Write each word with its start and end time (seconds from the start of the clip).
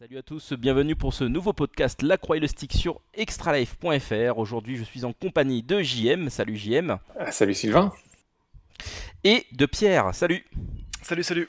Salut 0.00 0.16
à 0.16 0.22
tous, 0.22 0.54
bienvenue 0.54 0.96
pour 0.96 1.12
ce 1.12 1.24
nouveau 1.24 1.52
podcast 1.52 2.00
La 2.00 2.16
Croix 2.16 2.38
et 2.38 2.40
le 2.40 2.46
Stick 2.46 2.72
sur 2.72 3.02
extralife.fr. 3.12 4.38
Aujourd'hui, 4.38 4.76
je 4.78 4.82
suis 4.82 5.04
en 5.04 5.12
compagnie 5.12 5.62
de 5.62 5.82
JM. 5.82 6.30
Salut 6.30 6.56
JM. 6.56 6.96
Ah, 7.18 7.30
salut 7.30 7.52
Sylvain. 7.52 7.92
Et 9.24 9.44
de 9.52 9.66
Pierre. 9.66 10.14
Salut. 10.14 10.42
Salut, 11.02 11.22
salut. 11.22 11.48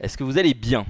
Est-ce 0.00 0.18
que 0.18 0.24
vous 0.24 0.36
allez 0.36 0.52
bien? 0.52 0.84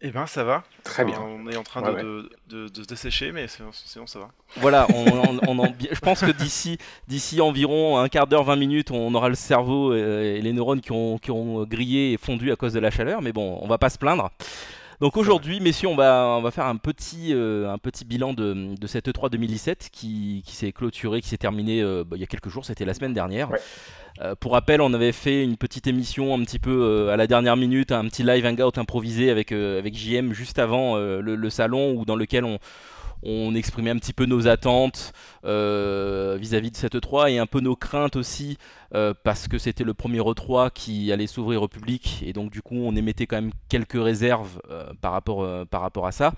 Eh 0.00 0.10
ben, 0.10 0.24
ça 0.24 0.44
va. 0.44 0.64
Très 0.82 1.04
bien. 1.04 1.20
On 1.20 1.46
est 1.46 1.58
en 1.58 1.62
train 1.62 1.82
de, 1.82 2.30
de, 2.48 2.68
de, 2.68 2.82
se 2.82 2.88
dessécher, 2.88 3.30
mais 3.30 3.46
sinon, 3.46 4.06
ça 4.06 4.18
va. 4.18 4.30
Voilà, 4.56 4.86
on, 4.94 5.04
je 5.92 6.00
pense 6.00 6.20
que 6.20 6.30
d'ici, 6.30 6.78
d'ici 7.06 7.42
environ 7.42 7.98
un 7.98 8.08
quart 8.08 8.26
d'heure, 8.26 8.44
20 8.44 8.56
minutes, 8.56 8.90
on 8.92 9.14
aura 9.14 9.28
le 9.28 9.34
cerveau 9.34 9.94
et 9.94 10.40
les 10.40 10.54
neurones 10.54 10.80
qui 10.80 10.92
ont, 10.92 11.18
qui 11.18 11.30
ont 11.30 11.64
grillé 11.64 12.14
et 12.14 12.16
fondu 12.16 12.50
à 12.50 12.56
cause 12.56 12.72
de 12.72 12.80
la 12.80 12.90
chaleur, 12.90 13.20
mais 13.20 13.34
bon, 13.34 13.58
on 13.60 13.68
va 13.68 13.76
pas 13.76 13.90
se 13.90 13.98
plaindre. 13.98 14.30
Donc 15.00 15.16
aujourd'hui, 15.16 15.60
messieurs, 15.60 15.88
on 15.88 15.96
va, 15.96 16.36
on 16.38 16.42
va 16.42 16.50
faire 16.50 16.66
un 16.66 16.76
petit, 16.76 17.32
euh, 17.32 17.72
un 17.72 17.78
petit 17.78 18.04
bilan 18.04 18.34
de, 18.34 18.74
de 18.78 18.86
cette 18.86 19.08
E3 19.08 19.30
2017 19.30 19.88
qui, 19.90 20.42
qui 20.44 20.54
s'est 20.54 20.72
clôturé, 20.72 21.22
qui 21.22 21.28
s'est 21.28 21.38
terminé 21.38 21.80
euh, 21.80 22.04
bah, 22.06 22.16
il 22.18 22.20
y 22.20 22.22
a 22.22 22.26
quelques 22.26 22.50
jours, 22.50 22.66
c'était 22.66 22.84
la 22.84 22.92
semaine 22.92 23.14
dernière. 23.14 23.48
Euh, 24.20 24.34
pour 24.34 24.52
rappel, 24.52 24.82
on 24.82 24.92
avait 24.92 25.12
fait 25.12 25.42
une 25.42 25.56
petite 25.56 25.86
émission 25.86 26.34
un 26.34 26.44
petit 26.44 26.58
peu 26.58 27.08
à 27.10 27.16
la 27.16 27.26
dernière 27.26 27.56
minute, 27.56 27.92
un 27.92 28.04
petit 28.08 28.22
live 28.22 28.44
hangout 28.44 28.76
improvisé 28.76 29.30
avec, 29.30 29.52
avec 29.52 29.96
JM 29.96 30.34
juste 30.34 30.58
avant 30.58 30.96
le, 30.96 31.20
le, 31.20 31.50
salon, 31.50 31.94
où, 31.94 32.04
dans 32.04 32.16
lequel 32.16 32.44
on, 32.44 32.58
on 33.22 33.54
exprimait 33.54 33.90
un 33.90 33.96
petit 33.96 34.12
peu 34.12 34.26
nos 34.26 34.48
attentes 34.48 35.12
euh, 35.44 36.36
vis-à-vis 36.40 36.70
de 36.70 36.76
cette 36.76 36.94
E3 36.94 37.30
et 37.30 37.38
un 37.38 37.46
peu 37.46 37.60
nos 37.60 37.76
craintes 37.76 38.16
aussi 38.16 38.56
euh, 38.94 39.14
parce 39.24 39.48
que 39.48 39.58
c'était 39.58 39.84
le 39.84 39.94
premier 39.94 40.20
E3 40.20 40.70
qui 40.72 41.12
allait 41.12 41.26
s'ouvrir 41.26 41.62
au 41.62 41.68
public 41.68 42.22
et 42.26 42.32
donc 42.32 42.50
du 42.50 42.62
coup 42.62 42.76
on 42.76 42.96
émettait 42.96 43.26
quand 43.26 43.36
même 43.36 43.52
quelques 43.68 44.02
réserves 44.02 44.60
euh, 44.70 44.92
par, 45.00 45.12
rapport, 45.12 46.06
à 46.06 46.12
ça. 46.12 46.32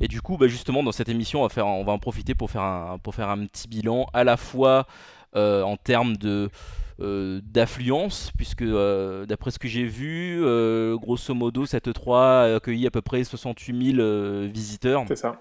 Et 0.00 0.08
du 0.08 0.20
coup 0.20 0.36
bah, 0.36 0.46
justement 0.46 0.82
dans 0.82 0.92
cette 0.92 1.08
émission 1.08 1.40
on 1.40 1.42
va, 1.44 1.48
faire, 1.48 1.66
en 1.66 1.98
profiter 1.98 2.34
pour 2.34 2.50
faire, 2.50 2.62
un, 2.62 2.98
pour 2.98 3.14
faire 3.14 3.28
un 3.28 3.46
petit 3.46 3.68
bilan 3.68 4.06
à 4.12 4.24
la 4.24 4.36
fois 4.36 4.86
en 5.34 5.76
termes 5.76 6.16
de... 6.16 6.50
d'affluence, 6.98 8.32
puisque 8.36 8.64
d'après 8.64 9.52
ce 9.52 9.58
que 9.58 9.68
j'ai 9.68 9.84
vu, 9.84 10.40
grosso 10.96 11.34
modo, 11.34 11.66
cette 11.66 11.88
E3 11.88 12.16
a 12.16 12.56
accueilli 12.56 12.86
à 12.86 12.90
peu 12.90 13.00
près 13.00 13.22
68 13.22 13.96
000 13.96 14.48
visiteurs. 14.48 15.04
C'est 15.06 15.16
ça 15.16 15.40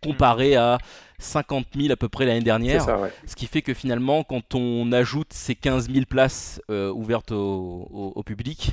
comparé 0.00 0.56
à 0.56 0.78
50 1.18 1.66
000 1.76 1.92
à 1.92 1.96
peu 1.96 2.08
près 2.08 2.26
l'année 2.26 2.40
dernière. 2.40 2.86
Ce 3.26 3.34
qui 3.34 3.46
fait 3.46 3.62
que 3.62 3.74
finalement, 3.74 4.22
quand 4.24 4.54
on 4.54 4.92
ajoute 4.92 5.32
ces 5.32 5.54
15 5.54 5.90
000 5.90 6.06
places 6.08 6.60
euh, 6.70 6.90
ouvertes 6.92 7.32
au, 7.32 8.22
public, 8.24 8.72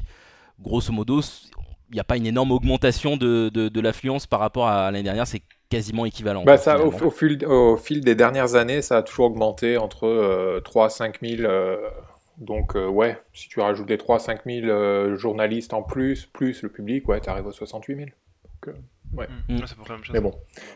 grosso 0.61 0.91
modo, 0.91 1.21
il 1.89 1.93
n'y 1.93 1.99
a 1.99 2.03
pas 2.03 2.17
une 2.17 2.27
énorme 2.27 2.51
augmentation 2.51 3.17
de, 3.17 3.49
de, 3.49 3.81
l'affluence 3.81 4.27
par 4.27 4.39
rapport 4.39 4.67
à 4.67 4.91
l'année 4.91 5.03
dernière. 5.03 5.27
C'est 5.27 5.41
quasiment 5.69 6.05
équivalent. 6.05 6.43
Bah 6.43 6.57
ça, 6.57 6.79
au, 6.79 6.91
fil, 7.09 7.43
au, 7.45 7.77
fil, 7.77 8.01
des 8.01 8.15
dernières 8.15 8.55
années, 8.55 8.81
ça 8.81 8.97
a 8.97 9.03
toujours 9.03 9.25
augmenté 9.25 9.77
entre 9.77 10.59
3 10.63 10.85
à 10.85 10.89
5 10.89 11.19
000. 11.21 11.51
donc, 12.37 12.75
euh, 12.75 12.87
ouais, 12.87 13.17
si 13.33 13.49
tu 13.49 13.59
rajoutes 13.59 13.89
les 13.89 13.97
3 13.97 14.17
à 14.17 14.19
5 14.19 14.41
000 14.45 15.15
journalistes 15.15 15.73
en 15.73 15.81
plus, 15.81 16.27
plus 16.27 16.61
le 16.61 16.69
public, 16.69 17.07
ouais, 17.07 17.19
tu 17.21 17.29
arrives 17.29 17.47
aux 17.47 17.51
68 17.51 17.95
000. 17.95 18.07
Donc, 18.65 18.75
Ouais. 19.13 19.27
Mm. 19.47 19.59
Mais 20.13 20.19
bon, 20.19 20.33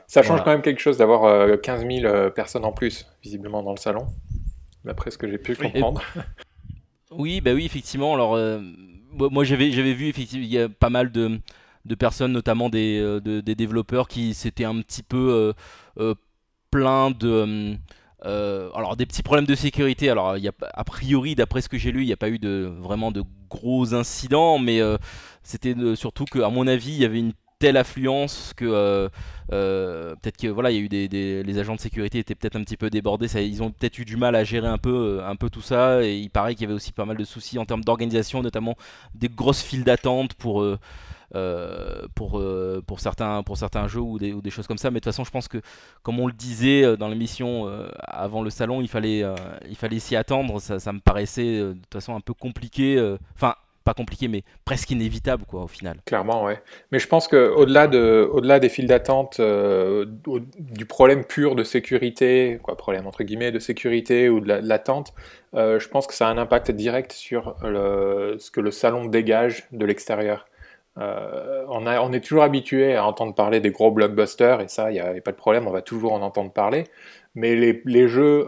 ça 0.07 0.23
change 0.23 0.43
quand 0.43 0.51
même 0.51 0.61
quelque 0.61 0.79
chose 0.79 0.97
d'avoir 0.97 1.59
15 1.61 1.83
euh, 1.83 1.87
000 2.01 2.05
euh, 2.05 2.29
personnes 2.29 2.65
en 2.65 2.71
plus, 2.71 3.07
visiblement, 3.23 3.63
dans 3.63 3.71
le 3.71 3.77
salon, 3.77 4.07
d'après 4.85 5.11
ce 5.11 5.17
que 5.17 5.29
j'ai 5.29 5.37
pu 5.37 5.55
comprendre. 5.55 6.01
Oui, 7.11 7.41
bah 7.41 7.53
oui, 7.55 7.65
effectivement. 7.65 8.13
Alors, 8.13 8.35
euh, 8.35 8.61
moi, 9.13 9.43
j'avais, 9.43 9.71
j'avais 9.71 9.95
vu, 9.95 10.09
effectivement, 10.09 10.45
il 10.45 10.53
y 10.53 10.59
a 10.59 10.69
pas 10.69 10.91
mal 10.91 11.11
de, 11.11 11.39
de 11.85 11.95
personnes, 11.95 12.31
notamment 12.31 12.69
des, 12.69 13.19
des 13.23 13.55
développeurs, 13.55 14.07
qui 14.07 14.35
s'étaient 14.35 14.63
un 14.63 14.79
petit 14.81 15.01
peu 15.01 15.51
plein 16.69 17.09
de. 17.09 17.75
alors 18.21 18.95
des 18.95 19.07
petits 19.07 19.23
problèmes 19.23 19.47
de 19.47 19.55
sécurité. 19.55 20.11
Alors 20.11 20.37
il 20.37 20.43
y 20.43 20.47
a, 20.47 20.51
a 20.71 20.83
priori, 20.83 21.33
d'après 21.33 21.61
ce 21.61 21.67
que 21.69 21.79
j'ai 21.79 21.91
lu, 21.91 22.03
il 22.03 22.05
n'y 22.05 22.13
a 22.13 22.17
pas 22.17 22.29
eu 22.29 22.37
de 22.37 22.71
vraiment 22.79 23.11
de 23.11 23.23
gros 23.49 23.95
incidents, 23.95 24.59
mais 24.59 24.79
c'était 25.41 25.73
surtout 25.95 26.25
que, 26.25 26.37
à 26.41 26.51
mon 26.51 26.67
avis, 26.67 26.91
il 26.91 26.99
y 26.99 27.05
avait 27.05 27.17
une 27.17 27.33
telle 27.59 27.75
affluence 27.75 28.53
que 28.55 28.65
euh, 28.65 29.09
euh, 29.51 30.15
peut-être 30.15 30.37
que 30.37 30.47
voilà 30.47 30.71
il 30.71 30.77
y 30.77 30.79
a 30.79 30.81
eu 30.81 30.89
des, 30.89 31.43
les 31.43 31.59
agents 31.59 31.75
de 31.75 31.79
sécurité 31.79 32.19
étaient 32.19 32.35
peut-être 32.35 32.55
un 32.55 32.63
petit 32.63 32.77
peu 32.77 32.89
débordés 32.89 33.27
ils 33.45 33.61
ont 33.61 33.71
peut-être 33.71 33.99
eu 33.99 34.05
du 34.05 34.15
mal 34.15 34.35
à 34.35 34.45
gérer 34.45 34.67
un 34.67 34.77
peu 34.77 35.19
euh, 35.19 35.27
un 35.27 35.35
peu 35.35 35.49
tout 35.49 35.61
ça 35.61 36.03
et 36.03 36.17
il 36.17 36.29
paraît 36.29 36.55
qu'il 36.55 36.63
y 36.63 36.65
avait 36.65 36.73
aussi 36.73 36.93
pas 36.93 37.05
mal 37.05 37.17
de 37.17 37.23
soucis 37.25 37.59
en 37.59 37.65
termes 37.65 37.83
d'organisation 37.83 38.41
notamment 38.41 38.75
des 39.13 39.27
grosses 39.27 39.61
files 39.61 39.83
d'attente 39.83 40.33
pour 40.35 40.65
pour, 42.15 42.41
pour, 42.87 42.99
certains, 42.99 43.43
pour 43.43 43.55
certains 43.55 43.87
jeux 43.87 43.99
ou 43.99 44.17
des, 44.17 44.49
choses 44.49 44.65
comme 44.65 44.79
ça. 44.79 44.89
Mais 44.89 44.95
de 44.95 45.03
toute 45.03 45.13
façon, 45.13 45.23
je 45.23 45.29
pense 45.29 45.47
que, 45.47 45.61
comme 46.01 46.19
on 46.19 46.25
le 46.25 46.33
disait 46.33 46.97
dans 46.97 47.07
l'émission 47.07 47.69
avant 47.99 48.41
le 48.41 48.49
salon, 48.49 48.81
il 48.81 48.87
fallait, 48.87 49.23
il 49.69 49.75
fallait 49.75 49.99
s'y 49.99 50.15
attendre. 50.15 50.59
Ça, 50.59 50.79
ça, 50.79 50.91
me 50.91 50.99
paraissait 50.99 51.59
de 51.59 51.73
toute 51.73 51.93
façon 51.93 52.15
un 52.15 52.19
peu 52.19 52.33
compliqué. 52.33 52.99
Enfin, 53.35 53.53
compliqué, 53.93 54.27
mais 54.27 54.43
presque 54.65 54.91
inévitable, 54.91 55.43
quoi, 55.45 55.63
au 55.63 55.67
final. 55.67 55.97
Clairement, 56.05 56.43
ouais. 56.43 56.61
Mais 56.91 56.99
je 56.99 57.07
pense 57.07 57.27
que 57.27 57.49
au-delà 57.49 57.87
de, 57.87 58.27
au-delà 58.31 58.59
des 58.59 58.69
files 58.69 58.87
d'attente, 58.87 59.39
euh, 59.39 60.05
du 60.59 60.85
problème 60.85 61.23
pur 61.23 61.55
de 61.55 61.63
sécurité, 61.63 62.59
quoi, 62.61 62.75
problème 62.77 63.07
entre 63.07 63.23
guillemets 63.23 63.51
de 63.51 63.59
sécurité 63.59 64.29
ou 64.29 64.39
de 64.39 64.47
l'attente, 64.47 65.13
euh, 65.55 65.79
je 65.79 65.87
pense 65.87 66.07
que 66.07 66.13
ça 66.13 66.27
a 66.27 66.31
un 66.31 66.37
impact 66.37 66.71
direct 66.71 67.11
sur 67.11 67.55
ce 67.61 68.51
que 68.51 68.61
le 68.61 68.71
salon 68.71 69.05
dégage 69.05 69.67
de 69.71 69.85
l'extérieur. 69.85 70.45
Euh, 70.97 71.63
on, 71.69 72.11
est 72.11 72.19
toujours 72.19 72.43
habitué 72.43 72.95
à 72.95 73.05
entendre 73.05 73.33
parler 73.33 73.61
des 73.61 73.71
gros 73.71 73.91
blockbusters, 73.91 74.59
et 74.59 74.67
ça, 74.67 74.91
il 74.91 74.95
n'y 74.95 74.99
a, 74.99 75.11
a, 75.11 75.21
pas 75.21 75.31
de 75.31 75.37
problème, 75.37 75.67
on 75.67 75.71
va 75.71 75.81
toujours 75.81 76.13
en 76.13 76.21
entendre 76.21 76.51
parler. 76.51 76.85
Mais 77.35 77.55
les, 77.55 77.81
les 77.85 78.07
jeux 78.07 78.47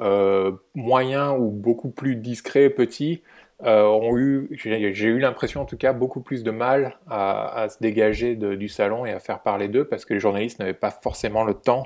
moyens 0.75 1.35
ou 1.39 1.49
beaucoup 1.49 1.89
plus 1.89 2.15
discrets, 2.15 2.69
petits, 2.69 3.21
euh, 3.63 3.85
ont 3.85 4.17
eu, 4.17 4.47
j'ai 4.51 5.07
eu 5.07 5.19
l'impression 5.19 5.61
en 5.61 5.65
tout 5.65 5.77
cas, 5.77 5.93
beaucoup 5.93 6.21
plus 6.21 6.43
de 6.43 6.51
mal 6.51 6.97
à, 7.07 7.67
se 7.69 7.77
dégager 7.79 8.35
du 8.35 8.67
salon 8.67 9.05
et 9.05 9.11
à 9.11 9.19
faire 9.19 9.41
parler 9.41 9.67
d'eux 9.67 9.85
parce 9.85 10.05
que 10.05 10.13
les 10.13 10.19
journalistes 10.19 10.59
n'avaient 10.59 10.73
pas 10.73 10.91
forcément 10.91 11.43
le 11.43 11.53
temps 11.53 11.83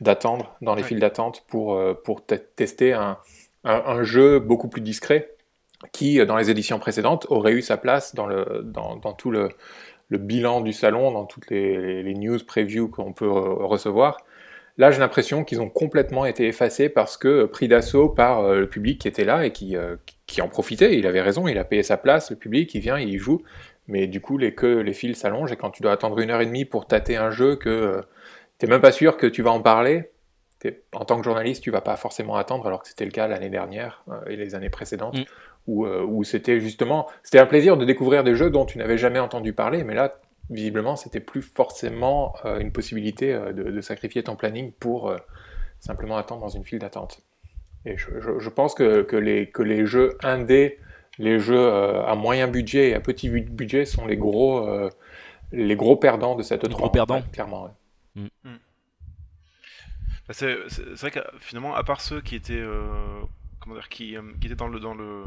d'attendre 0.00 0.56
dans 0.62 0.74
les 0.74 0.82
files 0.82 0.98
d'attente 0.98 1.44
pour, 1.46 1.74
euh, 1.74 1.94
pour 1.94 2.24
tester 2.24 2.92
un, 2.92 3.18
un, 3.64 4.02
jeu 4.02 4.40
beaucoup 4.40 4.68
plus 4.68 4.80
discret 4.80 5.34
qui, 5.92 6.18
euh, 6.18 6.24
dans 6.24 6.36
les 6.36 6.50
éditions 6.50 6.80
précédentes, 6.80 7.26
aurait 7.28 7.52
eu 7.52 7.62
sa 7.62 7.76
place 7.76 8.14
dans, 8.14 8.26
le, 8.26 8.62
dans, 8.64 8.96
dans 8.96 9.12
tout 9.12 9.30
le, 9.30 9.50
le, 10.08 10.18
bilan 10.18 10.60
du 10.60 10.72
salon, 10.72 11.12
dans 11.12 11.24
toutes 11.24 11.50
les, 11.50 12.02
les 12.02 12.14
news 12.14 12.38
previews 12.44 12.88
qu'on 12.88 13.12
peut 13.12 13.28
recevoir. 13.28 14.16
Là, 14.78 14.90
j'ai 14.90 15.00
l'impression 15.00 15.44
qu'ils 15.44 15.60
ont 15.60 15.68
complètement 15.68 16.24
été 16.24 16.46
effacés 16.46 16.88
parce 16.88 17.16
que 17.16 17.44
pris 17.44 17.68
d'assaut 17.68 18.08
par 18.08 18.54
le 18.54 18.66
public 18.66 19.00
qui 19.00 19.08
était 19.08 19.24
là 19.24 19.44
et 19.44 19.50
qui, 19.50 19.76
qui 20.26 20.40
en 20.40 20.48
profitait. 20.48 20.98
Il 20.98 21.06
avait 21.06 21.20
raison, 21.20 21.46
il 21.46 21.58
a 21.58 21.64
payé 21.64 21.82
sa 21.82 21.98
place, 21.98 22.30
le 22.30 22.36
public, 22.36 22.74
il 22.74 22.80
vient, 22.80 22.98
il 22.98 23.10
y 23.10 23.18
joue. 23.18 23.42
Mais 23.88 24.06
du 24.06 24.20
coup, 24.20 24.38
les, 24.38 24.54
que 24.54 24.66
les 24.66 24.92
fils 24.92 25.18
s'allongent 25.18 25.52
et 25.52 25.56
quand 25.56 25.70
tu 25.70 25.82
dois 25.82 25.92
attendre 25.92 26.18
une 26.20 26.30
heure 26.30 26.40
et 26.40 26.46
demie 26.46 26.64
pour 26.64 26.86
tâter 26.86 27.16
un 27.16 27.30
jeu 27.30 27.56
que 27.56 27.68
tu 27.68 27.68
euh, 27.68 28.02
t'es 28.58 28.66
même 28.66 28.80
pas 28.80 28.92
sûr 28.92 29.16
que 29.16 29.26
tu 29.26 29.42
vas 29.42 29.50
en 29.50 29.60
parler, 29.60 30.10
en 30.92 31.04
tant 31.04 31.18
que 31.18 31.24
journaliste, 31.24 31.62
tu 31.62 31.70
vas 31.70 31.80
pas 31.80 31.96
forcément 31.96 32.36
attendre, 32.36 32.66
alors 32.66 32.82
que 32.82 32.88
c'était 32.88 33.04
le 33.04 33.10
cas 33.10 33.26
l'année 33.26 33.50
dernière 33.50 34.04
euh, 34.08 34.20
et 34.28 34.36
les 34.36 34.54
années 34.54 34.70
précédentes, 34.70 35.16
mm. 35.16 35.84
euh, 35.84 36.04
où, 36.04 36.22
c'était 36.22 36.60
justement, 36.60 37.08
c'était 37.24 37.40
un 37.40 37.46
plaisir 37.46 37.76
de 37.76 37.84
découvrir 37.84 38.22
des 38.22 38.36
jeux 38.36 38.50
dont 38.50 38.64
tu 38.64 38.78
n'avais 38.78 38.98
jamais 38.98 39.18
entendu 39.18 39.52
parler, 39.52 39.82
mais 39.82 39.94
là, 39.94 40.20
visiblement, 40.50 40.96
c'était 40.96 41.20
plus 41.20 41.42
forcément 41.42 42.34
une 42.44 42.72
possibilité 42.72 43.32
de, 43.32 43.52
de, 43.52 43.80
sacrifier 43.80 44.22
ton 44.22 44.36
planning 44.36 44.72
pour 44.72 45.14
simplement 45.80 46.16
attendre 46.16 46.40
dans 46.40 46.48
une 46.48 46.64
file 46.64 46.78
d'attente. 46.78 47.22
Et 47.84 47.96
je, 47.96 48.48
pense 48.48 48.74
que, 48.74 49.02
que, 49.02 49.16
les, 49.16 49.50
que 49.50 49.62
les 49.62 49.86
jeux 49.86 50.16
indés, 50.22 50.78
les 51.18 51.40
jeux 51.40 51.58
euh, 51.58 52.04
à 52.04 52.14
moyen 52.14 52.46
budget 52.46 52.90
et 52.90 52.94
à 52.94 53.00
petit 53.00 53.28
budget 53.28 53.84
sont 53.84 54.06
les 54.06 54.16
gros, 54.16 54.66
euh, 54.68 54.88
les 55.50 55.74
gros 55.74 55.96
perdants 55.96 56.36
de 56.36 56.42
cette 56.42 56.62
les 56.62 56.74
Gros 56.74 56.90
perdants, 56.90 57.22
clairement. 57.32 57.74
Mm. 58.14 58.26
Mm. 58.44 58.58
Bah, 60.28 60.34
c'est 60.34 60.54
vrai 61.00 61.10
que 61.10 61.20
finalement, 61.40 61.74
à 61.74 61.82
part 61.82 62.00
ceux 62.00 62.20
qui 62.20 62.36
étaient, 62.36 62.54
euh, 62.54 63.20
comment 63.58 63.74
dire, 63.74 63.88
qui, 63.88 64.16
qui, 64.40 64.46
étaient 64.46 64.54
dans 64.54 64.68
le 64.68 64.78
dans 64.78 64.94
le 64.94 65.24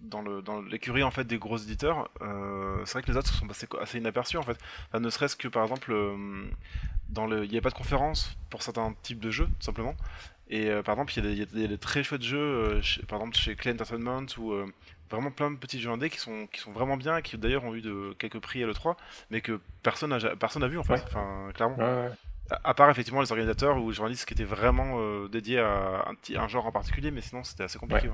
dans 0.00 0.22
le 0.22 0.42
dans 0.42 0.60
l'écurie 0.62 1.02
en 1.02 1.10
fait 1.10 1.24
des 1.24 1.38
gros 1.38 1.56
éditeurs, 1.56 2.08
c'est 2.84 2.92
vrai 2.92 3.02
que 3.02 3.10
les 3.10 3.16
autres 3.16 3.32
sont 3.32 3.46
passés 3.46 3.66
assez 3.80 3.98
inaperçus 3.98 4.36
en 4.36 4.42
fait. 4.42 4.58
ne 4.94 5.10
serait-ce 5.10 5.36
que 5.36 5.48
par 5.48 5.62
exemple, 5.64 5.94
dans 7.08 7.26
le, 7.26 7.44
il 7.44 7.50
n'y 7.50 7.56
avait 7.56 7.62
pas 7.62 7.70
de 7.70 7.74
conférence 7.74 8.36
pour 8.50 8.62
certains 8.62 8.94
types 9.02 9.20
de 9.20 9.30
jeux, 9.30 9.46
tout 9.46 9.64
simplement. 9.64 9.94
Et 10.48 10.70
euh, 10.70 10.82
par 10.82 10.94
exemple, 10.94 11.12
il 11.18 11.38
y, 11.38 11.64
a 11.64 11.68
des 11.68 11.78
très 11.78 12.04
chouettes 12.04 12.22
jeux, 12.22 12.38
euh, 12.38 12.80
par 13.08 13.18
exemple 13.18 13.36
chez 13.36 13.56
Clay 13.56 13.72
Entertainment, 13.72 14.26
ou 14.38 14.52
euh, 14.52 14.66
vraiment 15.10 15.32
plein 15.32 15.50
de 15.50 15.56
petits 15.56 15.80
jeux 15.80 15.90
indés 15.90 16.08
qui 16.08 16.18
sont, 16.18 16.46
qui 16.52 16.60
sont 16.60 16.70
vraiment 16.70 16.96
bien, 16.96 17.16
et 17.16 17.22
qui 17.22 17.36
d'ailleurs 17.36 17.64
ont 17.64 17.74
eu 17.74 17.80
de, 17.80 18.14
quelques 18.18 18.38
prix 18.38 18.62
à 18.62 18.66
l'E3, 18.66 18.94
mais 19.30 19.40
que 19.40 19.60
personne 19.82 20.10
n'a 20.10 20.36
personne 20.36 20.62
a 20.62 20.68
vu 20.68 20.78
en 20.78 20.84
fait, 20.84 21.02
enfin, 21.06 21.50
clairement. 21.54 21.76
À, 22.62 22.74
part 22.74 22.88
effectivement 22.90 23.20
les 23.20 23.32
organisateurs 23.32 23.76
ou 23.76 23.88
les 23.88 23.96
journalistes 23.96 24.24
qui 24.24 24.32
étaient 24.32 24.44
vraiment 24.44 25.26
dédiés 25.26 25.58
à 25.58 26.04
un, 26.06 26.14
petit, 26.14 26.36
un 26.36 26.46
genre 26.46 26.64
en 26.64 26.70
particulier, 26.70 27.10
mais 27.10 27.20
sinon 27.20 27.42
c'était 27.42 27.64
assez 27.64 27.76
compliqué. 27.76 28.08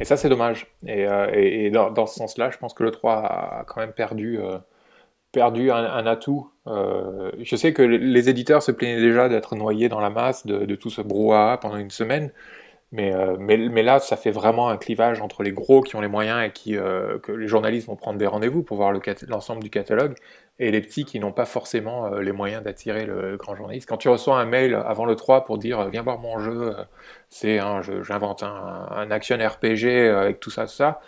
Et 0.00 0.04
ça, 0.04 0.16
c'est 0.16 0.28
dommage. 0.28 0.66
Et, 0.86 1.06
et, 1.32 1.70
dans, 1.70 2.06
ce 2.06 2.14
sens-là, 2.14 2.50
je 2.50 2.58
pense 2.58 2.74
que 2.74 2.82
le 2.82 2.90
3 2.90 3.14
a 3.14 3.64
quand 3.66 3.80
même 3.80 3.92
perdu 3.92 4.38
perdu 5.30 5.70
un, 5.70 6.06
atout. 6.06 6.50
je 6.66 7.56
sais 7.56 7.72
que 7.72 7.82
les 7.82 8.28
éditeurs 8.28 8.62
se 8.62 8.72
plaignaient 8.72 9.00
déjà 9.00 9.28
d'être 9.28 9.56
noyés 9.56 9.88
dans 9.88 10.00
la 10.00 10.10
masse, 10.10 10.46
de, 10.46 10.74
tout 10.74 10.90
ce 10.90 11.00
brouhaha 11.00 11.58
pendant 11.58 11.76
une 11.76 11.90
semaine. 11.90 12.32
Euh, 12.98 13.36
mais, 13.38 13.56
mais, 13.56 13.82
là, 13.82 13.98
ça 13.98 14.16
fait 14.16 14.30
vraiment 14.30 14.68
un 14.68 14.76
clivage 14.76 15.20
entre 15.20 15.42
les 15.42 15.52
gros 15.52 15.80
qui 15.80 15.96
ont 15.96 16.00
les 16.00 16.08
moyens 16.08 16.44
et 16.46 16.52
qui, 16.52 16.76
euh, 16.76 17.18
que 17.18 17.32
les 17.32 17.48
journalistes 17.48 17.88
vont 17.88 17.96
prendre 17.96 18.18
des 18.18 18.26
rendez-vous 18.26 18.62
pour 18.62 18.76
voir 18.76 18.92
l'ensemble 19.28 19.62
du 19.62 19.70
catalogue, 19.70 20.14
et 20.58 20.70
les 20.70 20.80
petits 20.80 21.04
qui 21.04 21.18
n'ont 21.18 21.32
pas 21.32 21.46
forcément 21.46 22.06
euh, 22.06 22.20
les 22.20 22.32
moyens 22.32 22.62
d'attirer 22.62 23.06
le, 23.06 23.36
grand 23.36 23.56
journaliste. 23.56 23.88
Quand 23.88 23.96
tu 23.96 24.08
reçois 24.08 24.38
un 24.38 24.44
mail 24.44 24.74
avant 24.74 25.04
le 25.04 25.16
3 25.16 25.44
pour 25.44 25.58
dire 25.58 25.88
viens 25.88 26.02
voir 26.02 26.18
mon 26.18 26.38
jeu, 26.38 26.74
c'est 27.28 27.58
j'invente 28.02 28.42
un, 28.42 29.10
action 29.10 29.36
RPG 29.36 29.86
avec 30.10 30.40
tout 30.40 30.50
ça, 30.50 30.66
tout 30.66 30.72
ça. 30.72 31.00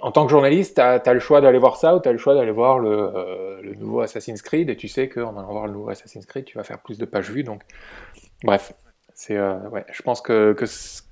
En 0.00 0.12
tant 0.12 0.24
que 0.24 0.30
journaliste, 0.30 0.76
tu 0.76 0.80
as, 0.80 1.12
le 1.12 1.20
choix 1.20 1.40
d'aller 1.40 1.58
voir 1.58 1.76
ça 1.76 1.96
ou 1.96 2.00
tu 2.00 2.08
as 2.08 2.12
le 2.12 2.18
choix 2.18 2.34
d'aller 2.34 2.52
voir 2.52 2.78
le, 2.78 3.74
nouveau 3.78 4.00
Assassin's 4.00 4.42
Creed, 4.42 4.70
et 4.70 4.76
tu 4.76 4.88
sais 4.88 5.08
qu'en 5.08 5.36
allant 5.36 5.50
voir 5.50 5.66
le 5.66 5.72
nouveau 5.72 5.90
Assassin's 5.90 6.26
Creed, 6.26 6.44
tu 6.44 6.56
vas 6.56 6.64
faire 6.64 6.78
plus 6.78 6.98
de 6.98 7.04
pages 7.04 7.30
vues. 7.30 7.42
Donc, 7.42 7.62
bref, 8.44 8.72
c'est, 9.14 9.36
euh, 9.36 9.58
ouais, 9.70 9.84
je 9.90 10.02
pense 10.02 10.20
que, 10.20 10.56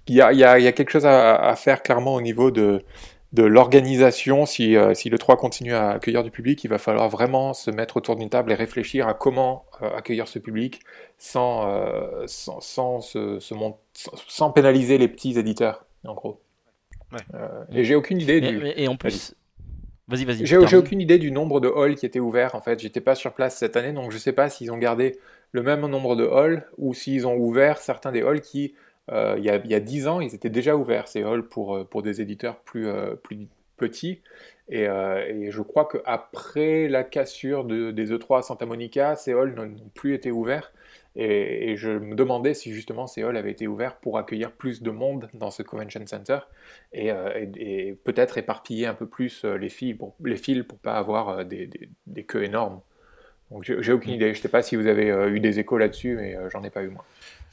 qu'il 0.04 0.14
y 0.14 0.22
a, 0.22 0.72
quelque 0.72 0.90
chose 0.90 1.06
à, 1.06 1.54
faire 1.56 1.82
clairement 1.82 2.14
au 2.14 2.20
niveau 2.20 2.52
de, 2.52 2.84
de 3.32 3.42
l'organisation. 3.42 4.46
Si, 4.46 4.76
euh, 4.76 4.94
si 4.94 5.10
le 5.10 5.18
3 5.18 5.36
continue 5.36 5.74
à 5.74 5.90
accueillir 5.90 6.22
du 6.22 6.30
public, 6.30 6.62
il 6.64 6.68
va 6.68 6.78
falloir 6.78 7.08
vraiment 7.08 7.54
se 7.54 7.70
mettre 7.70 7.96
autour 7.96 8.16
d'une 8.16 8.30
table 8.30 8.52
et 8.52 8.54
réfléchir 8.54 9.08
à 9.08 9.14
comment 9.14 9.64
euh, 9.82 9.96
accueillir 9.96 10.28
ce 10.28 10.38
public 10.38 10.80
sans, 11.18 11.66
sans, 12.26 12.60
sans, 12.60 13.00
se, 13.00 13.38
se 13.40 13.54
sans, 14.28 14.50
pénaliser 14.50 14.98
les 14.98 15.08
petits 15.08 15.38
éditeurs, 15.38 15.86
en 16.04 16.14
gros. 16.14 16.40
Ouais. 17.12 17.38
et 17.72 17.84
j'ai 17.84 17.94
aucune 17.94 18.20
idée 18.20 18.40
du. 18.40 18.72
Et, 18.76 18.88
en 18.88 18.96
plus. 18.96 19.34
Vas-y, 20.08 20.24
vas-y. 20.24 20.46
J'ai 20.46 20.76
aucune 20.76 21.00
idée 21.00 21.18
du 21.18 21.30
nombre 21.32 21.60
de 21.60 21.68
halls 21.68 21.96
qui 21.96 22.06
étaient 22.06 22.20
ouverts. 22.20 22.54
En 22.54 22.60
fait, 22.60 22.78
j'étais 22.80 23.00
pas 23.00 23.14
sur 23.14 23.32
place 23.32 23.56
cette 23.56 23.76
année, 23.76 23.92
donc 23.92 24.12
je 24.12 24.18
sais 24.18 24.32
pas 24.32 24.48
s'ils 24.48 24.70
ont 24.72 24.78
gardé 24.78 25.18
le 25.52 25.62
même 25.62 25.86
nombre 25.86 26.16
de 26.16 26.26
halls 26.26 26.66
ou 26.78 26.94
s'ils 26.94 27.26
ont 27.26 27.36
ouvert 27.36 27.78
certains 27.78 28.12
des 28.12 28.22
halls 28.22 28.40
qui, 28.40 28.74
euh, 28.74 28.85
il, 29.10 29.44
y 29.44 29.50
a, 29.50 29.56
il, 29.56 29.70
y 29.70 29.74
a, 29.74 29.80
10 29.80 30.08
ans, 30.08 30.20
ils 30.20 30.34
étaient 30.34 30.50
déjà 30.50 30.76
ouverts, 30.76 31.08
ces 31.08 31.22
halls, 31.22 31.44
pour, 31.44 31.76
euh, 31.76 31.84
pour 31.84 32.02
des 32.02 32.20
éditeurs 32.20 32.58
plus, 32.60 32.88
euh, 32.88 33.14
plus 33.14 33.48
petits. 33.76 34.20
Et, 34.68 34.82
et, 34.82 35.50
je 35.52 35.62
crois 35.62 35.86
qu'après 35.86 36.88
la 36.88 37.04
cassure 37.04 37.64
de, 37.64 37.92
des 37.92 38.10
E3 38.10 38.40
à 38.40 38.42
Santa 38.42 38.66
Monica, 38.66 39.14
ces 39.14 39.32
halls 39.32 39.54
n'ont 39.54 39.70
plus 39.94 40.14
été 40.14 40.32
ouverts. 40.32 40.72
Et, 41.14 41.70
et, 41.70 41.76
je 41.76 41.90
me 41.90 42.16
demandais 42.16 42.52
si 42.52 42.72
justement 42.72 43.06
ces 43.06 43.22
halls 43.22 43.36
avaient 43.36 43.52
été 43.52 43.68
ouverts 43.68 43.96
pour 43.96 44.18
accueillir 44.18 44.50
plus 44.50 44.82
de 44.82 44.90
monde 44.90 45.28
dans 45.34 45.52
ce 45.52 45.62
convention 45.62 46.04
center 46.04 46.40
et, 46.92 47.10
et 47.56 47.94
peut-être 48.04 48.38
éparpiller 48.38 48.86
un 48.86 48.94
peu 48.94 49.06
plus 49.06 49.44
les 49.44 49.68
fils 49.68 49.96
pour, 49.96 50.16
les 50.24 50.36
fils 50.36 50.64
pour 50.64 50.78
pas 50.78 50.94
avoir 50.94 51.44
des, 51.44 51.66
des, 51.68 51.88
des 52.08 52.24
queues 52.24 52.44
énormes. 52.44 52.80
Donc 53.50 53.62
j'ai 53.64 53.92
aucune 53.92 54.12
idée. 54.12 54.34
Je 54.34 54.40
sais 54.40 54.48
pas 54.48 54.62
si 54.62 54.76
vous 54.76 54.86
avez 54.86 55.10
euh, 55.10 55.30
eu 55.30 55.40
des 55.40 55.58
échos 55.58 55.78
là-dessus, 55.78 56.16
mais 56.16 56.36
euh, 56.36 56.50
j'en 56.50 56.64
ai 56.64 56.70
pas 56.70 56.82
eu 56.82 56.88
moi. 56.88 57.04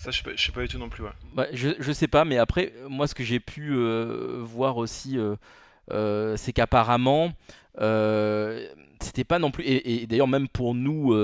Ça, 0.04 0.12
je 0.12 0.18
sais 0.18 0.24
pas, 0.24 0.32
sais 0.36 0.52
pas 0.52 0.62
du 0.64 0.68
tout 0.68 0.78
non 0.78 0.90
plus. 0.90 1.06
Bah, 1.34 1.48
je, 1.54 1.70
je 1.80 1.92
sais 1.94 2.10
pas, 2.10 2.26
mais 2.26 2.38
après, 2.38 2.74
moi, 2.90 3.08
ce 3.08 3.16
que 3.16 3.24
j'ai 3.24 3.40
pu 3.40 3.70
euh, 3.72 4.40
voir 4.42 4.76
aussi, 4.76 5.18
c'est 5.90 6.52
qu'apparemment, 6.54 7.32
c'était 9.00 9.24
pas 9.24 9.40
non 9.40 9.50
plus, 9.50 9.64
et, 9.66 10.06
d'ailleurs 10.06 10.28
même 10.28 10.50
pour 10.50 10.76
nous 10.76 11.16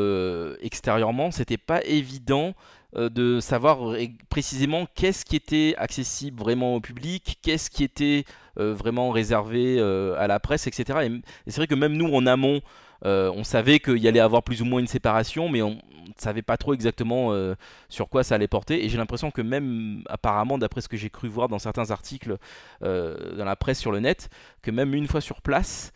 extérieurement, 0.62 1.32
c'était 1.32 1.58
pas 1.58 1.84
évident 1.84 2.54
de 2.96 3.42
savoir 3.42 3.98
précisément 4.30 4.88
qu'est-ce 4.96 5.26
qui 5.26 5.36
était 5.36 5.76
accessible 5.78 6.40
vraiment 6.40 6.76
au 6.76 6.80
public, 6.80 7.38
qu'est-ce 7.42 7.70
qui 7.70 7.84
était 7.84 8.24
vraiment 8.56 9.12
réservé 9.12 9.82
à 10.18 10.28
la 10.28 10.40
presse, 10.40 10.68
etc. 10.68 11.00
et 11.04 11.52
c'est 11.52 11.58
vrai 11.58 11.68
que 11.68 11.76
même 11.76 11.98
nous 11.98 12.14
en 12.14 12.26
amont, 12.26 12.62
euh, 13.06 13.32
on 13.36 13.44
savait 13.44 13.80
qu'il 13.80 13.98
y 13.98 14.08
allait 14.08 14.20
avoir 14.20 14.44
plus 14.44 14.62
ou 14.62 14.66
moins 14.66 14.80
une 14.80 14.88
séparation, 14.88 15.50
mais 15.50 15.62
on 15.62 15.72
ne 15.72 16.14
savait 16.18 16.42
pas 16.42 16.58
trop 16.58 16.74
exactement 16.74 17.34
euh, 17.34 17.56
sur 17.88 18.10
quoi 18.10 18.24
ça 18.24 18.36
allait 18.36 18.48
porter. 18.48 18.84
Et 18.84 18.90
j'ai 18.90 18.98
l'impression 18.98 19.32
que 19.32 19.42
même, 19.42 20.04
apparemment, 20.10 20.58
d'après 20.58 20.82
ce 20.82 20.90
que 20.90 20.98
j'ai 20.98 21.10
cru 21.10 21.28
voir 21.28 21.48
dans 21.48 21.60
certains 21.60 21.92
articles 21.92 22.38
euh, 22.84 23.36
dans 23.36 23.46
la 23.46 23.56
presse 23.56 23.80
sur 23.80 23.92
le 23.92 24.00
net, 24.00 24.30
que 24.62 24.72
même 24.72 24.94
une 24.94 25.08
fois 25.08 25.22
sur 25.22 25.42
place, 25.42 25.92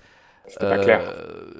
pas 0.59 0.77
clair. 0.79 1.01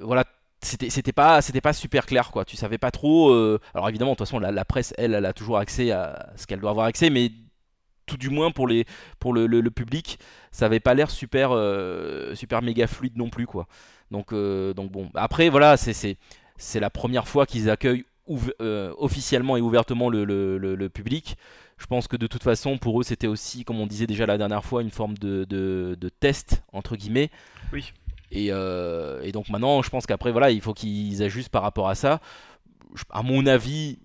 voilà, 0.02 0.24
c'était 0.60 1.12
pas 1.12 1.42
c'était 1.42 1.60
pas 1.60 1.74
super 1.74 2.06
clair 2.06 2.30
quoi 2.30 2.46
tu 2.46 2.56
savais 2.56 2.78
pas 2.78 2.90
trop 2.90 3.32
alors 3.74 3.88
évidemment 3.88 4.12
de 4.12 4.16
toute 4.16 4.26
façon 4.26 4.38
la, 4.38 4.64
presse 4.64 4.94
elle 4.96 5.12
elle 5.12 5.26
a 5.26 5.34
toujours 5.34 5.58
accès 5.58 5.90
à 5.90 6.30
ce 6.36 6.46
qu'elle 6.46 6.60
doit 6.60 6.70
avoir 6.70 6.86
accès 6.86 7.10
mais 7.10 7.30
tout 8.06 8.16
du 8.16 8.30
moins 8.30 8.50
pour 8.50 8.66
les 8.66 8.86
pour 9.18 9.34
le, 9.34 9.46
le, 9.46 9.70
public 9.70 10.18
ça 10.52 10.66
avait 10.66 10.80
pas 10.80 10.94
l'air 10.94 11.10
super 11.10 11.50
super 12.34 12.62
méga 12.62 12.86
fluide 12.86 13.16
non 13.16 13.28
plus 13.28 13.46
quoi 13.46 13.66
donc, 14.10 14.32
euh, 14.32 14.74
donc 14.74 14.90
bon, 14.90 15.10
après 15.14 15.48
voilà, 15.48 15.76
c'est 15.76 16.16
la 16.80 16.90
première 16.90 17.28
fois 17.28 17.46
qu'ils 17.46 17.70
accueillent 17.70 18.04
euh, 18.60 18.94
officiellement 18.96 19.56
et 19.56 19.60
ouvertement 19.60 20.08
le, 20.08 20.24
le, 20.24 20.88
public. 20.88 21.36
Je 21.76 21.86
pense 21.86 22.06
que 22.06 22.16
de 22.16 22.26
toute 22.26 22.42
façon, 22.42 22.78
pour 22.78 23.00
eux, 23.00 23.04
c'était 23.04 23.26
aussi, 23.26 23.64
comme 23.64 23.80
on 23.80 23.86
disait 23.86 24.06
déjà 24.06 24.26
la 24.26 24.38
dernière 24.38 24.64
fois, 24.64 24.82
une 24.82 24.90
forme 24.90 25.18
de, 25.18 25.44
de, 25.44 25.96
de 26.00 26.08
test, 26.08 26.62
entre 26.72 26.96
guillemets. 26.96 27.30
Oui. 27.72 27.92
Et, 28.30 28.48
euh, 28.50 29.20
et 29.22 29.32
donc 29.32 29.48
maintenant, 29.48 29.82
je 29.82 29.90
pense 29.90 30.06
qu'après, 30.06 30.32
voilà, 30.32 30.50
il 30.50 30.60
faut 30.60 30.74
qu'ils 30.74 31.22
ajustent 31.22 31.50
par 31.50 31.62
rapport 31.62 31.88
à 31.88 31.94
ça. 31.94 32.20
À 33.10 33.22
mon 33.22 33.46
avis, 33.46 33.98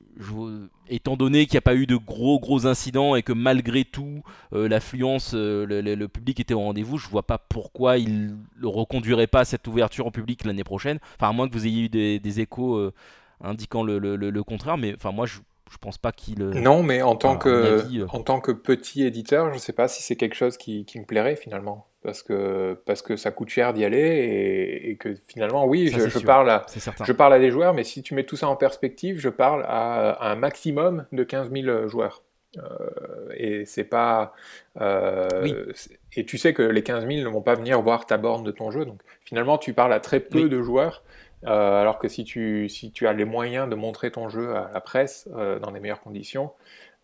étant 0.89 1.15
donné 1.15 1.45
qu'il 1.45 1.55
n'y 1.55 1.59
a 1.59 1.61
pas 1.61 1.75
eu 1.75 1.85
de 1.85 1.95
gros 1.95 2.39
gros 2.39 2.65
incidents 2.65 3.15
et 3.15 3.23
que 3.23 3.33
malgré 3.33 3.85
tout 3.85 4.21
euh, 4.53 4.67
l'affluence, 4.67 5.31
euh, 5.33 5.65
le, 5.65 6.07
public 6.07 6.39
était 6.39 6.53
au 6.53 6.59
rendez-vous, 6.59 6.97
je 6.97 7.07
vois 7.07 7.23
pas 7.23 7.37
pourquoi 7.37 7.97
il 7.97 8.35
ne 8.61 8.67
reconduirait 8.67 9.27
pas 9.27 9.45
cette 9.45 9.67
ouverture 9.67 10.07
au 10.07 10.11
public 10.11 10.43
l'année 10.45 10.63
prochaine. 10.63 10.99
Enfin, 11.15 11.29
à 11.29 11.33
moins 11.33 11.47
que 11.47 11.53
vous 11.53 11.65
ayez 11.65 11.83
eu 11.83 11.89
des, 11.89 12.39
échos 12.39 12.75
euh, 12.75 12.93
indiquant 13.41 13.83
le, 13.83 14.43
contraire, 14.43 14.77
mais 14.77 14.93
enfin 14.95 15.11
moi 15.11 15.25
je 15.25 15.39
je 15.71 15.77
pense 15.77 15.99
pas 15.99 16.11
qu'il. 16.11 16.39
Non, 16.39 16.81
mais 16.81 17.03
en 17.03 17.15
tant, 17.15 17.37
que, 17.37 18.07
en 18.09 18.23
tant 18.23 18.41
que 18.41 18.51
petit 18.51 19.03
éditeur, 19.03 19.49
je 19.49 19.53
ne 19.53 19.59
sais 19.59 19.71
pas 19.71 19.87
si 19.87 20.01
c'est 20.01 20.15
quelque 20.15 20.33
chose 20.33 20.57
qui, 20.57 20.83
qui, 20.83 20.99
me 20.99 21.05
plairait 21.05 21.35
finalement 21.35 21.85
parce 22.01 22.23
que, 22.23 22.77
parce 22.85 23.01
que 23.01 23.15
ça 23.17 23.31
coûte 23.31 23.49
cher 23.49 23.73
d'y 23.73 23.83
aller 23.83 24.81
et, 24.83 24.95
que 24.95 25.15
finalement, 25.27 25.65
oui, 25.65 25.89
je, 25.89 26.19
parle 26.19 26.49
à, 26.49 26.65
je 27.03 27.11
parle 27.11 27.33
à 27.33 27.39
des 27.39 27.51
joueurs, 27.51 27.73
mais 27.73 27.83
si 27.83 28.01
tu 28.01 28.13
mets 28.13 28.23
tout 28.23 28.37
ça 28.37 28.47
en 28.47 28.55
perspective, 28.55 29.19
je 29.19 29.29
parle 29.29 29.63
à, 29.67 30.31
un 30.31 30.35
maximum 30.35 31.05
de 31.11 31.23
15 31.23 31.51
000 31.51 31.87
joueurs. 31.87 32.23
Euh, 32.57 33.29
et 33.35 33.65
c'est 33.65 33.83
pas. 33.83 34.33
Euh, 34.81 35.71
et 36.15 36.25
tu 36.25 36.37
sais 36.37 36.53
que 36.53 36.63
les 36.63 36.81
15 36.81 37.05
000 37.05 37.23
ne 37.23 37.27
vont 37.27 37.41
pas 37.41 37.55
venir 37.55 37.79
voir 37.81 38.05
ta 38.05 38.17
borne 38.17 38.43
de 38.43 38.51
ton 38.51 38.71
jeu. 38.71 38.85
Donc 38.85 39.01
finalement, 39.23 39.57
tu 39.57 39.73
parles 39.73 39.93
à 39.93 39.99
très 39.99 40.19
peu 40.19 40.49
de 40.49 40.61
joueurs. 40.61 41.03
Euh, 41.45 41.81
alors 41.81 41.99
que 41.99 42.07
si 42.07 42.23
tu, 42.23 42.67
si 42.67 42.91
tu 42.91 43.07
as 43.07 43.13
les 43.13 43.23
moyens 43.23 43.69
de 43.69 43.75
montrer 43.75 44.11
ton 44.11 44.29
jeu 44.29 44.55
à 44.55 44.71
la 44.73 44.81
presse 44.81 45.27
dans 45.27 45.71
les 45.71 45.79
meilleures 45.79 46.01
conditions, 46.01 46.51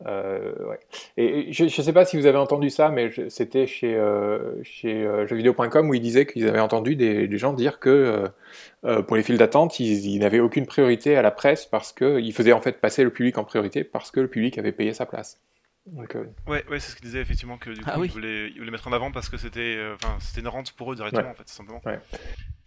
ouais. 0.03 0.79
Et 1.17 1.53
je 1.53 1.63
ne 1.63 1.69
sais 1.69 1.93
pas 1.93 2.05
si 2.05 2.17
vous 2.17 2.25
avez 2.25 2.37
entendu 2.37 2.69
ça, 2.69 2.89
mais 2.89 3.11
c'était 3.29 3.65
chez, 3.65 3.95
euh, 3.95 4.61
chez 4.63 5.05
euh, 5.05 5.25
jeuxvideo.com 5.25 5.89
où 5.89 5.93
ils 5.93 6.01
disaient 6.01 6.25
qu'ils 6.25 6.47
avaient 6.47 6.59
entendu 6.59 6.95
des, 6.95 7.27
des, 7.27 7.37
gens 7.37 7.53
dire 7.53 7.79
que 7.79 8.29
euh, 8.83 9.01
pour 9.03 9.15
les 9.15 9.23
files 9.23 9.37
d'attente, 9.37 9.79
ils, 9.79 10.19
n'avaient 10.19 10.39
aucune 10.39 10.65
priorité 10.65 11.15
à 11.15 11.21
la 11.21 11.31
presse 11.31 11.65
parce 11.65 11.93
qu'ils 11.93 12.33
faisaient 12.33 12.51
en 12.51 12.61
fait 12.61 12.81
passer 12.81 13.03
le 13.03 13.09
public 13.09 13.37
en 13.37 13.45
priorité 13.45 13.83
parce 13.83 14.11
que 14.11 14.19
le 14.19 14.27
public 14.27 14.57
avait 14.57 14.73
payé 14.73 14.93
sa 14.93 15.05
place. 15.05 15.39
Donc, 15.85 16.17
ouais, 16.47 16.65
ouais 16.67 16.79
c'est 16.79 16.91
ce 16.91 16.95
qu'ils 16.95 17.05
disaient 17.05 17.21
effectivement 17.21 17.57
que 17.57 17.69
du 17.69 17.81
coup, 17.81 17.89
ah 17.93 17.99
ils, 18.03 18.09
voulaient, 18.09 18.49
ils, 18.49 18.57
voulaient, 18.57 18.71
mettre 18.71 18.87
en 18.87 18.91
avant 18.91 19.11
parce 19.11 19.29
que 19.29 19.37
c'était 19.37 19.79
enfin 19.93 20.17
c'était 20.19 20.41
une 20.41 20.47
rente 20.47 20.71
pour 20.71 20.91
eux 20.91 20.95
directement 20.95 21.29
en 21.29 21.35
fait, 21.35 21.47
simplement. 21.47 21.79
Ouais. 21.85 21.99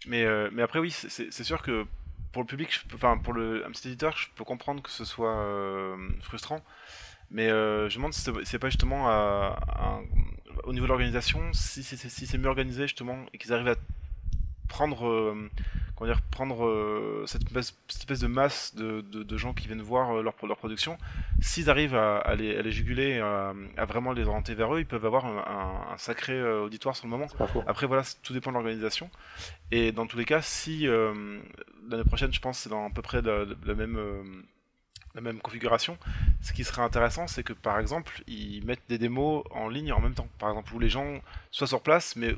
Mais, 0.07 0.25
mais 0.51 0.61
après, 0.61 0.79
oui, 0.79 0.89
c'est 0.89 1.43
sûr 1.43 1.61
que 1.61 1.85
pour 2.31 2.41
le 2.41 2.47
public, 2.47 2.69
enfin 2.93 3.17
pour 3.17 3.33
le, 3.33 3.65
un 3.65 3.71
petit 3.71 3.89
éditeur, 3.89 4.15
je 4.15 4.27
peux 4.35 4.45
comprendre 4.45 4.81
que 4.81 4.89
ce 4.89 5.03
soit 5.03 5.97
frustrant. 6.21 6.61
Mais 7.31 7.49
euh, 7.49 7.89
je 7.89 7.95
me 7.95 7.99
demande 7.99 8.13
si 8.13 8.29
c'est 8.43 8.59
pas 8.59 8.69
justement 8.69 9.07
au 10.63 10.73
niveau 10.73 10.85
de 10.85 10.89
l'organisation, 10.89 11.41
si 11.53 11.83
c'est 11.83 12.37
mieux 12.37 12.47
organisé 12.47 12.83
justement 12.83 13.17
et 13.33 13.37
qu'ils 13.37 13.53
arrivent 13.53 13.69
à 13.69 13.75
prendre, 14.67 15.07
euh, 15.07 15.49
comment 15.95 16.11
dire, 16.11 16.21
prendre 16.21 16.65
euh, 16.65 17.23
cette, 17.27 17.43
espèce, 17.55 18.19
de 18.19 18.27
masse 18.27 18.75
de, 18.75 19.01
de, 19.01 19.37
gens 19.37 19.53
qui 19.53 19.67
viennent 19.67 19.81
voir 19.81 20.21
leur, 20.21 20.35
leur 20.43 20.57
production, 20.57 20.97
s'ils 21.39 21.69
arrivent 21.69 21.95
à, 21.95 22.35
les, 22.35 22.61
les, 22.61 22.71
juguler, 22.71 23.19
à, 23.19 23.85
vraiment 23.85 24.11
les 24.11 24.25
orienter 24.27 24.53
vers 24.53 24.73
eux, 24.75 24.79
ils 24.79 24.85
peuvent 24.85 25.05
avoir 25.05 25.25
un, 25.25 25.97
sacré 25.97 26.41
auditoire 26.41 26.95
sur 26.95 27.05
le 27.07 27.11
moment. 27.11 27.27
Après 27.67 27.87
voilà, 27.87 28.03
tout 28.23 28.33
dépend 28.33 28.51
de 28.51 28.55
l'organisation. 28.55 29.09
Et 29.71 29.91
dans 29.91 30.07
tous 30.07 30.17
les 30.17 30.25
cas, 30.25 30.41
si 30.41 30.85
l'année 30.87 32.03
prochaine, 32.05 32.33
je 32.33 32.39
pense, 32.39 32.59
c'est 32.59 32.69
dans 32.69 32.87
à 32.87 32.91
peu 32.91 33.01
près 33.01 33.21
la 33.21 33.75
même 33.75 34.45
la 35.19 35.31
même 35.31 35.41
configuration. 35.41 35.97
Ce 36.41 36.53
qui 36.53 36.63
serait 36.63 36.81
intéressant, 36.81 37.27
c'est 37.27 37.43
que 37.43 37.53
par 37.53 37.79
exemple, 37.79 38.23
ils 38.27 38.63
mettent 38.65 38.87
des 38.89 38.97
démos 38.97 39.43
en 39.51 39.67
ligne 39.67 39.91
en 39.91 39.99
même 39.99 40.13
temps. 40.13 40.27
Par 40.39 40.49
exemple, 40.49 40.73
où 40.73 40.79
les 40.79 40.89
gens 40.89 41.21
soient 41.51 41.67
sur 41.67 41.81
place, 41.81 42.15
mais 42.15 42.35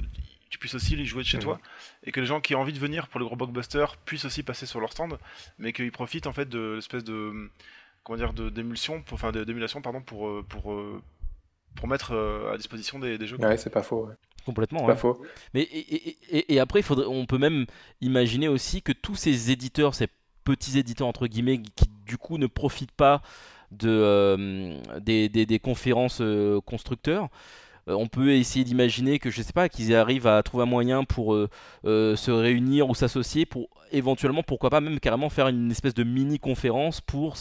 tu 0.49 0.57
puisses 0.57 0.75
aussi 0.75 0.95
les 0.95 1.05
jouer 1.05 1.23
de 1.23 1.27
chez 1.27 1.39
toi, 1.39 1.59
et 2.03 2.11
que 2.11 2.19
les 2.19 2.25
gens 2.25 2.41
qui 2.41 2.55
ont 2.55 2.59
envie 2.59 2.73
de 2.73 2.79
venir 2.79 3.07
pour 3.07 3.19
le 3.19 3.25
gros 3.25 3.35
blockbuster 3.35 3.85
puissent 4.05 4.25
aussi 4.25 4.43
passer 4.43 4.65
sur 4.65 4.81
leur 4.81 4.91
stand, 4.91 5.17
mais 5.59 5.71
qu'ils 5.73 5.91
profitent 5.91 6.27
en 6.27 6.33
fait 6.33 6.49
de 6.49 6.73
l'espèce 6.75 7.03
de 7.03 7.49
comment 8.03 8.17
dire 8.17 8.33
de 8.33 8.49
d'émulsion, 8.49 9.03
enfin 9.11 9.31
d'émulation 9.31 9.81
pardon 9.81 10.01
pour 10.01 10.27
euh, 10.27 10.45
pour 10.47 10.73
euh, 10.73 11.01
pour 11.75 11.87
mettre 11.87 12.13
euh, 12.13 12.53
à 12.53 12.57
disposition 12.57 12.99
des, 12.99 13.25
jeux. 13.25 13.37
Ouais, 13.37 13.57
c'est 13.57 13.69
pas 13.69 13.83
faux. 13.83 14.09
Complètement. 14.45 14.85
Pas 14.85 14.95
faux. 14.95 15.21
Mais 15.53 15.69
et, 15.71 16.59
après, 16.59 16.79
il 16.79 16.83
faudrait, 16.83 17.05
on 17.05 17.27
peut 17.27 17.37
même 17.37 17.67
imaginer 18.01 18.47
aussi 18.47 18.81
que 18.81 18.91
tous 18.91 19.15
ces 19.15 19.51
éditeurs, 19.51 19.93
ces 19.93 20.07
petits 20.43 20.79
éditeurs 20.79 21.07
entre 21.07 21.27
guillemets, 21.27 21.61
qui 21.75 21.87
du 22.11 22.17
coup 22.17 22.37
ne 22.37 22.47
profitent 22.47 22.91
pas 22.91 23.21
de, 23.71 23.89
euh, 23.89 24.77
des, 24.99 25.59
conférences 25.59 26.19
euh, 26.19 26.59
constructeurs, 26.59 27.29
euh, 27.87 27.93
on 27.93 28.07
peut 28.07 28.33
essayer 28.33 28.65
d'imaginer 28.65 29.17
que 29.17 29.29
je 29.29 29.41
sais 29.41 29.53
pas 29.53 29.69
qu'ils 29.69 29.95
arrivent 29.95 30.27
à 30.27 30.43
trouver 30.43 30.63
un 30.63 30.65
moyen 30.67 31.05
pour 31.05 31.37
se 31.85 32.31
réunir 32.31 32.89
ou 32.89 32.95
s'associer 32.95 33.45
pour 33.45 33.69
éventuellement 33.93 34.43
pourquoi 34.43 34.69
pas 34.69 34.81
même 34.81 34.99
carrément 34.99 35.29
faire 35.29 35.47
une 35.47 35.71
espèce 35.71 35.93
de 35.93 36.03
mini 36.03 36.37
conférence 36.37 36.99
pour 36.99 37.37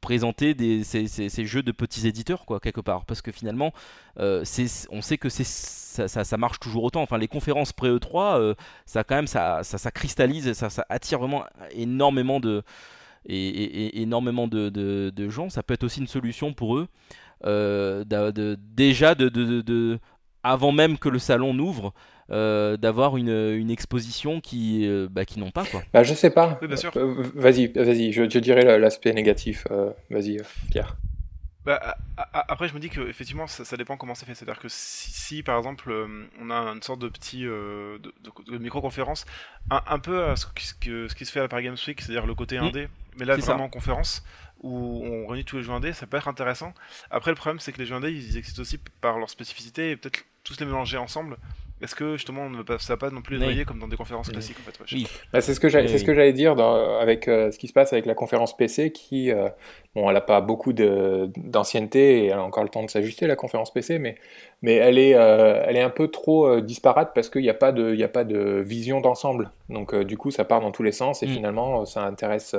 présenter 0.00 0.54
des, 0.54 0.84
ces, 0.84 1.44
jeux 1.44 1.62
de 1.62 1.72
petits 1.72 2.06
éditeurs, 2.06 2.44
quoi, 2.46 2.60
quelque 2.60 2.80
part. 2.80 3.04
Parce 3.04 3.22
que 3.22 3.32
finalement, 3.32 3.72
euh, 4.18 4.44
on 4.90 5.02
sait 5.02 5.18
que 5.18 5.28
ça, 5.28 6.08
ça, 6.08 6.36
marche 6.36 6.60
toujours 6.60 6.84
autant. 6.84 7.02
Enfin, 7.02 7.18
les 7.18 7.28
conférences 7.28 7.72
pré-E3, 7.72 8.38
euh, 8.38 8.54
ça, 8.86 9.04
quand 9.04 9.16
même, 9.16 9.26
ça, 9.26 9.62
ça, 9.62 9.90
cristallise, 9.90 10.52
ça, 10.52 10.70
ça 10.70 10.86
attire 10.88 11.18
vraiment 11.18 11.44
énormément 11.72 12.40
de, 12.40 12.62
et, 13.26 14.00
énormément 14.00 14.48
de, 14.48 14.68
de, 14.68 15.28
gens. 15.28 15.50
Ça 15.50 15.62
peut 15.62 15.74
être 15.74 15.84
aussi 15.84 16.00
une 16.00 16.06
solution 16.06 16.52
pour 16.52 16.76
eux. 16.76 16.88
Euh, 17.44 18.04
de, 18.04 18.58
déjà, 18.74 19.14
de, 19.14 19.98
avant 20.42 20.72
même 20.72 20.98
que 20.98 21.08
le 21.08 21.18
salon 21.18 21.54
n'ouvre, 21.54 21.92
euh, 22.30 22.76
d'avoir 22.76 23.16
une, 23.16 23.30
une, 23.30 23.70
exposition 23.70 24.40
qui, 24.42 24.86
euh, 24.86 25.08
bah, 25.10 25.24
qui 25.24 25.38
n'ont 25.38 25.50
pas. 25.50 25.64
Quoi. 25.64 25.82
Bah, 25.94 26.02
je 26.02 26.12
sais 26.12 26.28
pas. 26.28 26.60
Euh, 26.62 27.14
vas-y, 27.34 27.68
vas-y, 27.68 28.12
je, 28.12 28.28
je, 28.28 28.38
dirais 28.38 28.78
l'aspect 28.78 29.14
négatif. 29.14 29.66
vas-y, 30.10 30.38
Pierre. 30.70 30.96
Bah, 31.64 31.96
après, 32.32 32.68
je 32.68 32.74
me 32.74 32.80
dis 32.80 32.90
que 32.90 33.00
effectivement, 33.08 33.46
ça, 33.46 33.76
dépend 33.78 33.96
comment 33.96 34.14
c'est 34.14 34.26
fait. 34.26 34.34
C'est-à-dire 34.34 34.60
que 34.60 34.68
si, 34.68 35.42
par 35.42 35.56
exemple, 35.56 35.90
on 36.40 36.50
a 36.50 36.54
une 36.54 36.82
sorte 36.82 37.00
de 37.00 37.08
petit 37.08 37.44
de, 37.44 37.98
de, 37.98 38.58
micro-conférence, 38.58 39.24
un, 39.70 39.98
peu 39.98 40.34
ce, 40.36 40.46
que, 40.78 41.08
ce 41.08 41.14
qui 41.14 41.24
se 41.24 41.32
fait 41.32 41.40
à 41.40 41.44
la 41.44 41.48
Paris 41.48 41.64
Games 41.64 41.76
Week, 41.86 41.98
c'est-à-dire 42.00 42.26
le 42.26 42.34
côté 42.34 42.58
1D, 42.58 42.84
mmh. 42.84 42.88
Mais 43.18 43.24
là 43.24 43.36
vraiment 43.36 43.64
en 43.64 43.68
conférence, 43.68 44.22
où 44.62 45.02
on 45.04 45.26
réunit 45.26 45.44
tous 45.44 45.56
les 45.56 45.62
jeux 45.62 45.72
indés, 45.72 45.92
ça 45.92 46.06
peut 46.06 46.16
être 46.16 46.28
intéressant. 46.28 46.72
Après, 47.10 47.30
le 47.30 47.36
problème, 47.36 47.60
c'est 47.60 47.72
que 47.72 47.78
les 47.78 47.86
jeux 47.86 47.94
indés, 47.94 48.10
ils 48.10 48.36
existent 48.36 48.62
aussi 48.62 48.78
par 49.00 49.18
leur 49.18 49.30
spécificité 49.30 49.90
et 49.90 49.96
peut-être 49.96 50.24
tous 50.44 50.58
les 50.60 50.66
mélanger 50.66 50.96
ensemble. 50.96 51.36
Est-ce 51.80 51.94
que 51.94 52.16
justement 52.16 52.42
on 52.42 52.50
ne 52.50 52.62
va, 52.62 52.78
ça 52.78 52.96
pas 52.96 53.10
non 53.10 53.22
plus 53.22 53.36
les 53.36 53.44
noyer 53.44 53.64
comme 53.64 53.78
dans 53.78 53.86
des 53.86 53.96
conférences 53.96 54.30
classiques 54.30 54.56
en 54.60 54.70
fait 54.70 54.78
Oui. 54.92 55.06
Bah, 55.32 55.40
c'est 55.40 55.54
ce 55.54 55.60
que 55.60 55.68
j'allais 55.68 56.32
dire 56.32 56.56
dans, 56.56 56.98
avec 56.98 57.28
euh, 57.28 57.52
ce 57.52 57.58
qui 57.58 57.68
se 57.68 57.72
passe 57.72 57.92
avec 57.92 58.04
la 58.04 58.14
conférence 58.14 58.56
PC 58.56 58.90
qui 58.90 59.30
euh, 59.30 59.48
bon 59.94 60.08
elle 60.08 60.14
n'a 60.14 60.20
pas 60.20 60.40
beaucoup 60.40 60.72
d'ancienneté 60.72 62.24
et 62.24 62.26
elle 62.26 62.32
a 62.32 62.42
encore 62.42 62.64
le 62.64 62.68
temps 62.68 62.82
de 62.82 62.90
s'ajuster 62.90 63.28
la 63.28 63.36
conférence 63.36 63.72
PC 63.72 64.00
mais 64.00 64.16
mais 64.60 64.74
elle 64.74 64.98
est 64.98 65.14
euh, 65.14 65.62
elle 65.66 65.76
est 65.76 65.82
un 65.82 65.90
peu 65.90 66.08
trop 66.08 66.60
disparate 66.60 67.12
parce 67.14 67.30
qu'il 67.30 67.42
n'y 67.42 67.50
a 67.50 67.54
pas 67.54 67.70
de 67.70 67.94
il 67.94 68.02
a 68.02 68.08
pas 68.08 68.24
de 68.24 68.60
vision 68.60 69.00
d'ensemble 69.00 69.52
donc 69.68 69.94
du 69.94 70.16
coup 70.16 70.32
ça 70.32 70.44
part 70.44 70.60
dans 70.60 70.72
tous 70.72 70.82
les 70.82 70.92
sens 70.92 71.22
et 71.22 71.26
mm. 71.26 71.30
finalement 71.30 71.84
ça 71.84 72.02
intéresse 72.02 72.56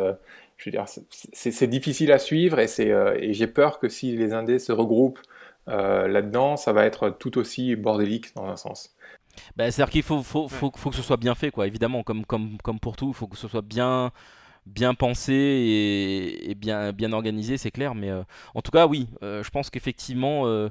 je 0.60 0.66
veux 0.66 0.72
dire 0.72 0.86
c'est 1.34 1.68
difficile 1.68 2.12
à 2.12 2.20
suivre 2.20 2.60
et 2.60 2.68
c'est 2.68 2.90
et 3.20 3.34
j'ai 3.34 3.48
peur 3.48 3.80
que 3.80 3.90
si 3.90 4.16
les 4.16 4.34
indés 4.34 4.60
se 4.60 4.72
regroupent 4.72 5.22
là-dedans 5.68 6.58
ça 6.58 6.74
va 6.74 6.86
être 6.86 7.10
tout 7.10 7.38
aussi 7.38 7.76
bordélique 7.76 8.36
dans 8.36 8.46
un 8.46 8.58
sens. 8.58 8.96
Bah, 9.56 9.72
C'est-à-dire 9.72 9.92
qu'il 9.92 10.04
faut, 10.04 10.24
faut, 10.24 10.48
faut, 10.48 10.72
faut, 10.76 10.90
que 10.90 10.96
ce 10.96 11.02
soit 11.02 11.18
bien 11.18 11.36
fait, 11.36 11.52
quoi. 11.52 11.68
évidemment, 11.68 12.04
comme, 12.04 12.26
comme, 12.26 12.58
comme 12.64 12.80
pour 12.80 12.96
tout, 12.96 13.10
il 13.10 13.14
faut 13.14 13.28
que 13.28 13.38
ce 13.38 13.48
soit 13.48 13.62
bien, 13.62 14.12
bien 14.66 14.94
pensé 14.94 15.34
et, 15.34 16.56
bien, 16.56 16.92
bien 16.94 17.14
organisé, 17.14 17.58
c'est 17.58 17.72
clair. 17.72 17.96
Mais 17.96 18.10
euh, 18.10 18.24
en 18.56 18.62
tout 18.62 18.72
cas, 18.72 18.88
oui, 18.88 19.08
euh, 19.24 19.44
je 19.44 19.50
pense 19.50 19.70
qu'effectivement, 19.70 20.44
euh, 20.46 20.70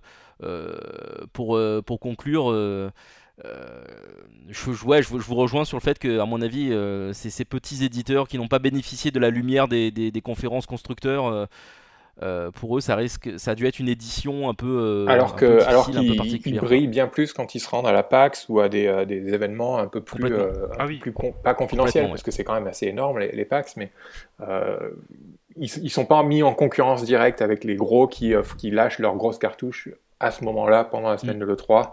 pour, 1.33 1.59
pour 1.87 2.01
conclure, 2.01 2.93
je, 4.49 4.85
ouais, 4.85 5.03
je, 5.03 5.09
vous 5.09 5.35
rejoins 5.35 5.65
sur 5.65 5.77
le 5.77 5.83
fait 5.83 5.99
que, 5.99 6.19
à 6.19 6.27
mon 6.27 6.41
avis, 6.43 6.73
c'est 7.13 7.31
ces 7.31 7.45
petits 7.45 7.85
éditeurs 7.85 8.29
qui 8.29 8.39
n'ont 8.39 8.49
pas 8.49 8.59
bénéficié 8.59 9.11
de 9.11 9.19
la 9.19 9.31
lumière 9.31 9.69
des, 9.69 9.91
des, 9.91 10.11
des 10.11 10.21
conférences 10.21 10.67
constructeurs 10.67 11.49
euh, 12.23 12.51
pour 12.51 12.77
eux, 12.77 12.81
ça 12.81 12.97
risque, 12.97 13.31
ça 13.37 13.53
a 13.53 13.55
dû 13.55 13.67
être 13.67 13.79
une 13.79 13.89
édition 13.89 14.49
un 14.49 14.55
peu, 14.55 14.67
euh, 14.67 15.07
alors 15.07 15.37
que, 15.37 15.63
alors 15.63 15.89
qu'ils 15.89 16.59
brillent 16.59 16.89
bien 16.89 17.07
plus 17.07 17.33
quand 17.33 17.55
ils 17.55 17.61
se 17.61 17.69
rendent 17.69 17.87
à 17.87 17.93
la 17.93 18.03
PAX 18.03 18.49
ou 18.49 18.59
à 18.59 18.69
des, 18.69 18.89
euh, 18.89 19.05
des 19.05 19.33
événements 19.33 19.79
un 19.79 19.87
peu 19.87 20.01
plus, 20.01 20.35
ah 20.79 20.87
plus 20.87 21.13
pas 21.45 21.55
confidentiels, 21.55 22.09
parce 22.09 22.25
que 22.25 22.33
c'est 22.33 22.43
quand 22.43 22.55
même 22.55 22.67
assez 22.67 22.87
énorme 22.87 23.21
les, 23.21 23.45
PAX, 23.45 23.77
mais 23.77 23.93
ils, 25.57 25.71
ils 25.83 25.91
sont 25.91 26.07
pas 26.07 26.25
mis 26.25 26.43
en 26.43 26.55
concurrence 26.55 27.05
directe 27.05 27.41
avec 27.41 27.63
les 27.63 27.77
gros 27.77 28.09
qui, 28.09 28.35
qui 28.57 28.73
lâchent 28.73 28.99
leurs 28.99 29.15
grosses 29.15 29.39
cartouches 29.39 29.89
à 30.19 30.33
ce 30.33 30.43
moment-là 30.43 30.83
pendant 30.83 31.11
la 31.11 31.19
semaine 31.19 31.37
mm. 31.37 31.41
de 31.41 31.45
l'E3. 31.45 31.93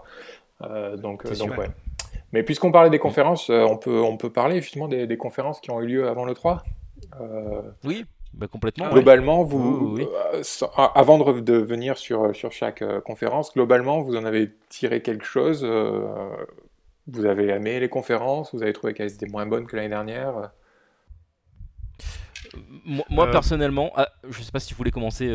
Donc, 0.60 1.26
donc 1.38 1.58
ouais. 1.58 1.68
Mais 2.32 2.42
puisqu'on 2.42 2.72
parlait 2.72 2.90
des 2.90 2.98
conférences, 2.98 3.50
on 3.50 3.76
peut, 3.76 4.00
on 4.00 4.16
peut 4.16 4.30
parler 4.30 4.60
justement 4.60 4.88
des, 4.88 5.06
des 5.06 5.16
conférences 5.16 5.60
qui 5.60 5.70
ont 5.70 5.80
eu 5.80 5.86
lieu 5.86 6.08
avant 6.08 6.24
l'E3. 6.24 6.60
Oui, 7.84 8.04
bah, 8.36 8.48
complètement. 8.48 8.90
Globalement, 8.90 9.44
vous, 9.44 9.98
euh, 9.98 10.42
avant 10.94 11.18
de, 11.18 11.52
venir 11.54 11.96
sur, 11.96 12.36
sur 12.36 12.52
chaque 12.52 12.82
euh, 12.82 13.00
conférence, 13.00 13.54
globalement, 13.54 14.02
vous 14.02 14.14
en 14.14 14.26
avez 14.26 14.50
tiré 14.68 15.00
quelque 15.00 15.24
chose. 15.24 15.62
Euh, 15.64 16.06
vous 17.06 17.24
avez 17.24 17.48
aimé 17.48 17.80
les 17.80 17.88
conférences 17.88 18.54
Vous 18.54 18.62
avez 18.62 18.74
trouvé 18.74 18.92
qu'elles 18.92 19.12
étaient 19.12 19.28
moins 19.28 19.46
bonnes 19.46 19.66
que 19.66 19.76
l'année 19.76 19.88
dernière 19.88 20.50
moi, 23.10 23.30
personnellement, 23.30 23.92
ah, 23.96 24.08
je 24.28 24.42
sais 24.42 24.52
pas 24.52 24.60
si 24.60 24.68
tu 24.68 24.74
voulais 24.74 24.90
commencer, 24.90 25.26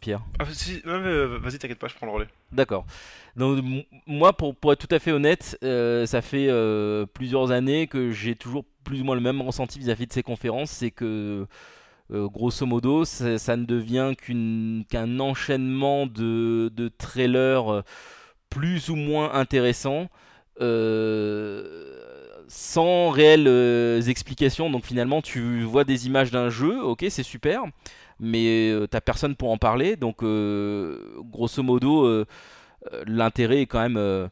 Pierre. 0.00 0.22
Ah, 0.38 0.44
vas-y, 0.44 1.58
t'inquiète 1.58 1.78
pas, 1.78 1.88
je 1.88 1.94
prends 1.94 2.06
le 2.06 2.12
relais. 2.12 2.28
D'accord. 2.52 2.86
Donc, 3.36 3.64
moi, 4.06 4.32
pour, 4.32 4.54
pour, 4.56 4.72
être 4.72 4.86
tout 4.86 4.94
à 4.94 4.98
fait 4.98 5.12
honnête, 5.12 5.58
ça 5.62 6.22
fait 6.22 6.48
plusieurs 7.14 7.50
années 7.50 7.86
que 7.86 8.10
j'ai 8.10 8.34
toujours 8.34 8.64
plus 8.84 9.00
ou 9.00 9.04
moins 9.04 9.16
le 9.16 9.20
même 9.20 9.42
ressenti 9.42 9.78
vis 9.78 9.90
à 9.90 9.94
-vis 9.94 10.06
de 10.06 10.12
ces 10.12 10.22
conférences. 10.22 10.70
C'est 10.70 10.90
que 10.90 11.46
euh, 12.12 12.28
grosso 12.28 12.64
modo, 12.66 13.04
ça 13.04 13.56
ne 13.56 13.64
devient 13.64 14.12
qu'un 14.88 15.20
enchaînement 15.20 16.06
de, 16.06 16.90
trailers 16.98 17.72
euh, 17.72 17.82
plus 18.48 18.90
ou 18.90 18.96
moins 18.96 19.32
intéressants. 19.34 20.08
Euh, 20.60 21.45
sans 22.76 23.10
réelles 23.10 23.48
explications. 24.08 24.70
Donc 24.70 24.84
finalement, 24.84 25.22
tu 25.22 25.62
vois 25.62 25.84
des 25.84 26.06
images 26.06 26.30
d'un 26.30 26.50
jeu, 26.50 26.82
ok, 26.82 27.06
c'est 27.08 27.22
super, 27.22 27.62
mais 28.20 28.72
t'as 28.90 29.00
personne 29.00 29.34
pour 29.34 29.50
en 29.50 29.58
parler. 29.58 29.96
Donc 29.96 30.18
grosso 30.18 31.62
modo, 31.62 32.24
l'intérêt 33.06 33.62
est 33.62 33.66
quand 33.66 33.80
même, 33.80 34.28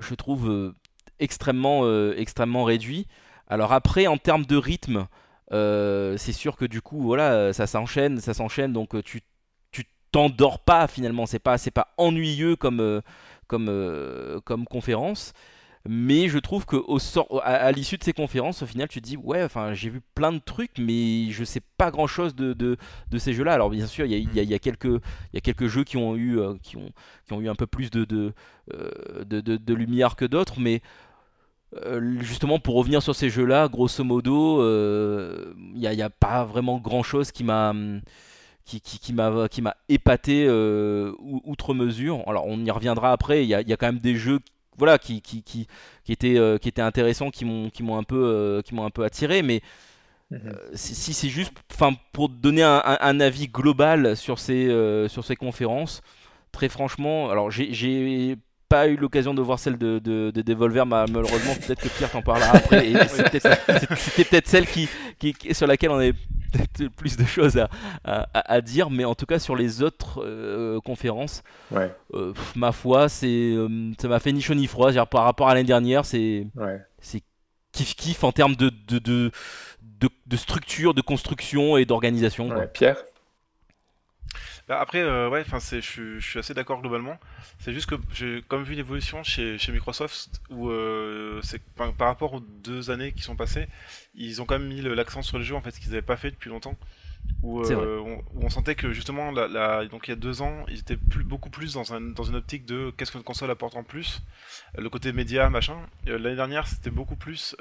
je 0.00 0.14
trouve, 0.14 0.74
extrêmement, 1.18 2.12
extrêmement 2.12 2.64
réduit. 2.64 3.06
Alors 3.48 3.72
après, 3.72 4.06
en 4.06 4.16
termes 4.16 4.46
de 4.46 4.56
rythme, 4.56 5.08
euh, 5.52 6.16
c'est 6.16 6.32
sûr 6.32 6.56
que 6.56 6.64
du 6.64 6.80
coup, 6.80 7.00
voilà, 7.00 7.52
ça 7.52 7.66
s'enchaîne, 7.66 8.20
ça 8.20 8.34
s'enchaîne, 8.34 8.72
donc 8.72 8.94
euh, 8.94 9.02
tu 9.02 9.20
t'endors 10.12 10.58
pas 10.60 10.88
finalement. 10.88 11.26
C'est 11.26 11.38
pas 11.38 11.58
c'est 11.58 11.70
pas 11.70 11.94
ennuyeux 11.96 12.56
comme 12.56 12.80
euh, 12.80 13.00
comme 13.46 14.40
comme 14.44 14.64
conférence. 14.66 15.32
Mais 15.88 16.28
je 16.28 16.38
trouve 16.38 16.66
que 16.66 16.76
au 16.76 16.98
sort, 16.98 17.40
à, 17.42 17.72
l'issue 17.72 17.96
de 17.96 18.04
ces 18.04 18.12
conférences, 18.12 18.62
au 18.62 18.66
final, 18.66 18.88
tu 18.88 19.00
te 19.00 19.06
dis 19.06 19.16
ouais, 19.16 19.42
enfin, 19.42 19.72
j'ai 19.72 19.88
vu 19.88 20.02
plein 20.14 20.32
de 20.32 20.38
trucs, 20.38 20.78
mais 20.78 21.30
je 21.30 21.42
sais 21.42 21.62
pas 21.78 21.90
grand 21.90 22.06
chose 22.06 22.34
de, 22.34 22.52
de, 22.52 22.76
de 23.10 23.18
ces 23.18 23.32
jeux-là. 23.32 23.54
Alors 23.54 23.70
bien 23.70 23.86
sûr, 23.86 24.04
il 24.04 24.12
y 24.12 24.40
a, 24.40 24.42
y, 24.42 24.54
a, 24.54 24.58
quelques 24.58 24.84
il 24.84 25.34
y 25.34 25.38
a 25.38 25.40
quelques 25.40 25.68
jeux 25.68 25.84
qui 25.84 25.96
ont 25.96 26.16
eu 26.16 26.38
qui 26.62 26.76
ont 26.76 26.90
qui 27.26 27.32
ont 27.32 27.40
eu 27.40 27.48
un 27.48 27.54
peu 27.54 27.66
plus 27.66 27.90
de 27.90 28.04
de, 28.04 28.32
de, 29.24 29.40
de 29.40 29.74
lumière 29.74 30.16
que 30.16 30.26
d'autres, 30.26 30.60
mais 30.60 30.82
euh, 31.76 32.18
justement 32.20 32.58
pour 32.58 32.74
revenir 32.74 33.00
sur 33.02 33.14
ces 33.14 33.30
jeux-là, 33.30 33.68
grosso 33.68 34.02
modo, 34.02 34.58
il 34.58 34.64
euh, 34.64 35.52
n'y 35.74 35.86
a, 35.86 36.10
pas 36.10 36.44
vraiment 36.44 36.78
grand-chose 36.78 37.30
qui 37.30 37.44
m'a 37.44 37.72
qui, 38.64 38.80
qui, 38.80 39.12
m'a 39.12 39.48
qui 39.48 39.62
m'a 39.62 39.76
épaté 39.88 40.46
euh, 40.48 41.12
outre 41.20 41.74
mesure. 41.74 42.22
Alors 42.26 42.46
on 42.46 42.64
y 42.64 42.70
reviendra 42.70 43.12
après. 43.12 43.44
Il 43.44 43.46
y 43.46 43.50
y 43.50 43.54
a, 43.54 43.76
quand 43.76 43.86
même 43.86 43.98
des 43.98 44.16
jeux 44.16 44.40
voilà 44.80 44.98
qui, 44.98 45.22
qui, 45.22 45.44
qui, 45.44 45.68
qui 46.04 46.12
étaient 46.12 46.58
qui 46.60 46.68
étaient 46.68 46.82
intéressants, 46.82 47.30
qui 47.30 47.44
m'ont 47.44 47.70
qui 47.70 47.84
m'ont 47.84 47.96
un 47.96 48.02
peu 48.02 48.60
qui 48.64 48.74
m'ont 48.74 48.84
un 48.84 48.90
peu 48.90 49.04
attiré, 49.04 49.42
mais 49.42 49.62
mhm. 50.32 50.52
si, 50.74 51.14
c'est 51.14 51.28
juste, 51.28 51.52
enfin, 51.72 51.92
pour 52.12 52.28
donner 52.28 52.64
un, 52.64 52.82
un, 52.84 53.20
avis 53.20 53.46
global 53.46 54.16
sur 54.16 54.40
ces, 54.40 54.66
sur 55.08 55.24
ces 55.24 55.36
conférences, 55.36 56.02
très 56.50 56.68
franchement, 56.68 57.30
alors 57.30 57.50
j'ai 57.52 58.36
pas 58.70 58.86
eu 58.86 58.96
l'occasion 58.96 59.34
de 59.34 59.42
voir 59.42 59.58
celle 59.58 59.76
de, 59.76 59.98
de, 59.98 60.30
de 60.30 60.42
Devolver, 60.42 60.86
malheureusement, 60.86 61.54
peut-être 61.56 61.82
que 61.82 61.88
Pierre 61.88 62.10
t'en 62.10 62.22
parlera 62.22 62.52
après. 62.52 62.92
C'était 63.08 64.24
peut-être 64.24 64.46
celle 64.46 64.66
qui, 64.66 64.88
qui, 65.18 65.34
sur 65.52 65.66
laquelle 65.66 65.90
on 65.90 65.96
avait 65.96 66.14
peut-être 66.52 66.88
plus 66.94 67.16
de 67.16 67.24
choses 67.24 67.58
à, 67.58 67.68
à, 68.32 68.60
dire, 68.60 68.88
mais 68.88 69.04
en 69.04 69.16
tout 69.16 69.26
cas 69.26 69.40
sur 69.40 69.56
les 69.56 69.82
autres 69.82 70.22
euh, 70.24 70.80
conférences, 70.80 71.42
ouais. 71.72 71.90
Euh, 72.14 72.32
ma 72.54 72.70
foi, 72.70 73.08
c'est 73.08 73.26
euh, 73.26 73.90
ça 74.00 74.06
m'a 74.06 74.20
fait 74.20 74.32
ni 74.32 74.40
chaud 74.40 74.54
ni 74.54 74.68
froid. 74.68 74.92
Par 75.06 75.24
rapport 75.24 75.48
à 75.48 75.54
l'année 75.54 75.66
dernière, 75.66 76.04
c'est 76.04 76.46
ouais. 76.54 76.80
kiff 77.72 77.96
kiff 77.96 78.22
en 78.22 78.30
termes 78.30 78.54
de, 78.54 78.70
de, 78.86 78.98
de, 79.00 79.30
de, 80.26 80.36
structure, 80.36 80.94
de 80.94 81.02
construction 81.02 81.76
et 81.76 81.84
d'organisation. 81.84 82.48
Pierre? 82.72 83.02
Après, 84.78 85.00
euh, 85.00 85.28
ouais, 85.28 85.40
enfin, 85.40 85.58
c'est, 85.58 85.80
je, 85.80 86.20
suis 86.20 86.38
assez 86.38 86.54
d'accord 86.54 86.80
globalement. 86.80 87.18
C'est 87.58 87.72
juste 87.72 87.88
que 87.88 87.96
j'ai 88.12 88.42
comme 88.46 88.62
vu 88.62 88.74
l'évolution 88.74 89.22
chez, 89.22 89.58
chez 89.58 89.72
Microsoft 89.72 90.40
où 90.50 90.68
euh, 90.70 91.40
c'est 91.42 91.62
par, 91.74 91.92
rapport 91.98 92.34
aux 92.34 92.40
deux 92.40 92.90
années 92.90 93.12
qui 93.12 93.22
sont 93.22 93.36
passées, 93.36 93.68
ils 94.14 94.40
ont 94.40 94.44
quand 94.44 94.58
même 94.58 94.68
mis 94.68 94.82
l'accent 94.82 95.22
sur 95.22 95.38
le 95.38 95.44
jeu 95.44 95.54
en 95.54 95.60
fait, 95.60 95.72
ce 95.72 95.80
qu'ils 95.80 95.90
n'avaient 95.90 96.02
pas 96.02 96.16
fait 96.16 96.30
depuis 96.30 96.50
longtemps. 96.50 96.76
Où, 97.42 97.60
euh, 97.60 98.02
on, 98.34 98.48
sentait 98.48 98.74
que 98.74 98.92
justement, 98.92 99.30
la, 99.30 99.86
donc 99.86 100.08
il 100.08 100.10
y 100.10 100.12
a 100.12 100.16
deux 100.16 100.40
ans, 100.42 100.64
ils 100.68 100.80
étaient 100.80 100.96
plus, 100.96 101.22
beaucoup 101.22 101.50
plus 101.50 101.74
dans, 101.74 101.92
un, 101.92 102.00
dans 102.00 102.24
une 102.24 102.36
optique 102.36 102.64
de 102.64 102.92
qu'est-ce 102.96 103.12
qu'une 103.12 103.22
console 103.22 103.50
apporte 103.50 103.76
en 103.76 103.82
plus, 103.82 104.22
le 104.76 104.88
côté 104.88 105.12
média, 105.12 105.48
machin. 105.50 105.76
L'année 106.06 106.36
dernière, 106.36 106.66
c'était 106.66 106.90
beaucoup 106.90 107.16
plus 107.16 107.56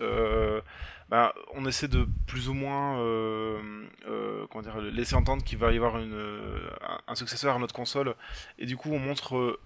bah, 1.09 1.33
on 1.55 1.65
essaie 1.65 1.87
de 1.87 2.07
plus 2.27 2.49
ou 2.49 2.53
moins 2.53 2.99
euh, 2.99 3.59
euh, 4.07 4.45
laisser 4.91 5.15
entendre 5.15 5.43
qu'il 5.43 5.57
va 5.57 5.71
y 5.71 5.77
avoir 5.77 5.97
une, 5.97 6.69
un 7.07 7.15
successeur 7.15 7.55
à 7.55 7.59
notre 7.59 7.73
console, 7.73 8.15
et 8.59 8.67
du 8.67 8.77
coup 8.77 8.91
on 8.91 8.99
montre 8.99 9.35
euh, 9.35 9.59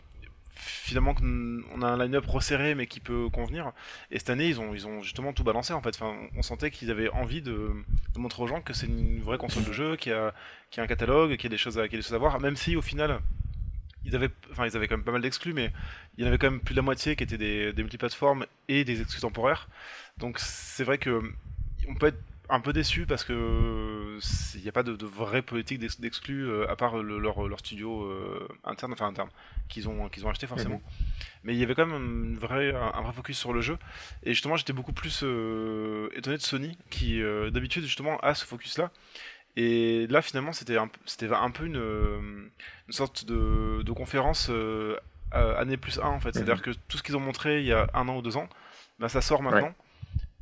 finalement 0.56 1.14
qu'on 1.14 1.82
a 1.82 1.88
un 1.88 1.98
line-up 1.98 2.26
resserré 2.28 2.76
mais 2.76 2.88
qui 2.88 3.00
peut 3.00 3.28
convenir. 3.30 3.74
Et 4.12 4.20
cette 4.20 4.30
année, 4.30 4.48
ils 4.48 4.60
ont, 4.60 5.02
justement 5.02 5.34
tout 5.34 5.44
balancé 5.44 5.74
en 5.74 5.82
fait. 5.82 6.00
On 6.36 6.42
sentait 6.42 6.72
qu'ils 6.72 6.92
avaient 6.92 7.10
envie 7.10 7.42
de, 7.42 7.72
montrer 8.16 8.44
aux 8.44 8.48
gens 8.48 8.62
que 8.62 8.74
c'est 8.74 8.86
une 8.86 9.22
vraie 9.22 9.38
console 9.38 9.66
de 9.66 9.74
jeu, 9.74 9.96
qui 9.98 10.12
a, 10.12 10.34
qui 10.70 10.80
a 10.80 10.84
un 10.84 10.88
catalogue, 10.88 11.36
qui 11.38 11.48
a 11.48 11.50
des 11.50 11.58
choses 11.58 11.78
a 11.78 11.88
des 11.88 12.02
choses 12.02 12.14
à 12.14 12.18
voir, 12.18 12.40
même 12.40 12.56
si 12.56 12.76
au 12.76 12.82
final, 12.82 13.20
ils 14.06 14.16
avaient, 14.16 14.30
enfin, 14.52 14.66
ils 14.66 14.76
avaient 14.76 14.88
quand 14.88 14.98
même 14.98 15.06
pas 15.06 15.12
mal 15.12 15.22
d'exclus, 15.22 15.54
mais 15.54 15.72
il 16.18 16.24
y 16.24 16.26
en 16.26 16.28
avait 16.28 16.38
quand 16.38 16.52
même 16.52 16.60
plus 16.60 16.74
de 16.74 16.80
la 16.80 16.84
moitié 16.84 17.16
qui 17.16 17.24
étaient 17.24 17.38
des, 17.38 17.74
des 17.74 17.82
multiplateformes 17.84 18.46
et 18.68 18.84
des 18.84 19.02
exclus 19.02 19.22
temporaires. 19.22 19.68
Donc 20.18 20.40
c'est 20.40 20.84
vrai 20.84 20.98
que 20.98 21.22
on 21.88 21.96
peut 21.96 22.08
être 22.08 22.20
un 22.50 22.60
peu 22.60 22.74
déçu 22.74 23.06
parce 23.06 23.24
que 23.24 24.20
il 24.56 24.62
n'y 24.62 24.70
a 24.70 24.72
pas 24.72 24.84
de, 24.84 25.06
vraie 25.06 25.42
politique 25.42 25.80
d'exclus 26.00 26.48
euh, 26.48 26.70
à 26.70 26.76
part 26.76 26.98
leur, 26.98 27.48
leur, 27.48 27.60
studio 27.60 28.04
euh, 28.04 28.48
interne, 28.64 28.94
enfin 28.94 29.08
interne, 29.08 29.30
qu'ils 29.70 29.88
ont, 29.88 30.10
qu'ils 30.10 30.26
ont 30.26 30.30
acheté 30.30 30.46
forcément. 30.46 30.76
Mhm. 30.76 30.82
Mais 31.46 31.54
il 31.54 31.60
y 31.60 31.64
avait 31.64 31.76
quand 31.76 31.86
même 31.86 32.36
un, 32.36 32.40
vrai 32.40 32.74
focus 33.14 33.38
sur 33.38 33.54
le 33.54 33.62
jeu. 33.62 33.78
Et 34.24 34.34
justement, 34.34 34.56
j'étais 34.56 34.74
beaucoup 34.74 34.94
plus 34.94 35.22
euh, 35.24 36.10
étonné 36.16 36.38
de 36.38 36.42
Sony 36.42 36.78
qui 36.90 37.22
d'habitude 37.52 37.84
justement 37.84 38.18
a 38.20 38.36
ce 38.36 38.46
focus 38.46 38.78
là. 38.78 38.92
Et 39.56 40.08
là, 40.08 40.22
finalement, 40.22 40.52
c'était 40.52 40.78
un, 40.78 40.90
c'était 41.06 41.32
un 41.32 41.52
peu 41.52 41.66
une, 41.66 42.50
une 42.88 42.94
sorte 42.94 43.26
de, 43.26 43.84
de 43.84 43.92
conférence 43.92 44.52
année 45.32 45.78
plus 45.78 46.00
1 46.00 46.04
en 46.04 46.20
fait. 46.20 46.34
C'est-à-dire 46.34 46.56
mhm. 46.56 46.62
que 46.62 46.72
tout 46.88 46.98
ce 46.98 47.04
qu'ils 47.04 47.16
ont 47.16 47.20
montré 47.20 47.60
il 47.60 47.68
y 47.68 47.74
a 47.74 47.88
un 47.94 48.08
an 48.08 48.18
ou 48.18 48.22
deux 48.22 48.38
ans, 48.38 48.48
ben, 49.00 49.08
ça 49.10 49.22
sort 49.22 49.42
maintenant. 49.44 49.74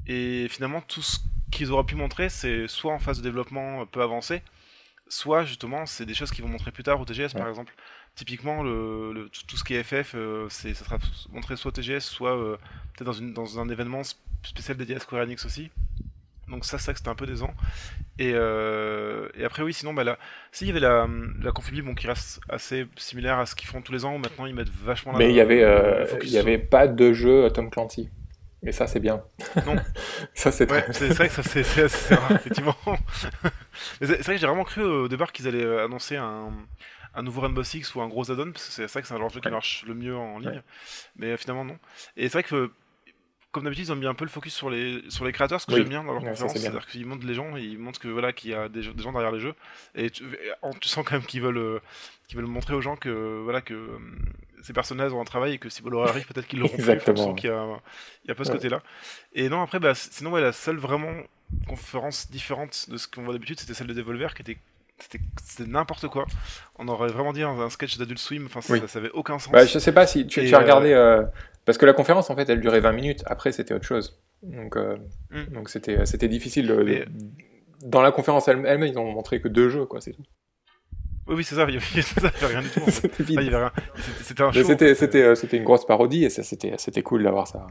Et 0.08 0.48
finalement, 0.50 0.82
tout 0.82 1.02
ce 1.02 1.20
qu'ils 1.52 1.72
auraient 1.72 1.86
pu 1.86 1.96
montrer, 1.96 2.30
c'est 2.30 2.68
soit 2.68 2.94
en 2.94 3.00
phase 3.00 3.18
de 3.18 3.24
développement 3.24 3.86
peu 3.86 4.02
avancé, 4.02 4.42
soit 5.08 5.44
justement, 5.46 5.86
c'est 5.86 6.06
des 6.06 6.14
choses 6.14 6.32
qu'ils 6.32 6.44
vont 6.44 6.50
montrer 6.50 6.72
plus 6.72 6.84
tard 6.84 7.00
au 7.00 7.06
TGS 7.06 7.34
par 7.34 7.48
exemple. 7.48 7.74
Typiquement, 8.16 8.64
le, 8.64 9.30
tout, 9.48 9.56
ce 9.56 9.64
qui 9.64 9.74
est 9.74 9.84
FF, 9.84 10.16
euh, 10.16 10.50
ça 10.50 10.74
sera 10.74 10.98
montré 11.32 11.56
soit 11.56 11.70
au 11.70 11.72
TGS, 11.72 12.02
soit 12.02 12.36
euh, 12.36 12.58
peut-être 12.94 13.06
dans, 13.06 13.14
une, 13.14 13.34
dans 13.34 13.60
un 13.60 13.70
événement 13.70 14.02
spécial 14.44 14.76
dédié 14.76 14.96
à 14.96 15.00
Square 15.00 15.24
Enix 15.24 15.46
aussi. 15.46 15.72
Donc 16.52 16.66
ça, 16.66 16.78
ça 16.78 16.94
c'était 16.94 17.10
un 17.10 17.16
peu 17.16 17.26
décent. 17.26 17.52
Et, 18.20 18.34
euh, 18.36 19.30
et 19.36 19.44
après 19.44 19.64
oui, 19.64 19.74
sinon 19.74 19.94
bah 19.94 20.04
là, 20.04 20.20
si 20.52 20.66
il 20.66 20.68
y 20.68 20.72
avait 20.72 20.80
la, 20.80 21.08
la 21.42 21.52
Confibli, 21.52 21.82
bon 21.82 21.96
qui 21.96 22.08
reste 22.08 22.40
assez 22.50 22.88
similaire 22.98 23.40
à 23.40 23.46
ce 23.46 23.56
qu'ils 23.56 23.68
font 23.68 23.82
tous 23.82 23.92
les 23.92 24.06
ans, 24.06 24.18
maintenant 24.20 24.46
ils 24.46 24.54
mettent 24.54 24.70
vachement. 24.70 25.14
Mais 25.18 25.30
il 25.30 25.36
y 25.36 25.42
avait, 25.42 25.66
il 26.22 26.30
y 26.30 26.38
avait 26.38 26.60
pas 26.60 26.88
de 26.88 27.14
jeu 27.14 27.50
Tom 27.52 27.70
Clancy. 27.70 28.10
Et 28.64 28.72
ça, 28.72 28.86
c'est 28.86 29.00
bien. 29.00 29.24
Non. 29.66 29.76
ça, 30.36 30.52
c'est 30.52 30.72
ouais, 30.72 30.86
C'est 30.92 31.08
vrai 31.08 31.30
que 31.30 31.34
ça, 31.34 31.44
c'est 31.44 31.82
assez 31.82 32.14
rare, 32.14 32.32
effectivement. 32.34 32.76
c'est 34.00 34.06
vrai 34.06 34.36
que 34.36 34.38
j'ai 34.38 34.46
vraiment 34.46 34.64
cru 34.64 34.84
au 34.84 35.08
départ 35.08 35.32
qu'ils 35.32 35.48
allaient 35.48 35.64
euh, 35.64 35.84
annoncer 35.84 36.16
un, 36.16 36.52
un 37.16 37.24
nouveau 37.24 37.42
Rainbow 37.42 37.64
Six 37.64 37.96
ou 37.96 38.02
un 38.02 38.08
gros 38.08 38.30
add-on, 38.30 38.52
parce 38.52 38.68
que 38.68 38.72
c'est 38.72 38.86
vrai 38.86 39.02
que 39.02 39.08
c'est 39.08 39.16
un 39.16 39.18
genre 39.18 39.30
de 39.30 39.34
jeu 39.34 39.42
qui 39.42 39.50
marche 39.50 39.84
le 39.88 39.96
mieux 39.96 40.16
en 40.16 40.38
ligne. 40.38 40.62
Mais 41.16 41.28
euh, 41.28 41.38
finalement, 41.38 41.66
non. 41.66 41.78
Et 42.18 42.30
c'est 42.30 42.34
vrai 42.34 42.44
que 42.44 42.72
comme 43.52 43.66
d'habitude, 43.66 43.88
ils 43.88 43.92
ont 43.92 43.96
mis 43.96 44.08
un 44.08 44.14
peu 44.14 44.24
le 44.24 44.30
focus 44.30 44.54
sur 44.54 44.70
les, 44.70 45.02
sur 45.10 45.26
les 45.26 45.32
créateurs, 45.32 45.60
ce 45.60 45.66
que 45.66 45.76
j'aime 45.76 45.90
bien 45.90 46.04
dans 46.04 46.14
leur 46.14 46.24
conférence. 46.24 46.54
C'est-à-dire 46.54 46.86
qu'ils 46.88 47.06
montrent 47.06 47.26
les 47.26 47.34
gens, 47.34 47.56
ils 47.58 47.78
montrent 47.78 48.00
que 48.00 48.08
voilà 48.08 48.32
qu'il 48.32 48.52
y 48.52 48.54
a 48.54 48.70
des, 48.70 48.82
gens 48.82 49.12
derrière 49.12 49.32
les 49.32 49.40
jeux, 49.40 49.56
et 49.96 50.10
tu, 50.10 50.24
sens 50.84 51.06
quand 51.06 51.14
même 51.14 51.26
qu'ils 51.26 51.42
veulent, 51.42 51.58
euh, 51.58 51.80
qu'ils 52.28 52.38
veulent 52.38 52.48
montrer 52.48 52.74
aux 52.74 52.82
gens 52.82 52.96
que 52.96 53.42
voilà 53.44 53.62
que 53.62 53.74
euh, 53.74 53.98
ces 54.64 54.74
personnages 54.74 55.12
ont 55.12 55.22
un 55.22 55.26
travail 55.26 55.54
et 55.54 55.58
que 55.58 55.70
si 55.70 55.82
leur 55.84 56.08
arrive, 56.08 56.26
peut-être 56.34 56.48
qu'ils 56.48 56.60
l'auront 56.60 56.78
fait. 56.78 56.94
Exactement. 56.94 57.34
qu'il 57.34 57.50
y 57.50 58.28
y 58.28 58.32
a 58.32 58.36
pas 58.36 58.44
ce 58.44 58.52
côté-là. 58.52 58.82
Et 59.34 59.50
non, 59.50 59.62
après, 59.62 59.80
bah, 59.80 59.94
sinon, 59.96 60.32
ouais, 60.32 60.42
la 60.42 60.54
seule 60.54 60.78
vraiment 60.78 61.14
conférence 61.68 62.32
différente 62.32 62.90
de 62.90 62.98
ce 62.98 63.08
qu'on 63.08 63.24
voit 63.24 63.34
d'habitude, 63.34 63.60
c'était 63.60 63.74
celle 63.74 63.88
de 63.88 63.94
Devolver, 63.94 64.34
qui 64.34 64.42
était 64.44 64.58
c'était 65.44 65.66
n'importe 65.66 66.08
quoi. 66.08 66.26
On 66.78 66.88
aurait 66.88 67.10
vraiment 67.10 67.34
dit 67.34 67.42
un, 67.42 67.70
sketch 67.72 67.98
d'Adult 67.98 68.20
Swim, 68.20 68.46
enfin 68.46 68.62
ça, 68.62 68.88
ça, 68.88 69.00
avait 69.00 69.10
aucun 69.10 69.40
sens. 69.40 69.52
Bah, 69.52 69.66
je 69.66 69.80
sais 69.80 69.92
pas 69.92 70.06
si 70.06 70.28
tu, 70.28 70.54
as 70.54 70.60
regardé 70.60 70.94
parce 71.66 71.78
que 71.78 71.86
la 71.86 71.94
conférence, 71.94 72.30
en 72.30 72.36
fait, 72.36 72.50
elle 72.50 72.60
durait 72.60 72.80
20 72.80 72.92
minutes. 72.94 73.24
Après, 73.26 73.52
c'était 73.52 73.74
autre 73.74 73.86
chose. 73.86 74.20
Donc, 74.44 74.76
euh, 74.76 74.98
mm. 75.30 75.54
donc 75.54 75.70
c'était, 75.70 76.06
c'était 76.06 76.28
difficile. 76.28 76.68
De, 76.68 77.06
Dans 77.86 78.02
la 78.02 78.12
conférence 78.12 78.48
elle-même, 78.48 78.84
ils 78.84 78.98
ont 78.98 79.12
montré 79.12 79.42
que 79.42 79.48
deux 79.48 79.70
jeux, 79.70 79.86
quoi, 79.86 80.02
c'est 80.02 80.14
tout. 80.14 80.24
Oui, 81.28 81.44
c'est 81.46 81.56
ça, 81.56 81.66
il 81.68 81.76
y 81.76 81.78
avait, 81.78 82.48
rien 82.48 82.62
du 82.62 82.70
tout. 82.70 82.82
c'était 82.90 84.42
un 84.42 84.52
show. 84.52 84.64
C'était, 84.64 84.96
c'était, 84.96 85.24
euh, 85.24 85.36
c'était 85.36 85.58
une 85.58 85.64
grosse 85.64 85.86
parodie 85.86 86.26
et 86.26 86.30
ça, 86.30 86.44
c'était, 86.44 86.74
c'était 86.78 87.04
cool 87.04 87.24
d'avoir 87.24 87.48
ça. 87.48 87.68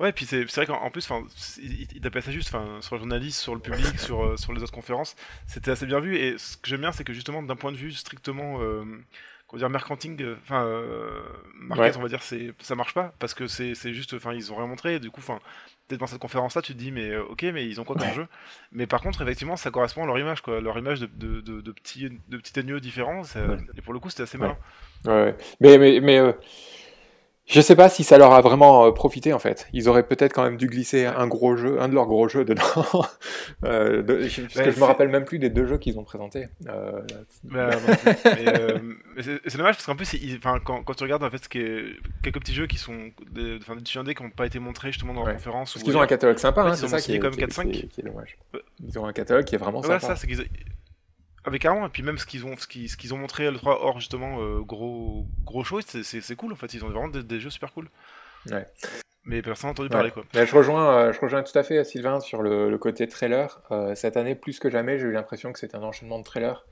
Ouais, 0.00 0.12
puis 0.12 0.24
c'est, 0.24 0.42
vrai 0.44 0.66
qu'en 0.66 0.90
plus, 0.90 1.08
il, 1.58 1.86
il 1.94 2.00
tapait 2.00 2.20
ça 2.20 2.32
juste 2.32 2.48
sur 2.48 2.94
le 2.94 2.98
journaliste, 2.98 3.38
sur 3.40 3.54
le 3.54 3.60
public, 3.60 3.98
sur, 4.00 4.24
euh, 4.24 4.36
sur 4.36 4.52
les 4.52 4.62
autres 4.62 4.72
conférences. 4.72 5.16
C'était 5.46 5.70
assez 5.70 5.86
bien 5.86 6.00
vu. 6.00 6.16
Et 6.16 6.38
ce 6.38 6.56
que 6.56 6.68
j'aime 6.68 6.80
bien, 6.80 6.92
c'est 6.92 7.04
que 7.04 7.12
justement, 7.12 7.42
d'un 7.42 7.56
point 7.56 7.72
de 7.72 7.76
vue 7.76 7.92
strictement 7.92 8.58
comment 9.48 9.58
dire 9.58 9.70
mercanting 9.70 10.20
euh, 10.22 10.36
enfin 10.42 10.64
euh, 10.64 11.22
market 11.54 11.96
on 11.96 12.02
va 12.02 12.08
dire 12.08 12.22
c'est 12.22 12.52
ça 12.60 12.74
marche 12.74 12.94
pas 12.94 13.14
parce 13.18 13.34
que 13.34 13.46
c'est 13.46 13.74
juste 13.92 14.14
enfin 14.14 14.34
ils 14.34 14.52
ont 14.52 14.56
rien 14.56 14.66
montré 14.66 15.00
du 15.00 15.10
coup 15.10 15.20
enfin 15.20 15.40
peut-être 15.88 16.00
dans 16.00 16.06
cette 16.06 16.20
conférence 16.20 16.54
là 16.54 16.62
tu 16.62 16.74
te 16.74 16.78
dis 16.78 16.92
mais 16.92 17.10
euh, 17.10 17.24
ok 17.24 17.44
mais 17.54 17.66
ils 17.66 17.80
ont 17.80 17.84
quoi 17.84 17.96
comme 17.96 18.12
jeu? 18.12 18.26
Mais 18.72 18.86
par 18.86 19.00
contre 19.00 19.22
effectivement 19.22 19.56
ça 19.56 19.70
correspond 19.70 20.04
à 20.04 20.06
leur 20.06 20.18
image 20.18 20.42
quoi 20.42 20.60
leur 20.60 20.78
image 20.78 21.00
de, 21.00 21.06
de, 21.06 21.60
de, 21.60 21.72
petits 21.72 22.10
de 22.28 22.36
petits 22.36 22.58
agneaux 22.58 22.78
différents 22.78 23.22
et 23.76 23.80
pour 23.80 23.94
le 23.94 23.98
coup 23.98 24.10
c'était 24.10 24.24
assez 24.24 24.38
malin. 24.38 24.56
Ouais. 25.06 25.34
mais 25.60 25.78
mais, 25.78 26.00
mais 26.00 26.20
je 27.48 27.62
sais 27.62 27.74
pas 27.74 27.88
si 27.88 28.04
ça 28.04 28.18
leur 28.18 28.32
a 28.32 28.42
vraiment 28.42 28.84
euh, 28.84 28.90
profité 28.92 29.32
en 29.32 29.38
fait. 29.38 29.68
Ils 29.72 29.88
auraient 29.88 30.06
peut-être 30.06 30.34
quand 30.34 30.44
même 30.44 30.58
dû 30.58 30.66
glisser 30.66 31.06
un 31.06 31.26
gros 31.26 31.56
jeu, 31.56 31.80
un 31.80 31.88
de 31.88 31.94
leurs 31.94 32.06
gros 32.06 32.28
jeux 32.28 32.44
dedans. 32.44 32.62
euh, 33.64 34.02
parce 34.02 34.66
que 34.66 34.70
je 34.70 34.78
me 34.78 34.84
rappelle 34.84 35.08
même 35.08 35.24
plus 35.24 35.38
des 35.38 35.48
deux 35.48 35.66
jeux 35.66 35.78
qu'ils 35.78 35.98
ont 35.98 36.04
présentés. 36.04 36.48
Euh, 36.68 37.00
bah, 37.44 37.70
euh, 38.26 38.78
c'est 39.46 39.56
dommage 39.56 39.76
parce 39.76 39.86
qu'en 39.86 39.96
plus, 39.96 40.14
quand, 40.42 40.82
quand, 40.82 40.94
tu 40.94 41.04
regardes 41.04 41.24
en 41.24 41.30
fait 41.30 41.42
ce 41.42 41.48
qui 41.48 41.60
est, 41.60 41.96
quelques 42.22 42.40
petits 42.40 42.54
jeux 42.54 42.66
qui 42.66 42.76
sont 42.76 43.10
des, 43.30 43.58
des 43.58 44.14
qui 44.14 44.22
n'ont 44.22 44.30
pas 44.30 44.46
été 44.46 44.58
montrés 44.58 44.92
justement 44.92 45.14
dans 45.14 45.24
la 45.24 45.32
conférence. 45.32 45.72
Parce 45.72 45.82
qu'ils 45.82 45.96
ont 45.96 46.02
un 46.02 46.06
catalogue 46.06 46.38
sympa, 46.38 46.62
hein, 46.62 46.74
c'est 46.74 46.88
ça 46.88 47.00
qui 47.00 47.14
est, 47.14 47.18
comme 47.18 47.34
4, 47.34 47.50
5. 47.50 47.70
Qui, 47.70 47.88
est, 47.98 48.02
dommage. 48.02 48.36
Ils 48.86 48.98
ont 48.98 49.06
un 49.06 49.12
catalogue 49.14 49.44
qui 49.44 49.54
est 49.54 49.58
vraiment 49.58 49.82
sympa. 49.82 50.00
ça, 50.00 50.16
avec 51.48 51.62
carrément, 51.62 51.86
et 51.86 51.90
puis 51.90 52.02
même 52.02 52.18
ce 52.18 52.26
qu'ils 52.26 52.46
ont, 52.46 52.56
ce 52.56 52.66
qu'ils, 52.66 52.88
ce 52.88 52.96
qu'ils 52.96 53.12
ont 53.12 53.18
montré 53.18 53.46
à 53.46 53.50
l'E3 53.50 53.78
hors 53.80 53.98
justement 53.98 54.40
euh, 54.40 54.60
gros, 54.60 55.26
gros 55.44 55.64
show, 55.64 55.80
c'est, 55.80 56.02
c'est, 56.02 56.36
cool 56.36 56.52
en 56.52 56.56
fait, 56.56 56.72
ils 56.74 56.84
ont 56.84 56.88
vraiment 56.88 57.08
des, 57.08 57.40
jeux 57.40 57.50
super 57.50 57.72
cool. 57.72 57.88
Ouais. 58.50 58.66
Mais 59.24 59.42
personne 59.42 59.68
n'a 59.68 59.72
entendu 59.72 59.88
parler 59.88 60.10
quoi. 60.10 60.24
je, 60.32 60.54
rejoins, 60.54 60.94
euh, 60.94 61.12
je 61.12 61.20
rejoins 61.20 61.42
tout 61.42 61.58
à 61.58 61.62
fait 61.62 61.82
Sylvain 61.84 62.20
sur 62.20 62.42
le, 62.42 62.76
côté 62.78 63.08
trailer. 63.08 63.60
Euh, 63.70 63.94
cette 63.94 64.16
année, 64.16 64.34
plus 64.34 64.58
que 64.58 64.70
jamais, 64.70 64.98
j'ai 64.98 65.06
eu 65.06 65.12
l'impression 65.12 65.52
que 65.52 65.58
c'était 65.58 65.76
un 65.76 65.82
enchaînement 65.82 66.18
de 66.18 66.24
trailers. 66.24 66.64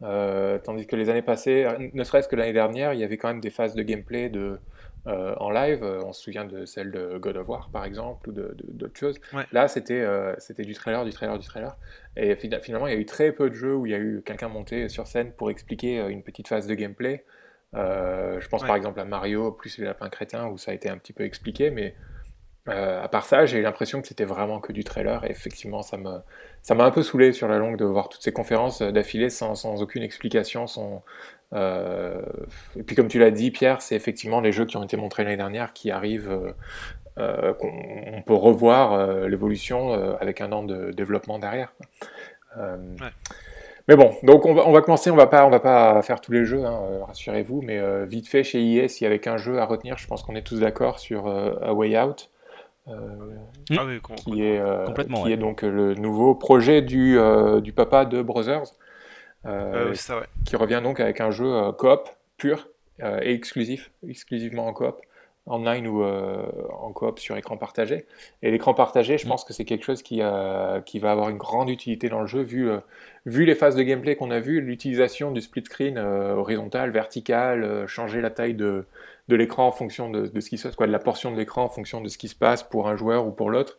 tandis 0.00 0.86
que 0.86 0.96
les 0.96 1.08
années 1.08 1.22
passées, 1.22 1.66
ne 1.92 2.04
serait-ce 2.04 2.28
que 2.28 2.36
l'année 2.36 2.52
dernière, 2.52 2.92
il 2.92 3.00
y 3.00 3.04
avait 3.04 3.16
quand 3.16 3.28
même 3.28 3.40
des 3.40 3.50
phases 3.50 3.74
de 3.74 3.82
gameplay 3.82 4.28
de, 4.28 4.58
euh, 5.06 5.34
en 5.36 5.50
live. 5.50 5.84
Euh, 5.84 6.02
on 6.02 6.14
se 6.14 6.22
souvient 6.22 6.46
de 6.46 6.64
celle 6.64 6.90
de 6.90 7.18
God 7.18 7.36
of 7.36 7.48
War, 7.48 7.68
par 7.70 7.84
exemple, 7.84 8.30
ou 8.30 8.32
d'autres 8.32 8.98
choses. 8.98 9.20
Là, 9.52 9.68
c'était 9.68 10.00
euh, 10.00 10.34
c'était 10.38 10.62
du 10.62 10.72
trailer, 10.72 11.04
du 11.04 11.12
trailer, 11.12 11.38
du 11.38 11.46
trailer. 11.46 11.76
Et 12.16 12.34
finalement, 12.36 12.86
il 12.86 12.94
y 12.94 12.96
a 12.96 12.98
eu 12.98 13.04
très 13.04 13.32
peu 13.32 13.50
de 13.50 13.54
jeux 13.54 13.74
où 13.74 13.84
il 13.84 13.92
y 13.92 13.94
a 13.94 13.98
eu 13.98 14.22
quelqu'un 14.24 14.48
monté 14.48 14.88
sur 14.88 15.06
scène 15.06 15.32
pour 15.32 15.50
expliquer 15.50 15.98
une 16.08 16.22
petite 16.22 16.48
phase 16.48 16.66
de 16.66 16.74
gameplay. 16.74 17.24
je 17.74 18.48
pense 18.48 18.62
par 18.62 18.76
exemple 18.76 19.00
à 19.00 19.04
Mario 19.04 19.52
plus 19.52 19.78
les 19.78 19.84
lapins 19.84 20.08
crétins 20.08 20.46
où 20.46 20.56
ça 20.56 20.70
a 20.70 20.74
été 20.74 20.88
un 20.88 20.96
petit 20.96 21.12
peu 21.12 21.24
expliqué, 21.24 21.70
mais 21.70 21.94
à 22.66 23.08
part 23.08 23.26
ça, 23.26 23.44
j'ai 23.44 23.58
eu 23.58 23.62
l'impression 23.62 24.00
que 24.00 24.08
c'était 24.08 24.24
vraiment 24.24 24.58
que 24.60 24.72
du 24.72 24.84
trailer. 24.84 25.22
Et 25.24 25.30
effectivement, 25.30 25.82
ça 25.82 25.98
me 25.98 26.20
ça 26.62 26.74
m'a 26.74 26.84
un 26.84 26.90
peu 26.90 27.02
saoulé 27.02 27.32
sur 27.34 27.46
la 27.46 27.58
longue 27.58 27.76
de 27.76 27.84
voir 27.84 28.08
toutes 28.08 28.22
ces 28.22 28.32
conférences 28.32 28.80
d'affilée 28.80 29.28
sans, 29.28 29.54
sans, 29.54 29.82
aucune 29.82 30.02
explication, 30.02 30.66
sans, 30.66 31.04
et 31.54 32.82
puis 32.82 32.96
comme 32.96 33.08
tu 33.08 33.18
l'as 33.18 33.30
dit, 33.30 33.50
Pierre, 33.50 33.80
c'est 33.80 33.94
effectivement 33.94 34.40
les 34.40 34.52
jeux 34.52 34.64
qui 34.64 34.76
ont 34.76 34.82
été 34.82 34.96
montrés 34.96 35.24
l'année 35.24 35.36
dernière 35.36 35.72
qui 35.72 35.90
arrivent, 35.90 36.30
euh, 36.30 36.52
euh, 37.18 37.52
qu'on 37.54 38.22
peut 38.26 38.34
revoir 38.34 39.28
l'évolution 39.28 39.92
avec 40.20 40.40
un 40.40 40.52
an 40.52 40.64
de 40.64 40.90
développement 40.90 41.38
derrière. 41.38 41.72
Mais 43.86 43.96
bon, 43.96 44.14
donc 44.22 44.46
on 44.46 44.54
va, 44.54 44.66
on 44.66 44.72
va, 44.72 44.80
commencer, 44.80 45.10
on 45.10 45.16
va 45.16 45.26
pas, 45.26 45.44
on 45.44 45.50
va 45.50 45.60
pas 45.60 46.00
faire 46.02 46.20
tous 46.22 46.32
les 46.32 46.46
jeux, 46.46 46.64
hein, 46.64 47.04
rassurez-vous, 47.06 47.60
mais 47.62 48.06
vite 48.06 48.28
fait 48.28 48.42
chez 48.42 48.64
EA, 48.64 48.88
s'il 48.88 49.04
y 49.04 49.06
avait 49.06 49.18
qu'un 49.18 49.36
jeu 49.36 49.58
à 49.58 49.66
retenir, 49.66 49.98
je 49.98 50.06
pense 50.06 50.22
qu'on 50.22 50.34
est 50.34 50.42
tous 50.42 50.60
d'accord 50.60 50.98
sur 50.98 51.28
A 51.28 51.72
Way 51.72 51.98
Out. 52.00 52.30
Ah 52.86 52.92
oui, 53.86 54.00
qui 54.16 54.42
est, 54.42 54.60
qui 55.24 55.32
est 55.32 55.36
donc 55.36 55.62
le 55.62 55.94
nouveau 55.94 56.34
projet 56.34 56.82
du, 56.82 57.18
du 57.62 57.72
papa 57.72 58.06
de 58.06 58.22
Brothers, 58.22 58.72
qui 60.44 60.56
revient 60.56 60.80
donc 60.82 61.00
avec 61.00 61.20
un 61.20 61.30
jeu 61.30 61.72
coop 61.72 62.08
pur 62.38 62.68
et 63.00 63.32
exclusif, 63.32 63.90
exclusivement 64.06 64.66
en 64.66 64.72
coop 64.72 65.00
online 65.46 65.86
ou 65.86 66.02
euh, 66.02 66.42
en 66.70 66.92
coop 66.92 67.18
sur 67.18 67.36
écran 67.36 67.56
partagé. 67.56 68.06
Et 68.42 68.50
l'écran 68.50 68.74
partagé, 68.74 69.18
je 69.18 69.26
mm. 69.26 69.28
pense 69.28 69.44
que 69.44 69.52
c'est 69.52 69.64
quelque 69.64 69.84
chose 69.84 70.02
qui, 70.02 70.20
qui 70.86 70.98
va 70.98 71.10
avoir 71.12 71.28
une 71.28 71.36
grande 71.36 71.70
utilité 71.70 72.08
dans 72.08 72.20
le 72.20 72.26
jeu, 72.26 72.42
vu, 72.42 72.70
euh, 72.70 72.78
vu 73.26 73.44
les 73.44 73.54
phases 73.54 73.76
de 73.76 73.82
gameplay 73.82 74.16
qu'on 74.16 74.30
a 74.30 74.40
vues, 74.40 74.60
l'utilisation 74.60 75.30
du 75.30 75.40
split 75.40 75.64
screen 75.64 75.98
euh, 75.98 76.34
horizontal, 76.34 76.90
vertical, 76.90 77.86
changer 77.86 78.20
la 78.20 78.30
taille 78.30 78.54
de, 78.54 78.86
de 79.28 79.36
l'écran 79.36 79.66
en 79.66 79.72
fonction 79.72 80.10
de, 80.10 80.26
de, 80.26 80.40
ce 80.40 80.48
qui 80.48 80.58
se 80.58 80.66
passe, 80.66 80.76
quoi, 80.76 80.86
de 80.86 80.92
la 80.92 80.98
portion 80.98 81.30
de 81.30 81.36
l'écran 81.36 81.64
en 81.64 81.68
fonction 81.68 82.00
de 82.00 82.08
ce 82.08 82.18
qui 82.18 82.28
se 82.28 82.36
passe 82.36 82.62
pour 82.62 82.88
un 82.88 82.96
joueur 82.96 83.26
ou 83.26 83.30
pour 83.30 83.50
l'autre. 83.50 83.78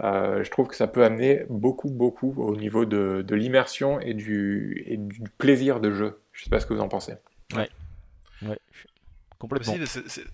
Je 0.00 0.50
trouve 0.50 0.68
que 0.68 0.76
ça 0.76 0.86
peut 0.86 1.04
amener 1.04 1.44
beaucoup, 1.48 1.90
beaucoup 1.90 2.34
au 2.36 2.56
niveau 2.56 2.84
de, 2.84 3.24
de 3.26 3.34
l'immersion 3.34 4.00
et 4.00 4.14
du, 4.14 4.82
et 4.86 4.96
du 4.96 5.22
plaisir 5.38 5.80
de 5.80 5.90
jeu. 5.90 6.20
Je 6.32 6.44
sais 6.44 6.50
pas 6.50 6.60
ce 6.60 6.66
que 6.66 6.74
vous 6.74 6.80
en 6.80 6.88
pensez. 6.88 7.14
Ouais. 7.54 7.68
Ouais, 8.42 8.58
Complètement. 9.38 9.74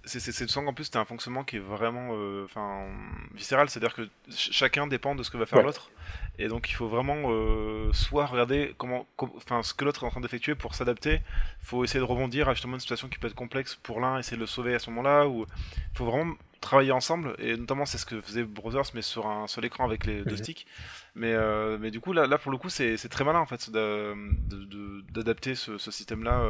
C'est 0.04 0.54
qu'en 0.54 0.72
plus, 0.72 0.90
tu 0.90 0.96
un 0.96 1.04
fonctionnement 1.04 1.42
qui 1.42 1.56
est 1.56 1.60
vraiment 1.60 2.10
euh, 2.12 2.44
enfin 2.44 2.86
viscéral, 3.34 3.68
c'est-à-dire 3.68 3.94
que 3.94 4.08
chacun 4.30 4.86
dépend 4.86 5.16
de 5.16 5.24
ce 5.24 5.30
que 5.30 5.36
va 5.36 5.46
faire 5.46 5.62
l'autre. 5.62 5.90
Et 6.38 6.46
donc, 6.46 6.70
il 6.70 6.74
faut 6.74 6.86
vraiment 6.86 7.16
euh, 7.26 7.92
soit 7.92 8.26
regarder 8.26 8.74
comment, 8.78 9.06
enfin, 9.18 9.62
ce 9.64 9.74
que 9.74 9.84
l'autre 9.84 10.04
est 10.04 10.06
en 10.06 10.10
train 10.10 10.20
d'effectuer 10.20 10.54
pour 10.54 10.76
s'adapter. 10.76 11.14
Il 11.62 11.66
faut 11.66 11.82
essayer 11.82 11.98
de 11.98 12.04
rebondir 12.04 12.48
à 12.48 12.54
justement 12.54 12.74
une 12.74 12.80
situation 12.80 13.08
qui 13.08 13.18
peut 13.18 13.26
être 13.26 13.34
complexe 13.34 13.74
pour 13.82 14.00
l'un, 14.00 14.18
essayer 14.18 14.36
de 14.36 14.42
le 14.42 14.46
sauver 14.46 14.74
à 14.74 14.78
ce 14.78 14.88
moment-là. 14.90 15.26
Ou 15.26 15.46
il 15.92 15.98
faut 15.98 16.06
vraiment 16.06 16.34
travailler 16.62 16.92
ensemble. 16.92 17.34
Et 17.38 17.56
notamment, 17.56 17.84
c'est 17.84 17.98
ce 17.98 18.06
que 18.06 18.20
faisait 18.22 18.44
Brothers, 18.44 18.86
mais 18.94 19.02
sur, 19.02 19.26
un, 19.26 19.46
sur 19.46 19.60
l'écran 19.60 19.84
avec 19.84 20.06
les 20.06 20.22
deux 20.22 20.36
sticks. 20.36 20.66
Mais, 21.14 21.34
euh, 21.34 21.76
mais 21.78 21.90
du 21.90 22.00
coup, 22.00 22.14
là, 22.14 22.26
là 22.26 22.38
pour 22.38 22.50
le 22.50 22.56
coup, 22.56 22.70
c'est 22.70 22.96
très 23.10 23.24
malin 23.24 23.40
en 23.40 23.46
fait 23.46 23.70
d'adapter 23.70 25.54
ce, 25.54 25.76
ce 25.76 25.90
système-là. 25.90 26.42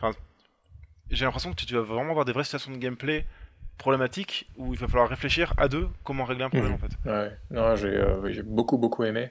Enfin, 0.00 0.16
j'ai 1.10 1.24
l'impression 1.24 1.52
que 1.52 1.56
tu, 1.64 1.74
vas 1.74 1.80
vraiment 1.80 2.10
avoir 2.10 2.24
des 2.24 2.32
vraies 2.32 2.44
situations 2.44 2.72
de 2.72 2.78
gameplay 2.78 3.24
problématiques 3.78 4.48
où 4.56 4.72
il 4.72 4.78
va 4.78 4.86
falloir 4.86 5.08
réfléchir 5.08 5.52
à 5.56 5.68
deux 5.68 5.88
comment 6.04 6.24
régler 6.24 6.44
un 6.44 6.50
problème 6.50 6.72
mhm. 6.72 6.76
en 6.76 6.78
fait. 6.78 7.10
Ouais, 7.10 7.36
non, 7.50 7.76
j'ai 7.76 7.88
euh, 7.88 8.42
beaucoup 8.44 8.78
beaucoup 8.78 9.04
aimé. 9.04 9.28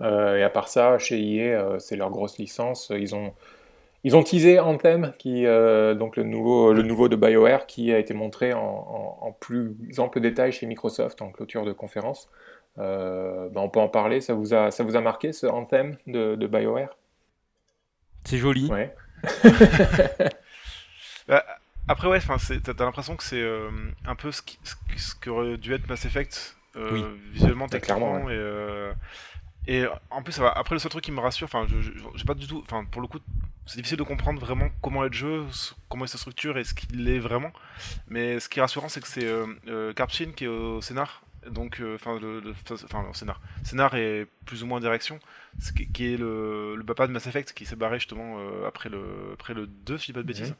Euh, 0.00 0.36
et 0.36 0.42
à 0.42 0.50
part 0.50 0.68
ça, 0.68 0.98
chez 0.98 1.20
EA, 1.20 1.60
euh, 1.60 1.78
c'est 1.78 1.96
leur 1.96 2.10
grosse 2.10 2.38
licence. 2.38 2.92
Ils 2.96 3.14
ont 3.14 3.34
ils 4.04 4.16
ont 4.16 4.22
teasé 4.22 4.58
Anthem, 4.58 5.12
qui 5.18 5.44
donc 5.44 6.16
le 6.16 6.24
nouveau 6.24 6.72
le 6.72 6.82
nouveau 6.82 7.08
de 7.08 7.16
BioWare, 7.16 7.66
qui 7.66 7.92
a 7.92 7.98
été 7.98 8.14
montré 8.14 8.52
en, 8.52 8.60
en, 9.20 9.32
plus 9.32 9.76
ample 9.98 10.20
détail 10.20 10.52
chez 10.52 10.66
Microsoft 10.66 11.22
en 11.22 11.30
clôture 11.30 11.64
de 11.64 11.72
conférence. 11.72 12.28
Ben, 12.76 13.50
on 13.54 13.68
peut 13.68 13.80
en 13.80 13.88
parler. 13.88 14.20
Ça 14.20 14.34
vous 14.34 14.54
a 14.54 14.70
ça 14.70 14.82
vous 14.84 14.96
a 14.96 15.00
marqué 15.00 15.32
ce 15.32 15.46
Anthem 15.46 15.96
de, 16.06 16.34
de 16.34 16.46
BioWare? 16.46 16.96
C'est 18.24 18.38
joli. 18.38 18.70
Ouais. 18.70 18.94
Bah, 21.28 21.44
après, 21.88 22.08
ouais, 22.08 22.18
t'as 22.20 22.84
l'impression 22.84 23.16
que 23.16 23.24
c'est 23.24 23.40
euh, 23.40 23.70
un 24.04 24.14
peu 24.14 24.32
ce, 24.32 24.42
qui, 24.42 24.58
ce 24.96 25.14
qu'aurait 25.14 25.56
dû 25.56 25.74
être 25.74 25.88
Mass 25.88 26.04
Effect 26.04 26.56
euh, 26.76 27.16
visuellement, 27.32 27.66
bah, 27.66 27.78
techniquement. 27.78 28.28
Et, 28.28 28.34
euh, 28.34 28.92
et 29.66 29.84
en 30.10 30.22
plus, 30.22 30.40
après, 30.40 30.74
le 30.74 30.78
seul 30.78 30.90
truc 30.90 31.04
qui 31.04 31.12
me 31.12 31.20
rassure, 31.20 31.46
enfin, 31.46 31.66
j'ai 32.14 32.24
pas 32.24 32.34
du 32.34 32.46
tout, 32.46 32.62
enfin, 32.64 32.84
pour 32.84 33.00
le 33.00 33.08
coup, 33.08 33.18
c'est 33.66 33.76
difficile 33.76 33.98
de 33.98 34.02
comprendre 34.02 34.40
vraiment 34.40 34.68
comment 34.80 35.04
est 35.04 35.08
le 35.08 35.14
jeu, 35.14 35.44
comment 35.88 36.04
il 36.04 36.08
se 36.08 36.18
structure 36.18 36.58
et 36.58 36.64
ce 36.64 36.74
qu'il 36.74 37.08
est 37.08 37.20
vraiment. 37.20 37.52
Mais 38.08 38.40
ce 38.40 38.48
qui 38.48 38.58
est 38.58 38.62
rassurant, 38.62 38.88
c'est 38.88 39.00
que 39.00 39.08
c'est 39.08 39.24
euh, 39.24 39.92
Karpchin 39.92 40.32
qui 40.34 40.44
est 40.44 40.48
au 40.48 40.80
scénar. 40.80 41.22
Donc 41.50 41.80
euh, 41.80 41.96
enfin 41.96 42.18
le, 42.20 42.40
le, 42.40 42.54
scénar. 43.14 43.40
Scénar 43.64 43.94
est 43.96 44.26
plus 44.46 44.62
ou 44.62 44.66
moins 44.66 44.80
direction. 44.80 45.18
Ce 45.58 45.72
qui, 45.72 46.12
est 46.14 46.16
le, 46.16 46.76
le, 46.76 46.84
papa 46.84 47.06
de 47.06 47.12
Mass 47.12 47.26
Effect 47.26 47.52
qui 47.52 47.66
s'est 47.66 47.76
barré 47.76 47.98
justement 47.98 48.36
euh, 48.38 48.66
après 48.66 48.88
le 48.88 49.02
après 49.34 49.52
le 49.52 49.66
2 49.66 49.98
si 49.98 50.06
je 50.06 50.06
dis 50.06 50.12
pas 50.12 50.22
de 50.22 50.26
bêtises. 50.26 50.54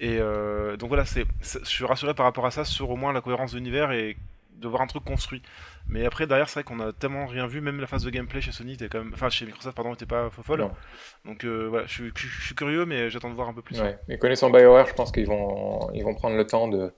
Et 0.00 0.18
euh, 0.18 0.76
donc 0.76 0.88
voilà 0.88 1.04
c'est 1.04 1.24
je 1.40 1.64
suis 1.64 1.84
rassuré 1.84 2.14
par 2.14 2.26
rapport 2.26 2.46
à 2.46 2.50
ça 2.50 2.64
sur 2.64 2.90
au 2.90 2.96
moins 2.96 3.12
la 3.12 3.20
cohérence 3.20 3.52
de 3.52 3.58
l'univers 3.58 3.92
et 3.92 4.16
de 4.56 4.66
voir 4.66 4.82
un 4.82 4.88
truc 4.88 5.04
construit 5.04 5.42
mais 5.88 6.04
après 6.06 6.26
derrière 6.26 6.48
c'est 6.48 6.60
vrai 6.60 6.64
qu'on 6.64 6.80
a 6.80 6.92
tellement 6.92 7.26
rien 7.26 7.46
vu 7.46 7.60
même 7.60 7.80
la 7.80 7.86
phase 7.86 8.04
de 8.04 8.10
gameplay 8.10 8.40
chez 8.40 8.52
Sony 8.52 8.74
était 8.74 8.88
quand 8.88 8.98
même 8.98 9.12
enfin 9.14 9.28
chez 9.30 9.46
Microsoft 9.46 9.76
pardon 9.76 9.94
était 9.94 10.06
pas 10.06 10.30
folle 10.30 10.68
donc 11.24 11.44
voilà 11.44 11.86
je, 11.86 12.04
suis 12.14 12.54
curieux 12.54 12.84
mais 12.84 13.10
j'attends 13.10 13.30
de 13.30 13.34
voir 13.34 13.48
un 13.48 13.54
peu 13.54 13.62
plus 13.62 13.80
ouais. 13.80 13.98
mais 14.08 14.18
connaissant 14.18 14.50
BioWare 14.50 14.86
je 14.86 14.94
pense 14.94 15.12
qu'ils 15.12 15.26
vont 15.26 15.90
ils 15.94 16.04
vont 16.04 16.14
prendre 16.14 16.36
le 16.36 16.46
temps 16.46 16.68
de 16.68 16.92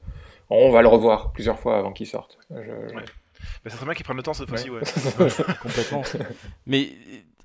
on 0.50 0.70
va 0.70 0.83
le 0.83 0.88
revoir 0.88 1.33
plusieurs 1.33 1.59
fois 1.59 1.79
avant 1.79 1.92
qu'il 1.92 2.07
sorte. 2.07 2.38
Je... 2.50 2.57
Ouais. 2.57 3.05
c'est 3.66 3.76
très 3.76 3.85
bien 3.85 3.94
qu'ils 3.94 4.05
prennent 4.05 4.16
le 4.16 4.22
temps 4.22 4.35
cette 4.35 4.48
fois-ci, 4.48 4.68
ouais. 4.68 4.81
Complètement. 5.62 6.03
Mais 6.66 6.90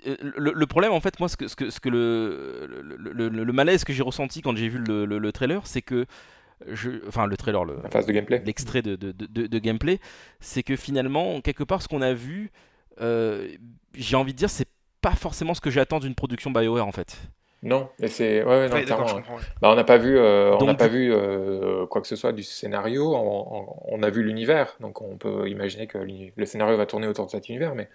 euh, 0.08 0.16
le, 0.22 0.66
problème, 0.66 0.92
en 0.92 1.00
fait, 1.00 1.20
moi, 1.20 1.30
ce 1.30 1.38
que, 1.38 1.48
ce 1.48 1.56
que, 1.56 1.70
ce 1.70 1.80
que 1.80 1.90
le, 1.90 2.68
le, 2.68 3.54
malaise 3.54 3.84
que 3.84 3.94
j'ai 3.94 4.04
ressenti 4.04 4.42
quand 4.42 4.56
j'ai 4.56 4.70
vu 4.70 4.80
le, 4.80 5.32
trailer, 5.32 5.66
c'est 5.66 5.84
que. 5.84 6.06
Je, 6.68 7.06
enfin, 7.08 7.28
le 7.28 7.38
trailer, 7.38 7.66
le, 7.66 7.78
La 7.84 7.90
phase 7.90 8.06
de 8.06 8.12
gameplay. 8.12 8.42
l'extrait 8.46 8.82
de, 8.82 8.96
de, 8.96 9.12
de, 9.12 9.60
gameplay, 9.60 10.00
c'est 10.40 10.64
que 10.64 10.76
finalement, 10.76 11.42
quelque 11.42 11.64
part, 11.64 11.82
ce 11.82 11.88
qu'on 11.88 12.02
a 12.02 12.14
vu, 12.14 12.52
euh, 13.02 13.50
j'ai 13.94 14.16
envie 14.16 14.34
de 14.34 14.38
dire, 14.38 14.50
c'est 14.50 14.70
pas 15.02 15.12
forcément 15.12 15.54
ce 15.54 15.62
que 15.62 15.70
j'attends 15.70 16.00
d'une 16.00 16.16
production 16.16 16.52
BioWare 16.52 16.88
en 16.88 16.92
fait. 16.92 17.18
Non, 17.66 17.90
et 18.00 18.10
c'est 18.10 18.44
ouais, 18.44 18.70
non, 18.70 18.76
bah, 19.60 19.72
on 19.72 19.76
n'a 19.76 19.84
pas 19.84 19.98
vu, 19.98 20.18
euh, 20.20 20.56
on 20.60 20.66
n'a 20.66 20.76
pas 20.76 20.88
vu 20.88 21.12
euh, 21.12 21.88
quoi 21.88 22.00
que 22.00 22.08
ce 22.08 22.16
soit 22.16 22.32
du 22.32 22.44
scénario. 22.44 23.16
On, 23.16 24.04
a 24.04 24.10
vu 24.12 24.22
l'univers, 24.22 24.76
donc 24.80 25.02
on 25.02 25.18
peut 25.18 25.50
imaginer 25.50 25.88
que 25.88 25.98
le 25.98 26.46
scénario 26.46 26.78
va 26.78 26.86
tourner 26.86 27.08
autour 27.08 27.26
de 27.26 27.32
cet 27.32 27.50
univers, 27.50 27.74
mais, 27.74 27.90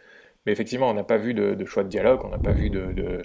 mais 0.44 0.50
effectivement, 0.50 0.90
on 0.90 0.94
n'a 0.94 1.04
pas 1.04 1.18
vu 1.18 1.34
de, 1.34 1.64
choix 1.66 1.84
de 1.84 1.88
dialogue, 1.88 2.20
on 2.24 2.30
n'a 2.30 2.38
pas 2.38 2.50
vu 2.50 2.68
de, 2.68 3.22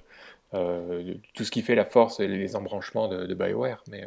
euh, 0.53 1.15
tout 1.33 1.43
ce 1.43 1.49
qui 1.49 1.63
fait 1.63 1.73
la 1.73 1.85
force 1.85 2.19
et 2.19 2.27
les 2.27 2.55
embranchements 2.55 3.07
de, 3.07 3.33
Bioware. 3.33 3.83
Mais 3.89 4.05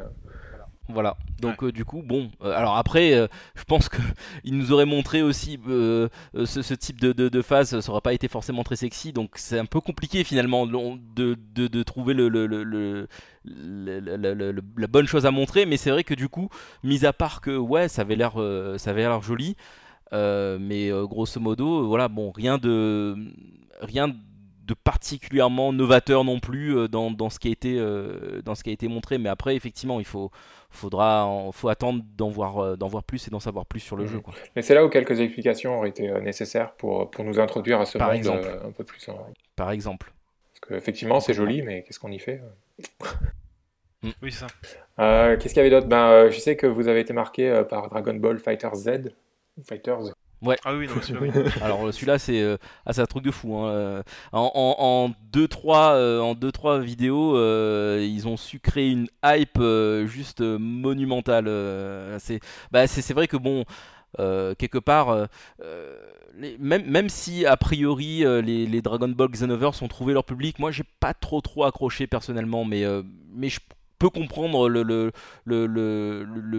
voilà. 0.89 1.17
Donc 1.41 1.63
euh, 1.63 1.71
du 1.71 1.85
coup, 1.85 2.03
bon. 2.03 2.31
Euh, 2.43 2.51
alors 2.51 2.77
après, 2.77 3.13
euh, 3.13 3.27
je 3.55 3.65
pense 3.65 3.89
que 3.89 3.99
il 4.45 4.57
nous 4.57 4.73
aurait 4.73 4.87
montré 4.87 5.23
aussi 5.23 5.59
ce, 5.65 6.75
type 6.75 7.01
de, 7.01 7.43
phase, 7.43 7.79
ça 7.81 7.93
aurait 7.93 8.01
pas 8.01 8.15
été 8.15 8.29
forcément 8.29 8.65
très 8.65 8.77
sexy. 8.77 9.13
Donc 9.13 9.33
c'est 9.35 9.59
un 9.59 9.67
peu 9.67 9.81
compliqué 9.81 10.25
finalement 10.25 10.67
de, 10.67 11.37
de 11.55 11.83
trouver 11.83 12.15
le, 12.15 12.29
le, 12.29 13.09
la 13.45 14.87
bonne 14.87 15.07
chose 15.07 15.27
à 15.27 15.31
montrer. 15.31 15.67
Mais 15.67 15.77
c'est 15.77 15.91
vrai 15.91 16.05
que 16.05 16.15
du 16.15 16.29
coup, 16.29 16.49
mis 16.83 17.05
à 17.05 17.13
part 17.13 17.41
que 17.41 17.57
ouais, 17.57 17.89
ça 17.89 18.03
avait 18.03 18.17
l'air, 18.17 18.33
ça 18.79 18.91
avait 18.91 19.03
l'air 19.03 19.21
joli. 19.23 19.57
mais 20.13 20.91
grosso 21.03 21.39
modo, 21.39 21.87
voilà, 21.87 22.09
bon, 22.09 22.31
rien 22.31 22.57
de 22.59 23.15
rien 23.81 24.09
de 24.09 24.75
particulièrement 24.75 25.73
novateur 25.73 26.25
non 26.25 26.41
plus 26.41 26.89
dans, 26.91 27.11
dans, 27.11 27.31
ce 27.31 27.39
qui 27.39 27.49
a 27.49 27.51
été, 27.51 27.79
dans 28.45 28.55
ce 28.55 28.63
qui 28.63 28.71
a 28.71 28.73
été 28.73 28.89
montré. 28.89 29.19
Mais 29.19 29.29
après, 29.29 29.57
effectivement, 29.57 29.99
il 29.99 30.05
faut, 30.07 30.31
faudra 30.71 31.51
faut 31.53 31.69
attendre 31.69 32.05
d'en 32.17 32.29
voir, 32.29 32.59
euh, 32.59 32.77
d'en 32.77 32.89
voir 32.89 33.03
plus 33.03 33.27
et 33.27 33.31
d'en 33.31 33.41
savoir 33.41 33.67
plus 33.67 33.81
sur 33.81 33.97
le 33.97 34.05
mhm. 34.05 34.11
jeu. 34.11 34.21
Quoi. 34.21 34.35
Mais 34.55 34.63
c'est 34.63 34.75
là 34.75 34.85
où 34.85 34.89
quelques 34.89 35.21
explications 35.21 35.79
auraient 35.79 35.89
été 35.89 36.11
euh, 36.11 36.21
nécessaires 36.21 36.73
pour, 36.75 37.11
pour 37.11 37.25
nous 37.25 37.41
introduire 37.41 37.81
à 37.81 37.87
ce 37.87 37.99
Par 37.99 38.09
monde 38.09 38.17
exemple. 38.17 38.47
Euh, 38.47 38.69
un 38.69 38.73
peu 38.73 38.85
plus. 38.85 39.09
Par 39.57 39.71
exemple. 39.71 40.13
Parce 40.53 40.81
qu'effectivement, 40.81 41.21
c'est 41.21 41.35
joli, 41.35 41.63
mais 41.63 41.83
qu'est-ce 41.83 41.99
qu'on 41.99 42.13
y 42.13 42.19
fait 42.19 42.41
mm. 44.03 44.11
Oui, 44.23 44.33
c'est 44.33 44.47
ça. 44.47 45.37
qu'est-ce 45.37 45.55
qu'il 45.55 45.57
y 45.57 45.61
avait 45.61 45.71
d'autre? 45.71 45.87
Ben, 45.87 46.31
Je 46.31 46.39
sais 46.39 46.57
que 46.57 46.67
vous 46.67 46.89
avez 46.89 47.01
été 47.01 47.13
marqué 47.13 47.63
par 47.69 47.89
Dragon 47.89 48.15
Ball 48.15 48.39
Fighter 48.39 48.71
Z. 48.75 49.15
Fighters. 49.65 50.13
Ouais. 50.41 50.57
Ah 50.65 50.75
oui, 50.75 50.87
non, 50.87 51.01
celui-là, 51.03 51.33
oui. 51.45 51.51
Alors 51.63 51.93
celui-là, 51.93 52.19
c'est 52.19 52.41
euh, 52.41 52.57
ah, 52.87 52.93
un 52.97 53.07
truc 53.07 53.25
de 53.25 53.31
fou. 53.31 53.57
Hein. 53.57 53.69
Euh, 53.69 54.03
en 54.33 55.11
2-3 55.33 55.95
euh, 55.95 56.21
en 56.21 56.35
deux, 56.35 56.53
trois 56.53 56.79
vidéos, 56.79 57.37
ils 57.99 58.29
ont 58.29 58.37
su 58.37 58.61
créer 58.61 58.91
une 58.91 59.09
hype 59.25 59.61
juste 60.07 60.41
monumentale. 60.41 61.47
c'est 62.19 62.41
bah, 62.71 62.85
vrai 63.15 63.27
que 63.27 63.37
bon, 63.37 63.65
quelque 64.17 64.79
part, 64.79 65.29
même, 66.59 66.85
même 66.87 67.09
si 67.09 67.45
a 67.47 67.57
priori 67.57 68.19
les, 68.43 68.67
les, 68.67 68.83
Dragon 68.83 69.09
Ball 69.09 69.29
Xenoverse 69.29 69.83
ont 69.83 69.89
trouvé 69.89 70.13
leur 70.13 70.25
public, 70.25 70.59
moi 70.59 70.71
j'ai 70.71 70.85
pas 71.01 71.15
trop 71.15 71.41
trop 71.41 71.65
accroché 71.65 72.07
personnellement, 72.07 72.65
mais, 72.65 72.85
mais 73.33 73.49
je 73.49 73.59
peut 73.99 74.11
comprendre 74.11 74.69
le, 74.69 75.11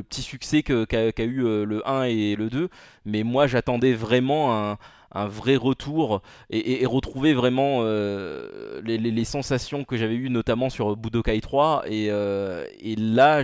petit 0.02 0.22
succès 0.22 0.64
qu'a 0.64 1.24
eu 1.24 1.46
euh, 1.46 1.66
le 1.66 1.88
1 1.88 2.04
et 2.04 2.36
le 2.36 2.50
2, 2.50 2.70
mais 3.06 3.24
moi 3.24 3.48
j'attendais 3.48 3.94
vraiment 3.94 4.78
un, 5.12 5.28
vrai 5.28 5.56
retour 5.56 6.22
et, 6.52 6.84
et, 6.84 6.86
retrouver 6.86 7.34
vraiment 7.34 7.80
euh, 7.82 8.80
les, 8.84 9.26
sensations 9.26 9.84
que 9.84 9.98
j'avais 9.98 10.16
eues 10.16 10.30
notamment 10.30 10.70
sur 10.70 10.96
Budokai 10.96 11.42
3 11.42 11.86
et, 11.88 12.12
euh, 12.12 12.68
et 12.80 12.96
là 12.96 13.42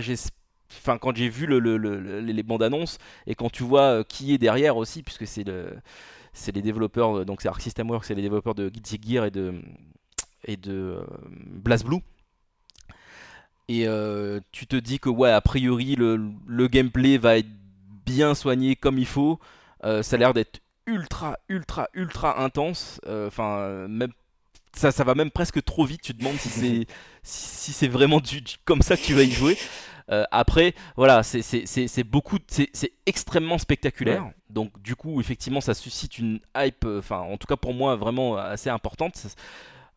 quand 1.00 1.16
j'ai 1.16 1.28
vu 1.28 1.46
le, 1.46 1.58
les 2.20 2.42
bandes 2.42 2.62
annonces 2.62 2.98
et 3.26 3.34
quand 3.34 3.50
tu 3.50 3.64
vois 3.64 4.04
qui 4.04 4.32
est 4.32 4.38
derrière 4.38 4.76
aussi, 4.76 5.02
puisque 5.02 5.26
c'est 5.26 5.44
le, 5.44 5.76
c'est 6.32 6.54
les 6.54 6.62
développeurs, 6.62 7.24
donc 7.24 7.42
c'est 7.42 7.48
Arc 7.48 7.60
System 7.60 7.90
Works, 7.90 8.04
c'est 8.04 8.14
les 8.14 8.22
développeurs 8.22 8.54
de 8.54 8.68
Guilty 8.68 9.00
Gear 9.02 9.24
et 9.24 9.30
de 9.30 9.54
et 10.44 10.56
de 10.56 11.00
BlazBlue. 11.64 12.02
Et 13.68 13.88
euh, 13.88 14.40
tu 14.52 14.66
te 14.66 14.76
dis 14.76 15.00
que, 15.00 15.08
ouais, 15.08 15.30
a 15.30 15.40
priori, 15.40 15.96
le, 15.96 16.30
le, 16.46 16.68
gameplay 16.68 17.18
va 17.18 17.38
être 17.38 17.48
bien 18.04 18.34
soigné 18.34 18.76
comme 18.76 18.98
il 18.98 19.06
faut. 19.06 19.40
Euh, 19.84 20.02
ça 20.02 20.16
a 20.16 20.18
l'air 20.18 20.34
d'être 20.34 20.60
ultra, 20.86 21.38
ultra, 21.48 21.88
ultra 21.92 22.42
intense. 22.42 23.00
Euh, 23.06 23.26
enfin, 23.26 23.88
même 23.88 24.12
ça, 24.72 24.92
ça 24.92 25.02
va 25.04 25.14
même 25.14 25.30
presque 25.32 25.64
trop 25.64 25.84
vite. 25.84 26.02
Tu 26.02 26.14
te 26.14 26.18
demandes 26.18 26.36
si 26.36 26.48
c'est 26.48 26.86
si, 27.24 27.72
c'est 27.72 27.88
vraiment 27.88 28.20
du, 28.20 28.40
comme 28.64 28.82
ça 28.82 28.96
que 28.96 29.02
tu 29.02 29.14
vas 29.14 29.22
y 29.22 29.30
jouer. 29.32 29.58
Euh, 30.12 30.24
après, 30.30 30.74
voilà, 30.96 31.24
c'est 31.24 32.04
beaucoup, 32.04 32.38
c'est 32.46 32.92
extrêmement 33.06 33.58
spectaculaire. 33.58 34.30
Donc, 34.48 34.80
du 34.80 34.94
coup, 34.94 35.20
effectivement, 35.20 35.60
ça 35.60 35.74
suscite 35.74 36.18
une 36.18 36.38
hype, 36.56 36.86
enfin, 36.86 37.18
en 37.18 37.36
tout 37.36 37.48
cas 37.48 37.56
pour 37.56 37.74
moi, 37.74 37.96
vraiment 37.96 38.36
assez 38.36 38.70
importante. 38.70 39.16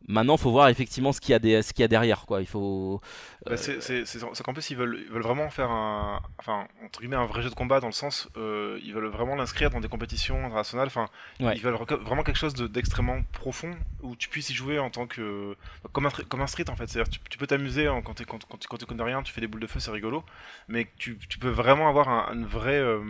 Maintenant, 0.08 0.36
il 0.36 0.40
faut 0.40 0.50
voir 0.50 0.68
effectivement 0.68 1.12
ce 1.12 1.20
qu'il 1.20 1.32
y, 1.32 1.34
a 1.34 1.38
des, 1.38 1.62
ce 1.62 1.72
qu'il 1.72 1.82
y 1.82 1.84
a 1.84 1.88
derrière. 1.88 2.26
Quoi. 2.26 2.40
Il 2.40 2.46
faut. 2.46 3.00
Bah, 3.46 3.56
c'est 3.56 4.42
qu'en 4.42 4.52
plus, 4.52 4.70
ils 4.70 4.76
veulent, 4.76 5.02
ils 5.06 5.12
veulent 5.12 5.22
vraiment 5.22 5.50
faire 5.50 5.70
un, 5.70 6.20
enfin, 6.38 6.66
entre 6.84 7.00
guillemets, 7.00 7.16
un 7.16 7.26
vrai 7.26 7.42
jeu 7.42 7.50
de 7.50 7.54
combat 7.54 7.80
dans 7.80 7.86
le 7.86 7.92
sens, 7.92 8.28
euh, 8.36 8.80
ils 8.82 8.92
veulent 8.92 9.06
vraiment 9.06 9.36
l'inscrire 9.36 9.70
dans 9.70 9.80
des 9.80 9.88
compétitions 9.88 10.44
internationales. 10.44 10.88
Enfin, 10.88 11.06
ils 11.38 11.60
veulent 11.60 11.74
vraiment 11.74 12.22
quelque 12.22 12.38
chose 12.38 12.54
d'extrêmement 12.54 13.22
profond 13.32 13.70
où 14.02 14.16
tu 14.16 14.28
puisses 14.28 14.50
y 14.50 14.54
jouer 14.54 14.78
en 14.78 14.90
tant 14.90 15.06
que, 15.06 15.56
comme 15.92 16.06
un, 16.06 16.10
comme 16.28 16.40
un 16.40 16.46
street 16.46 16.70
en 16.70 16.76
fait. 16.76 16.88
C'est-à-dire, 16.88 17.10
tu, 17.10 17.20
tu 17.28 17.38
peux 17.38 17.46
t'amuser 17.46 17.88
quand, 18.04 18.14
tu 18.14 18.24
quand, 18.24 18.44
quand, 18.46 18.76
tu 18.78 18.86
connais 18.86 19.02
rien, 19.02 19.22
tu 19.22 19.32
fais 19.32 19.40
des 19.40 19.46
boules 19.46 19.60
de 19.60 19.66
feu, 19.66 19.80
c'est 19.80 19.90
rigolo, 19.90 20.24
mais 20.68 20.88
tu, 20.98 21.18
tu 21.28 21.38
peux 21.38 21.50
vraiment 21.50 21.88
avoir 21.88 22.08
un, 22.08 22.34
une 22.34 22.46
vraie 22.46 22.78
euh, 22.80 23.00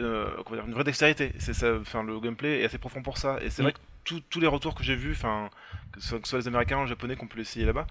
euh, 0.00 0.30
dire, 0.52 0.64
une 0.66 0.74
vraie 0.74 0.84
dextérité. 0.84 1.32
C'est 1.38 1.54
ça, 1.54 1.74
enfin, 1.80 2.02
le 2.02 2.20
gameplay 2.20 2.60
est 2.60 2.64
assez 2.64 2.78
profond 2.78 3.02
pour 3.02 3.18
ça. 3.18 3.38
Et 3.42 3.50
c'est 3.50 3.62
vrai 3.62 3.72
que 3.72 3.78
tous 4.04 4.40
les 4.40 4.46
retours 4.46 4.74
que 4.74 4.82
j'ai 4.82 4.96
vus, 4.96 5.12
enfin, 5.12 5.50
que, 5.94 6.00
ce 6.00 6.18
soit 6.24 6.38
les 6.38 6.48
Américains 6.48 6.78
ou 6.78 6.82
les 6.82 6.88
Japonais 6.88 7.16
qu'on 7.16 7.26
peut 7.26 7.38
l'essayer 7.38 7.66
là-bas, 7.66 7.86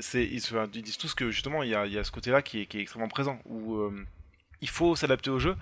c'est 0.00 0.24
ils, 0.24 0.42
ils, 0.74 0.82
disent 0.82 0.98
tous 0.98 1.14
que 1.14 1.30
justement 1.30 1.62
il 1.62 1.70
y 1.70 1.74
a, 1.74 1.86
y 1.86 1.98
a 1.98 2.04
ce 2.04 2.10
côté-là 2.10 2.42
qui 2.42 2.60
est, 2.60 2.66
qui 2.66 2.78
est, 2.78 2.82
extrêmement 2.82 3.08
présent 3.08 3.38
où 3.44 3.76
euh, 3.76 4.06
il 4.60 4.68
faut 4.68 4.96
s'adapter 4.96 5.30
au 5.30 5.38
jeu, 5.38 5.56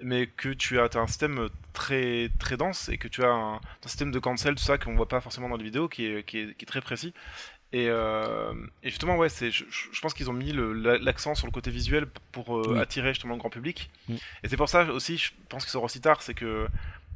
mais 0.00 0.26
que 0.26 0.50
tu 0.50 0.78
as, 0.78 0.84
as, 0.84 0.98
un 0.98 1.06
système 1.06 1.48
très 1.72 2.30
très 2.38 2.56
dense 2.56 2.88
et 2.88 2.98
que 2.98 3.08
tu 3.08 3.24
as 3.24 3.30
un, 3.30 3.54
un 3.56 3.88
système 3.88 4.10
de 4.10 4.18
cancel 4.18 4.54
tout 4.54 4.62
ça 4.62 4.78
qu'on 4.78 4.94
voit 4.94 5.08
pas 5.08 5.20
forcément 5.20 5.48
dans 5.48 5.56
les 5.56 5.64
vidéos 5.64 5.88
qui 5.88 6.06
est, 6.06 6.24
qui 6.24 6.38
est, 6.38 6.56
qui 6.56 6.64
est 6.64 6.66
très 6.66 6.80
précis 6.80 7.14
et, 7.72 7.88
euh, 7.88 8.54
et, 8.82 8.88
justement, 8.88 9.16
ouais, 9.16 9.28
je 9.28 10.00
pense 10.00 10.14
qu'ils 10.14 10.30
ont 10.30 10.34
mis 10.34 10.54
l'accent 10.54 11.34
sur 11.34 11.46
le 11.46 11.52
côté 11.52 11.70
visuel 11.70 12.06
pour 12.32 12.56
euh, 12.56 12.80
attirer 12.80 13.12
justement 13.12 13.34
le 13.34 13.40
grand 13.40 13.50
public. 13.50 13.90
Mm. 14.08 14.14
Et 14.14 14.48
c'est 14.48 14.56
pour 14.56 14.70
ça 14.70 14.84
aussi, 14.84 15.18
je 15.18 15.32
pense 15.50 15.64
qu'ils 15.64 15.72
sont 15.72 15.82
aussi 15.82 16.00
tard, 16.00 16.22
c'est 16.22 16.32
que 16.32 16.66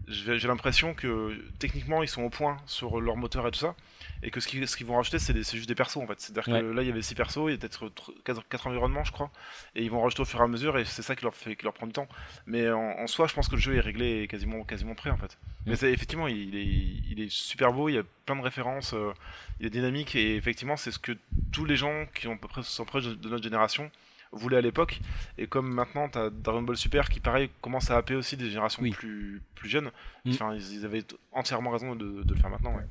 j'ai 0.09 0.49
l'impression 0.49 0.95
que 0.95 1.37
techniquement 1.59 2.03
ils 2.03 2.09
sont 2.09 2.23
au 2.23 2.31
point 2.31 2.57
sur 2.67 3.01
leur 3.01 3.17
moteur 3.17 3.47
et 3.47 3.51
tout 3.51 3.61
ça 3.61 3.75
et 4.23 4.31
que 4.31 4.41
ce 4.41 4.49
qu'ils 4.49 4.67
ce 4.67 4.77
qu'ils 4.77 4.87
vont 4.87 4.97
rajouter 4.97 5.19
c'est 5.19 5.35
juste 5.35 5.69
des 5.69 5.75
persos 5.75 5.99
en 5.99 6.07
fait. 6.07 6.21
C'est 6.21 6.37
à 6.37 6.43
dire 6.43 6.45
que 6.45 6.73
là 6.73 6.83
il 6.83 6.89
y 6.89 6.91
avait 6.91 7.03
6 7.03 7.15
persos 7.15 7.49
il 7.49 7.51
y 7.53 7.55
a 7.55 7.59
peut-être 7.59 7.91
4, 8.25 8.67
environnements 8.67 9.05
je 9.05 9.13
crois 9.13 9.31
et 9.75 9.83
ils 9.83 9.91
vont 9.91 10.03
rajouter 10.03 10.23
au 10.23 10.25
fur 10.25 10.41
et 10.41 10.43
à 10.43 10.47
mesure 10.47 10.79
et 10.79 10.85
c'est 10.85 11.03
ça 11.03 11.15
qui 11.15 11.25
leur 11.25 11.35
fait 11.35 11.57
qui 11.57 11.65
leur 11.65 11.73
prend 11.73 11.87
du 11.87 11.93
temps. 11.93 12.09
Mais 12.47 12.71
en, 12.71 13.07
soi 13.07 13.27
je 13.27 13.35
pense 13.35 13.49
que 13.49 13.55
le 13.55 13.61
jeu 13.61 13.77
est 13.77 13.81
réglé 13.81 14.27
quasiment 14.29 14.65
quasiment 14.65 14.95
prêt 14.95 15.11
en 15.11 15.17
fait. 15.17 15.39
Mais 15.67 15.75
effectivement 15.75 16.29
il 16.29 16.57
est, 16.57 17.11
il 17.11 17.21
est 17.21 17.31
super 17.31 17.73
beau 17.73 17.89
il 17.89 17.95
y 17.95 17.99
a 17.99 18.03
plein 18.27 18.37
de 18.37 18.43
références 18.43 18.95
euh, 18.95 19.13
il 19.61 19.67
est 19.67 19.71
dynamique 19.71 20.15
et 20.15 20.37
effectivement 20.37 20.77
c'est 20.77 20.91
ce 20.91 20.99
que 20.99 21.13
tous 21.53 21.65
les 21.65 21.77
gens 21.77 22.07
qui 22.15 22.29
ont 22.29 22.35
à 22.35 22.39
peu 22.39 22.49
près 22.49 22.63
sont 22.63 22.85
proches 22.85 23.05
de 23.05 23.29
notre 23.29 23.45
génération 23.45 23.91
voulait 24.33 24.57
à 24.57 24.61
l'époque. 24.61 25.01
Et 25.39 25.47
comme 25.47 25.73
maintenant, 25.73 26.09
tu 26.09 26.19
as 26.19 26.31
Dragon 26.31 26.63
Ball 26.63 26.77
Super 26.77 27.09
qui, 27.09 27.21
pareil, 27.21 27.51
commence 27.61 27.91
à 27.91 27.97
happer 27.97 28.15
aussi 28.15 28.37
des 28.37 28.49
générations 28.49 28.83
plus, 28.91 29.41
plus 29.55 29.69
jeunes. 29.69 29.91
Mm. 30.25 30.31
Enfin, 30.31 30.55
ils, 30.55 30.85
avaient 30.85 31.05
entièrement 31.33 31.71
raison 31.71 31.95
de, 31.95 32.25
le 32.27 32.35
faire 32.37 32.51
maintenant. 32.51 32.75
Ouais. 32.75 32.85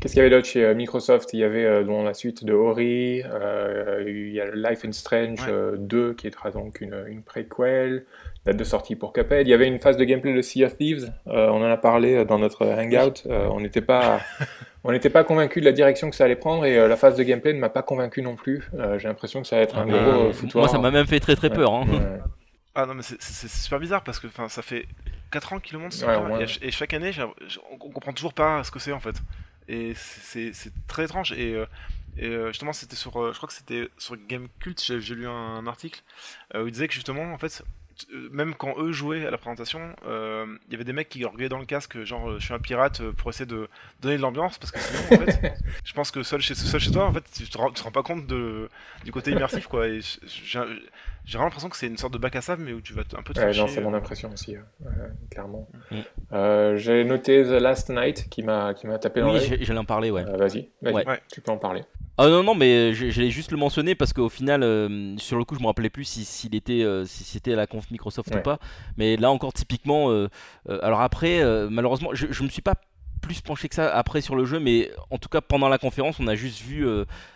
Qu'est-ce 0.00 0.14
qu'il 0.14 0.22
y 0.22 0.26
avait 0.26 0.34
d'autre 0.34 0.46
chez 0.46 0.64
euh, 0.64 0.74
Microsoft? 0.74 1.32
Il 1.32 1.40
y 1.40 1.44
avait 1.44 1.64
euh, 1.64 1.84
dans 1.84 2.02
la 2.02 2.14
suite 2.14 2.44
de 2.44 2.52
Ori, 2.52 3.22
euh, 3.24 4.04
il 4.06 4.32
y 4.32 4.40
a 4.40 4.46
Life 4.54 4.84
in 4.84 4.92
Strange 4.92 5.48
2 5.78 6.14
qui 6.14 6.26
est 6.26 6.52
donc 6.52 6.80
une, 6.80 7.04
une 7.08 7.22
préquel, 7.22 8.04
date 8.44 8.56
de 8.56 8.64
sortie 8.64 8.96
pour 8.96 9.12
Cuphead. 9.12 9.46
Il 9.46 9.50
y 9.50 9.54
avait 9.54 9.66
une 9.66 9.78
phase 9.78 9.96
de 9.96 10.04
gameplay 10.04 10.34
de 10.34 10.42
Sea 10.42 10.64
of 10.64 10.76
Thieves, 10.76 11.10
on 11.26 11.62
en 11.62 11.70
a 11.70 11.76
parlé 11.76 12.24
dans 12.24 12.38
notre 12.38 12.66
hangout, 12.66 13.22
on 13.26 13.60
n'était 13.60 13.80
pas 13.80 14.20
on 14.84 14.92
n'était 14.92 15.10
pas 15.10 15.24
convaincu 15.24 15.60
de 15.60 15.64
la 15.64 15.72
direction 15.72 16.10
que 16.10 16.16
ça 16.16 16.24
allait 16.24 16.36
prendre 16.36 16.66
et 16.66 16.78
euh, 16.78 16.88
la 16.88 16.96
phase 16.96 17.16
de 17.16 17.22
gameplay 17.22 17.54
ne 17.54 17.58
m'a 17.58 17.70
pas 17.70 17.82
convaincu 17.82 18.20
non 18.20 18.36
plus. 18.36 18.68
J'ai 18.98 19.08
l'impression 19.08 19.40
que 19.40 19.48
ça 19.48 19.56
va 19.56 19.62
être 19.62 19.78
un 19.78 19.88
ah, 19.88 20.12
gros 20.12 20.32
foutoir. 20.32 20.64
Moi, 20.64 20.72
ça 20.72 20.78
m'a 20.78 20.90
même 20.90 21.06
fait 21.06 21.20
très 21.20 21.34
très 21.34 21.48
peur. 21.50 21.72
Hein. 21.72 21.86
Ah 22.74 22.86
non, 22.86 22.94
mais 22.94 23.02
c'est 23.02 23.48
super 23.48 23.78
bizarre 23.78 24.02
parce 24.02 24.18
que 24.18 24.28
ça 24.48 24.62
fait 24.62 24.86
4 25.30 25.52
ans 25.52 25.60
qu'il 25.60 25.74
le 25.74 25.82
montre 25.82 25.96
et, 26.62 26.70
chaque 26.70 26.92
année, 26.94 27.12
on 27.70 27.78
comprend 27.78 28.12
toujours 28.12 28.34
pas 28.34 28.64
ce 28.64 28.70
que 28.70 28.78
c'est 28.78 28.92
en 28.92 29.00
fait. 29.00 29.16
Et 29.68 29.94
c'est 29.94 30.52
très 30.86 31.04
étrange. 31.04 31.32
Et, 31.32 31.54
euh, 31.54 31.66
et 32.16 32.30
justement, 32.48 32.72
c'était 32.72 32.96
sur, 32.96 33.12
je 33.32 33.36
crois 33.36 33.48
que 33.48 33.54
c'était 33.54 33.88
sur 33.98 34.16
Gamecult, 34.16 34.80
j'ai 34.80 35.14
lu 35.14 35.26
un, 35.26 35.66
article 35.66 36.02
où 36.54 36.66
il 36.66 36.72
disait 36.72 36.88
que 36.88 36.94
justement, 36.94 37.32
en 37.32 37.38
fait, 37.38 37.62
euh, 37.62 37.64
même 38.30 38.54
quand 38.54 38.74
eux 38.78 38.92
jouaient 38.92 39.26
à 39.26 39.30
la 39.30 39.38
présentation, 39.38 39.80
euh, 40.06 40.46
il 40.66 40.72
y 40.72 40.74
avait 40.74 40.84
des 40.84 40.92
mecs 40.92 41.08
qui 41.08 41.24
regardaient 41.24 41.48
dans 41.48 41.58
le 41.58 41.64
casque, 41.64 42.02
genre 42.04 42.30
euh, 42.30 42.38
je 42.38 42.44
suis 42.44 42.54
un 42.54 42.58
pirate 42.58 43.02
pour 43.12 43.30
essayer 43.30 43.46
de 43.46 43.68
donner 44.00 44.16
de 44.16 44.22
l'ambiance, 44.22 44.58
parce 44.58 44.72
que 44.72 44.80
sinon, 44.80 45.22
en 45.22 45.26
fait, 45.26 45.54
je 45.84 45.92
pense 45.92 46.10
que 46.10 46.22
seul 46.22 46.40
chez, 46.40 46.54
seul 46.54 46.80
chez 46.80 46.90
toi, 46.90 47.06
en 47.06 47.12
fait, 47.12 47.24
tu 47.32 47.48
te 47.48 47.58
rends, 47.58 47.70
te 47.70 47.82
rends 47.82 47.90
pas 47.90 48.02
compte 48.02 48.26
de, 48.26 48.68
du 49.04 49.12
côté 49.12 49.30
immersif, 49.30 49.66
quoi. 49.66 49.86
J'ai 49.98 50.58
vraiment 50.58 51.44
l'impression 51.44 51.70
que 51.70 51.76
c'est 51.76 51.86
une 51.86 51.96
sorte 51.96 52.12
de 52.12 52.18
bac 52.18 52.36
à 52.36 52.42
sable, 52.42 52.62
mais 52.64 52.72
où 52.72 52.80
tu 52.80 52.92
vas 52.92 53.02
un 53.16 53.22
peu 53.22 53.32
te 53.32 53.40
ouais, 53.40 53.52
Non, 53.56 53.66
c'est 53.66 53.80
mon 53.80 53.94
impression 53.94 54.30
aussi, 54.32 54.56
clairement. 55.30 55.68
Mm. 55.90 56.76
J'ai 56.76 57.04
noté 57.04 57.42
The 57.44 57.60
Last 57.60 57.90
Night 57.90 58.28
qui 58.28 58.42
m'a 58.42 58.74
tapé 59.00 59.20
dans 59.20 59.32
l'œil. 59.32 59.48
Oui, 59.50 59.58
j'allais 59.60 59.78
en 59.78 59.84
parler, 59.84 60.10
ouais. 60.10 60.24
Vas-y, 60.24 60.70
tu 61.32 61.40
peux 61.40 61.52
en 61.52 61.58
parler. 61.58 61.84
Ah 62.16 62.28
non 62.28 62.44
non 62.44 62.54
mais 62.54 62.94
j'allais 62.94 63.30
juste 63.30 63.50
le 63.50 63.56
mentionner 63.56 63.96
parce 63.96 64.12
qu'au 64.12 64.28
final 64.28 64.62
euh, 64.62 65.16
sur 65.18 65.36
le 65.36 65.44
coup 65.44 65.56
je 65.56 65.60
me 65.60 65.66
rappelais 65.66 65.90
plus 65.90 66.04
si 66.04 66.24
s'il 66.24 66.54
était 66.54 66.84
euh, 66.84 67.04
si 67.04 67.24
c'était 67.24 67.54
à 67.54 67.56
la 67.56 67.66
conf 67.66 67.90
Microsoft 67.90 68.32
ou 68.34 68.40
pas. 68.40 68.60
Mais 68.96 69.16
là 69.16 69.32
encore 69.32 69.52
typiquement 69.52 70.10
euh, 70.10 70.28
alors 70.68 71.00
après 71.00 71.42
malheureusement 71.68 72.10
je, 72.12 72.28
je 72.30 72.42
me 72.44 72.48
suis 72.48 72.62
pas 72.62 72.74
plus 73.20 73.40
penché 73.40 73.68
que 73.68 73.74
ça 73.74 73.92
après 73.92 74.20
sur 74.20 74.36
le 74.36 74.44
jeu 74.44 74.60
mais 74.60 74.92
en 75.10 75.18
tout 75.18 75.28
cas 75.28 75.40
pendant 75.40 75.68
la 75.68 75.78
conférence 75.78 76.20
on 76.20 76.28
a 76.28 76.36
juste 76.36 76.60
vu 76.60 76.86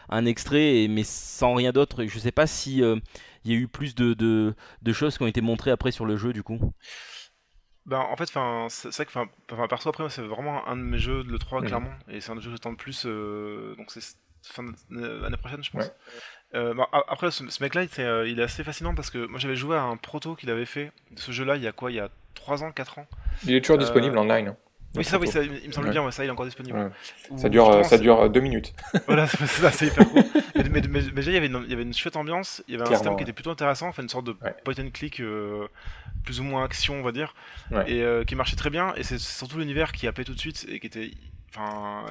un 0.08 0.26
extrait 0.26 0.86
mais 0.88 1.02
sans 1.02 1.54
rien 1.54 1.72
d'autre. 1.72 2.04
Je 2.04 2.18
sais 2.20 2.32
pas 2.32 2.46
si 2.46 2.78
il 2.78 3.52
y 3.52 3.54
a 3.54 3.58
eu 3.58 3.66
plus 3.66 3.96
de, 3.96 4.14
de, 4.14 4.54
de, 4.82 4.92
choses 4.92 5.16
qui 5.16 5.24
ont 5.24 5.28
été 5.28 5.40
montrées 5.40 5.72
après 5.72 5.90
sur 5.90 6.06
le 6.06 6.16
jeu 6.16 6.32
du 6.32 6.44
coup. 6.44 6.60
Ben, 7.86 8.00
en 8.00 8.16
fait, 8.16 8.26
c'est 8.26 8.38
vrai 8.38 9.06
que 9.06 9.18
enfin, 9.50 9.66
perso 9.66 9.88
après 9.88 10.08
c'est 10.08 10.22
vraiment 10.22 10.68
un 10.68 10.76
de 10.76 10.82
mes 10.82 10.98
jeux 10.98 11.24
de 11.24 11.32
l'E3 11.32 11.66
clairement. 11.66 11.90
Et 12.08 12.20
c'est 12.20 12.30
un 12.30 12.38
jeu 12.38 12.50
que 12.50 12.50
j'attends 12.50 12.70
le 12.70 12.76
plus 12.76 13.04
donc 13.04 13.90
c'est 13.90 14.16
fin 14.42 14.64
d'année 14.90 15.37
prochaine, 15.37 15.62
je 15.62 15.70
pense. 15.70 15.90
Euh, 16.55 16.74
après, 17.09 17.31
ce, 17.31 17.42
mec-là, 17.62 17.85
euh, 17.98 18.29
il, 18.29 18.40
est 18.40 18.42
assez 18.42 18.64
fascinant 18.64 18.94
parce 18.94 19.11
que 19.11 19.27
moi 19.27 19.38
j'avais 19.38 19.57
joué 19.57 19.77
à 19.77 19.83
un 19.83 19.96
proto 19.96 20.35
qu'il 20.35 20.51
avait 20.51 20.64
fait 20.64 20.92
de 21.11 21.20
ce 21.20 21.31
jeu-là 21.31 21.57
il 21.57 21.62
y 21.62 21.66
a 21.66 21.72
quoi 21.72 21.90
Il 21.90 21.96
y 21.96 22.01
a 22.01 22.09
3 22.35 22.64
ans, 22.64 22.72
4 22.72 23.01
ans? 23.01 23.07
Il 23.44 23.55
est 23.55 23.61
toujours 23.61 23.77
euh, 23.77 23.81
disponible 23.81 24.16
online. 24.16 24.48
Hein, 24.48 24.57
oui, 24.94 25.05
ça, 25.05 25.18
oui, 25.18 25.29
il 25.62 25.68
me 25.68 25.72
semble 25.72 25.90
bien, 25.90 26.11
ça, 26.11 26.24
il 26.24 26.29
est 26.29 26.31
encore 26.31 26.46
disponible. 26.46 26.90
Ça 27.37 27.51
dure, 27.51 27.85
ça 27.85 27.98
dure 27.98 28.31
2 28.31 28.40
minutes. 28.40 28.72
voilà, 29.07 29.27
c'est 29.27 29.87
hyper 29.87 30.09
cool. 30.09 30.24
mais, 30.70 30.81
déjà, 30.81 31.31
il 31.31 31.35
y, 31.35 31.37
avait 31.37 31.48
une, 31.48 31.62
il 31.64 31.70
y 31.70 31.74
avait 31.74 31.83
une 31.83 31.92
chouette 31.92 32.16
ambiance, 32.16 32.64
il 32.66 32.72
y 32.72 32.81
avait 32.81 32.88
un 32.88 32.94
système 32.94 33.14
qui 33.16 33.22
était 33.22 33.35
plutôt 33.35 33.51
intéressant, 33.51 33.88
enfin, 33.88 34.03
une 34.03 34.09
sorte 34.09 34.24
de 34.24 34.33
point 34.33 34.74
and 34.79 34.88
click, 34.94 35.22
plus 36.24 36.40
ou 36.40 36.42
moins 36.42 36.64
action, 36.64 36.94
on 36.94 37.03
va 37.03 37.12
dire, 37.12 37.35
et 37.87 38.03
qui 38.27 38.35
marchait 38.35 38.57
très 38.57 38.70
bien. 38.70 38.94
Et 38.96 39.03
c'est 39.03 39.18
surtout 39.18 39.59
l'univers 39.59 39.92
qui 39.92 40.07
a 40.07 40.11
appelé 40.11 40.24
tout 40.24 40.35
de 40.35 40.40
suite 40.40 40.64
et 40.70 40.81
qui 40.81 40.87
était. 40.87 41.11
Enfin, 41.51 42.07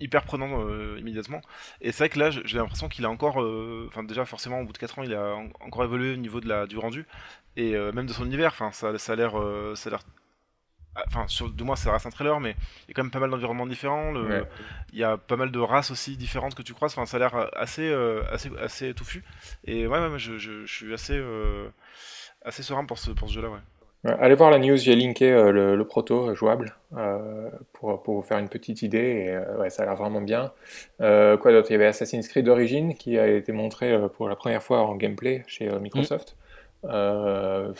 hyper 0.00 0.24
prenant 0.24 0.66
euh, 0.66 0.98
immédiatement. 0.98 1.40
Et 1.80 1.92
c'est 1.92 2.04
vrai 2.04 2.08
que 2.08 2.18
là, 2.18 2.30
j'ai 2.30 2.58
l'impression 2.58 2.88
qu'il 2.88 3.04
a 3.04 3.10
encore, 3.10 3.42
euh, 3.42 3.86
enfin 3.88 4.02
déjà 4.02 4.24
forcément 4.24 4.60
au 4.60 4.64
bout 4.64 4.72
de 4.72 4.78
4 4.78 4.98
ans, 4.98 5.02
il 5.02 5.14
a 5.14 5.34
encore 5.60 5.84
évolué 5.84 6.14
au 6.14 6.16
niveau 6.16 6.40
de 6.40 6.48
la, 6.48 6.66
du 6.66 6.78
rendu 6.78 7.06
et 7.56 7.74
euh, 7.74 7.92
même 7.92 8.06
de 8.06 8.12
son 8.12 8.24
univers. 8.24 8.52
Enfin, 8.52 8.72
ça, 8.72 8.96
ça 8.98 9.12
a 9.12 9.16
l'air, 9.16 9.32
ça 9.74 9.88
a 9.88 9.90
l'air 9.90 10.00
enfin 11.08 11.26
sur 11.26 11.50
du 11.50 11.64
moins 11.64 11.74
ça 11.74 11.90
reste 11.90 12.06
un 12.06 12.10
trailer 12.10 12.38
mais 12.38 12.54
il 12.84 12.88
y 12.88 12.90
a 12.92 12.94
quand 12.94 13.02
même 13.02 13.10
pas 13.10 13.18
mal 13.18 13.28
d'environnements 13.28 13.66
différents 13.66 14.14
il 14.92 14.96
y 14.96 15.02
a 15.02 15.16
pas 15.18 15.34
mal 15.34 15.50
de 15.50 15.58
races 15.58 15.90
aussi 15.90 16.16
différentes 16.16 16.54
que 16.54 16.62
tu 16.62 16.72
croises 16.72 16.92
enfin 16.92 17.04
ça 17.04 17.16
a 17.16 17.18
l'air 17.18 17.50
assez 17.56 17.92
assez 18.30 18.48
assez 18.60 18.94
touffu 18.94 19.24
et 19.64 19.88
ouais, 19.88 19.98
ouais 19.98 20.18
je, 20.20 20.38
je, 20.38 20.64
je, 20.64 20.72
suis 20.72 20.94
assez 20.94 21.20
assez 22.44 22.62
serein 22.62 22.84
pour 22.84 22.98
ce 22.98 23.10
pour 23.10 23.28
ce 23.28 23.34
jeu 23.34 23.42
là 23.42 23.48
ouais 23.48 23.58
Allez 24.04 24.34
voir 24.34 24.50
la 24.50 24.58
news, 24.58 24.76
j'ai 24.76 24.94
linké 24.94 25.32
euh, 25.32 25.76
le, 25.76 25.84
proto 25.86 26.34
jouable 26.34 26.76
euh, 26.96 27.48
pour, 27.72 28.02
pour, 28.02 28.16
vous 28.16 28.22
faire 28.22 28.38
une 28.38 28.50
petite 28.50 28.82
idée. 28.82 28.98
Et, 28.98 29.30
euh, 29.30 29.56
ouais, 29.58 29.70
ça 29.70 29.82
a 29.82 29.86
l'air 29.86 29.96
vraiment 29.96 30.20
bien. 30.20 30.52
quoi 30.98 31.52
d'autre? 31.52 31.70
Il 31.70 31.72
y 31.72 31.76
avait 31.76 31.86
Assassin's 31.86 32.28
Creed 32.28 32.48
Origin 32.48 32.94
qui 32.94 33.18
a 33.18 33.26
été 33.26 33.52
montré 33.52 33.98
pour 34.10 34.28
la 34.28 34.36
première 34.36 34.62
fois 34.62 34.82
en 34.82 34.94
gameplay 34.94 35.42
chez 35.46 35.70
Microsoft. 35.80 36.36
Mm. 36.82 37.72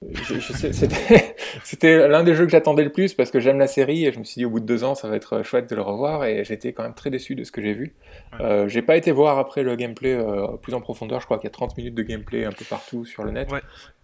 C'était 1.64 2.06
l'un 2.06 2.22
des 2.22 2.36
jeux 2.36 2.44
que 2.44 2.52
j'attendais 2.52 2.84
le 2.84 2.92
plus 2.92 3.14
parce 3.14 3.32
que 3.32 3.40
j'aime 3.40 3.58
la 3.58 3.66
série 3.66 4.06
et 4.06 4.12
je 4.12 4.20
me 4.20 4.24
suis 4.24 4.38
dit 4.38 4.44
au 4.44 4.50
bout 4.50 4.60
de 4.60 4.64
deux 4.64 4.84
ans 4.84 4.94
ça 4.94 5.08
va 5.08 5.16
être 5.16 5.42
chouette 5.42 5.68
de 5.68 5.74
le 5.74 5.82
revoir 5.82 6.24
et 6.24 6.44
j'étais 6.44 6.72
quand 6.72 6.84
même 6.84 6.94
très 6.94 7.10
déçu 7.10 7.34
de 7.34 7.42
ce 7.42 7.50
que 7.50 7.60
j'ai 7.60 7.74
vu. 7.74 7.94
Euh, 8.38 8.68
j'ai 8.68 8.80
pas 8.80 8.96
été 8.96 9.10
voir 9.10 9.38
après 9.38 9.64
le 9.64 9.74
gameplay 9.74 10.14
euh, 10.14 10.56
plus 10.56 10.74
en 10.74 10.80
profondeur, 10.80 11.20
je 11.20 11.24
crois 11.24 11.38
qu'il 11.38 11.46
y 11.46 11.48
a 11.48 11.52
30 11.52 11.76
minutes 11.76 11.96
de 11.96 12.02
gameplay 12.04 12.44
un 12.44 12.52
peu 12.52 12.64
partout 12.64 13.04
sur 13.04 13.24
le 13.24 13.32
net. 13.32 13.48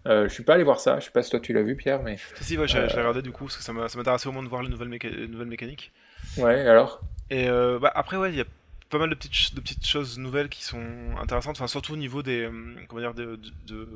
Euh, 0.07 0.29
je 0.29 0.35
suis 0.35 0.43
pas 0.43 0.55
allé 0.55 0.65
voir 0.65 0.81
ça, 0.81 0.99
je 0.99 1.05
sais 1.05 1.11
pas 1.13 1.23
si 1.23 1.31
toi 1.31 1.39
tu 1.39 1.53
l'as 1.53 1.63
vu 1.63 1.77
Pierre 1.77 2.03
mais... 2.03 2.17
Si, 2.37 2.45
si 2.45 2.59
ouais, 2.59 2.67
j'ai 2.67 2.81
regardé 2.81 3.23
du 3.23 3.31
coup 3.31 3.45
parce 3.45 3.57
que 3.57 3.63
ça 3.63 3.73
m'intéressait 3.73 4.29
au 4.29 4.33
moins 4.33 4.43
de 4.43 4.49
voir 4.49 4.63
les 4.63 4.69
nouvelles, 4.69 4.91
nouvelles 5.31 5.47
mécaniques. 5.47 5.93
Ouais, 6.39 6.67
alors? 6.67 7.01
Et 7.31 7.47
bah, 7.47 7.93
après 7.95 8.17
ouais, 8.17 8.31
il 8.31 8.37
y 8.37 8.41
a 8.41 8.47
pas 8.91 8.99
mal 8.99 9.11
de 9.11 9.15
petites, 9.15 9.55
de 9.55 9.61
petites 9.61 9.87
choses 9.87 10.19
nouvelles 10.19 10.49
qui 10.49 10.65
sont 10.65 10.85
intéressantes, 11.23 11.57
enfin 11.57 11.69
surtout 11.69 11.93
au 11.93 11.97
niveau 11.97 12.25
des... 12.25 12.49
comment 12.89 13.01
dire, 13.01 13.15
de, 13.15 13.37
de, 13.37 13.51
de, 13.69 13.89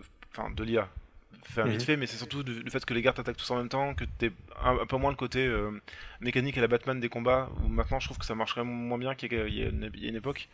de 0.55 0.65
l'IA 0.65 0.89
faire 1.45 1.67
vite 1.67 1.81
Mhm. 1.81 1.87
fait, 1.87 1.97
mais 1.97 2.07
c'est 2.07 2.17
surtout 2.17 2.43
du- 2.43 2.63
le 2.63 2.71
fait 2.71 2.85
que 2.85 2.95
les 2.95 3.03
gardes 3.03 3.17
t'attaquent 3.17 3.37
tous 3.37 3.51
en 3.51 3.57
même 3.57 3.69
temps, 3.69 3.95
que 3.95 4.05
t'es 4.19 4.31
un, 4.63 4.79
un 4.79 4.87
peu 4.87 4.97
moins 4.97 5.11
le 5.11 5.17
côté 5.17 5.47
euh, 5.47 5.71
mécanique 6.21 6.59
à 6.59 6.61
la 6.61 6.67
Batman 6.69 6.99
des 7.01 7.09
combats, 7.09 7.51
où 7.65 7.69
maintenant 7.69 8.01
je 8.01 8.07
trouve 8.07 8.19
que 8.19 8.25
ça 8.27 8.35
marcherait 8.35 8.65
moins 8.65 8.99
bien 8.99 9.15
qu'il 9.15 9.33
y 9.33 9.37
a, 9.41 9.47
il 9.47 9.55
y 9.55 9.63
a 9.63 9.69
une, 9.69 9.91
il 9.95 10.03
y 10.03 10.07
a 10.07 10.09
une 10.11 10.17
époque. 10.17 10.49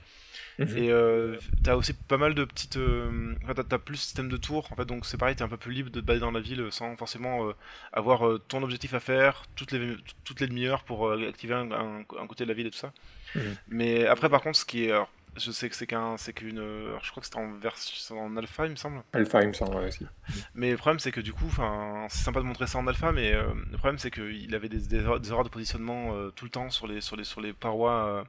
Mhm. 0.59 0.79
Et 0.79 0.91
euh, 0.91 1.37
t'as 1.65 1.75
aussi 1.75 1.95
pas 1.95 2.17
mal 2.17 2.35
de 2.35 2.45
petites. 2.45 2.77
euh, 2.77 3.35
Enfin, 3.43 3.55
t'as- 3.55 3.79
plus 3.79 3.97
système 3.97 4.29
de 4.29 4.37
tours, 4.37 4.69
en 4.73 4.77
fait, 4.77 4.85
donc 4.85 5.05
c'est 5.07 5.17
pareil, 5.19 5.35
t'es 5.37 5.43
un 5.43 5.49
peu 5.49 5.57
plus 5.57 5.73
libre 5.73 5.91
de 5.91 6.01
te 6.01 6.05
balader 6.05 6.21
dans 6.21 6.31
la 6.31 6.41
ville 6.41 6.69
sans 6.71 6.97
forcément 6.97 7.49
euh, 7.49 7.53
avoir 7.93 8.27
euh, 8.29 8.39
ton 8.49 8.63
objectif 8.63 8.95
à 8.95 9.01
faire 9.01 9.45
toutes 9.57 9.73
les, 9.73 9.97
toutes 10.25 10.41
les 10.41 10.47
demi-heures 10.47 10.85
pour 10.85 11.13
activer 11.13 11.55
un, 11.55 11.71
un- 11.73 12.01
un 12.01 12.27
côté 12.27 12.45
de 12.45 12.49
la 12.49 12.55
ville 12.55 12.67
et 12.67 12.71
tout 12.71 12.79
ça. 12.79 12.93
Mhm. 13.35 13.43
Mais 13.69 14.07
après, 14.07 14.29
par 14.29 14.43
contre, 14.43 14.59
ce 14.59 14.65
qui 14.65 14.85
est. 14.85 14.91
alors, 14.93 15.11
je 15.37 15.51
sais 15.51 15.69
que 15.69 15.75
c'est 15.77 15.87
qu'un, 15.87 16.17
c'est 16.17 16.33
qu'une, 16.33 16.59
alors, 16.59 17.03
je 17.05 17.11
crois 17.11 17.21
que 17.21 17.27
c'était 17.27 17.39
en 17.39 18.19
en 18.19 18.37
alpha, 18.37 18.67
il 18.67 18.71
me 18.73 18.77
semble. 18.77 19.03
Alpha, 19.13 19.43
il 19.43 19.49
me 19.49 19.53
semble, 19.53 19.75
ouais, 19.77 19.89
aussi. 19.89 20.07
Mais 20.55 20.71
le 20.71 20.77
problème, 20.77 20.99
c'est 20.99 21.13
que 21.13 21.21
du 21.21 21.33
coup, 21.33 21.47
enfin, 21.47 22.07
c'est 22.09 22.23
sympa 22.25 22.41
de 22.41 22.45
montrer 22.45 22.67
ça 22.67 22.79
en 22.79 22.87
alpha, 22.87 23.13
mais 23.13 23.33
euh, 23.33 23.53
le 23.71 23.77
problème, 23.77 23.99
c'est 23.99 24.11
qu'il 24.11 24.55
avait 24.55 24.69
des, 24.69 24.79
des, 24.79 24.97
erreurs- 24.97 25.21
des 25.21 25.31
erreurs 25.31 25.45
de 25.45 25.49
positionnement 25.49 26.15
euh, 26.15 26.31
tout 26.31 26.45
le 26.45 26.51
temps 26.51 26.71
sur 26.71 26.87
les, 26.87 27.01
sur 27.01 27.17
les, 27.17 27.25
sur 27.25 27.41
les 27.41 27.53
parois 27.53 28.07
euh, 28.07 28.25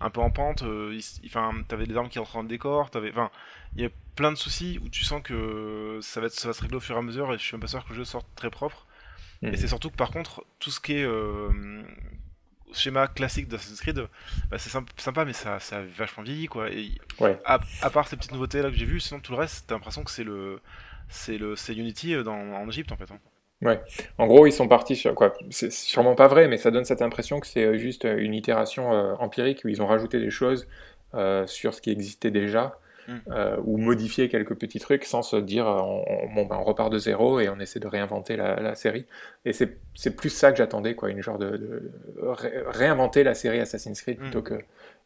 un 0.00 0.10
peu 0.10 0.20
en 0.20 0.30
pente. 0.30 0.62
euh, 0.62 0.98
Enfin, 1.26 1.52
t'avais 1.68 1.86
des 1.86 1.96
armes 1.96 2.08
qui 2.08 2.18
rentraient 2.18 2.38
dans 2.38 2.42
le 2.42 2.48
décor. 2.48 2.90
T'avais, 2.90 3.10
enfin, 3.10 3.30
il 3.76 3.82
y 3.82 3.86
a 3.86 3.90
plein 4.16 4.32
de 4.32 4.36
soucis 4.36 4.78
où 4.82 4.88
tu 4.88 5.04
sens 5.04 5.22
que 5.22 5.98
ça 6.02 6.20
va, 6.20 6.26
être, 6.26 6.32
ça 6.34 6.48
va 6.48 6.54
se 6.54 6.62
régler 6.62 6.76
au 6.76 6.80
fur 6.80 6.96
et 6.96 6.98
à 6.98 7.02
mesure, 7.02 7.32
et 7.32 7.38
je 7.38 7.42
suis 7.44 7.54
même 7.54 7.60
pas 7.60 7.68
sûr 7.68 7.84
que 7.84 7.90
le 7.90 7.94
jeu 7.96 8.04
sorte 8.04 8.26
très 8.34 8.50
propre. 8.50 8.86
Mhm. 9.42 9.54
Et 9.54 9.56
c'est 9.56 9.68
surtout 9.68 9.90
que 9.90 9.96
par 9.96 10.10
contre, 10.10 10.44
tout 10.58 10.70
ce 10.70 10.80
qui 10.80 10.94
est 10.94 11.04
euh, 11.04 11.82
schéma 12.72 13.08
classique 13.08 13.48
d'Assassin's 13.48 13.80
Creed, 13.80 14.06
bah, 14.50 14.58
c'est 14.58 14.70
symp- 14.70 14.88
sympa, 15.00 15.24
mais 15.24 15.32
ça, 15.32 15.58
ça 15.60 15.78
a 15.78 15.82
vachement 15.82 16.22
vieilli, 16.22 16.46
quoi. 16.46 16.70
Et 16.70 16.92
Ouais. 17.20 17.38
à, 17.44 17.60
à 17.82 17.90
part 17.90 18.08
ces 18.08 18.16
petites 18.16 18.32
nouveautés 18.32 18.62
là 18.62 18.70
que 18.70 18.76
j'ai 18.76 18.86
vues, 18.86 19.00
sinon 19.00 19.20
tout 19.20 19.32
le 19.32 19.38
reste, 19.38 19.66
t'as 19.68 19.74
l'impression 19.74 20.04
que 20.04 20.10
c'est 20.10 20.24
le, 20.24 20.60
c'est 21.08 21.38
le, 21.38 21.56
c'est 21.56 21.74
Unity 21.74 22.14
euh, 22.14 22.22
dans, 22.22 22.36
en 22.36 22.68
Égypte 22.68 22.92
en 22.92 22.96
fait. 22.96 23.10
hein. 23.10 23.18
En 24.18 24.26
gros, 24.26 24.46
ils 24.46 24.52
sont 24.52 24.68
partis 24.68 24.96
sur 24.96 25.14
quoi 25.14 25.34
C'est 25.50 25.72
sûrement 25.72 26.14
pas 26.14 26.28
vrai, 26.28 26.48
mais 26.48 26.58
ça 26.58 26.70
donne 26.70 26.84
cette 26.84 27.02
impression 27.02 27.40
que 27.40 27.46
c'est 27.46 27.64
euh, 27.64 27.78
juste 27.78 28.04
euh, 28.04 28.16
une 28.18 28.34
itération 28.34 28.92
euh, 28.92 29.14
empirique 29.18 29.62
où 29.64 29.68
ils 29.68 29.82
ont 29.82 29.86
rajouté 29.86 30.20
des 30.20 30.30
choses 30.30 30.66
euh, 31.14 31.46
sur 31.46 31.74
ce 31.74 31.80
qui 31.80 31.90
existait 31.90 32.30
déjà. 32.30 32.78
Euh, 33.30 33.56
ou 33.64 33.78
modifié 33.78 34.28
quelques 34.28 34.54
petits 34.56 34.78
trucs 34.80 35.04
sans 35.04 35.22
se 35.22 35.36
dire 35.36 35.66
euh, 35.68 35.80
on, 35.80 36.04
on- 36.08 36.34
bon, 36.34 36.44
ben, 36.46 36.56
on 36.60 36.64
repart 36.64 36.90
de 36.92 36.98
zéro 36.98 37.40
et 37.40 37.48
on 37.48 37.58
essaie 37.60 37.80
de 37.80 37.86
réinventer 37.88 38.36
la, 38.36 38.56
la 38.60 38.74
série. 38.74 39.06
Et 39.44 39.52
c'est 39.52 40.16
plus 40.16 40.30
ça 40.30 40.50
que 40.52 40.58
j'attendais, 40.58 40.94
quoi, 40.94 41.10
une 41.10 41.22
genre 41.22 41.38
de, 41.38 41.56
de 41.56 41.92
ré- 42.22 42.62
réinventer 42.66 43.22
la 43.24 43.34
série 43.34 43.60
Assassin's 43.60 44.00
Creed 44.02 44.18
Mm. 44.18 44.22
plutôt 44.22 44.42
que 44.42 44.54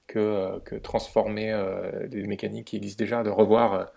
que, 0.09 0.19
euh, 0.19 0.59
que 0.65 0.75
transformer 0.75 1.53
euh, 1.53 2.09
des 2.09 2.27
mécaniques 2.27 2.67
qui 2.67 2.77
existent 2.77 3.03
déjà, 3.03 3.23
de 3.23 3.31
revoir 3.31 3.93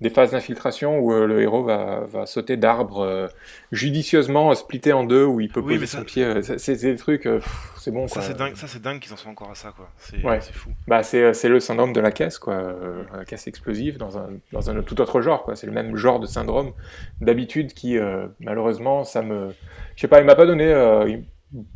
des 0.00 0.10
phases 0.10 0.30
d'infiltration 0.30 0.98
où 0.98 1.12
euh, 1.12 1.26
le 1.26 1.42
héros 1.42 1.62
va, 1.62 2.00
va 2.10 2.24
sauter 2.26 2.56
d'arbres 2.56 3.00
euh, 3.04 3.28
judicieusement 3.72 4.50
euh, 4.50 4.54
splitté 4.54 4.92
en 4.92 5.04
deux 5.04 5.24
où 5.24 5.40
il 5.40 5.48
peut 5.50 5.60
Oui, 5.60 5.66
poser 5.74 5.78
mais 5.80 5.86
son 5.86 5.98
ça- 5.98 6.04
pied. 6.04 6.24
euh, 6.24 6.40
C'est 6.42 6.80
des 6.80 6.96
trucs, 6.96 7.26
euh, 7.26 7.40
c'est 7.78 7.90
bon 7.90 8.08
Ça 8.08 8.22
c'est 8.22 8.36
dingue, 8.36 8.54
ça 8.56 8.66
c'est 8.66 8.80
dingue 8.82 8.98
qu'ils 9.00 9.12
en 9.12 9.16
soient 9.16 9.30
encore 9.30 9.50
à 9.50 9.54
ça 9.54 9.72
quoi. 9.76 9.88
C'est 9.98 10.24
Ouais. 10.24 10.40
c'est 10.40 10.54
fou. 10.54 10.70
Bah, 10.88 11.02
c'est 11.02 11.34
c'est 11.34 11.48
le 11.48 11.60
syndrome 11.60 11.92
de 11.92 12.00
la 12.00 12.12
caisse, 12.12 12.38
quoi. 12.38 12.54
euh, 12.54 13.02
la 13.16 13.24
caisse 13.24 13.46
explosive 13.46 13.98
dans 13.98 14.18
un, 14.18 14.28
dans 14.52 14.70
un 14.70 14.82
tout 14.82 15.00
autre 15.00 15.20
genre, 15.20 15.42
quoi. 15.42 15.54
C'est 15.56 15.66
le 15.66 15.72
même 15.72 15.96
genre 15.96 16.18
de 16.20 16.26
syndrome 16.26 16.72
d'habitude 17.20 17.72
qui, 17.74 17.98
euh, 17.98 18.26
malheureusement, 18.40 19.04
ça 19.04 19.22
me. 19.22 19.50
Je 19.96 20.00
sais 20.00 20.08
pas, 20.08 20.20
il 20.20 20.26
m'a 20.26 20.34
pas 20.34 20.46
donné 20.46 20.64
euh, 20.72 21.16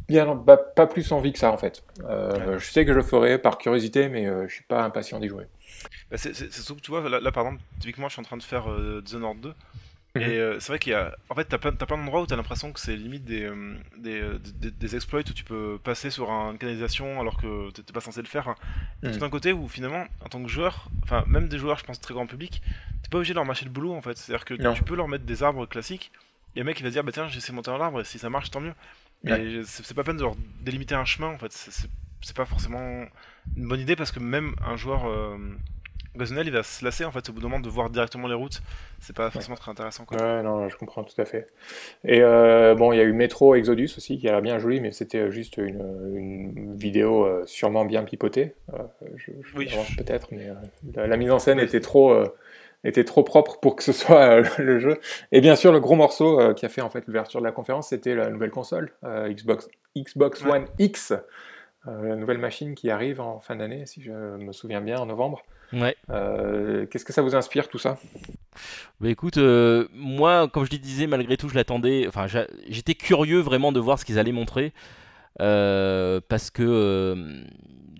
bien, 0.08 0.36
pas, 0.36 0.56
pas 0.56 0.86
plus 0.86 1.10
envie 1.12 1.32
que 1.32 1.38
ça, 1.38 1.50
en 1.52 1.56
fait. 1.58 1.82
Euh, 2.08 2.30
Ouais. 2.52 2.58
Je 2.58 2.70
sais 2.70 2.84
que 2.84 2.92
je 2.92 2.96
le 2.96 3.02
ferai 3.02 3.38
par 3.38 3.58
curiosité, 3.58 4.08
mais 4.08 4.26
euh, 4.26 4.46
je 4.48 4.54
suis 4.54 4.64
pas 4.64 4.82
impatient 4.82 5.18
d'y 5.20 5.28
jouer. 5.28 5.44
Bah, 6.14 6.18
c'est 6.18 6.52
surtout 6.52 6.76
que 6.76 6.80
tu 6.80 6.92
vois, 6.92 7.08
là, 7.08 7.18
là, 7.18 7.32
par 7.32 7.44
exemple, 7.44 7.60
typiquement 7.80 8.06
je 8.08 8.12
suis 8.12 8.20
en 8.20 8.24
train 8.24 8.36
de 8.36 8.42
faire 8.44 8.70
euh, 8.70 9.02
Dishonored 9.04 9.40
2. 9.40 9.48
Mhm. 9.48 10.22
Et 10.22 10.38
euh, 10.38 10.60
c'est 10.60 10.68
vrai 10.68 10.78
qu'il 10.78 10.92
y 10.92 10.94
a. 10.94 11.12
En 11.28 11.34
fait, 11.34 11.44
t'as 11.46 11.58
plein, 11.58 11.72
plein 11.72 11.96
d'endroits 11.98 12.22
où 12.22 12.26
t'as 12.26 12.36
l'impression 12.36 12.72
que 12.72 12.78
c'est 12.78 12.94
limite 12.94 13.24
des, 13.24 13.42
euh, 13.42 13.74
des, 13.98 14.20
euh, 14.20 14.38
des, 14.38 14.70
des 14.70 14.94
exploits 14.94 15.18
où 15.28 15.32
tu 15.32 15.42
peux 15.42 15.76
passer 15.82 16.10
sur 16.10 16.30
un- 16.30 16.52
une 16.52 16.58
canalisation 16.58 17.20
alors 17.20 17.36
que 17.36 17.72
t'étais 17.72 17.92
pas 17.92 18.00
censé 18.00 18.20
le 18.22 18.28
faire. 18.28 18.46
hein. 18.46 18.54
Mhm. 19.02 19.18
tout 19.18 19.24
un 19.24 19.28
côté 19.28 19.52
où 19.52 19.66
finalement, 19.68 20.04
en 20.24 20.28
tant 20.28 20.40
que 20.40 20.48
joueur, 20.48 20.88
enfin, 21.02 21.24
même 21.26 21.48
des 21.48 21.58
joueurs, 21.58 21.78
je 21.80 21.84
pense, 21.84 22.00
très 22.00 22.14
grand 22.14 22.28
public, 22.28 22.62
t'es 23.02 23.08
pas 23.10 23.16
obligé 23.18 23.32
de 23.32 23.38
leur 23.38 23.44
mâcher 23.44 23.64
le 23.64 23.72
boulot 23.72 23.92
en 23.92 24.02
fait. 24.02 24.16
C'est-à-dire 24.16 24.44
que 24.44 24.54
Non. 24.54 24.72
tu 24.72 24.84
peux 24.84 24.94
leur 24.94 25.08
mettre 25.08 25.24
des 25.24 25.42
arbres 25.42 25.66
classiques 25.66 26.12
et 26.54 26.60
le 26.60 26.64
mec 26.64 26.78
il 26.78 26.84
va 26.84 26.90
se 26.90 26.92
dire, 26.92 27.02
bah 27.02 27.10
tiens, 27.10 27.26
j'essaie 27.26 27.50
de 27.50 27.56
monter 27.56 27.72
un 27.72 27.80
arbre 27.80 28.00
et 28.00 28.04
si 28.04 28.20
ça 28.20 28.30
marche, 28.30 28.52
tant 28.52 28.60
mieux. 28.60 28.74
Mais 29.24 29.32
Ouais. 29.32 29.62
c'est 29.64 29.94
pas 29.94 30.04
peine 30.04 30.16
de 30.18 30.22
leur 30.22 30.36
délimiter 30.60 30.94
un 30.94 31.04
chemin 31.04 31.26
en 31.30 31.38
fait. 31.38 31.50
C'est- 31.52 31.88
pas 32.36 32.46
forcément 32.46 33.04
une 33.56 33.68
bonne 33.68 33.80
idée 33.80 33.96
parce 33.96 34.12
que 34.12 34.20
même 34.20 34.54
un 34.64 34.76
joueur. 34.76 35.06
euh, 35.06 35.36
occasionnel, 36.14 36.46
il 36.46 36.52
va 36.52 36.62
se 36.62 36.84
lasser 36.84 37.04
en 37.04 37.10
fait 37.12 37.28
au 37.28 37.32
bout 37.32 37.40
d'un 37.40 37.48
moment 37.48 37.60
de 37.60 37.68
voir 37.68 37.90
directement 37.90 38.28
les 38.28 38.34
routes. 38.34 38.60
C'est 39.00 39.14
pas 39.14 39.30
forcément 39.30 39.56
très 39.56 39.70
intéressant 39.70 40.04
quoi. 40.04 40.16
Ouais, 40.16 40.42
non, 40.42 40.68
je 40.68 40.76
comprends 40.76 41.04
tout 41.04 41.20
à 41.20 41.24
fait. 41.24 41.46
Et 42.04 42.20
euh, 42.22 42.74
bon, 42.74 42.92
il 42.92 42.96
y 42.96 43.00
a 43.00 43.04
eu 43.04 43.12
Metro 43.12 43.54
Exodus 43.54 43.90
aussi, 43.96 44.18
qui 44.18 44.28
a 44.28 44.32
l'air 44.32 44.42
bien 44.42 44.58
joli, 44.58 44.80
mais 44.80 44.92
c'était 44.92 45.30
juste 45.30 45.56
une, 45.58 45.82
une 46.16 46.74
vidéo 46.76 47.24
euh, 47.24 47.42
sûrement 47.46 47.84
bien 47.84 48.02
pipotée. 48.04 48.54
Euh, 48.72 48.78
je, 49.16 49.32
je 49.42 49.56
Oui, 49.56 49.68
je- 49.68 49.96
peut-être, 49.96 50.28
mais 50.32 50.48
euh, 50.48 50.54
la, 50.94 51.06
la 51.06 51.16
mise 51.16 51.30
en 51.30 51.38
scène 51.38 51.58
Oui. 51.58 51.64
était 51.64 51.80
trop, 51.80 52.12
euh, 52.12 52.26
était 52.84 53.04
trop 53.04 53.22
propre 53.24 53.58
pour 53.60 53.76
que 53.76 53.82
ce 53.82 53.92
soit 53.92 54.40
euh, 54.40 54.44
le 54.58 54.78
jeu. 54.78 54.98
Et 55.32 55.40
bien 55.40 55.56
sûr, 55.56 55.72
le 55.72 55.80
gros 55.80 55.96
morceau 55.96 56.40
euh, 56.40 56.54
qui 56.54 56.64
a 56.64 56.68
fait 56.68 56.80
en 56.80 56.90
fait 56.90 57.06
l'ouverture 57.06 57.40
de 57.40 57.44
la 57.46 57.52
conférence, 57.52 57.88
c'était 57.88 58.14
la 58.14 58.30
nouvelle 58.30 58.50
console, 58.50 58.92
euh, 59.04 59.28
Xbox, 59.32 59.68
Xbox 59.96 60.42
Ouais. 60.42 60.50
One 60.52 60.66
X, 60.78 61.12
euh, 61.12 61.16
la 61.86 62.16
nouvelle 62.16 62.38
machine 62.38 62.74
qui 62.74 62.90
arrive 62.90 63.20
en 63.20 63.40
fin 63.40 63.56
d'année, 63.56 63.86
si 63.86 64.02
je 64.02 64.12
me 64.12 64.52
souviens 64.52 64.80
bien, 64.80 64.98
en 64.98 65.06
novembre. 65.06 65.42
Ouais. 65.72 65.96
Euh, 66.10 66.86
Qu'est-ce 66.86 67.04
que 67.04 67.12
ça 67.12 67.22
vous 67.22 67.34
inspire 67.34 67.68
tout 67.68 67.78
ça? 67.78 67.98
Bah 69.00 69.08
écoute, 69.08 69.38
euh, 69.38 69.88
moi, 69.92 70.48
comme 70.48 70.64
je 70.64 70.70
le 70.70 70.78
disais, 70.78 71.06
malgré 71.06 71.36
tout, 71.36 71.48
je 71.48 71.54
l'attendais. 71.54 72.06
Enfin, 72.06 72.26
j'étais 72.68 72.94
curieux 72.94 73.40
vraiment 73.40 73.72
de 73.72 73.80
voir 73.80 73.98
ce 73.98 74.04
qu'ils 74.04 74.18
allaient 74.18 74.32
montrer. 74.32 74.72
euh, 75.40 76.20
parce 76.28 76.50
que 76.50 76.62
euh, 76.62 77.42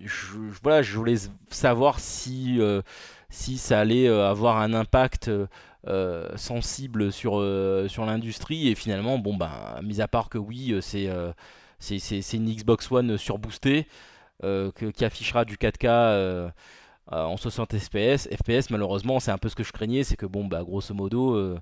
je, 0.03 0.37
voilà, 0.63 0.81
je 0.81 0.95
voulais 0.97 1.15
savoir 1.49 1.99
si, 1.99 2.57
euh, 2.59 2.81
si 3.29 3.57
ça 3.57 3.79
allait 3.79 4.07
euh, 4.07 4.29
avoir 4.29 4.57
un 4.57 4.73
impact 4.73 5.27
euh, 5.27 5.47
euh, 5.87 6.29
sensible 6.35 7.11
sur, 7.11 7.39
euh, 7.39 7.87
sur 7.87 8.05
l'industrie. 8.05 8.69
Et 8.69 8.75
finalement, 8.75 9.17
bon, 9.17 9.35
ben, 9.35 9.51
mis 9.83 10.01
à 10.01 10.07
part 10.07 10.29
que 10.29 10.37
oui, 10.37 10.71
euh, 10.71 10.81
c'est 10.81 11.07
euh, 11.09 11.31
c'est 11.79 12.33
une 12.33 12.53
Xbox 12.53 12.91
One 12.91 13.17
surboostée 13.17 13.87
euh, 14.43 14.71
qui 14.71 15.05
affichera 15.05 15.45
du 15.45 15.57
4K. 15.57 15.87
euh, 17.11 17.23
en 17.23 17.37
60 17.37 17.77
FPS. 17.77 18.27
FPS, 18.29 18.69
malheureusement, 18.71 19.19
c'est 19.19 19.31
un 19.31 19.37
peu 19.37 19.49
ce 19.49 19.55
que 19.55 19.63
je 19.63 19.71
craignais, 19.71 20.03
c'est 20.03 20.15
que 20.15 20.25
bon, 20.25 20.45
bah, 20.45 20.63
grosso 20.63 20.93
modo, 20.93 21.35
euh, 21.35 21.59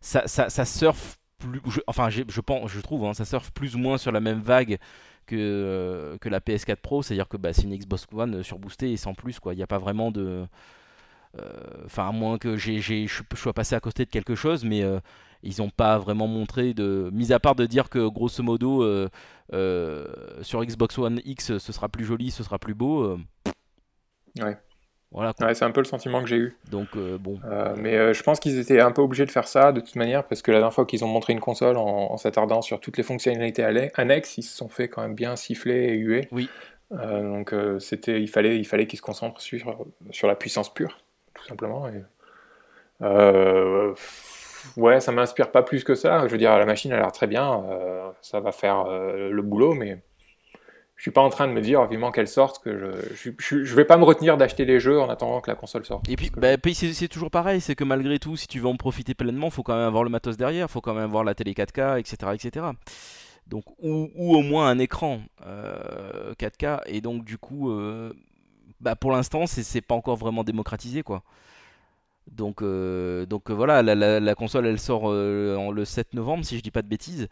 ça, 0.00 0.28
ça, 0.28 0.64
surfe 0.64 1.18
plus, 1.38 1.60
enfin, 1.86 2.10
je 2.10 2.40
pense, 2.40 2.70
je 2.70 2.80
trouve, 2.80 3.06
hein, 3.06 3.14
ça 3.14 3.24
surfe 3.24 3.50
plus 3.52 3.74
ou 3.74 3.78
moins 3.78 3.96
sur 3.98 4.12
la 4.12 4.20
même 4.20 4.40
vague 4.40 4.78
que, 5.26 6.18
que 6.20 6.28
la 6.28 6.40
PS4 6.40 6.76
Pro, 6.76 7.02
c'est-à-dire 7.02 7.28
que 7.28 7.36
bah, 7.38 7.52
c'est 7.52 7.62
une 7.62 7.76
Xbox 7.76 8.06
One 8.12 8.42
surboostée 8.42 8.90
et 8.92 8.96
sans 8.96 9.14
plus. 9.14 9.38
Il 9.46 9.56
n'y 9.56 9.62
a 9.62 9.66
pas 9.66 9.78
vraiment 9.78 10.10
de, 10.10 10.46
enfin, 11.86 12.08
à 12.08 12.12
moins 12.12 12.38
que 12.38 12.56
je 12.56 13.06
sois 13.34 13.54
passé 13.54 13.74
à 13.74 13.80
côté 13.80 14.04
de 14.04 14.10
quelque 14.10 14.34
chose, 14.34 14.64
mais 14.64 14.84
ils 15.42 15.56
n'ont 15.58 15.70
pas 15.70 15.98
vraiment 15.98 16.26
montré 16.26 16.74
de, 16.74 17.10
mis 17.12 17.32
à 17.32 17.40
part 17.40 17.54
de 17.54 17.66
dire 17.66 17.88
que 17.88 18.08
grosso 18.08 18.42
modo, 18.42 18.82
euh, 18.82 19.08
euh, 19.52 20.06
sur 20.42 20.64
Xbox 20.64 20.98
One 20.98 21.20
X, 21.24 21.58
ce 21.58 21.72
sera 21.72 21.88
plus 21.88 22.04
joli, 22.04 22.30
ce 22.30 22.42
sera 22.42 22.58
plus 22.58 22.74
beau. 22.74 23.02
euh, 23.02 23.18
Ouais. 24.40 24.56
Voilà. 25.10 25.34
Ouais, 25.40 25.54
c'est 25.54 25.66
un 25.66 25.70
peu 25.72 25.80
le 25.82 25.86
sentiment 25.86 26.22
que 26.22 26.26
j'ai 26.28 26.36
eu. 26.38 26.56
Donc 26.70 26.88
euh, 26.96 27.18
bon. 27.18 27.38
Euh, 27.44 27.74
mais 27.76 27.98
euh, 27.98 28.14
je 28.14 28.22
pense 28.22 28.40
qu'ils 28.40 28.58
étaient 28.58 28.80
un 28.80 28.92
peu 28.92 29.02
obligés 29.02 29.26
de 29.26 29.30
faire 29.30 29.46
ça 29.46 29.70
de 29.72 29.80
toute 29.80 29.96
manière 29.96 30.24
parce 30.26 30.40
que 30.40 30.50
la 30.50 30.56
dernière 30.58 30.72
fois 30.72 30.86
qu'ils 30.86 31.04
ont 31.04 31.08
montré 31.08 31.34
une 31.34 31.40
console 31.40 31.76
en, 31.76 32.12
en 32.12 32.16
s'attardant 32.16 32.62
sur 32.62 32.80
toutes 32.80 32.96
les 32.96 33.02
fonctionnalités 33.02 33.62
annexes, 33.94 34.38
ils 34.38 34.42
se 34.42 34.56
sont 34.56 34.70
fait 34.70 34.88
quand 34.88 35.02
même 35.02 35.14
bien 35.14 35.36
siffler 35.36 35.88
et 35.88 35.96
huer. 35.96 36.28
Oui. 36.32 36.48
Donc 36.90 37.54
c'était, 37.78 38.20
il 38.22 38.28
fallait, 38.28 38.58
il 38.58 38.66
fallait 38.66 38.86
qu'ils 38.86 38.98
se 38.98 39.02
concentrent 39.02 39.40
sur, 39.40 39.86
sur 40.10 40.28
la 40.28 40.34
puissance 40.34 40.72
pure, 40.72 40.98
tout 41.34 41.44
simplement. 41.44 41.88
Et, 41.88 42.02
euh, 43.02 43.94
ouais, 44.76 45.00
ça 45.00 45.12
m'inspire 45.12 45.50
pas 45.50 45.62
plus 45.62 45.84
que 45.84 45.94
ça. 45.94 46.26
Je 46.26 46.32
veux 46.32 46.38
dire, 46.38 46.58
la 46.58 46.66
machine 46.66 46.92
a 46.92 46.96
l'air 46.96 47.12
très 47.12 47.26
bien, 47.26 47.64
euh, 47.70 48.10
ça 48.20 48.40
va 48.40 48.52
faire 48.52 48.86
euh, 48.86 49.30
le 49.30 49.42
boulot, 49.42 49.74
mais 49.74 50.02
je 50.96 51.02
suis 51.02 51.10
pas 51.10 51.20
en 51.20 51.30
train 51.30 51.48
de 51.48 51.52
me 51.52 51.60
dire 51.60 51.84
vivement 51.86 52.12
qu'elle 52.12 52.28
sorte 52.28 52.62
que 52.62 52.94
je, 53.14 53.30
je, 53.36 53.74
vais 53.74 53.84
pas 53.84 53.96
me 53.96 54.04
retenir 54.04 54.36
d'acheter 54.36 54.64
les 54.64 54.78
jeux 54.78 55.00
en 55.00 55.08
attendant 55.08 55.40
que 55.40 55.50
la 55.50 55.56
console 55.56 55.84
sorte. 55.84 56.08
Et 56.08 56.14
puis, 56.14 56.30
bah, 56.36 56.54
c'est 56.72 57.08
toujours 57.08 57.30
pareil, 57.30 57.60
c'est 57.60 57.74
que 57.74 57.82
malgré 57.82 58.20
tout, 58.20 58.36
si 58.36 58.46
tu 58.46 58.60
veux 58.60 58.68
en 58.68 58.76
profiter 58.76 59.14
pleinement, 59.14 59.50
faut 59.50 59.64
quand 59.64 59.74
même 59.74 59.86
avoir 59.86 60.04
le 60.04 60.10
matos 60.10 60.36
derrière, 60.36 60.70
faut 60.70 60.80
quand 60.80 60.94
même 60.94 61.04
avoir 61.04 61.24
la 61.24 61.34
télé 61.34 61.54
4K, 61.54 61.98
etc., 61.98 62.16
etc. 62.34 62.66
Donc, 63.48 63.64
ou, 63.80 64.10
ou 64.14 64.36
au 64.36 64.42
moins 64.42 64.68
un 64.68 64.78
écran 64.78 65.22
euh, 65.44 66.34
4K. 66.34 66.82
Et 66.86 67.00
donc, 67.00 67.24
du 67.24 67.36
coup, 67.36 67.72
euh, 67.72 68.12
bah, 68.80 68.94
pour 68.94 69.10
l'instant, 69.10 69.46
c'est 69.46 69.64
c'est 69.64 69.80
pas 69.80 69.96
encore 69.96 70.16
vraiment 70.16 70.44
démocratisé, 70.44 71.02
quoi. 71.02 71.24
Donc, 72.30 72.62
euh, 72.62 73.26
donc 73.26 73.50
euh, 73.50 73.54
voilà, 73.54 73.82
la, 73.82 73.94
la- 73.94 74.20
la 74.20 74.34
console, 74.34 74.66
elle 74.66 74.78
sort 74.78 75.10
euh, 75.10 75.56
en- 75.56 75.70
le 75.70 75.84
7 75.84 76.14
novembre, 76.14 76.44
si 76.44 76.56
je 76.56 76.62
dis 76.62 76.70
pas 76.70 76.82
de 76.82 76.88
bêtises. 76.88 77.28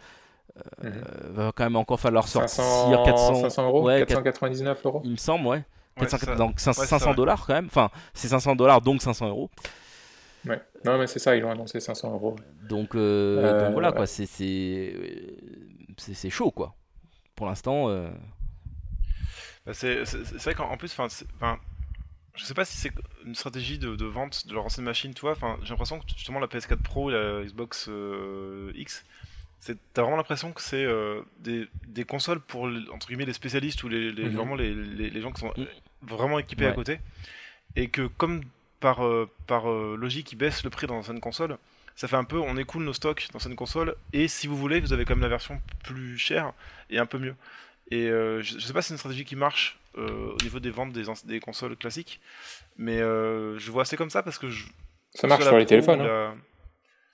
Mhm. 0.83 0.93
Euh, 0.93 1.01
va 1.31 1.53
quand 1.55 1.65
même 1.65 1.77
encore 1.77 2.01
falloir 2.01 2.27
sortir 2.29 2.51
500, 2.51 3.05
400, 3.05 3.35
500 3.43 3.67
euros, 3.67 3.83
ouais, 3.85 4.01
499 4.01 4.85
euros. 4.85 5.01
il 5.05 5.13
me 5.13 5.17
semble, 5.17 5.47
ouais. 5.47 5.59
Ouais, 5.97 6.07
400 6.07 6.17
c'est 6.19 6.27
ça. 6.27 6.35
donc 6.35 6.49
Ouais, 6.51 6.55
c'est 6.59 6.73
ça, 6.73 6.87
500 6.87 7.11
ouais. 7.11 7.17
dollars 7.17 7.47
quand 7.47 7.55
même. 7.55 7.67
Enfin, 7.67 7.89
c'est 8.15 8.29
500 8.29 8.57
dollars 8.57 8.81
donc 8.81 9.01
500 9.01 9.29
euros. 9.29 9.51
Ouais. 10.47 10.61
Non, 10.85 10.99
mais 10.99 11.07
c'est 11.07 11.19
ça, 11.19 11.37
ils 11.37 11.43
l'ont 11.43 11.51
annoncé 11.51 11.81
500 11.81 12.13
euros. 12.13 12.37
Donc, 12.69 12.95
donc 12.97 13.73
voilà, 13.73 13.93
quoi, 13.93 14.07
c'est 14.07 14.27
c'est 14.27 16.31
chaud, 16.31 16.51
quoi. 16.51 16.75
Pour 17.37 17.47
l'instant. 17.47 17.89
Bah, 19.67 19.73
c'est 19.75 20.03
vrai 20.05 20.55
qu'en 20.55 20.77
plus, 20.77 20.95
enfin, 20.99 21.59
je 22.41 22.47
sais 22.47 22.55
pas 22.55 22.65
si 22.65 22.79
c'est 22.79 22.93
une 23.27 23.35
stratégie 23.35 23.79
de, 23.79 24.05
vente 24.07 24.47
de 24.47 24.55
leur 24.55 24.65
ancienne 24.65 24.87
machine, 24.87 25.13
toi. 25.13 25.33
Enfin, 25.33 25.59
j'ai 25.63 25.71
l'impression 25.71 25.99
que 25.99 26.07
justement 26.17 26.41
la 26.41 26.47
PS4 26.47 26.77
Pro 26.79 27.11
et 27.11 27.13
la 27.13 27.45
Xbox 27.45 27.87
euh, 27.91 28.73
X, 28.75 29.05
t'as 29.93 30.03
vraiment 30.03 30.17
l'impression 30.17 30.53
que 30.53 30.63
c'est 30.63 30.83
euh, 30.83 31.21
des, 31.41 31.69
des, 31.87 32.05
consoles 32.05 32.41
pour 32.41 32.71
entre 32.93 33.09
guillemets 33.09 33.27
les 33.27 33.35
spécialistes 33.35 33.83
ou 33.83 33.91
les, 33.91 34.11
les 34.11 34.25
mhm. 34.25 34.37
vraiment 34.37 34.55
les, 34.55 34.75
les, 34.75 35.21
gens 35.21 35.33
qui 35.33 35.41
sont 35.43 35.53
mm. 35.55 35.67
vraiment 36.01 36.39
équipés 36.39 36.67
à 36.67 36.73
côté, 36.73 37.01
et 37.77 37.89
que 37.89 38.07
comme 38.07 38.41
par 38.81 39.05
euh, 39.05 39.29
par 39.47 39.69
logique 39.69 40.33
ils 40.33 40.37
baissent 40.37 40.65
le 40.65 40.71
prix 40.71 40.87
dans 40.87 40.95
l'ancienne 40.95 41.21
console, 41.21 41.59
ça 41.95 42.09
fait 42.09 42.17
un 42.17 42.25
peu 42.25 42.39
on 42.39 42.57
écoule 42.57 42.85
nos 42.85 42.95
stocks 42.95 43.29
dans 43.35 43.39
cette 43.39 43.55
console 43.55 43.97
et 44.15 44.29
si 44.29 44.47
vous 44.47 44.57
voulez 44.57 44.81
vous 44.81 44.95
avez 44.95 45.05
quand 45.05 45.15
même 45.15 45.23
la 45.23 45.29
version 45.29 45.61
plus 45.85 46.17
chère 46.17 46.55
et 46.89 46.99
un 46.99 47.07
peu 47.07 47.19
mieux. 47.19 47.35
Et 47.91 48.07
je, 48.07 48.41
je 48.41 48.61
sais 48.61 48.73
pas 48.73 48.81
si 48.81 48.89
c'est 48.89 48.95
une 48.95 48.99
stratégie 48.99 49.27
qui 49.27 49.37
marche 49.37 49.80
euh, 49.99 50.33
au 50.33 50.43
niveau 50.43 50.61
des 50.61 50.71
ventes 50.71 50.93
des, 50.93 51.05
des 51.25 51.41
consoles 51.41 51.77
classiques. 51.77 52.21
Mais 52.77 53.01
euh, 53.01 53.59
je 53.59 53.71
vois 53.71 53.83
assez 53.83 53.97
comme 53.97 54.11
ça 54.11 54.23
parce 54.23 54.39
que 54.39 54.49
je, 54.49 54.67
ça 55.15 55.27
marche 55.27 55.45
sur 55.45 55.57
les 55.57 55.67
téléphones. 55.67 56.01
Hein. 56.01 56.35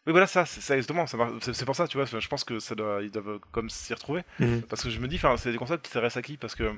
Oui, 0.06 0.12
voilà, 0.12 0.28
ça, 0.28 0.46
c'est 0.46 0.74
exactement. 0.74 1.04
C'est 1.06 1.64
pour 1.64 1.74
ça, 1.74 1.88
tu 1.88 1.98
vois. 1.98 2.06
Je 2.06 2.28
pense 2.28 2.44
que 2.44 2.60
ça 2.60 2.76
doit, 2.76 3.02
ils 3.02 3.10
doivent 3.10 3.40
comme 3.50 3.68
s'y 3.68 3.92
retrouver. 3.92 4.22
Mhm. 4.38 4.62
Parce 4.62 4.84
que 4.84 4.90
je 4.90 5.00
me 5.00 5.08
dis, 5.08 5.20
c'est 5.36 5.50
des 5.50 5.58
consoles 5.58 5.80
qui 5.80 5.90
s'intéressent 5.90 6.18
à 6.18 6.22
qui? 6.22 6.36
Parce 6.36 6.54
que, 6.54 6.72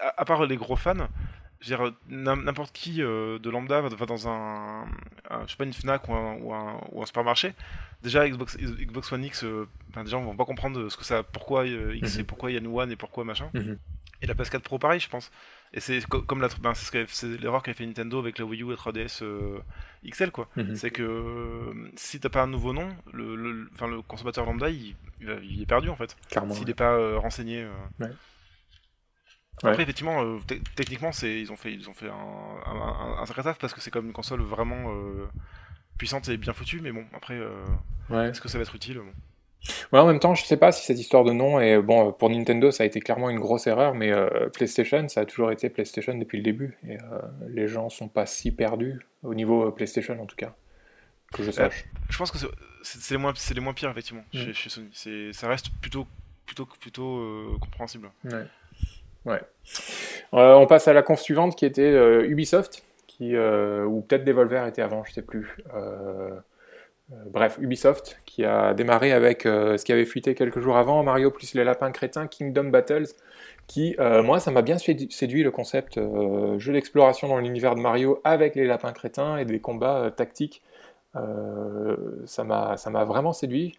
à, 0.00 0.24
part 0.24 0.44
les 0.46 0.56
gros 0.56 0.74
fans, 0.74 1.06
n'importe 2.08 2.72
qui 2.72 3.02
euh, 3.02 3.38
de 3.38 3.50
lambda 3.50 3.82
va, 3.82 4.06
dans 4.06 4.28
un, 4.28 4.84
je 5.46 5.50
sais 5.52 5.56
pas, 5.56 5.64
une 5.64 5.72
Fnac 5.72 6.08
ou 6.08 6.14
un, 6.14 6.34
ou 6.38 6.52
un, 6.52 6.80
ou 6.90 7.02
un 7.02 7.06
supermarché. 7.06 7.54
Déjà, 8.02 8.28
Xbox, 8.28 8.56
Xbox 8.58 9.12
One 9.12 9.24
X, 9.24 9.44
déjà, 10.02 10.18
on 10.18 10.24
vont 10.24 10.36
pas 10.36 10.44
comprendre 10.44 10.88
ce 10.88 10.96
que 10.96 11.04
ça, 11.04 11.22
pourquoi 11.22 11.66
X 11.66 12.14
mhm. 12.14 12.20
et 12.20 12.24
pourquoi 12.24 12.50
il 12.50 12.54
y 12.54 12.56
a 12.56 12.60
New 12.60 12.80
One 12.80 12.90
et 12.90 12.96
pourquoi 12.96 13.22
machin. 13.22 13.48
Mhm. 13.54 13.78
Et 14.22 14.26
la 14.26 14.34
PS4 14.34 14.60
Pro, 14.60 14.78
pareil, 14.78 15.00
je 15.00 15.08
pense. 15.08 15.30
Et 15.72 15.80
c'est 15.80 16.04
comme 16.06 16.40
la, 16.40 16.48
ben, 16.60 16.72
c'est 16.74 17.38
l'erreur 17.38 17.62
qu'a 17.62 17.74
fait 17.74 17.84
Nintendo 17.84 18.18
avec 18.18 18.38
la 18.38 18.44
Wii 18.44 18.62
U 18.62 18.72
et 18.72 18.76
3DS 18.76 19.22
euh, 19.22 19.58
XL, 20.08 20.30
quoi. 20.30 20.48
Mhm. 20.56 20.76
C'est 20.76 20.90
que 20.90 21.02
euh, 21.02 21.90
si 21.96 22.20
t'as 22.20 22.28
pas 22.28 22.42
un 22.42 22.46
nouveau 22.46 22.72
nom, 22.72 22.88
le, 23.12 23.36
le, 23.36 23.52
le 23.52 24.02
consommateur 24.02 24.46
lambda, 24.46 24.70
il, 24.70 24.96
il, 25.20 25.62
est 25.62 25.66
perdu 25.66 25.90
en 25.90 25.96
fait. 25.96 26.16
S'il 26.50 26.66
n'est 26.66 26.74
pas 26.74 26.92
euh, 26.92 27.18
renseigné. 27.18 27.66
Ouais. 28.00 28.08
Après, 29.62 29.82
effectivement, 29.82 30.38
techniquement, 30.76 31.10
ils 31.22 31.50
ont 31.50 31.56
fait, 31.56 31.72
ils 31.72 31.88
ont 31.88 31.94
fait 31.94 32.10
un, 32.10 32.14
un, 32.14 33.18
un, 33.20 33.26
sacré 33.26 33.42
taf 33.42 33.58
parce 33.58 33.72
que 33.72 33.80
c'est 33.80 33.90
comme 33.90 34.06
une 34.06 34.12
console 34.12 34.42
vraiment 34.42 34.84
puissante 35.96 36.28
et 36.28 36.36
bien 36.36 36.52
foutue, 36.52 36.80
mais 36.82 36.92
bon, 36.92 37.06
après, 37.14 37.40
est-ce 38.10 38.40
que 38.40 38.48
ça 38.48 38.58
va 38.58 38.62
être 38.62 38.74
utile 38.74 39.00
Ouais, 39.92 39.98
en 39.98 40.06
même 40.06 40.20
temps, 40.20 40.34
je 40.34 40.44
sais 40.44 40.56
pas 40.56 40.72
si 40.72 40.84
cette 40.84 40.98
histoire 40.98 41.24
de 41.24 41.32
nom 41.32 41.60
est 41.60 41.80
bon 41.80 42.12
pour 42.12 42.30
Nintendo, 42.30 42.70
ça 42.70 42.84
a 42.84 42.86
été 42.86 43.00
clairement 43.00 43.30
une 43.30 43.40
grosse 43.40 43.66
erreur, 43.66 43.94
mais 43.94 44.12
euh, 44.12 44.48
PlayStation, 44.52 45.08
ça 45.08 45.20
a 45.20 45.24
toujours 45.24 45.50
été 45.50 45.70
PlayStation 45.70 46.14
depuis 46.14 46.38
le 46.38 46.44
début, 46.44 46.78
et 46.86 46.98
euh, 46.98 47.20
les 47.48 47.66
gens 47.66 47.88
sont 47.88 48.08
pas 48.08 48.26
si 48.26 48.52
perdus 48.52 49.00
au 49.22 49.34
niveau 49.34 49.66
euh, 49.66 49.70
PlayStation 49.70 50.20
en 50.20 50.26
tout 50.26 50.36
cas 50.36 50.54
que 51.32 51.42
je 51.42 51.50
sache. 51.50 51.86
je 52.08 52.16
pense 52.16 52.30
que 52.30 52.38
c'est 52.82 53.14
les 53.14 53.18
moins, 53.18 53.32
c'est 53.34 53.54
les 53.54 53.60
moins 53.60 53.74
pires 53.74 53.90
effectivement 53.90 54.24
mm. 54.32 54.52
chez, 54.52 54.70
Sony. 54.70 55.34
Ça 55.34 55.48
reste 55.48 55.70
plutôt, 55.80 56.06
plutôt, 56.46 56.66
plutôt 56.66 57.58
compréhensible. 57.60 58.10
Ouais. 58.24 58.44
ouais. 59.24 59.40
on 60.32 60.66
passe 60.66 60.86
à 60.86 60.92
la 60.92 61.02
conf 61.02 61.20
suivante 61.20 61.56
qui 61.56 61.66
était 61.66 61.92
Ubisoft, 62.26 62.84
qui 63.08 63.36
ou 63.36 64.00
peut-être 64.02 64.24
Devolver 64.24 64.68
était 64.68 64.82
avant, 64.82 65.02
je 65.04 65.12
sais 65.12 65.22
plus. 65.22 65.56
Euh, 67.12 67.14
bref, 67.26 67.56
Ubisoft, 67.60 68.20
qui 68.24 68.44
a 68.44 68.74
démarré 68.74 69.12
avec 69.12 69.46
euh, 69.46 69.78
ce 69.78 69.84
qui 69.84 69.92
avait 69.92 70.04
fuité 70.04 70.34
quelques 70.34 70.60
jours 70.60 70.76
avant, 70.76 71.02
Mario 71.04 71.30
plus 71.30 71.54
les 71.54 71.62
lapins 71.62 71.92
crétins, 71.92 72.26
Kingdom 72.26 72.64
Battles, 72.64 73.06
qui, 73.68 73.94
euh, 74.00 74.22
moi, 74.22 74.40
ça 74.40 74.50
m'a 74.50 74.62
bien 74.62 74.76
séduit 74.78 75.42
le 75.42 75.50
concept 75.50 76.00
jeu 76.58 76.72
d'exploration 76.72 77.28
dans 77.28 77.38
l'univers 77.38 77.74
de 77.74 77.80
Mario 77.80 78.20
avec 78.24 78.54
les 78.54 78.66
lapins 78.66 78.92
crétins 78.92 79.38
et 79.38 79.44
des 79.44 79.60
combats 79.60 80.10
tactiques. 80.16 80.62
ça 81.14 82.44
m'a 82.44 83.04
vraiment 83.04 83.32
séduit. 83.32 83.78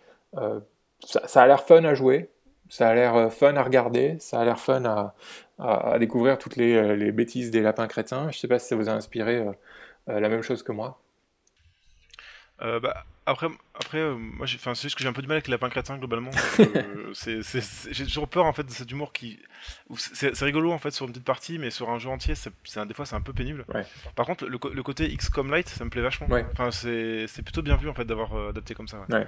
Ça, 1.05 1.43
a 1.43 1.47
l'air 1.47 1.63
fun 1.63 1.83
à 1.83 1.93
jouer, 1.93 2.29
ça 2.69 2.89
a 2.89 2.95
l'air 2.95 3.31
fun 3.31 3.55
à 3.55 3.63
regarder, 3.63 4.17
ça 4.19 4.41
a 4.41 4.45
l'air 4.45 4.59
fun 4.59 4.83
à, 5.59 5.99
découvrir 5.99 6.37
toutes 6.37 6.55
les, 6.57 6.95
les, 6.97 7.11
bêtises 7.11 7.51
des 7.51 7.61
lapins 7.61 7.87
crétins. 7.87 8.29
Je 8.31 8.37
sais 8.39 8.47
pas 8.47 8.59
si 8.59 8.67
ça 8.67 8.75
vous 8.75 8.89
a 8.89 8.91
inspiré 8.91 9.45
la 10.07 10.29
même 10.29 10.41
chose 10.41 10.63
que 10.63 10.71
moi. 10.73 10.99
Bah, 12.59 13.05
après, 13.27 13.47
après 13.75 13.97
euh, 13.99 14.15
moi, 14.15 14.47
c'est 14.47 14.81
juste 14.81 14.95
que 14.95 15.03
j'ai 15.03 15.09
un 15.09 15.13
peu 15.13 15.21
du 15.21 15.27
mal 15.27 15.35
avec 15.35 15.47
les 15.47 15.51
lapins 15.51 15.69
crétins 15.69 15.97
globalement. 15.97 16.31
c'est, 17.13 17.41
j'ai 17.91 18.05
toujours 18.05 18.29
peur 18.29 18.45
en 18.45 18.53
fait 18.53 18.63
de 18.63 18.71
cet 18.71 18.89
humour 18.89 19.11
qui. 19.11 19.37
C'est, 19.97 20.33
rigolo 20.41 20.71
en 20.71 20.79
fait 20.79 20.91
sur 20.91 21.05
une 21.05 21.11
petite 21.11 21.25
partie, 21.25 21.59
mais 21.59 21.69
sur 21.69 21.89
un 21.89 21.99
jeu 21.99 22.09
entier, 22.09 22.35
c'est, 22.35 22.51
des 22.85 22.93
fois 22.93 23.05
c'est 23.05 23.15
un 23.15 23.21
peu 23.21 23.33
pénible. 23.33 23.65
Par 24.15 24.25
contre, 24.25 24.45
le, 24.45 24.57
le, 24.73 24.83
côté 24.83 25.13
XCOM 25.15 25.51
Light, 25.51 25.67
ça 25.67 25.83
me 25.83 25.89
plaît 25.89 26.01
vachement. 26.01 26.27
Enfin, 26.53 26.71
c'est, 26.71 27.27
plutôt 27.43 27.61
bien 27.61 27.75
vu 27.75 27.89
en 27.89 27.93
fait 27.93 28.05
d'avoir 28.05 28.33
euh, 28.33 28.49
adapté 28.49 28.73
comme 28.73 28.87
ça. 28.87 29.05
Ouais. 29.09 29.27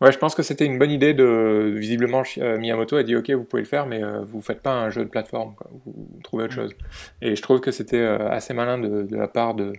Ouais, 0.00 0.12
je 0.12 0.18
pense 0.18 0.36
que 0.36 0.44
c'était 0.44 0.64
une 0.64 0.78
bonne 0.78 0.92
idée 0.92 1.12
de. 1.12 1.74
Visiblement, 1.76 2.22
Miyamoto 2.36 2.96
a 2.96 3.02
dit 3.02 3.16
Ok, 3.16 3.30
vous 3.30 3.44
pouvez 3.44 3.62
le 3.62 3.68
faire, 3.68 3.86
mais 3.86 4.00
vous 4.22 4.40
faites 4.40 4.62
pas 4.62 4.72
un 4.72 4.90
jeu 4.90 5.04
de 5.04 5.10
plateforme, 5.10 5.54
vous 5.84 6.20
trouvez 6.22 6.44
autre 6.44 6.54
mm. 6.54 6.56
chose. 6.56 6.76
Et 7.20 7.36
je 7.36 7.42
trouve 7.42 7.60
que 7.60 7.72
c'était 7.72 8.04
assez 8.04 8.54
malin 8.54 8.78
de, 8.78 9.02
de, 9.02 9.16
la 9.16 9.26
part 9.26 9.54
de, 9.54 9.72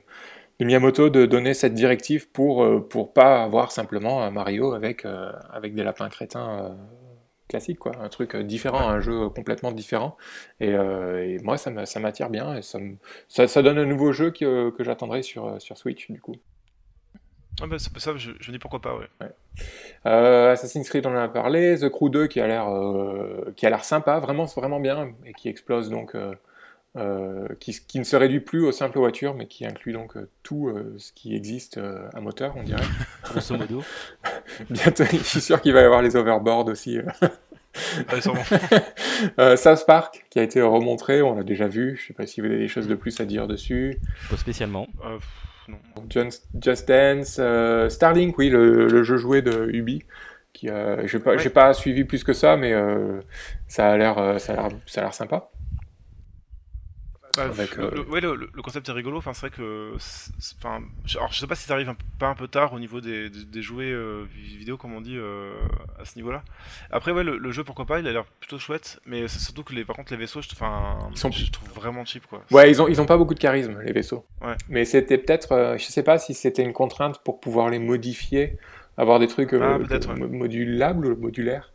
de 0.60 0.66
Miyamoto 0.66 1.10
de 1.10 1.26
donner 1.26 1.54
cette 1.54 1.74
directive 1.74 2.30
pour 2.30 2.64
euh, 2.64 2.80
pour 2.88 3.14
pas 3.14 3.44
avoir 3.44 3.72
simplement 3.72 4.24
un 4.24 4.32
Mario 4.32 4.74
avec 4.74 5.06
euh, 5.06 5.32
avec 5.50 5.74
des 5.74 5.84
lapins 5.84 6.10
crétins 6.10 6.66
euh, 6.66 6.76
classiques 7.48 7.80
quoi, 7.80 7.94
un 8.00 8.10
truc 8.10 8.36
différent, 8.36 8.90
un 8.90 9.00
jeu 9.00 9.30
complètement 9.30 9.72
différent. 9.72 10.18
Et, 10.60 10.76
moi 11.44 11.58
ça 11.58 11.72
m'attire 11.72 12.30
bien 12.30 12.56
et 12.56 12.62
ça, 12.62 12.80
ça, 13.48 13.62
donne 13.62 13.80
un 13.80 13.86
nouveau 13.86 14.12
jeu 14.12 14.32
que, 14.32 14.70
que 14.72 14.84
j'attendrai 14.84 15.24
sur 15.24 15.60
sur 15.62 15.78
Switch 15.78 16.12
du 16.12 16.20
coup. 16.20 16.36
Ah 17.62 17.68
bah, 17.68 17.78
ça, 17.80 18.16
je, 18.16 18.32
je, 18.40 18.52
dis 18.52 18.60
pourquoi 18.60 18.80
pas, 18.80 18.96
ouais. 18.96 19.10
Assassin's 20.06 20.88
Creed, 20.88 21.06
on 21.06 21.12
en 21.12 21.18
a 21.20 21.28
parlé. 21.28 21.78
The 21.78 21.90
Crew 21.90 22.10
2 22.10 22.28
qui 22.28 22.40
a 22.40 22.48
l'air 22.48 22.68
qui 23.56 23.66
a 23.66 23.70
l'air 23.70 23.84
sympa, 23.84 24.20
vraiment, 24.20 24.46
vraiment 24.46 24.80
bien, 24.80 25.14
et 25.26 25.34
qui 25.34 25.50
explose 25.50 25.90
donc 25.90 26.16
euh, 26.98 27.48
qui, 27.60 28.00
ne 28.00 28.04
se 28.04 28.16
réduit 28.16 28.40
plus 28.40 28.66
aux 28.66 28.72
simples 28.72 28.98
voitures, 28.98 29.36
mais 29.36 29.46
qui 29.46 29.64
inclut 29.64 29.94
donc 29.94 30.18
euh, 30.18 30.28
tout 30.42 30.70
euh, 30.70 30.96
ce 30.98 31.14
qui 31.14 31.36
existe 31.36 31.80
à 32.14 32.20
moteur, 32.20 32.56
on 32.58 32.64
dirait. 32.64 32.82
Grosso 33.24 33.56
modo. 33.56 33.84
Bientôt, 34.72 35.04
je 35.04 35.18
suis 35.18 35.42
sûr 35.42 35.62
qu'il 35.62 35.74
va 35.74 35.82
y 35.82 35.84
avoir 35.84 36.02
les 36.02 36.16
overboards 36.16 36.66
aussi. 36.66 36.98
South 39.56 39.86
Park, 39.86 40.26
qui 40.32 40.40
a 40.40 40.44
été 40.44 40.64
remontré, 40.64 41.22
on 41.22 41.36
l'a 41.36 41.44
déjà 41.44 41.68
vu. 41.68 41.96
Je 41.96 42.02
ne 42.02 42.08
sais 42.08 42.14
pas 42.14 42.26
si 42.26 42.42
vous 42.42 42.48
avez 42.48 42.58
des 42.58 42.68
choses 42.68 42.88
de 42.88 42.96
plus 42.96 43.22
à 43.22 43.26
dire 43.26 43.48
dessus. 43.48 44.00
Pas 44.30 44.38
spécialement. 44.38 44.88
Just, 46.10 46.88
Dance, 46.88 47.40
Starlink, 47.90 48.36
oui, 48.40 48.50
le, 48.50 49.04
jeu 49.04 49.18
joué 49.18 49.44
de 49.44 49.70
Ubi. 49.72 50.04
Qui, 50.54 50.70
j'ai 51.06 51.20
pas, 51.20 51.36
pas 51.54 51.76
suivi 51.76 52.04
plus 52.04 52.24
que 52.24 52.34
ça, 52.34 52.58
mais 52.58 52.74
ça 53.68 53.92
a 53.92 53.98
l'air, 53.98 54.40
ça 54.40 54.56
a 54.56 55.02
l'air 55.02 55.14
sympa. 55.14 55.52
Bah, 57.48 57.64
euh, 57.78 57.92
le, 57.92 58.02
ouais, 58.10 58.22
le, 58.22 58.62
concept 58.62 58.90
est 58.90 58.92
rigolo. 58.92 59.18
Enfin, 59.18 59.34
c'est 59.34 59.48
vrai 59.48 59.50
que, 59.52 59.94
enfin, 60.58 60.82
alors 61.16 61.32
je 61.32 61.40
sais 61.40 61.48
pas 61.48 61.56
si 61.56 61.66
ça 61.66 61.74
arrive 61.74 61.90
un, 61.90 61.96
pas 62.18 62.28
un 62.28 62.36
peu 62.36 62.48
tard 62.48 62.74
au 62.74 62.80
niveau 62.80 63.02
des, 63.02 63.30
des, 63.30 63.62
jouets 63.62 63.92
euh, 63.92 64.26
vidéo, 64.34 64.78
comme 64.78 64.94
on 64.94 65.02
dit, 65.02 65.16
euh, 65.18 65.54
à 66.00 66.06
ce 66.06 66.16
niveau-là. 66.18 66.44
Après, 66.92 67.12
ouais, 67.12 67.24
le, 67.24 67.52
jeu, 67.52 67.64
pourquoi 67.64 67.86
pas, 67.86 68.00
il 68.00 68.08
a 68.08 68.12
l'air 68.12 68.26
plutôt 68.40 68.60
chouette, 68.60 69.00
mais 69.06 69.28
c'est 69.28 69.40
surtout 69.40 69.64
que 69.64 69.74
les, 69.74 69.86
par 69.86 69.96
contre, 69.96 70.12
les 70.12 70.18
vaisseaux, 70.18 70.42
je, 70.42 70.50
enfin, 70.52 70.98
sont... 71.16 71.32
je 71.32 71.52
trouve 71.52 71.70
vraiment 71.74 72.06
cheap, 72.06 72.26
quoi. 72.28 72.44
Ouais, 72.52 72.70
ils 72.70 72.82
ont, 72.82 72.88
ils 72.88 73.00
ont 73.02 73.06
pas 73.06 73.18
beaucoup 73.18 73.34
de 73.34 73.40
charisme, 73.40 73.80
les 73.84 73.94
vaisseaux. 73.94 74.26
Ouais. 74.42 74.56
Mais 74.68 74.86
c'était 74.86 75.18
peut-être, 75.18 75.76
je 75.78 75.86
sais 75.86 76.04
pas 76.04 76.18
si 76.18 76.34
c'était 76.34 76.64
une 76.64 76.74
contrainte 76.74 77.22
pour 77.24 77.40
pouvoir 77.40 77.70
les 77.70 77.80
modifier, 77.80 78.58
avoir 78.98 79.20
des 79.20 79.28
trucs 79.28 79.54
ah, 79.54 79.78
modulables 80.18 81.06
ou 81.08 81.16
modulaires 81.16 81.72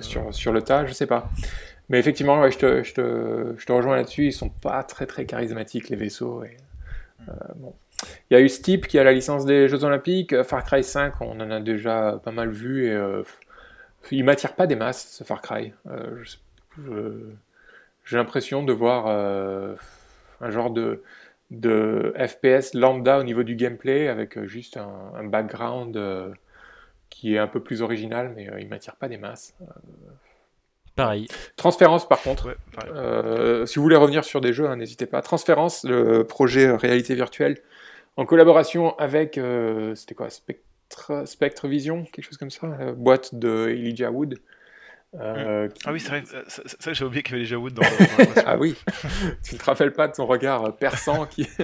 sur, 0.00 0.34
sur 0.34 0.52
le 0.52 0.62
tas, 0.62 0.86
je 0.86 0.92
sais 0.92 1.06
pas. 1.06 1.30
Mais 1.92 1.98
effectivement, 1.98 2.50
je, 2.50 2.58
te, 2.58 3.72
rejoins 3.72 3.96
là-dessus. 3.96 4.24
Ils 4.24 4.32
sont 4.32 4.48
pas 4.48 4.82
très 4.82 5.04
très 5.04 5.26
charismatiques 5.26 5.90
les 5.90 5.96
vaisseaux. 5.96 6.42
Euh. 6.42 7.34
Il 8.30 8.34
y 8.34 8.36
a 8.36 8.40
eu 8.40 8.48
Steep 8.48 8.86
qui 8.86 8.98
a 8.98 9.04
la 9.04 9.12
licence 9.12 9.44
des 9.44 9.68
Jeux 9.68 9.84
Olympiques. 9.84 10.42
Far 10.42 10.64
Cry 10.64 10.82
5, 10.82 11.20
on 11.20 11.38
en 11.38 11.50
a 11.50 11.60
déjà 11.60 12.18
pas 12.24 12.32
mal 12.32 12.50
vu. 12.50 12.86
Et, 12.86 12.92
euh, 12.92 13.22
il 14.10 14.24
m'attire 14.24 14.54
pas 14.54 14.66
des 14.66 14.74
masses 14.74 15.06
ce 15.06 15.22
Far 15.22 15.42
Cry. 15.42 15.74
Euh, 15.86 16.24
j'ai 18.04 18.16
l'impression 18.16 18.62
de 18.64 18.72
voir 18.72 19.04
euh, 19.08 19.74
un 20.40 20.50
genre 20.50 20.70
de, 20.70 21.02
FPS 21.50 22.72
lambda 22.72 23.18
au 23.18 23.22
niveau 23.22 23.42
du 23.42 23.54
gameplay 23.54 24.08
avec 24.08 24.42
juste 24.46 24.78
un, 24.78 25.12
un 25.14 25.24
background 25.24 26.00
qui 27.10 27.34
est 27.34 27.38
un 27.38 27.46
peu 27.46 27.60
plus 27.60 27.82
original, 27.82 28.32
mais 28.34 28.48
il 28.58 28.68
m'attire 28.68 28.96
pas 28.96 29.08
des 29.08 29.18
masses. 29.18 29.54
Pareil. 30.96 31.26
Transférence, 31.56 32.08
par 32.08 32.20
contre. 32.22 32.56
Euh, 32.88 33.66
si 33.66 33.76
vous 33.76 33.82
voulez 33.82 33.96
revenir 33.96 34.24
sur 34.24 34.40
des 34.40 34.52
jeux, 34.52 34.66
hein, 34.66 34.76
n'hésitez 34.76 35.06
pas. 35.06 35.22
Transférence, 35.22 35.84
le 35.84 36.24
projet 36.24 36.70
réalité 36.70 37.14
virtuelle 37.14 37.58
en 38.16 38.26
collaboration 38.26 38.96
avec, 38.98 39.40
c'était 39.94 40.14
quoi, 40.14 40.28
Spectre, 40.28 41.22
Spectre 41.24 41.66
Vision, 41.66 42.04
quelque 42.12 42.26
chose 42.26 42.36
comme 42.36 42.50
ça, 42.50 42.92
boîte 42.94 43.34
de 43.34 43.68
Elijah 43.70 44.10
Wood. 44.10 44.38
Euh, 45.20 45.68
mm. 45.68 45.72
Ah 45.84 45.92
oui, 45.92 46.00
c'est 46.00 46.08
vrai, 46.08 46.20
vrai 46.22 46.44
que 46.84 46.94
j'ai 46.94 47.04
oublié 47.04 47.22
qu'il 47.22 47.36
y 47.36 47.40
avait 47.40 47.48
les 47.48 47.56
Wood 47.56 47.74
dans, 47.74 47.82
dans 47.82 48.42
Ah 48.46 48.56
oui, 48.56 48.74
tu 49.44 49.54
ne 49.54 49.60
te 49.60 49.64
rappelles 49.64 49.92
pas 49.92 50.08
de 50.08 50.14
son 50.14 50.26
regard 50.26 50.74
perçant 50.76 51.26
qui. 51.26 51.48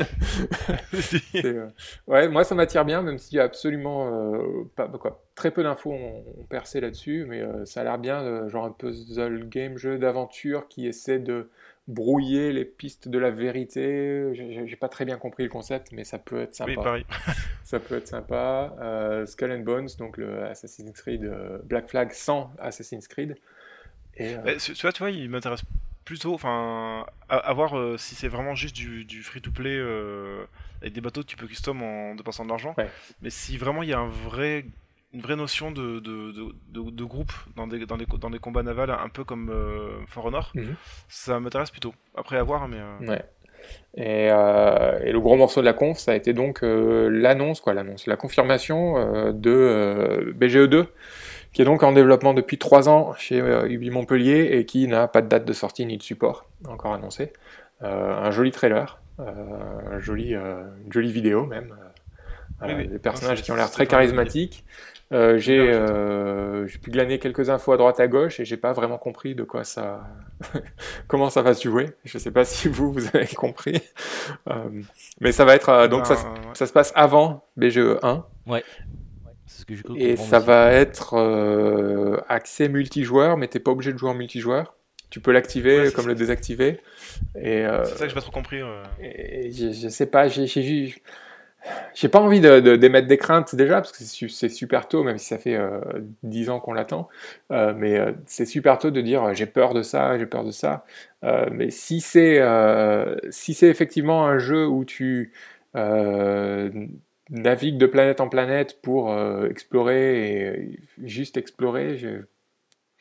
Euh, 1.35 1.69
ouais, 2.07 2.29
moi 2.29 2.45
ça 2.45 2.55
m'attire 2.55 2.85
bien, 2.85 3.03
même 3.03 3.19
s'il 3.19 3.37
y 3.37 3.41
a 3.41 3.45
absolument 3.45 4.33
euh, 4.33 4.65
pas, 4.75 4.89
quoi, 4.89 5.23
très 5.35 5.51
peu 5.51 5.63
d'infos 5.63 5.93
ont, 5.93 6.25
percé 6.49 6.81
là-dessus, 6.81 7.27
mais 7.29 7.43
ça 7.65 7.83
a 7.83 7.85
l'air 7.85 7.99
bien, 7.99 8.49
genre 8.49 8.65
un 8.65 8.71
puzzle 8.71 9.49
game, 9.49 9.77
jeu 9.77 9.99
d'aventure 9.99 10.67
qui 10.69 10.87
essaie 10.87 11.19
de 11.19 11.51
brouiller 11.89 12.53
les 12.53 12.67
pistes 12.67 13.09
de 13.09 13.19
la 13.19 13.31
vérité. 13.31 14.31
J'ai 14.35 14.77
pas 14.77 14.89
très 14.89 15.05
bien 15.05 15.17
compris 15.17 15.43
le 15.43 15.49
concept, 15.49 15.91
mais 15.93 16.05
ça 16.05 16.19
peut 16.19 16.41
être 16.43 16.55
sympa. 16.55 16.71
Oui, 16.71 16.77
pareil. 16.77 17.07
ça 17.65 17.81
peut 17.81 17.97
être 17.97 18.07
sympa. 18.07 18.77
Euh, 18.79 19.27
Skull 19.27 19.51
and 19.53 19.61
Bones, 19.61 19.89
donc 19.99 20.19
le 20.19 20.45
Assassin's 20.45 20.93
Creed 20.93 21.25
euh, 21.25 21.59
Black 21.65 21.89
Flag 21.89 22.13
sans 22.13 22.53
Assassin's 22.61 23.09
Creed. 23.09 23.37
Et, 24.17 24.35
euh, 24.35 24.57
tu, 24.59 24.75
vois, 24.75 24.93
tu 24.93 24.99
vois, 24.99 25.11
il 25.11 25.31
m'intéresse 25.31 25.63
plutôt, 26.05 26.35
enfin, 26.35 27.07
à, 27.29 27.53
voir 27.53 27.99
si 27.99 28.15
c'est 28.15 28.29
vraiment 28.29 28.55
juste 28.55 28.75
du, 28.75 29.23
free-to-play 29.23 29.79
avec 30.81 30.93
des 30.93 31.01
bateaux 31.01 31.23
que 31.23 31.27
tu 31.27 31.37
peux 31.37 31.47
custom 31.47 31.83
en 31.83 32.15
dépensant 32.15 32.45
de 32.45 32.49
l'argent. 32.49 32.75
Mais 33.23 33.31
si 33.31 33.57
vraiment 33.57 33.83
il 33.83 33.91
y 33.91 33.93
a 33.93 33.99
un 33.99 34.09
vrai 34.09 34.65
une 35.15 35.21
vraie 35.21 35.37
notion 35.37 35.71
de, 35.71 36.01
de, 36.01 36.33
de, 36.33 36.91
de, 36.91 37.05
groupe 37.05 37.33
dans 37.57 37.67
des, 37.67 37.87
dans, 37.87 37.97
des, 37.97 38.07
dans 38.07 38.31
des 38.31 38.39
combats 38.39 38.63
navals, 38.63 38.91
un 38.91 39.09
peu 39.09 39.25
comme 39.25 39.51
euh, 39.51 40.05
For 40.07 40.27
Honor, 40.27 40.53
mhm. 40.55 40.75
ça 41.09 41.41
m'intéresse 41.41 41.71
plutôt. 41.71 41.95
Après, 42.15 42.37
à 42.37 42.43
voir, 42.43 42.69
mais. 42.69 42.79
Euh, 42.79 43.13
ouais. 43.13 43.23
Et, 43.95 44.31
euh, 44.31 45.01
et, 45.03 45.13
le 45.13 45.21
gros 45.21 45.37
morceau 45.37 45.61
de 45.61 45.67
la 45.67 45.73
conf, 45.73 45.99
ça 45.99 46.13
a 46.13 46.15
été 46.15 46.33
donc 46.33 46.61
l'annonce, 46.63 47.61
quoi, 47.61 47.75
l'annonce, 47.75 48.07
la 48.07 48.17
confirmation 48.17 49.33
de 49.33 50.33
BGE2, 50.39 50.87
qui 51.53 51.63
est 51.63 51.65
donc 51.65 51.83
en 51.83 51.93
développement 51.93 52.35
depuis 52.35 52.57
3 52.57 52.89
ans 52.89 53.15
chez 53.17 53.39
Ubi 53.69 53.91
Montpellier 53.91 54.51
et 54.53 54.65
qui 54.65 54.87
n'a 54.87 55.09
pas 55.09 55.23
de 55.23 55.29
date 55.29 55.45
de 55.45 55.53
sortie 55.53 55.85
ni 55.87 55.99
de 55.99 56.03
support 56.03 56.47
encore 56.69 56.95
annoncé. 56.95 57.33
un 57.81 58.31
joli 58.31 58.53
trailer, 58.53 59.03
un 59.19 59.99
joli, 59.99 60.35
une 60.35 60.93
jolie 60.93 61.13
vidéo 61.13 61.45
même. 61.45 61.75
Des 62.65 62.99
personnages 62.99 63.43
qui 63.43 63.51
ont 63.51 63.57
l'air 63.57 63.71
très 63.71 63.87
charismatiques. 63.87 64.65
Euh, 65.11 65.41
euh, 65.49 66.67
j'ai 66.67 66.79
pu 66.79 66.91
glaner 66.91 67.19
quelques 67.19 67.49
infos 67.49 67.73
à 67.73 67.79
droite 67.79 67.99
à 67.99 68.09
gauche 68.09 68.41
et 68.41 68.45
j'ai 68.45 68.59
pas 68.59 68.75
vraiment 68.75 68.99
compris 68.99 69.35
de 69.35 69.43
quoi 69.43 69.65
ça, 69.65 70.07
comment 71.07 71.31
ça 71.31 71.41
va 71.41 71.55
se 71.55 71.67
jouer. 71.67 71.91
Je 72.05 72.19
sais 72.19 72.31
pas 72.31 72.45
si 72.45 72.69
vous 72.69 72.93
vous 72.93 73.07
avez 73.15 73.35
compris, 73.35 73.81
euh, 74.51 74.69
mais 75.21 75.33
ça 75.33 75.45
va 75.47 75.55
être 75.55 75.87
donc 75.87 76.07
ça, 76.07 76.15
ben, 76.15 76.55
ça, 76.55 76.67
se 76.67 76.73
passe 76.73 76.93
avant 76.95 77.47
BGE 77.57 77.97
1. 78.03 78.25
Ouais. 78.47 78.63
Ce 79.47 79.65
que 79.65 79.73
et 79.97 80.17
ça 80.17 80.41
va 80.41 80.73
être 80.73 81.17
accès 82.29 82.69
multijoueur, 82.69 83.39
mais 83.39 83.49
t'es 83.49 83.61
pas 83.61 83.71
obligé 83.71 83.93
de 83.93 83.99
jouer 83.99 84.11
en 84.11 84.15
multijoueur. 84.15 84.75
Tu 85.11 85.21
peux 85.21 85.33
l'activer 85.33 85.91
comme 85.91 86.07
le 86.07 86.15
désactiver. 86.15 86.81
Et 87.35 87.65
c'est 87.85 87.97
ça 87.97 88.05
que 88.05 88.09
j'ai 88.09 88.15
pas 88.15 88.21
trop 88.21 88.31
compris. 88.31 88.61
Et 89.01 89.51
je, 89.53 89.73
je, 89.73 89.89
sais 89.89 90.05
pas, 90.05 90.29
j'ai 90.29 90.95
j'ai 91.95 92.09
pas 92.09 92.21
envie 92.21 92.41
d'émettre 92.41 93.07
de, 93.07 93.09
des 93.09 93.19
craintes 93.19 93.55
déjà, 93.55 93.77
parce 93.77 93.93
que 93.93 94.05
c'est 94.05 94.49
super 94.49 94.89
tôt, 94.89 95.03
même 95.03 95.19
si 95.19 95.27
ça 95.27 95.39
fait 95.39 95.57
euh, 95.57 95.81
10 96.23 96.51
ans 96.51 96.61
qu'on 96.61 96.73
l'attend. 96.73 97.09
Euh, 97.51 97.75
mais 97.77 97.99
euh, 97.99 98.13
c'est 98.27 98.47
super 98.47 98.79
tôt 98.79 98.91
de 98.91 99.01
dire 99.01 99.25
euh, 99.25 99.35
j'ai 99.35 99.47
peur 99.47 99.75
de 99.75 99.83
ça, 99.83 100.19
j'ai 100.19 100.27
peur 100.27 100.45
de 100.45 100.51
ça. 100.51 100.85
mais 101.51 101.71
si 101.71 102.01
c'est 102.01 102.41
si 103.31 103.57
effectivement 103.67 104.27
un 104.27 104.39
jeu 104.39 104.67
où 104.67 104.85
tu 104.85 105.33
navigues 107.31 107.79
de 107.79 107.87
planète 107.87 108.21
en 108.21 108.29
planète 108.29 108.81
pour 108.83 109.15
explorer 109.51 110.39
et 110.39 110.81
juste 111.03 111.37
explorer, 111.37 111.97
je, 111.99 112.23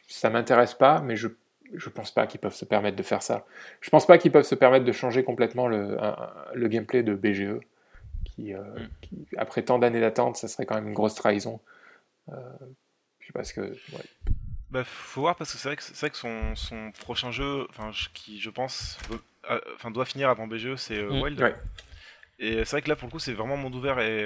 ça 0.08 0.30
m'intéresse 0.30 0.74
pas, 0.74 1.02
mais 1.02 1.16
je 1.16 1.28
je 1.74 1.90
pense 1.90 2.12
pas 2.12 2.28
qu'ils 2.28 2.40
peuvent 2.40 2.56
se 2.56 2.64
permettre 2.64 2.96
de 2.96 3.04
faire 3.04 3.22
ça. 3.22 3.46
Je 3.82 3.90
pense 3.90 4.08
pas 4.08 4.18
qu'ils 4.18 4.32
peuvent 4.32 4.46
se 4.46 4.56
permettre 4.56 4.86
de 4.86 4.92
changer 4.94 5.26
complètement 5.26 5.68
le, 5.68 5.98
le 6.54 6.68
gameplay 6.70 7.04
de 7.04 7.14
BGE. 7.14 7.60
Euh, 8.40 8.80
mm. 8.80 8.90
qui, 9.02 9.28
après 9.38 9.64
tant 9.64 9.80
d'années 9.80 10.02
d'attente, 10.02 10.38
ça 10.38 10.48
serait 10.48 10.66
quand 10.66 10.76
même 10.76 10.88
une 10.88 10.94
grosse 10.94 11.16
trahison. 11.16 11.60
Euh, 12.30 12.36
je 13.20 13.28
sais 13.28 13.34
pas 13.34 13.44
ce 13.44 13.54
que. 13.54 13.76
Bah, 14.70 14.84
faut 14.84 15.22
voir 15.22 15.36
parce 15.36 15.54
que 15.54 15.58
c'est 15.58 15.70
vrai 15.70 15.76
que, 15.78 15.84
c'est 15.84 15.98
vrai 15.98 16.10
que 16.10 16.18
son, 16.18 16.56
son, 16.56 16.92
prochain 17.00 17.32
jeu, 17.32 17.66
enfin, 17.70 17.92
qui 18.14 18.40
je 18.40 18.50
pense, 18.50 18.98
euh, 19.50 19.60
enfin, 19.76 19.92
doit 19.92 20.06
finir 20.06 20.30
avant 20.30 20.48
BGE, 20.48 20.76
c'est 20.76 21.02
mm. 21.02 21.22
Wild. 21.22 21.56
Et 22.40 22.58
c'est 22.66 22.72
vrai 22.72 22.82
que 22.84 22.90
là, 22.90 22.96
pour 22.96 23.08
le 23.08 23.12
coup, 23.12 23.20
c'est 23.20 23.34
vraiment 23.34 23.58
monde 23.58 23.74
ouvert 23.74 24.00
et 24.00 24.24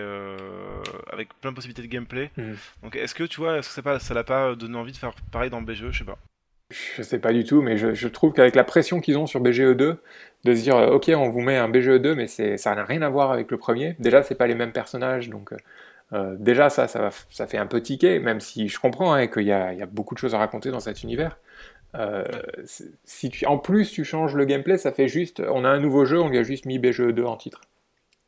avec 1.12 1.34
plein 1.40 1.52
de 1.52 1.56
possibilités 1.56 1.84
de 1.84 1.88
gameplay. 1.88 2.32
Mm. 2.36 2.54
Donc, 2.84 2.96
est-ce 2.96 3.16
que 3.16 3.24
tu 3.24 3.40
vois, 3.40 3.60
est-ce 3.60 3.76
que 3.76 3.82
pas, 3.82 4.00
ça 4.00 4.14
l'a 4.14 4.24
pas 4.24 4.56
donné 4.56 4.78
envie 4.78 4.92
de 4.92 4.98
faire 4.98 5.14
pareil 5.32 5.50
dans 5.50 5.62
BGE 5.62 5.92
Je 5.92 6.00
sais 6.00 6.04
pas. 6.04 6.18
Je 6.72 7.02
sais 7.02 7.20
pas 7.20 7.34
du 7.34 7.44
tout, 7.44 7.62
mais 7.62 7.78
je, 7.78 8.08
trouve 8.08 8.34
qu'avec 8.34 8.56
la 8.56 8.64
pression 8.64 9.02
qu'ils 9.02 9.18
ont 9.18 9.28
sur 9.28 9.42
BGE2, 9.42 9.98
de 10.44 10.56
se 10.56 10.62
dire 10.62 10.76
euh, 10.76 10.92
ok 10.92 11.12
on 11.16 11.30
vous 11.30 11.42
met 11.42 11.58
un 11.58 11.70
BGE2 11.70 12.14
mais 12.16 12.28
ça 12.58 12.76
n'a 12.76 12.84
rien 12.84 13.02
à 13.02 13.10
voir 13.10 13.32
avec 13.32 13.52
le 13.52 13.58
premier. 13.58 13.96
Déjà 14.00 14.24
c'est 14.24 14.36
pas 14.36 14.48
les 14.48 14.56
mêmes 14.56 14.72
personnages 14.72 15.30
donc 15.30 15.54
euh, 15.54 15.58
euh, 16.14 16.36
déjà 16.40 16.70
ça 16.70 16.88
ça, 16.88 17.10
ça 17.30 17.48
fait 17.48 17.58
un 17.58 17.68
peu 17.68 17.82
tiquer 17.82 18.20
même 18.20 18.40
si 18.40 18.68
je 18.68 18.80
comprends 18.80 19.14
hein, 19.14 19.28
qu'il 19.28 19.44
y, 19.44 19.52
a 19.52 19.86
beaucoup 19.86 20.16
de 20.16 20.20
choses 20.20 20.36
à 20.36 20.40
raconter 20.40 20.72
dans 20.72 20.80
cet 20.80 21.04
univers. 21.04 21.38
si 22.64 23.30
tu, 23.30 23.46
en 23.46 23.58
plus 23.58 23.92
tu 23.92 24.04
changes 24.04 24.36
le 24.36 24.46
gameplay 24.46 24.78
ça 24.78 24.92
fait 24.92 25.08
juste 25.08 25.42
on 25.48 25.64
a 25.64 25.70
un 25.70 25.80
nouveau 25.80 26.06
jeu 26.06 26.20
on 26.20 26.30
lui 26.30 26.38
a 26.38 26.44
juste 26.44 26.66
mis 26.66 26.80
BGE2 26.80 27.24
en 27.26 27.38
titre. 27.38 27.62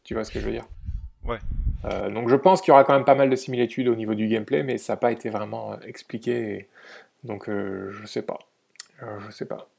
Tu 0.04 0.14
vois 0.14 0.24
ce 0.24 0.32
que 0.32 0.40
je 0.40 0.46
veux 0.46 0.52
dire? 0.52 0.68
Ouais. 1.26 1.40
donc 2.12 2.28
je 2.28 2.36
pense 2.36 2.62
qu'il 2.62 2.72
y 2.72 2.74
aura 2.74 2.84
quand 2.84 2.94
même 2.94 3.06
pas 3.06 3.16
mal 3.16 3.30
de 3.30 3.36
similitudes 3.38 3.88
au 3.88 3.96
niveau 3.96 4.14
du 4.14 4.28
gameplay 4.28 4.62
mais 4.62 4.78
ça 4.78 4.94
n'a 4.94 4.98
pas 4.98 5.12
été 5.12 5.30
vraiment 5.30 5.80
expliqué. 5.82 6.68
Donc 7.24 7.50
euh, 7.50 7.92
je 7.92 8.06
sais 8.06 8.22
pas. 8.22 8.40
Euh, 9.02 9.20
je 9.26 9.32
sais 9.32 9.46
pas. 9.46 9.70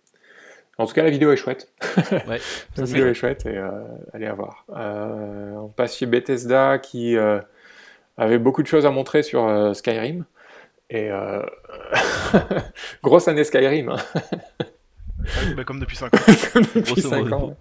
En 0.76 0.86
tout 0.86 0.95
cas, 0.95 1.05
la 1.05 1.11
vidéo 1.11 1.30
est 1.32 1.36
chouette. 1.36 1.72
Ouais, 2.28 2.40
la 2.76 2.84
vidéo 2.84 3.07
est 3.07 3.14
chouette 3.14 3.47
et 3.47 3.57
euh, 3.57 3.70
allez 4.12 4.26
à 4.26 4.34
voir. 4.34 4.64
on 4.68 5.68
passe 5.68 5.97
chez 5.97 6.07
Bethesda 6.07 6.78
qui 6.78 7.16
avait 8.16 8.38
beaucoup 8.38 8.62
de 8.62 8.66
choses 8.66 8.86
à 8.86 8.90
montrer 8.90 9.22
sur 9.22 9.74
Skyrim. 9.74 10.24
Et 10.90 11.11
grosse 13.03 13.28
année 13.28 13.45
Skyrim. 13.45 13.90
Hein. 13.90 13.97
Bah, 15.57 15.64
comme 15.64 15.80
depuis 15.80 15.97
5 15.97 16.12
ans. 16.14 16.18
depuis 16.74 17.01
5 17.01 17.32
ans. 17.32 17.57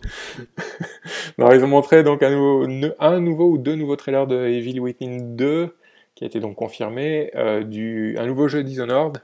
ils 1.37 1.63
ont 1.63 1.67
montré 1.67 2.03
donc 2.03 2.21
un 2.21 2.29
nouveau, 2.31 2.67
un 2.99 3.19
nouveau, 3.19 3.51
ou 3.51 3.57
deux 3.57 3.75
nouveaux 3.75 3.95
trailers 3.95 4.27
de 4.27 4.35
Evil 4.47 4.79
Within 4.79 5.17
2 5.35 5.75
qui 6.15 6.23
a 6.25 6.27
été 6.27 6.39
donc 6.39 6.55
confirmé, 6.55 7.31
du, 7.65 8.15
un 8.19 8.25
nouveau 8.25 8.47
jeu 8.47 8.63
Dishonored 8.63 9.21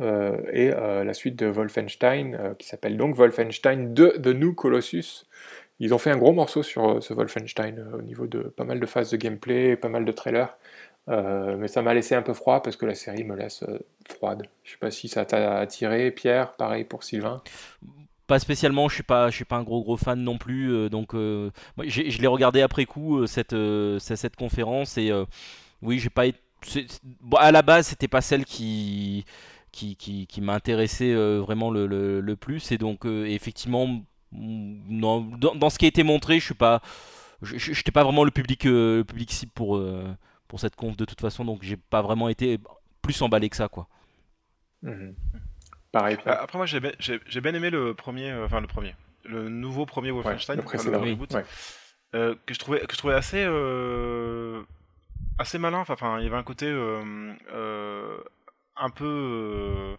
euh, 0.00 0.38
et 0.50 0.72
euh, 0.72 1.04
la 1.04 1.14
suite 1.14 1.36
de 1.36 1.46
Wolfenstein, 1.46 2.34
euh, 2.34 2.54
qui 2.54 2.66
s'appelle 2.66 2.96
donc 2.96 3.14
Wolfenstein 3.14 3.92
2 3.92 4.22
The 4.22 4.28
New 4.28 4.54
Colossus. 4.54 5.26
Ils 5.80 5.92
ont 5.92 5.98
fait 5.98 6.10
un 6.10 6.16
gros 6.16 6.32
morceau 6.32 6.62
sur 6.62 7.02
ce 7.02 7.12
Wolfenstein 7.12 7.84
au 7.92 8.02
niveau 8.02 8.26
de 8.26 8.40
pas 8.40 8.64
mal 8.64 8.80
de 8.80 8.86
phases 8.86 9.10
de 9.10 9.16
gameplay, 9.16 9.76
pas 9.76 9.88
mal 9.88 10.04
de 10.04 10.12
trailers. 10.12 10.56
mais 11.08 11.66
ça 11.66 11.82
m'a 11.82 11.92
laissé 11.92 12.14
un 12.14 12.22
peu 12.22 12.34
froid 12.34 12.62
parce 12.62 12.76
que 12.76 12.86
la 12.86 12.94
série 12.94 13.24
me 13.24 13.34
laisse 13.34 13.64
froide. 14.08 14.44
Je 14.62 14.72
sais 14.72 14.76
pas 14.78 14.92
si 14.92 15.08
ça 15.08 15.24
t'a 15.24 15.58
attiré, 15.58 16.12
Pierre, 16.12 16.52
pareil 16.52 16.84
pour 16.84 17.02
Sylvain. 17.02 17.42
Pas 18.28 18.38
spécialement, 18.38 18.88
je 18.88 18.94
suis 18.94 19.02
pas, 19.02 19.30
je 19.30 19.34
suis 19.34 19.44
pas 19.44 19.56
un 19.56 19.64
gros 19.64 19.82
gros 19.82 19.96
fan 19.96 20.22
non 20.22 20.38
plus. 20.38 20.88
donc, 20.88 21.14
je 21.14 22.20
l'ai 22.20 22.28
regardé 22.28 22.62
après 22.62 22.84
coup 22.84 23.26
cette, 23.26 23.56
cette, 23.98 24.36
conférence 24.36 24.96
et 24.98 25.10
oui, 25.80 25.98
j'ai 25.98 26.10
pas 26.10 26.26
été. 26.26 26.38
à 27.38 27.50
la 27.50 27.62
base, 27.62 27.88
c'était 27.88 28.06
pas 28.06 28.20
celle 28.20 28.44
qui 28.44 29.24
qui, 29.72 29.96
qui, 29.96 30.26
qui 30.26 30.40
m'a 30.40 30.54
intéressé 30.54 31.12
euh, 31.12 31.40
vraiment 31.40 31.70
le, 31.70 31.86
le, 31.86 32.36
plus. 32.36 32.70
Et 32.70 32.78
donc, 32.78 33.06
euh, 33.06 33.24
effectivement, 33.24 34.02
dans, 34.30 35.20
dans, 35.20 35.70
ce 35.70 35.78
qui 35.78 35.86
a 35.86 35.88
été 35.88 36.02
montré, 36.02 36.38
je 36.38 36.44
suis 36.44 36.54
pas, 36.54 36.80
je 37.40 37.54
n'étais 37.70 37.90
pas 37.90 38.04
vraiment 38.04 38.24
le 38.24 38.30
public, 38.30 38.66
euh, 38.66 38.98
le 38.98 39.04
public 39.04 39.32
cible 39.32 39.52
pour, 39.52 39.82
pour 40.46 40.60
cette 40.60 40.76
conf 40.76 40.96
de 40.96 41.04
toute 41.04 41.20
façon, 41.20 41.44
donc 41.44 41.62
j'ai 41.62 41.76
pas 41.76 42.02
vraiment 42.02 42.28
été 42.28 42.60
plus 43.00 43.20
emballé 43.22 43.48
que 43.48 43.56
ça, 43.56 43.68
quoi. 43.68 43.88
Mhm. 44.82 45.14
Pareil. 45.90 46.16
Après, 46.24 46.58
moi, 46.58 46.66
j'ai 46.66 46.80
bien, 46.80 46.92
bien, 47.42 47.54
aimé 47.54 47.70
le 47.70 47.94
premier, 47.94 48.32
enfin 48.32 48.60
le 48.60 48.66
premier, 48.66 48.94
le 49.24 49.48
nouveau 49.48 49.84
premier 49.84 50.10
Wolfenstein, 50.10 50.56
le, 50.56 50.96
reboot, 50.96 51.36
que 52.12 52.36
je 52.54 52.58
trouvais, 52.58 52.80
que 52.80 52.92
je 52.92 52.98
trouvais 52.98 53.14
assez, 53.14 53.44
assez 55.38 55.58
malin. 55.58 55.84
Enfin, 55.86 56.18
il 56.18 56.24
y 56.24 56.26
avait 56.26 56.36
un 56.36 56.42
côté 56.42 56.72
un 58.76 58.90
peu 58.90 59.04
euh, 59.04 59.96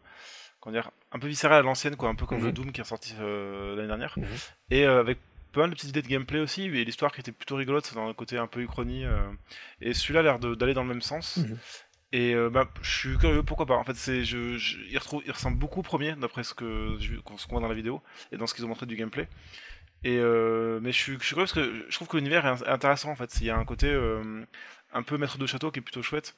comment 0.59 0.73
dire 0.73 0.91
un 1.11 1.19
peu 1.19 1.27
viscéral 1.27 1.59
à 1.59 1.61
l'ancienne 1.61 1.95
quoi 1.95 2.09
un 2.09 2.15
peu 2.15 2.25
comme 2.25 2.39
le 2.39 2.47
mhm. 2.47 2.53
Doom 2.53 2.71
qui 2.71 2.81
est 2.81 2.85
sorti 2.85 3.15
euh, 3.19 3.75
l'année 3.75 3.87
dernière 3.87 4.13
mhm. 4.17 4.25
et 4.71 4.85
euh, 4.85 4.99
avec 4.99 5.19
pas 5.51 5.61
mal 5.61 5.69
de 5.69 5.75
petites 5.75 5.89
idées 5.89 6.01
de 6.01 6.07
gameplay 6.07 6.39
aussi 6.39 6.63
et 6.63 6.83
l'histoire 6.83 7.11
qui 7.11 7.21
était 7.21 7.31
plutôt 7.31 7.55
rigolote 7.55 7.93
dans 7.93 8.07
le 8.07 8.13
côté 8.13 8.37
un 8.37 8.47
peu 8.47 8.61
uchronie 8.61 9.05
et 9.81 9.93
celui-là 9.93 10.21
a 10.21 10.23
l'air 10.23 10.39
d'aller 10.39 10.73
dans 10.73 10.81
le 10.83 10.89
même 10.89 11.01
sens 11.01 11.37
mhm. 11.37 11.57
Et 12.15 12.35
bah, 12.51 12.69
je 12.83 12.95
suis 12.95 13.17
curieux, 13.17 13.41
pourquoi 13.41 13.65
pas. 13.65 13.73
En 13.73 13.83
fait, 13.83 13.95
c'est, 13.95 14.23
je, 14.23 14.37
il, 14.87 14.97
retrouve, 14.99 15.23
il 15.25 15.31
ressemble 15.31 15.57
beaucoup 15.57 15.79
au 15.79 15.81
premier, 15.81 16.13
d'après 16.13 16.43
ce, 16.43 16.53
que, 16.53 16.95
ce 16.99 17.47
qu'on 17.47 17.53
voit 17.55 17.59
dans 17.59 17.67
la 17.67 17.73
vidéo, 17.73 18.03
et 18.31 18.37
dans 18.37 18.45
ce 18.45 18.53
qu'ils 18.53 18.63
ont 18.65 18.67
montré 18.67 18.85
du 18.85 18.95
gameplay. 18.95 19.27
Et 20.03 20.17
mais 20.19 20.91
je 20.91 20.97
suis, 20.97 21.17
je 21.19 21.25
suis 21.25 21.35
parce 21.35 21.53
que 21.53 21.87
je 21.89 21.95
trouve 21.95 22.07
que 22.07 22.17
l'univers 22.17 22.45
est 22.45 22.69
intéressant 22.69 23.09
en 23.09 23.15
fait. 23.15 23.41
Il 23.41 23.47
y 23.47 23.49
a 23.49 23.57
un 23.57 23.65
côté 23.65 23.91
un 24.93 25.03
peu 25.03 25.17
maître 25.17 25.37
de 25.37 25.45
château 25.45 25.71
qui 25.71 25.79
est 25.79 25.81
plutôt 25.81 26.01
chouette. 26.01 26.35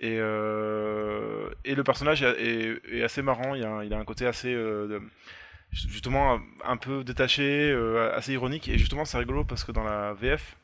Et, 0.00 0.14
et 0.14 1.74
le 1.74 1.82
personnage 1.84 2.22
est, 2.22 2.80
est, 2.92 3.02
assez 3.02 3.22
marrant. 3.22 3.54
Il 3.54 3.64
a, 3.64 3.84
il 3.84 3.92
a 3.92 3.98
un 3.98 4.04
côté 4.04 4.26
assez 4.26 4.56
justement 5.72 6.40
un 6.64 6.76
peu 6.76 7.04
détaché, 7.04 7.74
assez 8.14 8.32
ironique. 8.32 8.68
Et 8.68 8.78
justement, 8.78 9.04
c'est 9.04 9.18
rigolo 9.18 9.44
parce 9.44 9.64
que 9.64 9.72
dans 9.72 9.84
la 9.84 10.12
VF, 10.14 10.56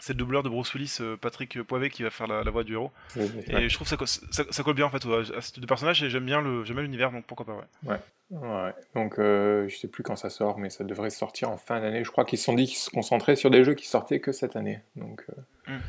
c'est 0.00 0.14
le 0.14 0.18
doubleur 0.18 0.42
de 0.42 0.48
Bruce 0.48 0.72
Willis, 0.74 0.96
euh, 1.00 1.16
Patrick 1.16 1.62
Poivet, 1.62 1.90
qui 1.90 2.02
va 2.02 2.10
faire 2.10 2.26
la, 2.26 2.42
voix 2.50 2.64
du 2.64 2.72
héros. 2.72 2.90
et 3.16 3.68
je 3.68 3.74
trouve 3.74 3.88
que 3.96 4.06
ça, 4.06 4.44
ça, 4.50 4.62
colle 4.62 4.74
bien 4.74 4.86
en 4.86 4.90
fait 4.90 5.04
à 5.06 5.40
ce 5.40 5.60
deux 5.60 5.66
personnages 5.66 6.02
et 6.02 6.10
j'aime 6.10 6.24
bien 6.24 6.40
l'univers, 6.40 7.12
donc 7.12 7.26
pourquoi 7.26 7.46
pas. 7.46 7.66
Ouais. 7.84 7.96
ouais. 8.30 8.72
Donc 8.94 9.18
euh, 9.18 9.68
je 9.68 9.76
sais 9.76 9.88
plus 9.88 10.02
quand 10.02 10.16
ça 10.16 10.30
sort, 10.30 10.58
mais 10.58 10.70
ça 10.70 10.84
devrait 10.84 11.10
sortir 11.10 11.50
en 11.50 11.58
fin 11.58 11.80
d'année. 11.80 12.02
Je 12.02 12.10
crois 12.10 12.24
qu'ils 12.24 12.38
se 12.38 12.44
sont 12.46 12.54
dit 12.54 12.66
qu'ils 12.66 12.78
se 12.78 12.90
concentraient 12.90 13.36
sur 13.36 13.50
des 13.50 13.62
jeux 13.62 13.74
qui 13.74 13.86
sortaient 13.86 14.20
que 14.20 14.32
cette 14.32 14.56
année. 14.56 14.80
Donc 14.96 15.24
euh, 15.68 15.72
hmm. 15.72 15.80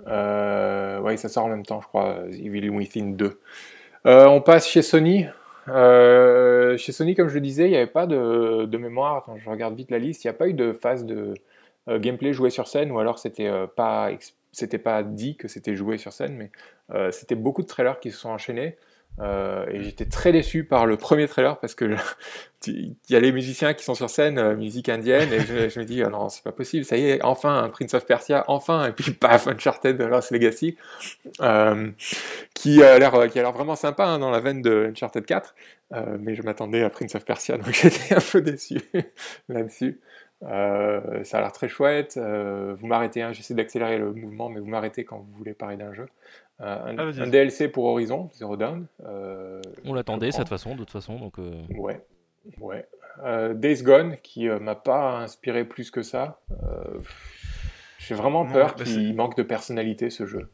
Ouais, 0.00 1.16
ça 1.16 1.28
sort 1.28 1.44
en 1.44 1.48
même 1.48 1.66
temps, 1.66 1.80
je 1.80 1.86
crois, 1.86 2.18
Evil 2.30 2.68
Within 2.70 3.12
2. 3.12 3.40
on 4.04 4.40
passe 4.40 4.68
chez 4.68 4.82
Sony. 4.82 5.26
chez 5.66 6.92
Sony, 6.92 7.14
comme 7.14 7.28
je 7.28 7.34
le 7.34 7.40
disais, 7.40 7.64
il 7.66 7.70
n'y 7.70 7.76
avait 7.76 7.86
pas 7.86 8.06
de, 8.06 8.76
mémoire. 8.76 9.28
Je 9.36 9.48
regarde 9.48 9.74
vite 9.74 9.90
la 9.90 9.98
liste. 9.98 10.24
Il 10.24 10.28
n'y 10.28 10.30
a 10.30 10.34
pas 10.34 10.48
eu 10.48 10.54
de 10.54 10.72
phase 10.72 11.04
de 11.04 11.34
euh, 11.88 11.98
gameplay 11.98 12.32
joué 12.32 12.50
sur 12.50 12.68
scène, 12.68 12.92
ou 12.92 12.98
alors 13.00 13.18
c'était 13.18 13.48
euh, 13.48 13.66
pas 13.66 14.10
c'était 14.52 14.78
pas 14.78 15.02
dit 15.02 15.36
que 15.36 15.48
c'était 15.48 15.74
joué 15.74 15.98
sur 15.98 16.12
scène, 16.12 16.36
mais 16.36 16.50
euh, 16.94 17.10
c'était 17.10 17.34
beaucoup 17.34 17.62
de 17.62 17.66
trailers 17.66 17.98
qui 17.98 18.12
se 18.12 18.18
sont 18.18 18.28
enchaînés. 18.28 18.76
Et 19.20 19.82
j'étais 19.82 20.06
très 20.06 20.32
déçu 20.32 20.64
par 20.64 20.86
le 20.86 20.96
premier 20.96 21.28
trailer 21.28 21.58
parce 21.58 21.74
que 21.74 21.96
il 22.66 22.94
y 23.08 23.16
a 23.16 23.20
les 23.20 23.32
musiciens 23.32 23.74
qui 23.74 23.84
sont 23.84 23.94
sur 23.94 24.08
scène, 24.10 24.54
musique 24.54 24.88
indienne, 24.88 25.32
et 25.32 25.40
je, 25.40 25.78
me 25.78 25.84
dis, 25.84 26.02
oh 26.04 26.10
non, 26.10 26.28
c'est 26.28 26.42
pas 26.42 26.52
possible, 26.52 26.84
ça 26.84 26.96
y 26.96 27.08
est, 27.08 27.22
enfin 27.22 27.62
un 27.62 27.68
Prince 27.68 27.94
of 27.94 28.06
Persia, 28.06 28.44
enfin, 28.48 28.88
et 28.88 28.92
puis 28.92 29.10
paf, 29.20 29.46
Uncharted 29.46 30.00
Lost 30.00 30.30
Legacy, 30.30 30.76
l'air 31.40 31.92
qui 32.54 32.82
a 32.82 32.98
l'air 32.98 33.52
vraiment 33.52 33.76
sympa 33.76 34.06
hein, 34.06 34.18
dans 34.18 34.30
la 34.30 34.40
veine 34.40 34.62
de 34.62 34.88
Uncharted 34.90 35.24
4, 35.24 35.54
mais 36.18 36.34
je 36.34 36.42
m'attendais 36.42 36.82
à 36.82 36.90
Prince 36.90 37.14
of 37.14 37.24
Persia, 37.24 37.58
donc 37.58 37.72
j'étais 37.72 38.14
un 38.14 38.20
peu 38.20 38.40
déçu 38.40 38.80
là-dessus. 39.48 40.00
Euh, 40.44 41.22
ça 41.24 41.38
a 41.38 41.40
l'air 41.40 41.52
très 41.52 41.68
chouette. 41.68 42.16
Euh, 42.16 42.74
vous 42.78 42.86
m'arrêtez, 42.86 43.22
hein, 43.22 43.32
j'essaie 43.32 43.54
d'accélérer 43.54 43.98
le 43.98 44.12
mouvement, 44.12 44.48
mais 44.48 44.60
vous 44.60 44.66
m'arrêtez 44.66 45.04
quand 45.04 45.18
vous 45.18 45.32
voulez 45.36 45.54
parler 45.54 45.76
d'un 45.76 45.92
jeu. 45.92 46.06
Euh, 46.62 46.96
un, 46.96 46.96
ah, 46.98 47.26
DLC 47.26 47.68
pour 47.68 47.84
Horizon, 47.86 48.30
Zero 48.34 48.56
Dawn. 48.56 48.86
On 49.84 49.94
l'attendait 49.94 50.30
cette 50.30 50.48
façon, 50.48 50.74
de 50.74 50.80
toute 50.80 50.90
façon. 50.90 51.16
Donc, 51.16 51.38
Ouais, 51.76 52.04
ouais. 52.60 52.86
Days 53.54 53.82
Gone, 53.82 54.16
qui 54.22 54.48
m'a 54.48 54.74
pas 54.74 55.18
inspiré 55.18 55.64
plus 55.64 55.90
que 55.90 56.02
ça. 56.02 56.40
J'ai 57.98 58.14
vraiment 58.14 58.46
peur 58.46 58.74
bah, 58.76 58.84
qu'il 58.84 59.14
manque 59.14 59.36
de 59.36 59.42
personnalité 59.42 60.10
ce 60.10 60.26
jeu. 60.26 60.50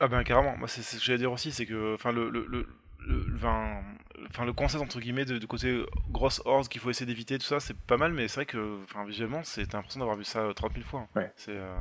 Ah 0.00 0.08
ben 0.08 0.24
carrément, 0.24 0.56
moi 0.56 0.66
c'est 0.66 0.82
ce 0.82 0.96
que 0.96 1.02
j'allais 1.04 1.18
dire 1.18 1.30
aussi, 1.30 1.52
c'est 1.52 1.64
que 1.64 1.94
enfin 1.94 2.10
le, 2.10 2.28
le, 2.28 2.44
le, 2.48 2.66
enfin, 3.36 4.44
le 4.44 4.52
concept 4.52 4.82
entre 4.82 5.00
guillemets 5.00 5.24
de, 5.24 5.44
côté 5.46 5.82
grosse 6.10 6.42
horde 6.44 6.68
qu'il 6.68 6.80
faut 6.80 6.90
essayer 6.90 7.06
d'éviter, 7.06 7.38
tout 7.38 7.46
ça, 7.46 7.60
c'est 7.60 7.76
pas 7.76 7.96
mal, 7.96 8.12
mais 8.12 8.28
c'est 8.28 8.36
vrai 8.36 8.46
que 8.46 8.82
enfin, 8.84 9.04
visuellement, 9.04 9.40
c'est 9.44 9.72
l'impression 9.72 10.00
d'avoir 10.00 10.16
vu 10.16 10.24
ça 10.24 10.48
30 10.54 10.72
000 10.74 10.84
fois. 10.84 11.00
Hein. 11.00 11.20
Ouais. 11.20 11.32
C'est. 11.36 11.52
Euh, 11.56 11.76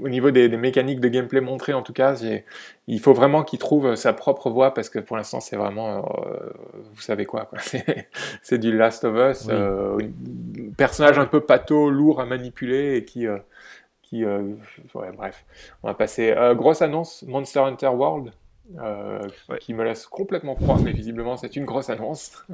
au 0.00 0.08
niveau 0.08 0.30
des, 0.30 0.48
mécaniques 0.48 1.00
de 1.00 1.08
gameplay 1.08 1.40
montrées, 1.40 1.74
en 1.74 1.82
tout 1.82 1.92
cas, 1.92 2.16
il 2.86 3.00
faut 3.00 3.12
vraiment 3.12 3.44
qu'il 3.44 3.58
trouve 3.58 3.94
sa 3.94 4.14
propre 4.14 4.48
voie 4.50 4.72
parce 4.72 4.88
que 4.88 4.98
pour 4.98 5.16
l'instant, 5.16 5.40
c'est 5.40 5.56
vraiment, 5.56 5.98
euh, 5.98 6.50
vous 6.94 7.00
savez 7.02 7.26
quoi, 7.26 7.44
quoi. 7.44 7.58
c'est 8.42 8.58
du 8.58 8.74
Last 8.74 9.04
of 9.04 9.16
Us, 9.16 9.48
euh, 9.50 9.98
personnage 10.78 11.18
un 11.18 11.26
peu 11.26 11.40
pâteau, 11.40 11.90
lourd 11.90 12.20
à 12.20 12.26
manipuler 12.26 12.96
et 12.96 13.04
qui, 13.04 13.26
qui, 14.02 14.24
ouais, 14.24 15.12
bref, 15.14 15.44
on 15.82 15.88
va 15.88 15.94
passer. 15.94 16.34
grosse 16.54 16.80
annonce, 16.80 17.22
Monster 17.28 17.60
Hunter 17.60 17.88
World. 17.88 18.32
Euh, 18.78 19.28
qui 19.60 19.74
me 19.74 19.84
laisse 19.84 20.06
complètement 20.06 20.56
froid, 20.56 20.78
mais 20.82 20.92
visiblement 20.92 21.36
c'est 21.36 21.54
une 21.54 21.66
grosse 21.66 21.90
annonce. 21.90 22.46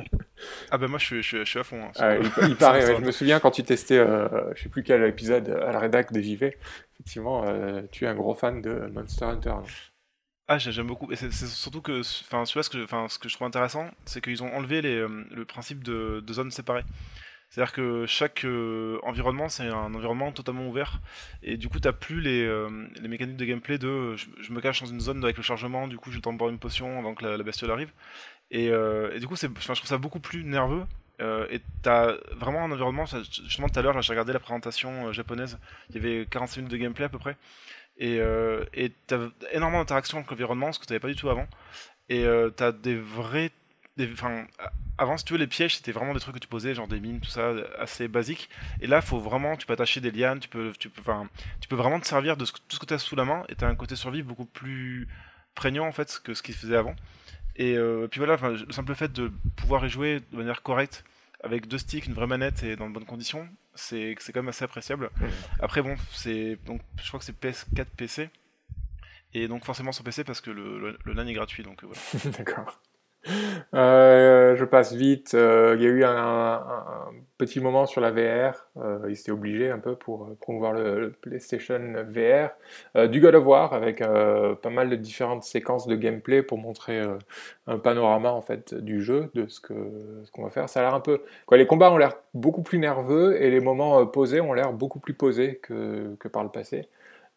ah 0.70 0.76
ben 0.76 0.88
moi 0.88 0.98
je 0.98 1.04
suis, 1.04 1.22
je 1.22 1.44
suis, 1.44 1.58
à 1.58 1.62
fond. 1.62 1.80
Hein, 1.80 1.92
ah, 2.00 2.16
il, 2.48 2.56
paraît, 2.56 2.96
je 2.96 3.00
me 3.00 3.12
souviens 3.12 3.38
quand 3.38 3.52
tu 3.52 3.62
testais, 3.62 3.98
euh, 3.98 4.28
je 4.56 4.64
sais 4.64 4.68
plus 4.68 4.82
quel 4.82 5.04
épisode 5.04 5.48
à 5.48 5.70
la 5.70 5.78
rédac 5.78 6.12
de 6.12 6.20
JV, 6.20 6.56
effectivement 6.94 7.44
euh, 7.46 7.82
tu 7.92 8.06
es 8.06 8.08
un 8.08 8.16
gros 8.16 8.34
fan 8.34 8.60
de 8.60 8.90
Monster 8.92 9.26
Hunter. 9.26 9.54
ah 10.48 10.58
j'aime 10.58 10.88
beaucoup, 10.88 11.12
et 11.12 11.16
c'est 11.16 11.30
surtout 11.32 11.80
que, 11.80 12.00
enfin, 12.00 12.44
ce 12.44 12.54
que, 12.54 12.62
ce 13.08 13.18
que 13.20 13.28
je 13.28 13.34
trouve 13.34 13.46
intéressant, 13.46 13.88
c'est 14.04 14.20
qu'ils 14.20 14.42
ont 14.42 14.52
enlevé 14.52 14.82
les, 14.82 15.06
le 15.06 15.44
principe 15.44 15.84
de, 15.84 16.24
de 16.26 16.32
zones 16.32 16.50
séparées. 16.50 16.84
C'est-à-dire 17.50 17.72
que 17.72 18.06
chaque 18.06 18.44
euh, 18.44 19.00
environnement, 19.02 19.48
c'est 19.48 19.66
un 19.66 19.92
environnement 19.92 20.30
totalement 20.30 20.68
ouvert. 20.68 21.00
Et 21.42 21.56
du 21.56 21.68
coup, 21.68 21.80
tu 21.80 21.88
n'as 21.88 21.92
plus 21.92 22.20
les, 22.20 22.44
euh, 22.44 22.70
mécaniques 23.02 23.36
de 23.36 23.44
gameplay 23.44 23.76
de 23.76 24.14
je, 24.14 24.52
me 24.52 24.60
cache 24.60 24.80
dans 24.82 24.86
une 24.86 25.00
zone 25.00 25.24
avec 25.24 25.36
le 25.36 25.42
chargement, 25.42 25.88
du 25.88 25.98
coup, 25.98 26.12
je 26.12 26.20
tente 26.20 26.38
boire 26.38 26.50
une 26.50 26.60
potion 26.60 27.00
avant 27.00 27.14
que 27.14 27.26
la, 27.26 27.42
bestiole 27.42 27.72
arrive. 27.72 27.90
Et, 28.52 28.68
euh, 28.70 29.12
et 29.12 29.18
du 29.18 29.26
coup, 29.26 29.34
je 29.34 29.46
trouve 29.46 29.88
ça 29.88 29.98
beaucoup 29.98 30.20
plus 30.20 30.44
nerveux. 30.44 30.84
et 31.18 31.60
tu 31.82 31.88
as 31.88 32.18
vraiment 32.36 32.64
un 32.64 32.70
environnement. 32.70 33.04
Justement, 33.06 33.68
tout 33.68 33.78
à 33.80 33.82
l'heure, 33.82 34.00
j'ai 34.00 34.12
regardé 34.12 34.32
la 34.32 34.40
présentation 34.40 35.12
japonaise. 35.12 35.58
Il 35.90 35.96
y 35.96 35.98
avait 35.98 36.26
45 36.26 36.58
minutes 36.58 36.72
de 36.72 36.76
gameplay 36.76 37.06
à 37.06 37.08
peu 37.08 37.18
près. 37.18 37.36
Et 37.98 38.20
tu 39.08 39.14
as 39.14 39.28
énormément 39.50 39.80
d'interactions 39.80 40.18
avec 40.18 40.30
l'environnement, 40.30 40.72
ce 40.72 40.78
que 40.78 40.86
tu 40.86 40.92
n'avais 40.92 41.00
pas 41.00 41.08
du 41.08 41.16
tout 41.16 41.28
avant. 41.28 41.48
Et 42.08 42.24
tu 42.56 42.62
as 42.62 42.70
des 42.70 42.96
vrais 42.96 43.50
Enfin, 44.12 44.46
avant, 44.98 45.16
si 45.16 45.24
tu 45.24 45.32
veux, 45.32 45.38
les 45.38 45.46
pièges, 45.46 45.76
c'était 45.76 45.92
vraiment 45.92 46.14
des 46.14 46.20
trucs 46.20 46.34
que 46.34 46.40
tu 46.40 46.48
posais, 46.48 46.74
genre 46.74 46.88
des 46.88 47.00
mines, 47.00 47.20
tout 47.20 47.30
ça, 47.30 47.52
assez 47.78 48.08
basique. 48.08 48.48
Et 48.80 48.86
là, 48.86 49.00
faut 49.00 49.18
vraiment, 49.18 49.56
tu 49.56 49.66
peux 49.66 49.72
attacher 49.72 50.00
des 50.00 50.10
lianes, 50.10 50.40
tu 50.40 50.48
peux, 50.48 50.72
tu 50.78 50.88
peux, 50.88 51.00
enfin, 51.00 51.28
tu 51.60 51.68
peux 51.68 51.76
vraiment 51.76 52.00
te 52.00 52.06
servir 52.06 52.36
de 52.36 52.44
tout 52.44 52.52
ce 52.68 52.78
que 52.78 52.86
tu 52.86 52.94
as 52.94 52.98
sous 52.98 53.16
la 53.16 53.24
main, 53.24 53.44
et 53.48 53.54
tu 53.54 53.64
as 53.64 53.68
un 53.68 53.74
côté 53.74 53.96
survie 53.96 54.22
beaucoup 54.22 54.44
plus 54.44 55.08
prégnant, 55.54 55.86
en 55.86 55.92
fait, 55.92 56.20
que 56.22 56.34
ce 56.34 56.42
qu'il 56.42 56.54
faisait 56.54 56.76
avant. 56.76 56.94
Et 57.56 57.76
euh, 57.76 58.06
puis 58.08 58.20
voilà, 58.20 58.36
le 58.36 58.72
simple 58.72 58.94
fait 58.94 59.12
de 59.12 59.32
pouvoir 59.56 59.84
y 59.84 59.90
jouer 59.90 60.20
de 60.32 60.36
manière 60.36 60.62
correcte, 60.62 61.04
avec 61.42 61.68
deux 61.68 61.78
sticks, 61.78 62.06
une 62.06 62.14
vraie 62.14 62.26
manette 62.26 62.62
et 62.62 62.76
dans 62.76 62.88
de 62.88 62.94
bonnes 62.94 63.06
conditions, 63.06 63.48
c'est 63.74 64.14
quand 64.14 64.36
même 64.36 64.48
assez 64.48 64.64
appréciable. 64.64 65.10
Après, 65.60 65.82
bon, 65.82 65.96
c'est 66.12 66.58
donc 66.66 66.80
je 67.02 67.08
crois 67.08 67.18
que 67.18 67.24
c'est 67.24 67.38
PS4 67.38 67.86
PC. 67.96 68.30
Et 69.32 69.46
donc 69.46 69.64
forcément 69.64 69.92
sur 69.92 70.02
PC 70.02 70.24
parce 70.24 70.40
que 70.40 70.50
le, 70.50 70.98
le, 71.04 71.12
LAN 71.12 71.26
est 71.26 71.32
gratuit, 71.32 71.62
donc 71.62 71.84
euh, 71.84 71.86
voilà. 71.86 72.36
D'accord. 72.38 72.80
Euh, 73.74 74.56
je 74.56 74.64
passe 74.64 74.92
vite. 74.92 75.34
Euh, 75.34 75.76
il 75.76 75.82
y 75.82 75.86
a 75.86 75.90
eu 75.90 76.04
un, 76.04 76.62
petit 77.38 77.60
moment 77.60 77.86
sur 77.86 78.00
la 78.00 78.10
VR. 78.10 78.68
Euh, 78.76 78.98
ils 79.08 79.18
étaient 79.18 79.30
obligés 79.30 79.70
un 79.70 79.78
peu 79.78 79.94
pour 79.94 80.36
promouvoir 80.40 80.72
le, 80.72 81.12
PlayStation 81.20 81.80
VR. 82.08 82.50
du 83.08 83.20
God 83.20 83.34
of 83.34 83.46
War 83.46 83.72
avec 83.72 84.00
pas 84.00 84.70
mal 84.70 84.90
de 84.90 84.96
différentes 84.96 85.44
séquences 85.44 85.86
de 85.86 85.96
gameplay 85.96 86.42
pour 86.42 86.58
montrer 86.58 87.00
un 87.66 87.78
panorama 87.78 88.32
en 88.32 88.42
fait 88.42 88.74
du 88.74 89.02
jeu, 89.02 89.30
de 89.34 89.46
ce 89.48 89.60
que 89.60 89.74
ce 90.24 90.30
qu'on 90.30 90.42
va 90.42 90.50
faire. 90.50 90.68
Ça 90.68 90.80
a 90.80 90.82
l'air 90.84 90.94
un 90.94 91.00
peu. 91.00 91.22
Quoi, 91.46 91.56
les 91.56 91.66
combats 91.66 91.90
ont 91.90 91.96
l'air 91.96 92.16
beaucoup 92.34 92.62
plus 92.62 92.78
nerveux 92.78 93.40
et 93.40 93.50
les 93.50 93.60
moments 93.60 94.06
posés 94.06 94.40
ont 94.40 94.52
l'air 94.52 94.72
beaucoup 94.72 95.00
plus 95.00 95.14
posés 95.14 95.56
que, 95.56 96.14
que 96.18 96.28
par 96.28 96.42
le 96.42 96.50
passé. 96.50 96.88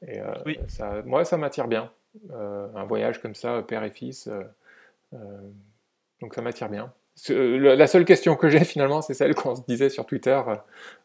Et 0.07 0.19
ça, 0.67 1.01
moi, 1.05 1.23
ça 1.23 1.37
m'attire 1.37 1.67
bien. 1.67 1.91
un 2.33 2.83
voyage 2.83 3.21
comme 3.21 3.35
ça, 3.35 3.61
père 3.61 3.83
et 3.83 3.89
fils. 3.89 4.29
Donc 6.23 6.35
ça 6.35 6.41
m'attire 6.41 6.69
bien. 6.69 6.89
La 7.29 7.85
seule 7.85 8.05
question 8.05 8.37
que 8.37 8.49
j'ai 8.49 8.63
finalement, 8.63 9.01
c'est 9.01 9.13
celle 9.13 9.35
qu'on 9.35 9.57
se 9.57 9.61
disait 9.67 9.89
sur 9.89 10.05
Twitter. 10.05 10.41
Euh, 10.47 10.55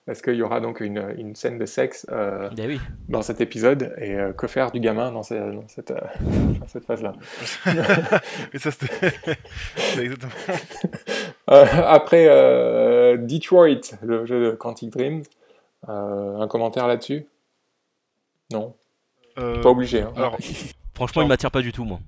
est-ce 0.06 0.22
qu'il 0.22 0.36
y 0.36 0.42
aura 0.42 0.60
donc 0.60 0.80
une, 0.80 1.34
scène 1.34 1.58
de 1.58 1.66
sexe 1.66 2.06
euh, 2.12 2.48
eh 2.56 2.78
dans 3.08 3.20
cet 3.20 3.40
épisode? 3.40 3.94
Et 3.98 4.14
euh, 4.14 4.32
que 4.32 4.46
faire 4.46 4.70
du 4.70 4.78
gamin 4.78 5.10
dans, 5.10 5.24
cette, 5.24 5.92
cette, 6.68 6.84
phase-là? 6.84 7.14
Ça, 8.54 8.70
c'était 8.70 9.12
exactement. 10.00 10.32
après 11.48 12.26
Detroit, 13.18 13.98
le 14.02 14.24
jeu 14.24 14.46
de 14.46 14.50
Quantic 14.52 14.90
Dreams, 14.90 15.24
un 15.88 16.46
commentaire 16.46 16.86
là-dessus? 16.86 17.26
Non? 18.52 18.76
Pas 19.34 19.68
obligé. 19.68 20.02
Hein. 20.02 20.12
Alors, 20.16 20.36
franchement, 20.94 21.22
il 21.22 21.28
m'attire 21.28 21.50
pas 21.50 21.60
du 21.60 21.72
tout, 21.72 21.84
moi. 21.84 21.98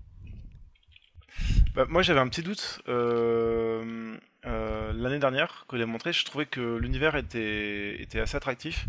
Bah, 1.75 1.87
moi 1.89 2.03
j'avais 2.03 2.21
un 2.21 2.29
petit 2.29 2.43
doute. 2.43 2.83
Euh, 2.89 4.17
euh, 4.47 4.93
l'année 4.95 5.19
dernière, 5.19 5.67
il 5.73 5.83
a 5.83 5.87
montré, 5.87 6.13
je 6.13 6.25
trouvais 6.25 6.47
que 6.47 6.77
l'univers 6.77 7.15
était, 7.17 8.01
était 8.01 8.21
assez 8.21 8.37
attractif. 8.37 8.87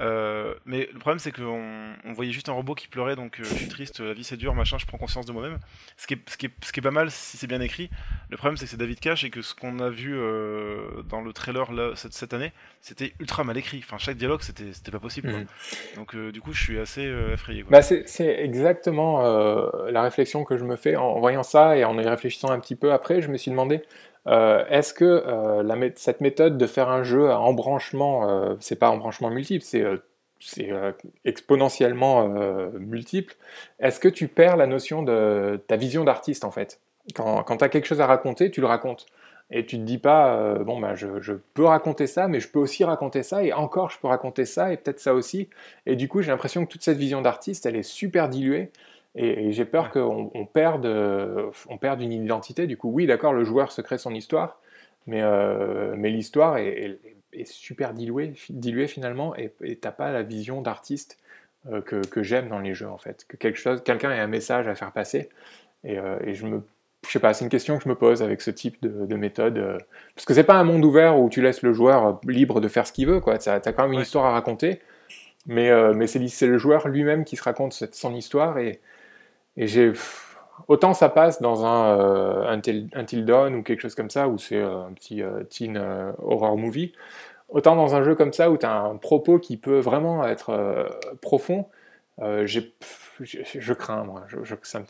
Euh, 0.00 0.54
mais 0.66 0.88
le 0.92 0.98
problème, 0.98 1.18
c'est 1.18 1.32
qu'on 1.32 1.92
on 2.04 2.12
voyait 2.12 2.32
juste 2.32 2.48
un 2.48 2.52
robot 2.52 2.74
qui 2.74 2.86
pleurait, 2.86 3.16
donc 3.16 3.36
je 3.38 3.44
suis 3.44 3.68
triste, 3.68 4.00
la 4.00 4.12
vie 4.12 4.24
c'est 4.24 4.36
dur, 4.36 4.54
machin, 4.54 4.78
je 4.78 4.86
prends 4.86 4.98
conscience 4.98 5.26
de 5.26 5.32
moi-même. 5.32 5.58
Ce 5.96 6.06
qui, 6.06 6.14
est, 6.14 6.30
ce, 6.30 6.36
qui 6.36 6.46
est, 6.46 6.50
ce 6.64 6.72
qui 6.72 6.80
est 6.80 6.82
pas 6.82 6.92
mal 6.92 7.10
si 7.10 7.36
c'est 7.36 7.46
bien 7.46 7.60
écrit. 7.60 7.90
Le 8.30 8.36
problème, 8.36 8.56
c'est 8.56 8.66
que 8.66 8.70
c'est 8.70 8.76
David 8.76 9.00
Cage 9.00 9.24
et 9.24 9.30
que 9.30 9.42
ce 9.42 9.54
qu'on 9.54 9.80
a 9.80 9.90
vu 9.90 10.16
dans 11.08 11.20
le 11.20 11.32
trailer 11.32 11.72
là, 11.72 11.92
cette, 11.96 12.12
cette 12.12 12.32
année, 12.32 12.52
c'était 12.80 13.14
ultra 13.18 13.42
mal 13.42 13.56
écrit. 13.56 13.80
Enfin, 13.84 13.98
chaque 13.98 14.16
dialogue, 14.16 14.42
c'était, 14.42 14.72
c'était 14.72 14.92
pas 14.92 15.00
possible. 15.00 15.28
Mhm. 15.28 15.46
Donc, 15.96 16.16
du 16.16 16.40
coup, 16.40 16.52
je 16.52 16.62
suis 16.62 16.78
assez 16.78 17.02
effrayé. 17.32 17.64
Bah, 17.68 17.82
c'est, 17.82 18.04
exactement 18.18 19.22
la 19.88 20.02
réflexion 20.02 20.44
que 20.44 20.56
je 20.56 20.64
me 20.64 20.76
fais 20.76 20.94
en 20.94 21.18
voyant 21.18 21.42
ça 21.42 21.76
et 21.76 21.84
en 21.84 21.98
y 21.98 22.06
réfléchissant 22.06 22.50
un 22.50 22.60
petit 22.60 22.76
peu 22.76 22.92
après. 22.92 23.20
Je 23.20 23.28
me 23.28 23.36
suis 23.36 23.50
demandé 23.50 23.82
Est-ce 24.26 24.94
que 24.94 25.62
la, 25.62 25.76
cette 25.96 26.20
méthode 26.20 26.56
de 26.56 26.66
faire 26.66 26.88
un 26.88 27.02
jeu 27.02 27.30
à 27.30 27.38
embranchement, 27.38 28.56
c'est 28.60 28.78
pas 28.78 28.88
embranchement 28.88 29.30
multiple, 29.30 29.64
c'est 30.38 30.72
exponentiellement 31.24 32.28
multiple, 32.78 33.36
est-ce 33.80 34.00
que 34.00 34.08
tu 34.08 34.28
perds 34.28 34.56
la 34.56 34.66
notion 34.66 35.02
de 35.02 35.62
ta 35.66 35.76
vision 35.76 36.04
d'artiste 36.04 36.44
en 36.44 36.50
fait? 36.50 36.80
Quand, 37.14 37.44
tu 37.44 37.64
as 37.64 37.68
quelque 37.68 37.86
chose 37.86 38.00
à 38.00 38.06
raconter, 38.06 38.50
tu 38.50 38.60
le 38.60 38.66
racontes. 38.66 39.06
Et 39.50 39.66
tu 39.66 39.76
te 39.76 39.82
dis 39.82 39.98
pas, 39.98 40.36
euh, 40.36 40.64
bon, 40.64 40.80
bah, 40.80 40.94
je, 40.94 41.20
je, 41.20 41.34
peux 41.52 41.64
raconter 41.64 42.06
ça, 42.06 42.28
mais 42.28 42.40
je 42.40 42.48
peux 42.48 42.58
aussi 42.58 42.82
raconter 42.82 43.22
ça, 43.22 43.44
et 43.44 43.52
encore, 43.52 43.90
je 43.90 43.98
peux 43.98 44.08
raconter 44.08 44.46
ça, 44.46 44.72
et 44.72 44.78
peut-être 44.78 45.00
ça 45.00 45.12
aussi. 45.12 45.50
Et 45.84 45.96
du 45.96 46.08
coup, 46.08 46.22
j'ai 46.22 46.30
l'impression 46.30 46.64
que 46.64 46.72
toute 46.72 46.82
cette 46.82 46.96
vision 46.96 47.20
d'artiste, 47.20 47.66
elle 47.66 47.76
est 47.76 47.82
super 47.82 48.30
diluée, 48.30 48.70
et, 49.14 49.52
j'ai 49.52 49.64
peur 49.64 49.90
qu'on 49.90 50.30
on 50.34 50.46
perde, 50.46 50.86
on 50.86 51.78
perde 51.78 52.00
une 52.02 52.12
identité. 52.12 52.66
Du 52.66 52.76
coup, 52.76 52.90
oui, 52.90 53.06
d'accord, 53.06 53.32
le 53.32 53.44
joueur 53.44 53.72
se 53.72 53.80
crée 53.80 53.98
son 53.98 54.14
histoire, 54.14 54.60
mais, 55.06 55.22
euh, 55.22 55.94
mais 55.96 56.10
l'histoire 56.10 56.56
est, 56.58 56.98
est, 57.32 57.46
super 57.46 57.94
diluée, 57.94 58.34
diluée 58.50 58.88
finalement, 58.88 59.34
et 59.36 59.76
t'as 59.80 59.92
pas 59.92 60.12
la 60.12 60.22
vision 60.22 60.62
d'artiste 60.62 61.18
euh, 61.70 61.80
que, 61.80 62.04
que 62.06 62.22
j'aime 62.22 62.48
dans 62.48 62.60
les 62.60 62.74
jeux, 62.74 62.88
en 62.88 62.98
fait. 62.98 63.24
Que 63.28 63.36
quelque 63.36 63.58
chose, 63.58 63.82
quelqu'un 63.84 64.10
ait 64.10 64.20
un 64.20 64.26
message 64.26 64.68
à 64.68 64.74
faire 64.74 64.92
passer. 64.92 65.28
Et, 65.84 65.96
et, 66.24 66.34
je 66.34 66.46
me 66.46 66.62
je 67.06 67.12
sais 67.12 67.18
pas, 67.18 67.34
c'est 67.34 67.44
une 67.44 67.50
question 67.50 67.76
que 67.76 67.84
je 67.84 67.88
me 67.88 67.94
pose 67.94 68.22
avec 68.22 68.40
ce 68.40 68.50
type 68.50 68.76
de, 68.82 69.16
méthode. 69.16 69.58
Euh, 69.58 69.78
parce 70.14 70.24
que 70.24 70.34
c'est 70.34 70.44
pas 70.44 70.54
un 70.54 70.64
monde 70.64 70.84
ouvert 70.84 71.18
où 71.18 71.28
tu 71.28 71.42
laisses 71.42 71.62
le 71.62 71.72
joueur 71.72 72.20
libre 72.26 72.60
de 72.60 72.68
faire 72.68 72.86
ce 72.86 72.92
qu'il 72.92 73.06
veut, 73.06 73.20
quoi. 73.20 73.38
Tu 73.38 73.48
as 73.48 73.60
quand 73.60 73.82
même 73.84 73.92
une 73.92 74.00
histoire 74.00 74.24
à 74.26 74.32
raconter, 74.32 74.80
mais, 75.46 75.70
euh, 75.70 75.92
mais 75.94 76.06
c'est 76.06 76.46
le 76.46 76.58
joueur 76.58 76.88
lui-même 76.88 77.24
qui 77.24 77.36
se 77.36 77.42
raconte 77.42 77.72
cette, 77.72 77.94
son 77.94 78.14
histoire. 78.14 78.58
Et, 78.58 78.80
et 79.56 79.66
j'ai. 79.66 79.92
Autant 80.68 80.94
ça 80.94 81.08
passe 81.08 81.42
dans 81.42 81.66
un, 81.66 81.98
euh, 81.98 82.58
un, 82.94 83.22
Dawn 83.22 83.54
ou 83.56 83.62
quelque 83.62 83.80
chose 83.80 83.96
comme 83.96 84.08
ça, 84.08 84.28
où 84.28 84.38
c'est 84.38 84.62
un 84.62 84.92
petit 84.94 85.22
teen 85.50 85.76
horror 86.18 86.56
movie, 86.56 86.92
autant 87.48 87.74
dans 87.74 87.96
un 87.96 88.04
jeu 88.04 88.14
comme 88.14 88.32
ça 88.32 88.50
où 88.50 88.56
tu 88.56 88.64
as 88.64 88.80
un 88.80 88.96
propos 88.96 89.38
qui 89.38 89.56
peut 89.56 89.80
vraiment 89.80 90.24
être 90.24 90.88
profond, 91.20 91.66
j'ai 92.44 92.72
je, 93.20 93.72
crains, 93.72 94.04
moi. 94.04 94.24
Je, 94.28 94.54
ça 94.62 94.80
me, 94.80 94.86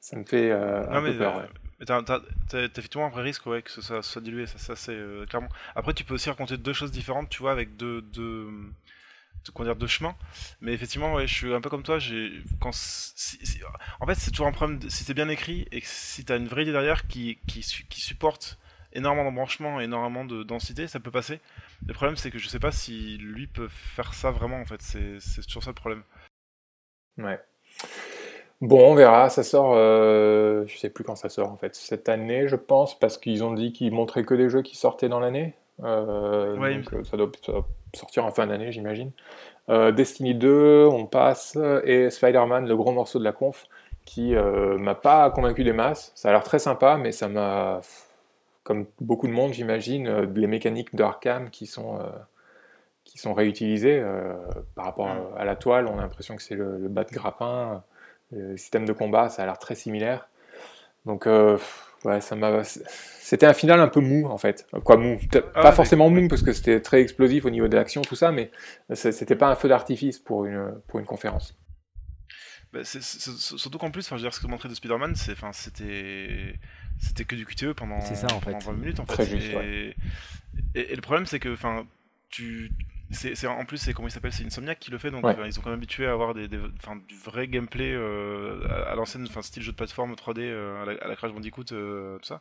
ça 0.00 0.16
me 0.16 0.24
fait 0.24 0.50
euh, 0.50 0.88
un 0.90 1.02
peu 1.02 1.16
peur. 1.16 1.48
Euh, 1.88 2.02
t'as, 2.02 2.64
effectivement 2.64 3.06
un 3.06 3.10
vrai 3.10 3.22
risque 3.22 3.46
ouais, 3.46 3.62
que 3.62 3.70
ça 3.70 4.02
soit 4.02 4.20
dilué, 4.20 4.46
ça, 4.46 4.58
ça 4.58 4.76
c'est 4.76 4.92
euh, 4.92 5.24
clairement. 5.26 5.48
Après, 5.74 5.94
tu 5.94 6.04
peux 6.04 6.14
aussi 6.14 6.28
raconter 6.28 6.56
deux 6.56 6.72
choses 6.72 6.90
différentes, 6.90 7.30
tu 7.30 7.40
vois, 7.42 7.52
avec 7.52 7.76
deux, 7.76 8.02
deux, 8.02 8.48
dire, 9.60 9.76
deux 9.76 9.86
chemins. 9.86 10.14
Mais 10.60 10.72
effectivement, 10.72 11.14
ouais, 11.14 11.26
je 11.26 11.34
suis 11.34 11.54
un 11.54 11.60
peu 11.60 11.70
comme 11.70 11.82
toi. 11.82 11.98
J'ai, 11.98 12.30
quand, 12.60 12.70
en 14.00 14.06
fait, 14.06 14.14
c'est 14.14 14.30
toujours 14.30 14.46
un 14.46 14.52
problème 14.52 14.80
si 14.88 15.04
c'est 15.04 15.14
bien 15.14 15.28
écrit 15.28 15.66
et 15.72 15.80
que 15.80 15.86
si 15.86 16.24
t'as 16.24 16.36
une 16.36 16.48
vraie 16.48 16.62
idée 16.62 16.72
derrière 16.72 17.06
qui, 17.06 17.38
qui, 17.46 17.60
qui 17.88 18.00
supporte 18.00 18.58
énormément 18.92 19.24
d'embranchement, 19.24 19.80
énormément 19.80 20.24
de 20.24 20.42
densité, 20.42 20.86
ça 20.86 21.00
peut 21.00 21.10
passer. 21.10 21.40
Le 21.86 21.94
problème, 21.94 22.16
c'est 22.16 22.30
que 22.30 22.38
je 22.38 22.48
sais 22.48 22.58
pas 22.58 22.72
si 22.72 23.18
lui 23.18 23.46
peut 23.46 23.68
faire 23.68 24.14
ça 24.14 24.30
vraiment, 24.30 24.60
en 24.60 24.66
fait. 24.66 24.82
C'est, 24.82 25.20
c'est 25.20 25.42
toujours 25.42 25.62
ça 25.62 25.70
le 25.70 25.74
problème. 25.74 26.02
Ouais. 27.18 27.40
Bon, 28.60 28.92
on 28.92 28.94
verra. 28.94 29.30
Ça 29.30 29.42
sort, 29.42 29.72
euh, 29.74 30.64
je 30.66 30.76
sais 30.76 30.90
plus 30.90 31.04
quand 31.04 31.16
ça 31.16 31.28
sort 31.28 31.50
en 31.50 31.56
fait. 31.56 31.74
Cette 31.74 32.08
année, 32.08 32.46
je 32.46 32.56
pense, 32.56 32.98
parce 32.98 33.16
qu'ils 33.16 33.42
ont 33.42 33.54
dit 33.54 33.72
qu'ils 33.72 33.92
montraient 33.92 34.24
que 34.24 34.34
des 34.34 34.50
jeux 34.50 34.62
qui 34.62 34.76
sortaient 34.76 35.08
dans 35.08 35.20
l'année. 35.20 35.54
Euh, 35.82 36.54
donc 36.54 36.92
euh, 36.92 37.04
ça 37.04 37.16
doit, 37.16 37.30
sortir 37.94 38.24
en 38.24 38.30
fin 38.30 38.46
d'année, 38.46 38.72
j'imagine. 38.72 39.12
Euh, 39.68 39.92
Destiny 39.92 40.34
2, 40.34 40.86
on 40.90 41.06
passe, 41.06 41.56
et 41.84 42.10
Spider-Man, 42.10 42.66
le 42.66 42.76
gros 42.76 42.92
morceau 42.92 43.18
de 43.18 43.24
la 43.24 43.32
conf, 43.32 43.66
qui 44.04 44.34
m'a 44.34 44.94
pas 44.94 45.30
convaincu 45.30 45.62
des 45.62 45.72
masses. 45.72 46.12
Ça 46.14 46.30
a 46.30 46.32
l'air 46.32 46.42
très 46.42 46.58
sympa, 46.58 46.96
mais 46.96 47.12
ça 47.12 47.28
m'a, 47.28 47.80
comme 48.64 48.86
beaucoup 49.00 49.28
de 49.28 49.32
monde, 49.32 49.52
j'imagine, 49.52 50.22
les 50.34 50.46
mécaniques 50.46 50.94
d'Arkham 50.96 51.50
qui 51.50 51.66
sont 51.66 51.98
qui 53.04 53.18
sont 53.18 53.34
réutilisées 53.34 54.02
par 54.74 54.86
rapport 54.86 55.08
à, 55.36 55.44
la 55.44 55.56
toile. 55.56 55.86
On 55.86 55.98
a 55.98 56.02
l'impression 56.02 56.36
que 56.36 56.42
c'est 56.42 56.54
le, 56.54 56.78
le 56.78 56.88
bas 56.88 57.04
de 57.04 57.10
grappin 57.10 57.82
le 58.32 58.56
système 58.56 58.84
de 58.84 58.92
combat, 58.92 59.28
ça 59.28 59.42
a 59.42 59.46
l'air 59.46 59.58
très 59.58 59.74
similaire. 59.74 60.28
Donc, 61.06 61.26
euh, 61.26 61.58
ouais, 62.04 62.20
ça 62.20 62.36
m'a. 62.36 62.62
C'était 62.64 63.46
un 63.46 63.54
final 63.54 63.80
un 63.80 63.88
peu 63.88 64.00
mou, 64.00 64.26
en 64.26 64.38
fait. 64.38 64.66
Quoi, 64.84 64.96
mou 64.96 65.18
ah 65.54 65.62
Pas 65.62 65.72
forcément 65.72 66.10
mou, 66.10 66.28
parce 66.28 66.42
que 66.42 66.52
c'était 66.52 66.80
très 66.80 67.00
explosif 67.00 67.44
au 67.44 67.50
niveau 67.50 67.68
de 67.68 67.76
l'action, 67.76 68.02
tout 68.02 68.16
ça, 68.16 68.32
mais 68.32 68.50
c'était 68.92 69.36
pas 69.36 69.48
un 69.48 69.54
feu 69.54 69.68
d'artifice 69.68 70.18
pour 70.18 70.46
une, 70.46 70.80
pour 70.88 70.98
une 70.98 71.06
conférence. 71.06 71.56
Bah, 72.72 72.80
surtout 72.84 73.78
qu'en 73.78 73.90
plus, 73.90 74.08
je 74.08 74.14
veux 74.14 74.20
dire, 74.20 74.32
ce 74.32 74.40
que 74.40 74.46
montrait 74.46 74.68
de 74.68 74.74
Spider-Man, 74.74 75.14
c'était 75.16 76.58
c'était 77.00 77.24
que 77.24 77.34
du 77.34 77.46
QTE 77.46 77.72
pendant, 77.72 78.00
ça, 78.00 78.26
en 78.34 78.40
fait. 78.40 78.52
20 78.52 78.72
minutes 78.74 79.00
en 79.00 79.06
fait. 79.06 79.14
Très 79.14 79.26
juste, 79.26 79.52
et, 79.52 79.94
et, 80.74 80.94
le 80.94 81.00
problème 81.00 81.26
c'est 81.26 81.40
que 81.40 81.52
enfin 81.52 81.86
tu 82.28 82.70
c'est 83.12 83.46
en 83.46 83.64
plus 83.64 83.78
c'est 83.78 83.92
comment 83.92 84.08
il 84.08 84.10
s'appelle 84.10 84.32
c'est 84.32 84.44
Insomniac 84.44 84.78
qui 84.78 84.90
le 84.90 84.98
fait 84.98 85.10
donc 85.10 85.24
ils 85.44 85.52
sont 85.52 85.62
quand 85.62 85.70
même 85.70 85.78
habitués 85.78 86.06
à 86.06 86.12
avoir 86.12 86.32
des, 86.32 86.48
du 86.48 87.16
vrai 87.24 87.48
gameplay 87.48 87.92
euh, 87.92 88.60
à, 88.88 88.94
l'ancienne 88.94 89.26
enfin 89.28 89.42
style 89.42 89.62
jeu 89.62 89.72
de 89.72 89.76
plateforme 89.76 90.12
3D 90.14 90.38
euh, 90.38 90.82
à, 90.82 91.08
la, 91.08 91.16
Crash 91.16 91.32
Bandicoot 91.32 91.72
euh, 91.72 92.18
tout 92.18 92.26
ça. 92.26 92.40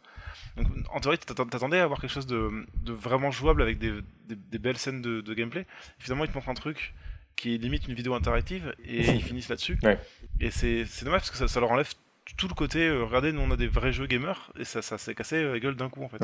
Donc 0.58 0.68
en 0.92 1.00
théorie 1.00 1.18
t'attendais 1.18 1.80
à 1.80 1.84
avoir 1.84 2.00
quelque 2.00 2.12
chose 2.12 2.28
de, 2.28 2.66
vraiment 2.86 3.32
jouable 3.32 3.62
avec 3.62 3.80
des, 3.80 3.92
belles 4.60 4.78
scènes 4.78 5.02
de, 5.02 5.34
gameplay. 5.34 5.66
Finalement 5.98 6.26
ils 6.26 6.30
te 6.30 6.36
montrent 6.36 6.50
un 6.50 6.54
truc 6.54 6.94
qui 7.36 7.56
est 7.56 7.58
limite 7.58 7.88
une 7.88 7.96
vidéo 7.96 8.14
interactive 8.14 8.76
et 8.86 9.00
ils 9.16 9.24
finissent 9.24 9.50
là-dessus. 9.50 9.80
Et 10.40 10.52
c'est 10.52 10.86
dommage 11.04 11.22
parce 11.22 11.32
que 11.32 11.48
ça, 11.48 11.60
leur 11.60 11.72
enlève 11.72 11.92
tout 12.38 12.48
le 12.48 12.54
côté 12.54 12.92
regardez 12.92 13.32
nous 13.32 13.42
on 13.42 13.50
a 13.50 13.58
des 13.58 13.68
vrais 13.68 13.92
jeux 13.92 14.06
gamers 14.06 14.52
et 14.60 14.64
ça, 14.64 14.84
ça 14.84 15.00
s'est 15.00 15.16
cassé 15.16 15.44
la 15.44 15.60
gueule 15.60 15.76
d'un 15.76 15.90
coup 15.90 16.04
en 16.04 16.10
fait. 16.10 16.24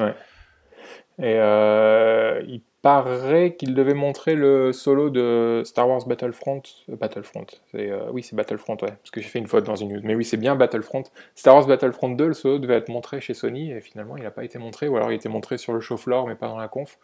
Et 1.17 1.35
euh, 1.37 2.43
il 2.47 2.61
paraît 2.85 3.55
qu'il 3.55 3.73
devait 3.73 3.95
montrer 3.95 4.35
le 4.35 4.71
solo 4.71 5.09
de 5.09 5.63
Star 5.65 5.89
Wars 5.89 6.05
Battlefront. 6.05 6.61
Euh, 6.87 6.95
Battlefront, 6.95 7.47
euh, 7.73 8.07
oui, 8.11 8.21
c'est 8.21 8.35
Battlefront, 8.35 8.77
ouais, 8.83 8.91
parce 8.91 9.09
que 9.09 9.21
j'ai 9.21 9.27
fait 9.27 9.39
une 9.39 9.47
faute 9.47 9.63
dans 9.63 9.75
une 9.75 9.91
news. 9.91 10.01
Mais 10.03 10.13
oui, 10.13 10.23
c'est 10.23 10.37
bien 10.37 10.55
Battlefront. 10.55 11.01
Star 11.33 11.55
Wars 11.55 11.65
Battlefront 11.65 12.09
2, 12.09 12.27
le 12.27 12.33
solo 12.35 12.59
devait 12.59 12.75
être 12.75 12.89
montré 12.89 13.21
chez 13.21 13.33
Sony, 13.33 13.71
et 13.71 13.81
finalement, 13.81 14.17
il 14.17 14.23
n'a 14.23 14.29
pas 14.29 14.43
été 14.43 14.59
montré, 14.59 14.87
ou 14.87 14.97
alors 14.97 15.11
il 15.11 15.15
était 15.15 15.29
montré 15.29 15.57
sur 15.57 15.73
le 15.73 15.79
show 15.79 15.97
floor, 15.97 16.27
mais 16.27 16.35
pas 16.35 16.47
dans 16.47 16.59
la 16.59 16.67
conf. 16.67 16.99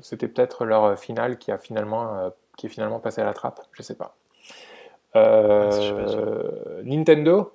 C'était 0.00 0.28
peut-être 0.28 0.64
leur 0.64 0.98
finale 0.98 1.36
qui, 1.36 1.52
a 1.52 1.58
finalement, 1.58 2.32
qui 2.56 2.64
est 2.64 2.70
finalement 2.70 2.98
passé 2.98 3.20
à 3.20 3.26
la 3.26 3.34
trappe, 3.34 3.60
je 3.72 3.82
sais 3.82 3.96
pas. 3.96 4.16
Ah, 5.12 5.68
Nintendo, 6.82 7.52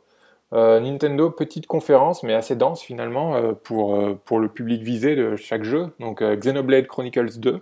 euh, 0.55 0.79
Nintendo, 0.79 1.29
petite 1.29 1.67
conférence, 1.67 2.23
mais 2.23 2.33
assez 2.33 2.55
dense 2.55 2.81
finalement 2.81 3.35
euh, 3.35 3.51
pour, 3.51 3.95
euh, 3.95 4.15
pour 4.23 4.39
le 4.39 4.47
public 4.47 4.81
visé 4.81 5.15
de 5.15 5.35
chaque 5.35 5.63
jeu. 5.63 5.93
Donc 5.99 6.23
Xenoblade 6.23 6.87
Chronicles 6.87 7.39
2. 7.39 7.61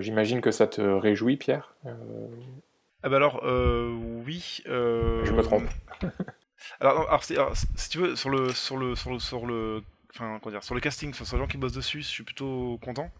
J'imagine 0.00 0.40
que 0.40 0.50
ça 0.50 0.66
te 0.66 0.80
réjouit, 0.80 1.36
Pierre 1.36 1.76
Ah 3.04 3.08
bah 3.08 3.16
alors, 3.16 3.40
oui. 3.44 4.62
Je 4.66 5.32
me 5.32 5.42
trompe. 5.42 5.68
alors, 6.80 7.22
si 7.22 7.88
tu 7.88 7.98
veux, 7.98 8.16
sur 8.16 8.30
le, 8.30 8.52
sur 8.52 8.76
le, 8.76 8.96
sur 8.96 9.12
le, 9.12 9.18
sur 9.20 9.46
le, 9.46 9.84
enfin, 10.12 10.40
dire, 10.50 10.64
sur 10.64 10.74
le 10.74 10.80
casting, 10.80 11.14
sur 11.14 11.24
les 11.36 11.40
gens 11.40 11.46
qui 11.46 11.56
bossent 11.56 11.72
dessus, 11.72 12.02
je 12.02 12.08
suis 12.08 12.24
plutôt 12.24 12.80
content. 12.82 13.12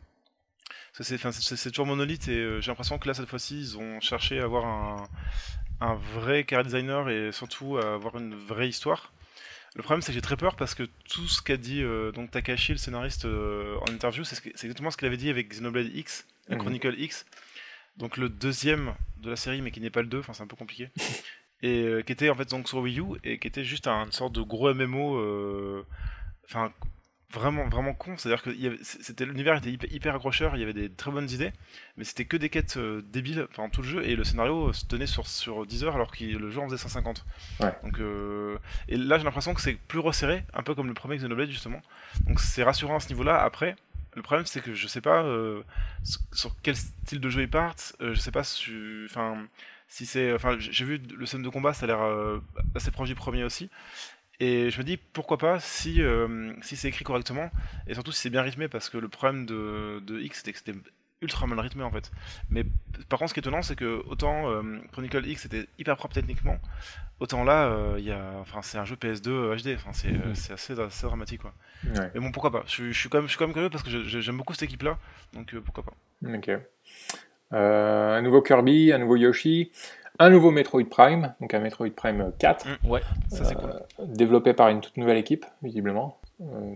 C'est 0.91 1.71
toujours 1.71 1.87
monolithe 1.87 2.27
et 2.27 2.61
j'ai 2.61 2.71
l'impression 2.73 2.99
que 2.99 3.07
là, 3.07 3.15
cette 3.15 3.29
fois-ci, 3.29 3.61
ils 3.61 3.79
ont 3.79 4.01
cherché 4.01 4.41
à 4.41 4.45
avoir 4.45 4.65
un, 4.65 5.05
un 5.81 5.95
vrai 5.95 6.45
car 6.45 6.65
designer 6.65 7.11
et 7.11 7.33
surtout 7.33 7.79
avoir 7.79 8.17
une 8.17 8.35
vraie 8.35 8.69
histoire. 8.69 9.13
Le 9.77 9.83
problème, 9.83 10.01
c'est 10.01 10.09
que 10.09 10.15
j'ai 10.15 10.23
très 10.23 10.39
peur 10.39 10.57
parce 10.57 10.75
que 10.75 10.85
tout 10.85 11.29
ce 11.29 11.43
qu'a 11.43 11.59
dit 11.59 11.83
euh, 11.83 12.11
donc 12.11 12.31
Takashi, 12.31 12.73
le 12.73 12.79
scénariste, 12.79 13.27
euh, 13.27 13.77
en 13.83 13.93
interview, 13.93 14.25
c'est 14.25 14.43
exactement 14.47 14.91
ce 14.91 14.97
qu'il 14.97 15.07
avait 15.07 15.19
dit 15.19 15.29
avec 15.29 15.51
Xenoblade 15.51 15.95
X, 15.95 16.27
mhm. 16.49 16.59
Chronicle 16.59 16.95
X. 16.99 17.27
Donc 17.99 18.17
le 18.17 18.31
deuxième 18.31 18.95
de 19.19 19.29
la 19.29 19.37
série, 19.37 19.61
mais 19.61 19.71
qui 19.71 19.81
n'est 19.81 19.91
pas 19.91 20.01
le 20.01 20.09
2, 20.09 20.21
enfin 20.21 20.33
c'est 20.33 20.43
un 20.43 20.47
peu 20.47 20.57
compliqué. 20.57 20.89
et 21.63 21.83
euh, 21.83 22.03
qui 22.03 22.13
était 22.13 22.31
en 22.31 22.35
fait 22.35 22.49
donc 22.49 22.69
sur 22.69 22.79
Wii 22.79 23.01
U 23.01 23.05
et 23.23 23.39
qui 23.39 23.47
était 23.47 23.65
juste 23.65 23.87
un, 23.87 24.07
une 24.07 24.13
sorte 24.13 24.33
de 24.33 24.41
gros 24.41 24.73
MMO. 24.73 25.85
Enfin, 26.47 26.73
vraiment 27.33 27.69
vraiment 27.69 27.93
con. 27.93 28.15
C'est 28.17 28.29
à 28.29 28.37
dire 28.37 28.43
que 28.43 28.51
c'était 28.83 29.25
l'univers 29.25 29.57
était 29.57 29.71
hyper, 29.71 30.15
accrocheur 30.15 30.57
il 30.57 30.61
y 30.61 30.63
avait 30.63 30.73
des 30.73 30.91
très 30.91 31.11
bonnes 31.11 31.29
idées 31.31 31.53
mais 31.97 32.05
c'était 32.05 32.25
que 32.25 32.37
des 32.37 32.49
quêtes 32.49 32.77
euh, 32.77 33.03
débiles 33.13 33.47
pendant 33.55 33.69
tout 33.69 33.83
le 33.83 33.89
jeu 33.89 34.05
et 34.05 34.15
le 34.17 34.25
scénario 34.25 34.73
se 34.73 34.87
tenait 34.87 35.07
sur, 35.07 35.27
sur 35.27 35.67
10 35.67 35.85
heures 35.85 35.95
alors 35.97 36.13
que 36.13 36.25
le 36.25 36.51
jeu 36.51 36.61
en 36.61 36.67
faisait 36.67 36.79
150 36.79 37.25
donc 37.83 37.99
euh, 37.99 38.59
et 38.89 38.97
là 38.97 39.19
j'ai 39.19 39.25
l'impression 39.25 39.55
que 39.55 39.61
c'est 39.61 39.75
plus 39.75 39.99
resserré 39.99 40.45
un 40.55 40.63
peu 40.63 40.75
comme 40.75 40.87
le 40.87 40.95
premier 40.95 41.17
Xenoblade 41.17 41.51
justement. 41.51 41.81
Donc 42.27 42.41
c'est 42.41 42.63
rassurant 42.63 42.97
à 42.97 43.01
ce 43.01 43.09
niveau 43.09 43.25
là 43.25 43.43
après 43.43 43.77
le 44.15 44.23
problème 44.23 44.47
c'est 44.47 44.63
que 44.63 44.75
je 44.75 44.87
sais 44.87 45.01
pas 45.01 45.23
euh, 45.25 45.63
sur 46.33 46.55
quel 46.63 46.77
style 46.77 47.21
de 47.21 47.29
jeu 47.29 47.43
ils 47.43 47.51
partent 47.51 47.95
je 48.01 48.15
sais 48.15 48.31
pas 48.31 48.45
si 48.45 48.73
enfin 49.07 49.47
si 49.89 50.07
c'est 50.07 50.33
enfin 50.33 50.57
j'ai 50.59 50.85
vu 50.85 50.99
le 50.99 51.27
scène 51.27 51.43
de 51.43 51.49
combat 51.49 51.73
ça 51.73 51.85
a 51.85 51.89
l'air 51.89 52.41
assez 52.75 52.91
proche 52.91 53.09
du 53.09 53.15
premier 53.15 53.45
aussi 53.45 53.69
et 54.41 54.71
je 54.71 54.79
me 54.79 54.85
dis 54.85 54.97
pourquoi 54.97 55.39
pas 55.39 55.61
si, 55.61 56.03
euh, 56.03 56.53
si 56.63 56.77
c'est 56.77 56.89
écrit 56.89 57.05
correctement 57.05 57.51
et 57.87 57.95
surtout 57.95 58.13
si 58.13 58.21
c'est 58.23 58.31
bien 58.31 58.43
rythmé 58.43 58.69
parce 58.69 58.89
que 58.91 58.99
le 58.99 59.09
problème 59.09 59.47
de, 59.47 60.01
de 60.07 60.21
X 60.21 60.39
c'était 60.39 60.53
que 60.53 60.59
c'était 60.59 60.79
ultra 61.23 61.47
mal 61.47 61.59
rythmé 61.61 61.83
en 61.83 61.91
fait. 61.91 62.11
Mais 62.51 62.65
par 63.09 63.19
contre, 63.19 63.31
ce 63.31 63.35
qui 63.35 63.41
est 63.41 63.43
étonnant, 63.43 63.63
c'est 63.63 63.75
que 63.77 64.03
autant 64.07 64.51
euh, 64.51 64.63
Chronicle 64.93 65.27
X 65.27 65.47
était 65.47 65.67
hyper 65.79 65.97
propre 65.97 66.13
techniquement, 66.15 66.59
autant 67.21 67.43
là, 67.43 67.69
euh, 67.69 67.99
y 67.99 68.13
a, 68.13 68.33
enfin, 68.41 68.61
c'est 68.61 68.77
un 68.77 68.85
jeu 68.85 68.97
PS2 68.97 69.57
HD. 69.57 69.75
Enfin, 69.77 69.93
c'est, 69.95 70.11
Mhm. 70.13 70.35
c'est 70.35 70.53
assez, 70.53 70.79
assez 70.79 71.07
dramatique 71.07 71.41
quoi. 71.41 71.55
Ouais. 71.85 72.11
Mais 72.15 72.21
bon, 72.21 72.31
pourquoi 72.33 72.51
pas. 72.53 72.65
Je, 72.67 72.93
je 72.93 72.99
suis 73.01 73.09
quand 73.09 73.17
même, 73.19 73.25
je 73.27 73.31
suis 73.31 73.39
quand 73.39 73.47
même 73.47 73.55
curieux 73.55 73.71
parce 73.71 73.83
que 73.83 73.89
je- 73.91 74.21
j'aime 74.21 74.37
beaucoup 74.37 74.53
cette 74.53 74.65
équipe-là, 74.65 74.99
donc 75.33 75.55
euh, 75.55 75.61
pourquoi 75.63 75.85
pas. 75.85 75.95
Ok. 76.35 76.51
Euh, 77.53 78.19
un 78.19 78.23
nouveau 78.23 78.43
Kirby, 78.43 78.93
un 78.93 78.99
nouveau 78.99 79.17
Yoshi, 79.17 79.71
un 80.19 80.31
nouveau 80.31 80.51
Metroid 80.51 80.85
Prime, 80.89 81.35
donc 81.41 81.53
un 81.55 81.61
Metroid 81.61 81.91
Prime 81.91 82.33
4, 82.39 82.67
Ouais. 82.85 83.01
Ça 83.29 83.45
c'est 83.45 83.55
cool. 83.55 83.73
développé 84.07 84.53
par 84.55 84.69
une 84.69 84.81
toute 84.81 84.97
nouvelle 84.97 85.19
équipe, 85.19 85.45
visiblement. 85.63 86.19
Euh, 86.41 86.75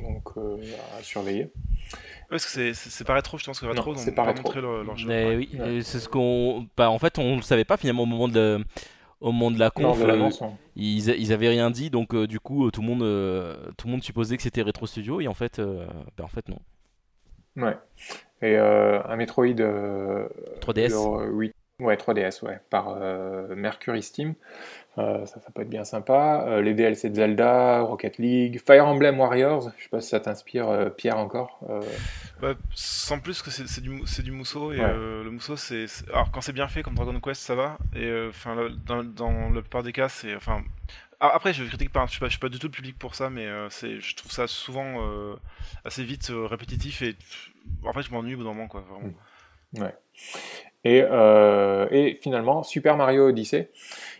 donc 0.00 0.22
euh, 0.36 0.56
à 0.98 1.02
surveiller. 1.02 1.44
Ouais, 1.44 2.38
parce 2.38 2.46
que 2.46 2.72
c'est, 2.72 3.04
pas 3.04 3.14
rétro, 3.14 3.36
je 3.38 3.44
pense 3.44 3.60
que 3.60 3.66
rétro, 3.66 3.92
Non, 3.94 4.00
ont 4.00 4.12
pas 4.12 4.24
rétro. 4.24 4.52
leur, 4.60 4.84
leur 4.84 4.96
jeu. 4.96 5.08
Mais 5.08 5.26
Ouais. 5.26 5.36
oui, 5.36 5.50
Ouais. 5.58 5.82
c'est 5.82 5.98
ce 5.98 6.08
qu'on. 6.08 6.66
Bah, 6.76 6.88
en 6.90 6.98
fait, 6.98 7.18
on 7.18 7.36
le 7.36 7.42
savait 7.42 7.64
pas 7.64 7.76
finalement 7.76 8.04
au 8.04 8.06
moment 8.06 8.28
de, 8.28 8.64
au 9.20 9.32
moment 9.32 9.50
de 9.50 9.58
la 9.58 9.70
Non, 9.78 9.90
conf. 9.92 10.00
de 10.00 10.04
euh, 10.10 10.30
ils, 10.76 11.08
ils 11.08 11.32
avaient 11.32 11.48
rien 11.48 11.70
dit, 11.70 11.90
donc 11.90 12.14
euh, 12.14 12.26
du 12.26 12.40
coup, 12.40 12.66
euh, 12.66 12.70
tout 12.70 12.80
le 12.80 12.86
monde, 12.86 13.02
euh, 13.02 13.56
tout 13.76 13.86
le 13.88 13.92
monde 13.92 14.02
supposait 14.02 14.36
que 14.36 14.42
c'était 14.42 14.62
Retro 14.62 14.86
Studio, 14.86 15.20
et 15.20 15.28
en 15.28 15.34
fait, 15.34 15.58
euh, 15.58 15.86
bah, 16.16 16.24
en 16.24 16.28
fait 16.28 16.48
non. 16.48 16.58
Ouais. 17.56 17.76
Et 18.40 18.56
euh, 18.56 19.02
un 19.04 19.16
Metroid 19.16 19.46
euh, 19.60 20.26
3DS. 20.60 20.88
le- 20.90 21.32
oui, 21.32 21.52
ouais, 21.82 21.96
3DS, 21.96 22.44
ouais, 22.44 22.60
par 22.70 22.96
euh, 22.96 23.54
Mercury 23.54 24.02
Steam. 24.02 24.34
Euh, 24.98 25.24
ça, 25.24 25.40
ça 25.40 25.50
peut 25.54 25.62
être 25.62 25.70
bien 25.70 25.84
sympa. 25.84 26.44
Euh, 26.46 26.60
les 26.60 26.74
DLC 26.74 27.08
de 27.10 27.14
Zelda, 27.14 27.80
Rocket 27.80 28.18
League, 28.18 28.60
Fire 28.64 28.86
Emblem 28.86 29.18
Warriors. 29.18 29.70
Je 29.78 29.84
sais 29.84 29.88
pas 29.88 30.00
si 30.00 30.10
ça 30.10 30.20
t'inspire, 30.20 30.90
Pierre, 30.96 31.18
encore. 31.18 31.60
Ouais, 32.42 32.54
sans 32.74 33.18
plus 33.18 33.42
que 33.42 33.50
c'est, 33.50 33.80
du, 33.80 33.90
mousseau, 34.30 34.72
et 34.72 34.80
Ouais. 34.80 34.92
le 34.92 35.30
mousseau, 35.30 35.56
c'est, 35.56 35.86
Alors, 36.12 36.30
quand 36.30 36.40
c'est 36.40 36.52
bien 36.52 36.68
fait, 36.68 36.82
comme 36.82 36.94
Dragon 36.94 37.18
Quest, 37.20 37.40
ça 37.42 37.54
va, 37.54 37.78
et 37.94 38.26
enfin, 38.28 38.56
dans, 38.86 39.02
dans 39.04 39.50
la 39.50 39.60
plupart 39.60 39.82
des 39.82 39.92
cas, 39.92 40.08
c'est. 40.08 40.34
Enfin. 40.34 40.62
Après, 41.24 41.52
je 41.52 41.62
critique 41.62 41.92
pas, 41.92 42.04
je 42.06 42.10
suis 42.10 42.18
pas, 42.18 42.26
je 42.26 42.32
suis 42.32 42.40
pas 42.40 42.48
du 42.48 42.58
tout 42.58 42.66
le 42.66 42.72
public 42.72 42.98
pour 42.98 43.14
ça, 43.14 43.30
mais 43.30 43.46
je 43.46 44.16
trouve 44.16 44.32
ça 44.32 44.48
souvent 44.48 44.96
assez 45.84 46.02
vite 46.02 46.32
répétitif 46.32 47.00
et 47.02 47.16
en 47.84 47.92
fait, 47.92 48.02
je 48.02 48.10
m'ennuie 48.10 48.34
au 48.34 48.38
bout 48.38 48.44
d'un 48.44 48.50
moment, 48.50 48.66
quoi. 48.66 48.84
Vraiment. 48.90 49.12
Ouais. 49.74 49.94
Et, 50.84 51.04
euh, 51.08 51.86
et 51.90 52.14
finalement, 52.14 52.62
Super 52.62 52.96
Mario 52.96 53.28
Odyssey, 53.28 53.70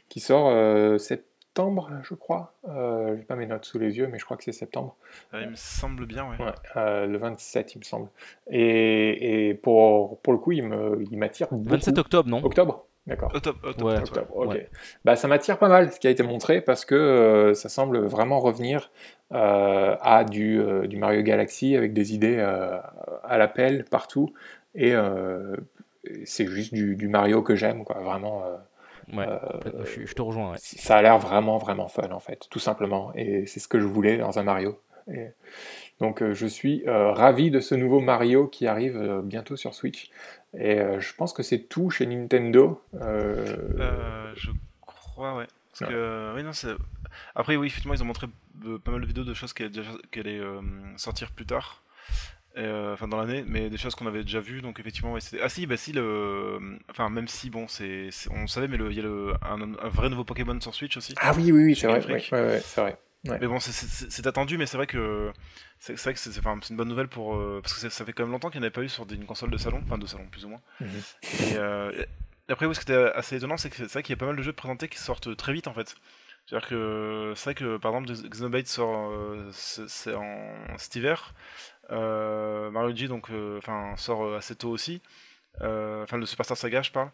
qui 0.09 0.21
sort 0.21 0.49
euh, 0.51 0.99
septembre, 0.99 1.91
je 2.03 2.15
crois. 2.15 2.55
Euh, 2.69 3.17
J'ai 3.17 3.25
pas 3.25 3.37
mes 3.37 3.47
notes 3.47 3.65
sous 3.65 3.79
les 3.79 3.97
yeux, 3.99 4.07
mais 4.07 4.19
je 4.19 4.25
crois 4.25 4.37
que 4.37 4.45
c'est 4.45 4.53
septembre. 4.53 4.97
Euh, 5.35 5.41
il 5.43 5.51
me 5.51 5.57
semble 5.57 6.07
bien, 6.07 6.25
ouais. 6.31 6.45
Ouais, 6.45 6.53
euh, 6.77 7.07
le 7.07 7.19
27, 7.19 7.75
il 7.75 7.79
me 7.79 7.85
semble. 7.85 8.09
Et, 8.51 9.49
et 9.49 9.55
pour, 9.55 10.19
pour 10.21 10.33
le 10.33 10.39
coup, 10.39 10.53
il 10.53 10.63
me- 10.67 11.03
il 11.11 11.19
m'attire 11.19 11.49
beaucoup. 11.51 11.69
27 11.71 11.99
octobre, 11.99 12.29
non? 12.29 12.43
Octobre 12.45 12.87
D'accord. 13.09 13.33
Octobre, 13.35 13.59
octobre, 13.65 13.85
Ouais. 13.93 13.99
ouais. 13.99 14.47
Ok. 14.47 14.53
Ouais. 14.53 14.71
Bah, 15.05 15.17
ça 15.17 15.27
m'attire 15.27 15.59
pas 15.59 15.69
mal 15.69 15.91
ce 15.93 15.99
qui 15.99 16.07
a 16.07 16.11
été 16.11 16.23
montré 16.23 16.61
parce 16.61 16.85
que 16.85 16.95
euh, 16.95 17.53
ça 17.53 17.69
semble 17.69 17.99
vraiment 18.07 18.39
revenir 18.39 18.93
euh, 19.33 19.97
à 20.01 20.23
du, 20.23 20.61
euh, 20.61 20.87
du 20.87 20.99
Mario 20.99 21.23
Galaxy 21.23 21.75
avec 21.77 21.95
des 21.95 22.15
idées 22.15 22.37
euh, 22.39 22.79
à 23.25 23.39
l'appel 23.39 23.85
partout. 23.91 24.33
Et 24.77 24.95
euh, 24.95 25.57
c'est 26.25 26.47
juste 26.47 26.75
du, 26.75 26.97
du 26.97 27.09
Mario 27.09 27.43
que 27.43 27.55
j'aime, 27.57 27.85
quoi. 27.85 28.01
Vraiment, 28.01 28.45
euh, 28.45 28.57
Ouais, 29.13 29.27
euh, 29.29 29.39
complètement, 29.53 29.85
je, 29.85 30.07
je 30.07 30.15
te 30.15 30.23
rejoins. 30.23 30.53
Ouais. 30.53 30.59
ça 30.61 30.97
a 30.97 31.03
l'air 31.03 31.19
vraiment, 31.19 31.59
vraiment 31.59 31.89
fun 31.89 32.11
en 32.13 32.21
fait, 32.21 32.47
tout 32.51 32.61
simplement. 32.61 33.13
Et 33.17 33.47
c'est 33.47 33.59
ce 33.61 33.67
que 33.69 33.81
je 33.81 33.87
voulais 33.87 34.19
dans 34.19 34.39
un 34.39 34.45
Mario. 34.45 34.81
Et 35.13 35.27
donc 36.01 36.23
euh, 36.23 36.35
je 36.35 36.47
suis 36.47 36.85
euh, 36.87 37.11
ravi 37.13 37.51
de 37.51 37.59
ce 37.61 37.75
nouveau 37.75 38.01
Mario 38.01 38.47
qui 38.47 38.69
arrive 38.69 38.97
euh, 38.97 39.21
bientôt 39.23 39.57
sur 39.57 39.75
Switch. 39.75 40.11
Et 40.57 40.79
euh, 40.79 41.01
je 41.01 41.15
pense 41.15 41.33
que 41.33 41.43
c'est 41.43 41.59
tout 41.65 41.91
chez 41.91 42.07
Nintendo. 42.07 42.81
Euh, 43.01 43.45
Euh, 43.81 44.33
je 44.37 44.53
crois, 44.87 45.35
ouais. 45.37 45.47
Parce 45.73 45.81
Ouais. 45.83 45.89
que, 45.89 45.95
euh, 45.95 46.35
oui, 46.37 46.43
non. 46.45 46.53
Après, 47.35 47.57
oui, 47.57 47.67
effectivement, 47.67 47.95
ils 47.95 48.03
ont 48.03 48.07
montré 48.07 48.29
euh, 48.67 48.79
pas 48.79 48.93
mal 48.93 49.01
de 49.01 49.07
vidéos 49.07 49.25
de 49.25 49.35
choses 49.35 49.53
qui 49.53 49.65
allaient, 49.65 49.83
qui 50.13 50.21
allaient, 50.21 50.39
euh, 50.39 50.61
sortir 50.97 51.33
plus 51.33 51.47
tard. 51.47 51.83
Euh, 52.59 52.93
Enfin, 52.93 53.09
dans 53.09 53.17
l'année, 53.17 53.45
mais 53.47 53.71
des 53.71 53.79
choses 53.79 53.95
qu'on 53.95 54.07
avait 54.07 54.23
déjà 54.25 54.41
vues, 54.41 54.61
donc 54.61 54.79
effectivement, 54.79 55.13
ouais, 55.15 55.21
c'était- 55.21 55.43
Ah 55.43 55.49
si, 55.49 55.67
bah 55.67 55.77
si, 55.79 55.93
le. 55.93 56.59
Enfin, 56.91 57.09
même 57.09 57.27
si, 57.29 57.49
bon, 57.49 57.67
c'est. 57.69 58.11
On 58.31 58.47
savait, 58.47 58.69
mais 58.69 58.77
il 58.91 58.97
y 58.97 59.01
a 59.01 59.03
le... 59.03 59.33
un, 59.43 59.61
un 59.63 59.89
vrai 59.89 60.11
nouveau 60.11 60.25
Pokémon 60.25 60.61
sur 60.61 60.75
Switch 60.75 60.97
aussi. 60.99 61.15
Ah 61.21 61.33
oui, 61.35 61.51
oui, 61.51 61.65
oui, 61.65 61.77
c'est 61.77 61.87
vrai. 61.87 62.05
Ouais, 62.07 62.23
ouais, 62.31 62.61
c'est 62.63 62.81
vrai. 62.81 62.99
Ouais. 63.27 63.39
Mais 63.41 63.47
bon, 63.47 63.59
c'est- 63.61 64.27
attendu, 64.27 64.59
mais 64.59 64.67
c'est 64.67 64.77
vrai 64.77 64.87
que 64.89 65.33
c'est 65.79 65.95
vrai 66.01 66.13
que 66.13 66.19
c'est 66.19 66.37
enfin, 66.39 66.59
une 66.69 66.77
bonne 66.77 66.89
nouvelle 66.89 67.07
pour 67.09 67.37
euh, 67.37 67.61
parce 67.63 67.73
que 67.75 67.89
ça- 67.89 68.05
fait 68.05 68.13
quand 68.13 68.25
même 68.25 68.33
longtemps 68.33 68.51
qu'il 68.51 68.61
n'y 68.61 68.65
en 68.65 68.67
avait 68.67 68.73
pas 68.73 68.83
eu 68.83 68.89
sur 68.89 69.07
des, 69.07 69.15
une 69.15 69.27
console 69.27 69.51
de 69.51 69.57
salon, 69.59 69.81
enfin 69.85 69.97
de 69.97 70.07
salon 70.07 70.27
plus 70.31 70.45
ou 70.45 70.49
moins. 70.49 70.61
Mhm. 70.81 70.89
Et, 71.23 71.57
euh, 71.57 71.93
et 72.49 72.53
après, 72.53 72.67
oui, 72.67 72.75
ce 72.75 72.81
qui 72.81 72.91
était 72.91 73.01
assez 73.15 73.37
étonnant, 73.37 73.57
c'est 73.57 73.71
que 73.71 73.77
c'est 73.77 73.93
vrai 73.93 74.03
qu'il 74.03 74.13
y 74.13 74.19
a 74.19 74.19
pas 74.19 74.27
mal 74.27 74.37
de 74.37 74.43
jeux 74.43 74.53
présentés 74.53 74.89
qui 74.89 74.99
sortent 74.99 75.37
très 75.37 75.53
vite 75.53 75.69
en 75.69 75.73
fait. 75.73 75.95
C'est-à-dire 76.47 76.69
que 76.69 77.33
c'est 77.37 77.45
vrai 77.45 77.55
que 77.55 77.77
par 77.77 77.93
exemple 77.93 78.13
Xenoblade 78.29 78.67
sort 78.67 79.11
euh, 79.13 79.53
en 80.17 80.77
cet 80.79 80.97
hiver, 80.97 81.33
Mario 82.71 82.89
Luigi 82.91 83.09
donc 83.09 83.31
euh, 83.31 83.59
enfin 83.59 83.95
sort 83.97 84.25
euh, 84.25 84.39
assez 84.39 84.55
tôt 84.57 84.71
aussi. 84.71 85.01
Euh, 85.61 86.03
Enfin 86.03 86.17
le 86.17 86.27
Superstar 86.27 86.57
Saga, 86.57 86.83
je 86.83 86.91
parle. 86.91 87.11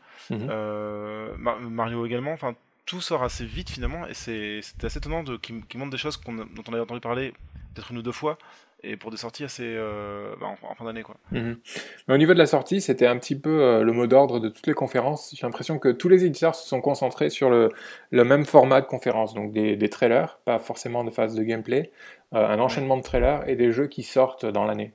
Euh, 0.49 1.35
Mar- 1.37 1.61
Mario 1.61 2.07
également. 2.07 2.33
Enfin 2.33 2.55
tout 2.87 3.01
sort 3.01 3.23
assez 3.23 3.45
vite 3.45 3.69
finalement 3.71 4.07
et 4.07 4.15
c'est 4.15 4.61
assez 4.83 4.99
étonnant 4.99 5.23
de 5.23 5.37
qui, 5.37 5.61
qui 5.69 5.77
montrent 5.77 5.91
des 5.91 5.99
choses 5.99 6.19
dont 6.27 6.63
on 6.69 6.73
avait 6.73 6.81
entendu 6.83 7.01
parler 7.01 7.35
peut-être 7.75 7.91
une 7.91 7.99
ou 7.99 8.03
deux 8.03 8.13
fois 8.13 8.39
et 8.85 8.97
pour 8.97 9.11
des 9.11 9.17
sorties 9.17 9.45
assez 9.45 9.65
euh, 9.65 10.35
bah, 10.41 10.47
en, 10.47 10.71
en 10.71 10.75
fin 10.75 10.85
d'année 10.85 11.03
quoi. 11.03 11.17
Mhm. 11.33 11.59
Mais 12.07 12.15
au 12.15 12.19
niveau 12.19 12.33
de 12.33 12.39
la 12.39 12.47
sortie, 12.47 12.81
c'était 12.81 13.07
un 13.07 13.19
petit 13.19 13.37
peu 13.37 13.61
euh, 13.61 13.83
le 13.83 13.93
mot 13.93 14.07
d'ordre 14.07 14.39
de 14.39 14.49
toutes 14.49 14.67
les 14.67 14.75
conférences. 14.75 15.35
J'ai 15.35 15.47
l'impression 15.47 15.79
que 15.79 15.89
tous 15.89 16.09
les 16.09 16.25
éditeurs 16.25 16.55
se 16.55 16.67
sont 16.69 16.81
concentrés 16.81 17.31
sur 17.31 17.51
le, 17.51 17.71
le 18.11 18.25
même 18.25 18.45
format 18.45 18.81
de 18.81 18.87
conférence, 18.87 19.35
donc 19.35 19.53
des, 19.53 19.77
des 19.77 19.89
trailers, 19.89 20.39
pas 20.45 20.59
forcément 20.59 21.03
de 21.03 21.11
phase 21.11 21.35
de 21.35 21.43
gameplay, 21.43 21.91
euh, 22.35 22.47
un 22.47 22.61
enchaînement 22.61 22.97
de 22.97 23.03
trailers 23.03 23.49
et 23.49 23.57
des 23.57 23.73
jeux 23.73 23.89
qui 23.89 24.05
sortent 24.05 24.47
dans 24.47 24.65
l'année, 24.65 24.93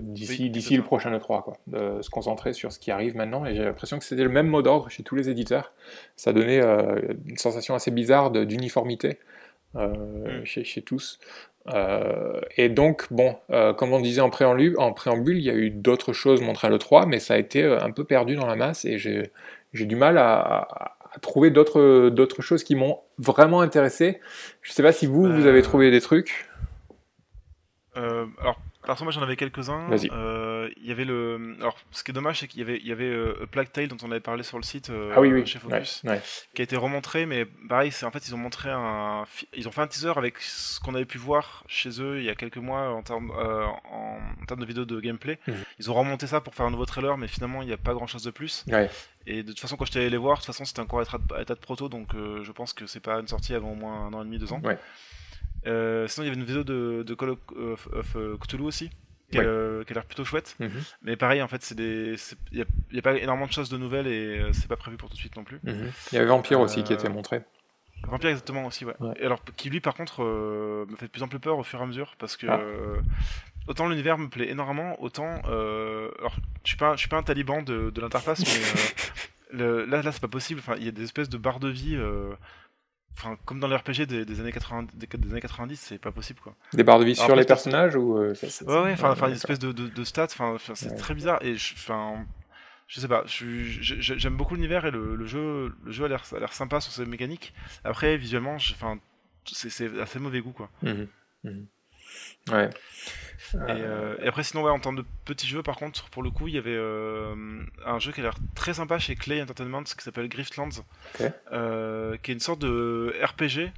d'ici 0.00 0.44
Oui, 0.44 0.50
d'ici 0.50 0.68
c'est 0.68 0.76
le 0.76 0.82
prochain 0.82 1.14
E3, 1.14 1.42
quoi. 1.42 1.58
De 1.66 2.00
se 2.00 2.08
concentrer 2.08 2.54
sur 2.54 2.72
ce 2.72 2.78
qui 2.78 2.90
arrive 2.90 3.16
maintenant, 3.16 3.44
et 3.44 3.54
j'ai 3.54 3.64
l'impression 3.64 3.98
que 3.98 4.04
c'était 4.04 4.22
le 4.22 4.28
même 4.30 4.46
mot 4.46 4.62
d'ordre 4.62 4.88
chez 4.88 5.02
tous 5.02 5.16
les 5.16 5.28
éditeurs. 5.28 5.72
Ça 6.16 6.32
donnait 6.32 6.60
une 6.60 7.36
sensation 7.36 7.74
assez 7.74 7.90
bizarre 7.90 8.30
d'uniformité 8.30 9.18
euh, 9.78 10.40
Mm. 10.40 10.44
chez, 10.44 10.64
chez 10.64 10.82
tous. 10.82 11.18
Euh, 11.74 12.40
et 12.56 12.68
donc, 12.68 13.06
bon, 13.10 13.36
euh, 13.50 13.74
comme 13.74 13.92
on 13.92 14.00
disait 14.00 14.20
en 14.20 14.30
préambule, 14.30 14.74
en 14.78 14.92
préambule, 14.92 15.36
il 15.36 15.44
y 15.44 15.50
a 15.50 15.54
eu 15.54 15.70
d'autres 15.70 16.12
choses 16.12 16.40
montrées 16.40 16.68
à 16.68 16.70
l'E3, 16.70 17.06
mais 17.06 17.18
ça 17.18 17.34
a 17.34 17.36
été 17.38 17.64
un 17.64 17.90
peu 17.90 18.04
perdu 18.04 18.36
dans 18.36 18.46
la 18.46 18.56
masse 18.56 18.84
et 18.84 18.98
j'ai 18.98 19.30
du 19.72 19.96
mal 19.96 20.18
à, 20.18 20.94
trouver 21.22 21.50
d'autres 21.50 22.10
d'autres 22.10 22.42
choses 22.42 22.62
qui 22.62 22.76
m'ont 22.76 23.00
vraiment 23.18 23.60
intéressé. 23.60 24.20
Je 24.62 24.72
sais 24.72 24.82
pas 24.82 24.92
si 24.92 25.06
vous, 25.06 25.24
vous 25.24 25.46
avez 25.46 25.62
trouvé 25.62 25.90
des 25.90 26.00
trucs. 26.00 26.48
Euh, 27.96 28.26
alors, 28.40 28.58
moi 29.02 29.10
j'en 29.10 29.22
avais 29.22 29.36
quelques-uns. 29.36 29.88
Vas-y. 29.88 30.08
Euh, 30.12 30.47
Il 30.76 30.86
y 30.86 30.92
avait 30.92 31.04
le. 31.04 31.56
Alors, 31.60 31.76
ce 31.90 32.04
qui 32.04 32.10
est 32.10 32.14
dommage, 32.14 32.40
c'est 32.40 32.48
qu'il 32.48 32.60
y 32.60 32.62
avait, 32.62 32.78
il 32.78 32.86
y 32.86 32.92
avait 32.92 33.08
euh, 33.08 33.42
A 33.44 33.46
Plague 33.46 33.72
Tale 33.72 33.88
dont 33.88 33.96
on 34.02 34.10
avait 34.10 34.20
parlé 34.20 34.42
sur 34.42 34.56
le 34.58 34.62
site 34.62 34.90
euh, 34.90 35.12
ah 35.14 35.20
oui, 35.20 35.32
oui, 35.32 35.46
chez 35.46 35.58
Focus, 35.58 36.02
ouais. 36.04 36.20
qui 36.54 36.62
a 36.62 36.64
été 36.64 36.76
remontré, 36.76 37.26
mais 37.26 37.44
pareil, 37.68 37.90
c'est 37.92 38.06
en 38.06 38.10
fait 38.10 38.26
ils 38.28 38.34
ont 38.34 38.38
montré 38.38 38.70
un, 38.70 39.24
ils 39.54 39.66
ont 39.68 39.70
fait 39.70 39.80
un 39.80 39.86
teaser 39.86 40.12
avec 40.16 40.38
ce 40.38 40.80
qu'on 40.80 40.94
avait 40.94 41.04
pu 41.04 41.18
voir 41.18 41.64
chez 41.68 42.00
eux 42.00 42.18
il 42.18 42.24
y 42.24 42.30
a 42.30 42.34
quelques 42.34 42.58
mois 42.58 42.90
en 42.90 43.02
termes, 43.02 43.30
euh, 43.36 43.64
en, 43.64 44.18
en 44.40 44.44
termes 44.46 44.60
de 44.60 44.66
vidéos 44.66 44.84
de 44.84 45.00
gameplay. 45.00 45.38
Mhm. 45.46 45.54
Ils 45.78 45.90
ont 45.90 45.94
remonté 45.94 46.26
ça 46.26 46.40
pour 46.40 46.54
faire 46.54 46.66
un 46.66 46.70
nouveau 46.70 46.86
trailer, 46.86 47.16
mais 47.18 47.28
finalement 47.28 47.62
il 47.62 47.66
n'y 47.66 47.74
a 47.74 47.78
pas 47.78 47.94
grand-chose 47.94 48.22
de 48.22 48.30
plus. 48.30 48.64
Ouais. 48.68 48.90
Et 49.26 49.42
de 49.42 49.48
toute 49.48 49.60
façon, 49.60 49.76
quand 49.76 49.84
j'étais 49.84 49.98
allé 50.00 50.10
les 50.10 50.16
voir, 50.16 50.36
de 50.36 50.40
toute 50.40 50.46
façon 50.46 50.64
c'était 50.64 50.80
encore 50.80 51.00
à 51.00 51.42
état 51.42 51.54
de, 51.54 51.60
proto, 51.60 51.88
donc 51.88 52.14
euh, 52.14 52.42
je 52.42 52.52
pense 52.52 52.72
que 52.72 52.86
c'est 52.86 53.00
pas 53.00 53.20
une 53.20 53.28
sortie 53.28 53.54
avant 53.54 53.72
au 53.72 53.74
moins 53.74 54.06
un 54.06 54.12
an 54.14 54.22
et 54.22 54.24
demi, 54.24 54.38
deux 54.38 54.52
ans. 54.52 54.60
Ouais. 54.64 54.78
Sinon, 55.64 56.24
il 56.24 56.28
y 56.28 56.30
avait 56.30 56.40
une 56.40 56.44
vidéo 56.46 56.64
de, 56.64 57.02
de 57.06 57.14
Call 57.14 57.30
of, 57.30 57.38
of- 57.56 57.88
of, 57.92 58.16
Cthulhu 58.40 58.62
aussi, 58.64 58.90
qui 59.30 59.38
a, 59.38 59.40
Ouais. 59.40 59.46
euh, 59.46 59.84
qui 59.84 59.92
a 59.92 59.94
l'air 59.94 60.04
plutôt 60.04 60.24
chouette. 60.24 60.56
Mhm, 60.60 60.70
Mais 61.02 61.16
pareil, 61.16 61.42
en 61.42 61.48
fait, 61.48 61.62
c'est 61.62 61.74
des, 61.74 62.14
il 62.52 62.58
y 62.58 62.62
a, 62.62 62.64
y 62.92 62.98
a 62.98 63.02
pas 63.02 63.14
énormément 63.16 63.46
de 63.46 63.52
choses 63.52 63.68
de 63.70 63.76
nouvelles 63.78 64.06
et 64.06 64.38
euh, 64.40 64.52
c'est 64.52 64.68
pas 64.68 64.76
prévu 64.76 64.96
pour 64.96 65.08
tout 65.10 65.14
de 65.16 65.20
suite 65.20 65.36
non 65.36 65.44
plus. 65.44 65.60
mhm. 65.64 65.90
Il 66.12 66.14
y 66.14 66.18
avait 66.18 66.26
Vampire 66.28 66.60
aussi 66.60 66.82
qui 66.84 66.92
Euh, 66.92 66.96
était 66.96 67.08
montré. 67.08 67.42
Vampire 68.06 68.30
exactement 68.30 68.64
aussi, 68.66 68.84
ouais. 68.84 68.94
Ouais. 69.00 69.14
Et 69.20 69.24
alors, 69.26 69.42
qui 69.56 69.70
lui, 69.70 69.80
par 69.80 69.94
contre, 69.94 70.22
euh, 70.22 70.86
me 70.88 70.96
fait 70.96 71.06
de 71.06 71.10
plus 71.10 71.22
en 71.22 71.28
plus 71.28 71.40
peur 71.40 71.58
au 71.58 71.62
fur 71.64 71.80
et 71.80 71.82
à 71.82 71.86
mesure 71.86 72.14
parce 72.18 72.36
que 72.36 72.46
Ah. 72.46 72.60
euh, 72.60 73.00
autant 73.66 73.88
l'univers 73.88 74.16
me 74.18 74.28
plaît 74.28 74.48
énormément, 74.48 75.00
autant, 75.02 75.42
euh, 75.48 76.10
alors, 76.20 76.36
je 76.64 76.68
suis 76.68 76.76
pas, 76.78 76.92
je 76.94 77.00
suis 77.00 77.08
pas 77.08 77.16
un 77.18 77.22
taliban 77.24 77.60
de, 77.62 77.90
de 77.90 78.00
l'interface, 78.00 78.40
mais 78.40 78.46
euh, 78.64 78.84
le- 79.50 79.84
là, 79.84 80.00
là, 80.02 80.12
c'est 80.12 80.20
pas 80.22 80.28
possible. 80.28 80.60
Enfin, 80.60 80.76
il 80.78 80.84
y 80.84 80.88
a 80.88 80.92
des 80.92 81.02
espèces 81.02 81.28
de 81.28 81.38
barres 81.38 81.60
de 81.60 81.68
vie. 81.68 81.96
euh, 81.96 82.32
Enfin, 83.20 83.36
comme 83.44 83.58
dans 83.58 83.66
les 83.66 83.74
RPG 83.74 84.06
des, 84.06 84.24
des 84.24 84.38
années 84.40 84.52
80, 84.52 84.86
des, 84.94 85.08
des 85.08 85.30
années 85.32 85.40
90, 85.40 85.76
c'est 85.76 85.98
pas 85.98 86.12
possible 86.12 86.38
quoi. 86.38 86.54
Des 86.72 86.84
barres 86.84 87.00
de 87.00 87.04
vie 87.04 87.14
alors, 87.14 87.24
sur 87.26 87.34
les 87.34 87.44
personnages 87.44 87.96
ou 87.96 88.16
euh, 88.16 88.32
Ouais, 88.64 88.80
ouais, 88.80 88.92
enfin, 88.92 89.26
une 89.26 89.34
espèce 89.34 89.58
de, 89.58 89.72
de, 89.72 89.88
de 89.88 90.04
stats, 90.04 90.24
enfin, 90.26 90.56
c'est 90.74 90.90
Ouais. 90.90 90.96
très 90.96 91.14
bizarre 91.14 91.42
et 91.42 91.56
je, 91.56 91.74
enfin, 91.74 92.24
je 92.86 93.00
sais 93.00 93.08
pas, 93.08 93.24
j'aime 93.26 94.36
beaucoup 94.36 94.54
l'univers 94.54 94.86
et 94.86 94.92
le, 94.92 95.16
le 95.16 95.26
jeu, 95.26 95.74
le 95.84 95.90
jeu 95.90 96.04
a 96.04 96.08
l'air, 96.08 96.22
a 96.32 96.38
l'air 96.38 96.52
sympa 96.52 96.80
sur 96.80 96.92
ses 96.92 97.06
mécaniques. 97.06 97.52
Après, 97.82 98.16
visuellement, 98.16 98.54
enfin, 98.54 98.98
c'est 99.44 99.68
c'est 99.68 100.00
assez 100.00 100.20
mauvais 100.20 100.40
goût 100.40 100.52
quoi. 100.52 100.70
Mhm, 100.82 101.08
mhm. 101.42 101.66
Ouais. 102.52 102.70
Et, 103.54 104.26
après, 104.26 104.42
sinon, 104.42 104.62
ouais, 104.62 104.70
en 104.70 104.80
termes 104.80 104.96
de 104.96 105.04
petits 105.24 105.46
jeux, 105.46 105.62
par 105.62 105.76
contre, 105.76 106.08
pour 106.10 106.22
le 106.22 106.30
coup, 106.30 106.48
il 106.48 106.54
y 106.54 106.58
avait 106.58 106.78
un 107.84 107.98
jeu 107.98 108.12
qui 108.12 108.20
a 108.20 108.24
l'air 108.24 108.36
très 108.54 108.74
sympa 108.74 108.98
chez 108.98 109.14
Clay 109.14 109.42
Entertainment 109.42 109.84
qui 109.84 110.02
s'appelle 110.02 110.28
Griftlands, 110.28 110.84
qui 111.16 111.22
est 111.22 112.34
une 112.34 112.40
sorte 112.40 112.60
de 112.60 113.14
RPG. 113.22 113.72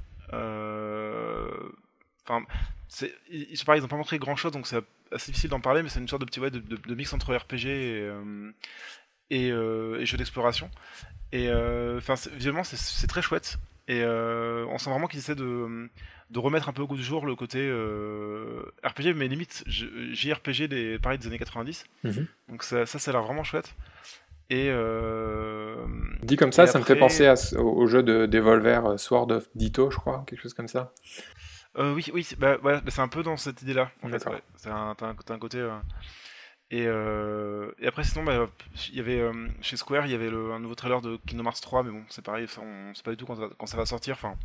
Enfin, 2.27 2.43
ils, 3.29 3.47
ils, 3.49 3.81
n'ont 3.81 3.87
pas 3.87 3.95
montré 3.95 4.19
grand 4.19 4.35
chose, 4.35 4.51
donc 4.51 4.67
c'est 4.67 4.83
assez 5.11 5.31
difficile 5.31 5.49
d'en 5.49 5.59
parler, 5.59 5.83
mais 5.83 5.89
c'est 5.89 5.99
une 5.99 6.07
sorte 6.07 6.21
de 6.21 6.25
petit 6.25 6.39
ouais, 6.39 6.51
de, 6.51 6.95
mix 6.95 7.13
entre 7.13 7.35
RPG 7.35 7.65
et, 7.67 8.09
et, 9.29 9.47
et 9.47 10.05
jeu 10.05 10.17
d'exploration. 10.17 10.69
Et 11.31 11.51
enfin, 11.97 12.15
visuellement, 12.33 12.63
c'est 12.63 13.07
très 13.07 13.21
chouette. 13.21 13.57
Et 13.87 14.05
on 14.05 14.77
sent 14.77 14.89
vraiment 14.89 15.07
qu'ils 15.07 15.19
essaient 15.19 15.35
de 15.35 15.89
de 16.31 16.39
remettre 16.39 16.69
un 16.69 16.73
peu 16.73 16.81
au 16.81 16.87
goût 16.87 16.95
du 16.95 17.03
jour 17.03 17.25
le 17.25 17.35
côté 17.35 17.59
euh, 17.59 18.63
RPG, 18.83 19.13
mais 19.15 19.27
limite 19.27 19.63
JRPG 19.67 20.67
des, 20.67 20.97
pareil, 20.97 21.19
des 21.19 21.27
années 21.27 21.37
90. 21.37 21.83
Mhm. 22.03 22.27
Donc 22.49 22.63
ça, 22.63 22.85
ça, 22.85 22.99
ça 22.99 23.11
a 23.11 23.13
l'air 23.13 23.23
vraiment 23.23 23.43
chouette. 23.43 23.75
Et 24.49 24.67
euh, 24.69 25.85
dit 26.23 26.35
comme 26.35 26.51
ça, 26.51 26.67
ça 26.67 26.79
me 26.79 26.83
fait 26.83 26.95
penser 26.95 27.31
au, 27.57 27.85
jeu 27.87 28.03
de 28.03 28.25
Devolver 28.25 28.85
euh, 28.85 28.97
Sword 28.97 29.31
of 29.31 29.47
Ditto, 29.55 29.91
je 29.91 29.97
crois, 29.97 30.23
quelque 30.27 30.41
chose 30.41 30.53
comme 30.53 30.67
ça. 30.67 30.93
oui, 31.77 32.05
oui, 32.13 32.27
bah, 32.37 32.57
bah, 32.61 32.81
c'est 32.87 33.01
un 33.01 33.07
peu 33.07 33.23
dans 33.23 33.37
cette 33.37 33.61
idée-là. 33.61 33.91
En 34.03 34.09
fait, 34.09 34.25
c'est 34.55 34.69
un, 34.69 34.95
t'as 34.97 35.33
un, 35.33 35.39
côté. 35.39 35.65
Et, 36.71 36.83
et, 36.83 37.87
après, 37.87 38.03
sinon, 38.03 38.23
bah, 38.23 38.47
y 38.93 38.99
avait 38.99 39.21
chez 39.61 39.75
Square, 39.75 40.05
il 40.05 40.11
y 40.11 40.15
avait 40.15 40.29
le, 40.29 40.53
un 40.53 40.59
nouveau 40.59 40.75
trailer 40.75 41.01
de 41.01 41.17
Kingdom 41.27 41.45
Hearts 41.45 41.61
3, 41.61 41.83
mais 41.83 41.91
bon, 41.91 42.03
c'est 42.09 42.23
pareil, 42.23 42.47
on 42.61 42.93
sait 42.93 43.03
pas 43.03 43.11
du 43.11 43.17
tout 43.17 43.25
quand 43.25 43.35
ça, 43.35 43.49
quand 43.57 43.65
ça 43.65 43.77
va 43.77 43.85
sortir. 43.85 44.15
Enfin, 44.15 44.35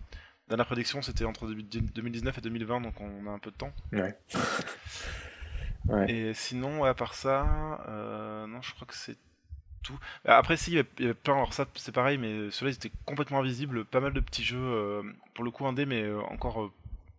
dernière 0.48 0.66
prédiction, 0.66 1.02
c'était 1.02 1.24
entre 1.24 1.46
2019 1.46 2.38
et 2.38 2.40
2020, 2.40 2.80
donc 2.80 3.00
on 3.00 3.26
a 3.26 3.30
un 3.30 3.38
peu 3.38 3.50
de 3.50 3.56
temps. 3.56 3.72
Ouais. 5.88 6.10
Et 6.10 6.34
sinon, 6.34 6.84
à 6.84 6.94
part 6.94 7.14
ça, 7.14 7.80
euh, 7.88 8.46
non, 8.46 8.60
je 8.60 8.74
crois 8.74 8.86
que 8.86 8.94
c'est 8.94 9.16
tout. 9.82 9.98
Après, 10.24 10.56
si, 10.56 10.72
il 10.72 10.74
y 10.74 10.78
avait, 11.04 11.14
plein, 11.14 11.34
alors 11.34 11.54
ça, 11.54 11.66
c'est 11.76 11.92
pareil, 11.92 12.18
mais 12.18 12.50
ceux-là, 12.50 12.72
ils 12.72 12.74
étaient 12.74 12.90
complètement 13.04 13.38
invisibles. 13.38 13.84
Pas 13.84 14.00
mal 14.00 14.12
de 14.12 14.20
petits 14.20 14.42
jeux, 14.42 14.58
euh, 14.58 15.02
pour 15.34 15.44
le 15.44 15.50
coup, 15.50 15.66
indé, 15.66 15.86
mais 15.86 16.02
euh, 16.02 16.20
encore 16.22 16.72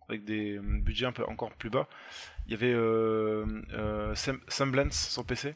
avec 0.08 0.24
des 0.24 0.58
budgets 0.58 1.06
un 1.06 1.12
peu 1.12 1.24
encore 1.24 1.52
plus 1.52 1.70
bas. 1.70 1.86
Il 2.48 2.52
y 2.52 2.54
avait 2.54 2.74
Semblance 4.48 5.08
sur 5.10 5.24
PC 5.24 5.54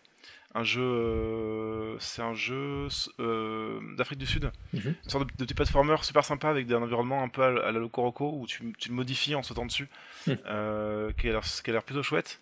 un 0.55 0.65
jeu, 0.65 0.83
euh, 0.83 1.97
c'est 1.99 2.23
un 2.23 2.35
jeu 2.35 2.89
euh, 3.21 3.81
d'Afrique 3.97 4.19
du 4.19 4.27
Sud, 4.27 4.51
mhm. 4.75 4.95
une 5.03 5.11
sorte 5.11 5.27
de, 5.27 5.45
petit 5.45 5.55
platformer 5.55 5.97
super 6.03 6.25
sympa 6.25 6.51
avec 6.51 6.71
un 6.71 6.83
environnement 6.83 7.23
un 7.23 7.29
peu 7.29 7.43
à, 7.43 7.73
la 7.73 7.79
Locoroco 7.79 8.33
où 8.39 8.47
tu, 8.47 8.73
tu, 8.79 8.91
le 8.91 8.95
modifies 8.95 9.35
en 9.35 9.43
sautant 9.43 9.65
dessus, 9.65 9.89
mhm. 10.27 10.39
euh, 10.47 11.13
qui 11.13 11.29
a 11.29 11.41
l'air 11.73 11.83
plutôt 11.83 12.03
chouette. 12.03 12.41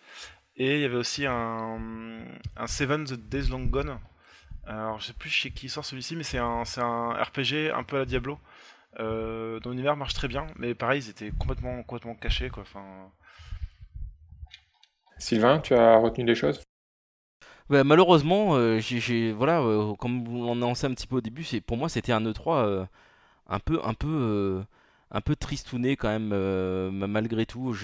Et 0.57 0.76
il 0.76 0.80
y 0.80 0.84
avait 0.84 0.96
aussi 0.96 1.24
un, 1.24 1.78
un 2.57 2.66
Seven 2.66 3.05
the 3.05 3.14
Days 3.14 3.48
Long 3.48 3.64
Gone. 3.64 3.98
Alors 4.66 5.01
je 5.01 5.07
sais 5.07 5.12
plus 5.12 5.30
chez 5.30 5.51
qui 5.51 5.68
sort 5.68 5.84
celui-ci, 5.84 6.16
mais 6.16 6.22
c'est 6.22 6.38
un, 6.38 6.64
un 6.78 7.12
RPG 7.12 7.70
un 7.74 7.84
peu 7.84 7.96
à 7.96 7.98
la 8.01 8.05
Diablo. 8.05 8.38
dont 8.98 9.70
l'univers 9.70 9.96
marche 9.96 10.14
très 10.14 10.28
bien, 10.28 10.46
mais 10.57 10.74
pareil, 10.74 11.01
ils 11.03 11.11
étaient 11.11 11.32
complètement, 11.38 11.82
complètement 11.84 12.14
cachés. 12.14 12.51
Quoi. 12.51 12.64
Enfin... 12.64 13.11
Sylvain, 15.20 15.60
tu 15.60 15.74
as 15.74 15.98
retenu 15.98 16.24
des 16.24 16.34
choses? 16.34 16.60
Bah, 17.68 17.84
malheureusement, 17.84 18.56
euh, 18.56 18.80
voilà, 19.36 19.60
euh, 19.60 19.94
comme 19.94 20.26
on 20.28 20.52
annonçait 20.52 20.88
un 20.88 20.94
petit 20.94 21.06
peu 21.06 21.16
au 21.16 21.20
début, 21.20 21.44
pour 21.64 21.76
moi 21.76 21.88
c'était 21.88 22.12
un 22.12 22.24
E3 22.24 22.64
euh, 22.64 22.84
un 23.48 23.60
peu, 23.60 23.80
un 23.84 23.94
peu, 23.94 24.64
un 25.12 25.20
peu 25.20 25.36
tristouné 25.36 25.96
quand 25.96 26.08
même, 26.08 26.30
malgré 27.06 27.46
tout. 27.46 27.74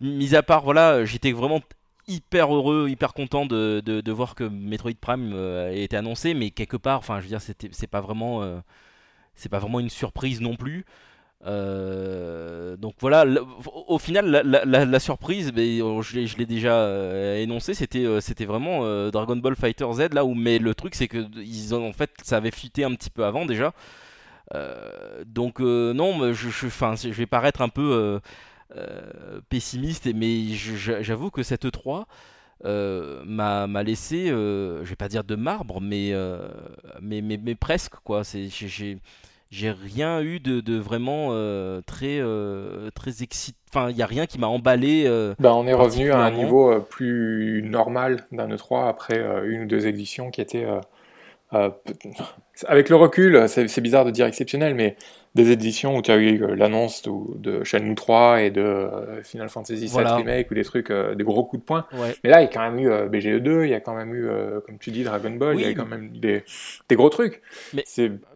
Mis 0.00 0.34
à 0.34 0.42
part, 0.42 0.62
voilà, 0.62 1.04
j'étais 1.04 1.32
vraiment 1.32 1.60
hyper 2.06 2.54
heureux, 2.54 2.88
hyper 2.88 3.12
content 3.12 3.46
de, 3.46 3.80
de, 3.80 4.12
voir 4.12 4.34
que 4.34 4.44
Metroid 4.44 4.94
Prime 5.00 5.34
a 5.34 5.72
été 5.72 5.96
annoncé, 5.96 6.34
mais 6.34 6.50
quelque 6.50 6.76
part, 6.76 6.98
enfin, 6.98 7.18
je 7.18 7.24
veux 7.24 7.28
dire, 7.28 7.42
c'était, 7.42 7.70
c'est 7.72 7.86
pas 7.86 8.00
vraiment, 8.00 8.62
c'est 9.34 9.48
pas 9.48 9.58
vraiment 9.58 9.80
une 9.80 9.90
surprise 9.90 10.40
non 10.40 10.56
plus. 10.56 10.84
Euh, 11.46 12.76
donc 12.76 12.94
voilà, 13.00 13.24
au 13.86 13.98
final, 13.98 14.26
la, 14.44 15.00
surprise, 15.00 15.52
oh, 15.82 16.02
je 16.02 16.36
l'ai 16.36 16.46
déjà 16.46 16.74
euh, 16.74 17.36
énoncé, 17.42 17.72
c'était 17.72 18.04
euh, 18.04 18.20
vraiment 18.40 19.10
Dragon 19.10 19.36
Ball 19.36 19.56
Fighter 19.56 19.86
Z 19.92 20.12
là 20.12 20.24
où, 20.24 20.34
mais 20.34 20.58
le 20.58 20.74
truc 20.74 20.94
c'est 20.94 21.08
que 21.08 21.26
ils 21.36 21.74
ont 21.74 21.88
en 21.88 21.92
fait, 21.92 22.10
ça 22.22 22.36
avait 22.36 22.50
fuité 22.50 22.84
un 22.84 22.94
petit 22.94 23.10
peu 23.10 23.24
avant 23.24 23.46
déjà. 23.46 23.72
donc 25.26 25.60
non, 25.60 26.32
je, 26.32 26.50
je, 26.50 27.08
vais 27.08 27.26
paraître 27.26 27.62
un 27.62 27.68
peu 27.70 28.20
pessimiste, 29.48 30.08
mais 30.14 30.48
j'avoue 30.54 31.30
que 31.30 31.42
cette 31.42 31.70
3 31.70 32.06
m'a 32.64 33.82
laissé, 33.82 34.26
je 34.28 34.84
vais 34.84 34.96
pas 34.96 35.08
dire 35.08 35.24
de 35.24 35.36
marbre, 35.36 35.80
mais 35.80 36.14
presque 37.58 37.94
quoi. 38.04 38.24
J'ai 39.50 39.72
rien 39.72 40.22
eu 40.22 40.38
de, 40.38 40.78
vraiment 40.78 41.28
euh, 41.30 41.80
très 41.84 42.18
euh, 42.20 42.90
très 42.94 43.22
excitant. 43.22 43.58
Enfin, 43.72 43.90
il 43.90 43.96
n'y 43.96 44.02
a 44.02 44.06
rien 44.06 44.26
qui 44.26 44.38
m'a 44.38 44.48
emballé. 44.48 45.04
Euh, 45.06 45.34
bah, 45.38 45.54
on 45.54 45.66
est 45.66 45.72
revenu 45.72 46.10
à 46.10 46.18
un 46.18 46.30
niveau 46.30 46.80
plus 46.80 47.62
normal 47.64 48.26
d'un 48.32 48.48
E3 48.48 48.88
après 48.88 49.20
une 49.44 49.62
ou 49.62 49.66
deux 49.66 49.86
éditions 49.86 50.30
qui 50.30 50.40
étaient. 50.40 50.66
avec 52.66 52.88
le 52.88 52.96
recul, 52.96 53.48
c'est 53.48 53.80
bizarre 53.80 54.04
de 54.04 54.10
dire 54.10 54.26
exceptionnel, 54.26 54.74
mais 54.74 54.96
des 55.36 55.52
éditions 55.52 55.96
où 55.96 56.02
tu 56.02 56.10
as 56.10 56.16
eu 56.16 56.42
euh, 56.42 56.56
l'annonce 56.56 57.02
de, 57.04 57.62
Shenmue 57.62 57.94
3 57.94 58.42
et 58.42 58.50
de 58.50 58.60
euh, 58.60 59.22
Final 59.22 59.48
Fantasy 59.48 59.86
VII 59.86 60.04
Remake 60.04 60.50
ou 60.50 60.54
des 60.54 60.64
trucs, 60.64 60.90
euh, 60.90 61.14
des 61.14 61.22
gros 61.22 61.44
coups 61.44 61.62
de 61.62 61.64
poing. 61.64 61.86
Mais 62.24 62.30
là, 62.30 62.40
il 62.40 62.44
y 62.44 62.48
a 62.48 62.48
quand 62.48 62.68
même 62.68 62.78
eu 62.80 63.08
BGE 63.08 63.40
2, 63.40 63.64
il 63.64 63.70
y 63.70 63.74
a 63.74 63.80
quand 63.80 63.94
même 63.94 64.14
eu, 64.14 64.28
comme 64.66 64.78
tu 64.78 64.90
dis, 64.90 65.04
Dragon 65.04 65.30
Ball, 65.30 65.58
il 65.58 65.62
y 65.62 65.66
a 65.66 65.74
quand 65.74 65.86
même 65.86 66.18
des, 66.18 66.42
des 66.88 66.96
gros 66.96 67.10
trucs. 67.10 67.42
Mais, 67.72 67.84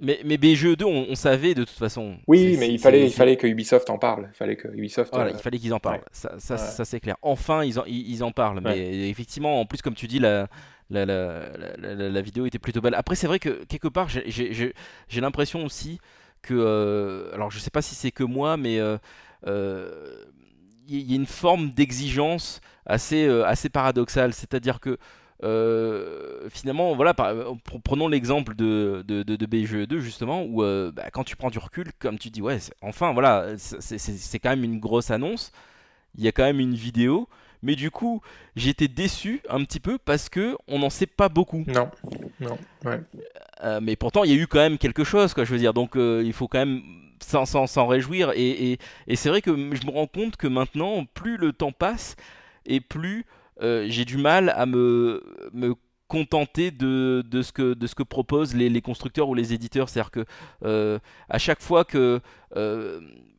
mais, 0.00 0.20
mais 0.24 0.36
BGE 0.36 0.76
2, 0.76 0.84
on, 0.84 1.14
savait 1.14 1.54
de 1.54 1.64
toute 1.64 1.78
façon. 1.78 2.16
Oui, 2.26 2.56
mais 2.58 2.68
il 2.68 2.78
fallait, 2.78 3.04
il 3.04 3.12
fallait 3.12 3.36
que 3.36 3.46
Ubisoft 3.46 3.88
en 3.90 3.98
parle. 3.98 4.28
Il 4.32 4.36
fallait 4.36 4.56
que 4.56 4.68
Ubisoft. 4.68 5.12
Voilà, 5.12 5.30
il 5.30 5.38
fallait 5.38 5.58
qu'ils 5.58 5.74
en 5.74 5.80
parlent. 5.80 6.00
Ça, 6.12 6.34
ça, 6.38 6.56
ça 6.58 6.84
c'est 6.84 7.00
clair. 7.00 7.16
Enfin, 7.22 7.64
ils 7.64 7.78
en, 7.78 7.84
ils, 7.86 8.22
en 8.22 8.30
parlent. 8.30 8.60
Mais 8.62 9.08
effectivement, 9.08 9.60
en 9.60 9.66
plus, 9.66 9.82
comme 9.82 9.94
tu 9.94 10.06
dis, 10.06 10.18
la. 10.18 10.48
La, 10.90 11.06
la, 11.06 11.40
la, 11.78 11.94
la, 12.10 12.20
vidéo 12.20 12.44
était 12.44 12.58
plutôt 12.58 12.82
belle. 12.82 12.94
Après, 12.94 13.16
c'est 13.16 13.26
vrai 13.26 13.38
que 13.38 13.64
quelque 13.64 13.88
part, 13.88 14.08
j'ai 14.10 14.74
l'impression 15.20 15.64
aussi 15.64 15.98
euh, 16.52 17.32
alors 17.32 17.50
je 17.50 17.58
sais 17.58 17.70
pas 17.70 17.82
si 17.82 17.94
c'est 17.94 18.10
que 18.10 18.24
moi, 18.24 18.56
mais 18.56 18.74
il 18.74 18.80
euh, 18.80 18.98
euh, 19.46 20.24
y, 20.86 21.12
a 21.12 21.16
une 21.16 21.26
forme 21.26 21.70
d'exigence 21.70 22.60
assez, 22.84 23.28
paradoxale. 23.72 24.34
C'est-à-dire 24.34 24.80
que 24.80 24.98
finalement, 26.50 26.94
voilà, 26.94 27.14
prenons 27.84 28.08
l'exemple 28.08 28.54
de, 28.54 29.04
BGE2 29.06 29.98
justement, 29.98 30.44
où 30.44 30.62
bah, 30.92 31.10
quand 31.12 31.24
tu 31.24 31.36
prends 31.36 31.50
du 31.50 31.58
recul, 31.58 31.92
comme 31.98 32.18
tu 32.18 32.30
dis, 32.30 32.42
ouais, 32.42 32.58
enfin 32.82 33.12
voilà, 33.12 33.54
c'est 33.56 34.38
quand 34.38 34.50
même 34.50 34.64
une 34.64 34.80
grosse 34.80 35.10
annonce. 35.10 35.52
Il 36.16 36.22
y 36.22 36.28
a 36.28 36.32
quand 36.32 36.44
même 36.44 36.60
une 36.60 36.74
vidéo, 36.74 37.28
mais 37.64 37.76
du 37.76 37.90
coup, 37.90 38.20
j'étais 38.54 38.88
déçu 38.88 39.40
un 39.48 39.64
petit 39.64 39.80
peu 39.80 39.98
parce 39.98 40.28
que 40.28 40.56
on 40.68 40.78
n'en 40.78 40.90
sait 40.90 41.06
pas 41.06 41.30
beaucoup. 41.30 41.64
Non, 41.66 41.90
non, 42.38 42.58
ouais. 42.84 43.00
Euh, 43.62 43.80
mais 43.82 43.96
pourtant, 43.96 44.22
il 44.24 44.30
y 44.30 44.34
a 44.34 44.40
eu 44.40 44.46
quand 44.46 44.58
même 44.58 44.76
quelque 44.78 45.02
chose, 45.02 45.32
quoi, 45.32 45.44
je 45.44 45.52
veux 45.52 45.58
dire. 45.58 45.72
Donc, 45.72 45.96
euh, 45.96 46.22
il 46.24 46.34
faut 46.34 46.46
quand 46.46 46.58
même 46.58 46.82
s'en 47.20 47.86
réjouir. 47.86 48.32
Et, 48.36 48.78
c'est 49.14 49.30
vrai 49.30 49.40
que 49.40 49.50
je 49.50 49.86
me 49.86 49.90
rends 49.90 50.06
compte 50.06 50.36
que 50.36 50.46
maintenant, 50.46 51.06
plus 51.06 51.38
le 51.38 51.52
temps 51.52 51.72
passe, 51.72 52.16
et 52.66 52.80
plus 52.80 53.24
euh, 53.62 53.86
j'ai 53.88 54.04
du 54.04 54.18
mal 54.18 54.50
à 54.50 54.66
me, 54.66 55.22
me 55.54 55.74
contenter 56.08 56.70
de, 56.70 57.24
ce 57.42 57.50
que, 57.50 57.72
de 57.72 57.86
ce 57.86 57.94
que 57.94 58.02
proposent 58.02 58.54
les, 58.54 58.82
constructeurs 58.82 59.28
ou 59.28 59.34
les 59.34 59.54
éditeurs. 59.54 59.88
C'est-à-dire 59.88 60.10
que 60.10 61.00
à 61.30 61.38
chaque 61.38 61.62
fois 61.62 61.84
que 61.84 62.20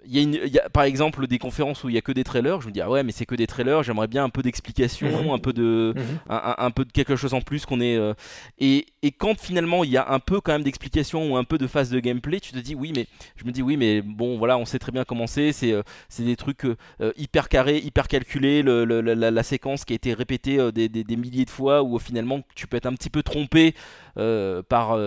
il 0.08 0.54
y, 0.54 0.60
a 0.60 0.70
par 0.70 0.84
exemple 0.84 1.28
des 1.28 1.40
conférences 1.40 1.84
où 1.84 1.90
il 1.90 1.96
y 1.96 1.98
a 1.98 2.02
que 2.02 2.12
des 2.12 2.24
trailers. 2.24 2.62
Je 2.62 2.68
me 2.68 2.72
dis 2.72 2.82
ah 2.82 2.90
ouais 2.90 3.04
mais 3.04 3.12
c'est 3.12 3.26
que 3.26 3.36
des 3.36 3.48
trailers. 3.48 3.84
J'aimerais 3.84 4.08
bien 4.08 4.24
un 4.24 4.30
peu 4.30 4.42
d'explication, 4.42 5.24
mhm. 5.24 5.32
un 5.32 5.40
peu 5.40 5.54
de, 5.54 5.94
mhm. 5.96 6.20
un, 6.30 6.72
peu 6.72 6.86
de 6.86 6.92
quelque 6.92 7.16
chose 7.16 7.34
en 7.34 7.42
plus 7.42 7.66
qu'on 7.66 7.82
est. 7.82 7.98
Euh, 7.98 8.14
et, 8.60 8.88
et, 9.02 9.12
quand 9.12 9.40
finalement 9.40 9.84
il 9.84 9.92
y 9.92 9.98
a 9.98 10.10
un 10.12 10.20
peu 10.20 10.42
quand 10.42 10.52
même 10.52 10.64
d'explication 10.64 11.32
ou 11.32 11.38
un 11.38 11.44
peu 11.44 11.58
de 11.58 11.68
phase 11.68 11.90
de 11.90 12.00
gameplay, 12.00 12.40
tu 12.40 12.52
te 12.52 12.60
dis 12.60 12.76
oui 12.76 12.92
mais 12.96 13.08
je 13.36 13.46
me 13.46 13.52
dis 13.52 13.62
oui 13.62 13.78
mais 13.78 14.02
bon 14.02 14.38
voilà 14.38 14.58
on 14.58 14.66
sait 14.66 14.80
très 14.80 14.92
bien 14.92 15.04
comment 15.04 15.28
c'est. 15.28 15.52
C'est 15.52 15.72
euh, 15.72 15.84
des 16.20 16.36
trucs 16.36 16.66
euh, 16.66 16.76
hyper 17.18 17.50
carrés, 17.50 17.78
hyper 17.78 18.08
calculés. 18.08 18.62
Le, 18.62 18.84
la, 18.86 19.44
séquence 19.44 19.86
qui 19.86 19.94
a 19.94 19.96
été 19.96 20.14
répétée 20.14 20.72
des, 20.72 20.90
des, 20.90 21.04
des, 21.04 21.16
milliers 21.16 21.46
de 21.46 21.50
fois 21.50 21.84
où 21.84 22.00
finalement 22.00 22.42
tu 22.56 22.66
peux 22.66 22.78
être 22.78 22.88
un 22.88 22.94
petit 22.94 23.10
peu 23.10 23.22
trompé 23.22 23.76
par 24.16 24.98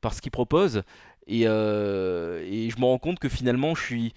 par 0.00 0.14
ce 0.14 0.20
qu'ils 0.20 0.32
proposent. 0.32 0.82
Et, 1.26 1.42
et 1.42 2.70
je 2.70 2.80
me 2.80 2.84
rends 2.84 2.98
compte 2.98 3.18
que 3.18 3.28
finalement 3.28 3.74
je 3.74 3.82
suis 3.82 4.14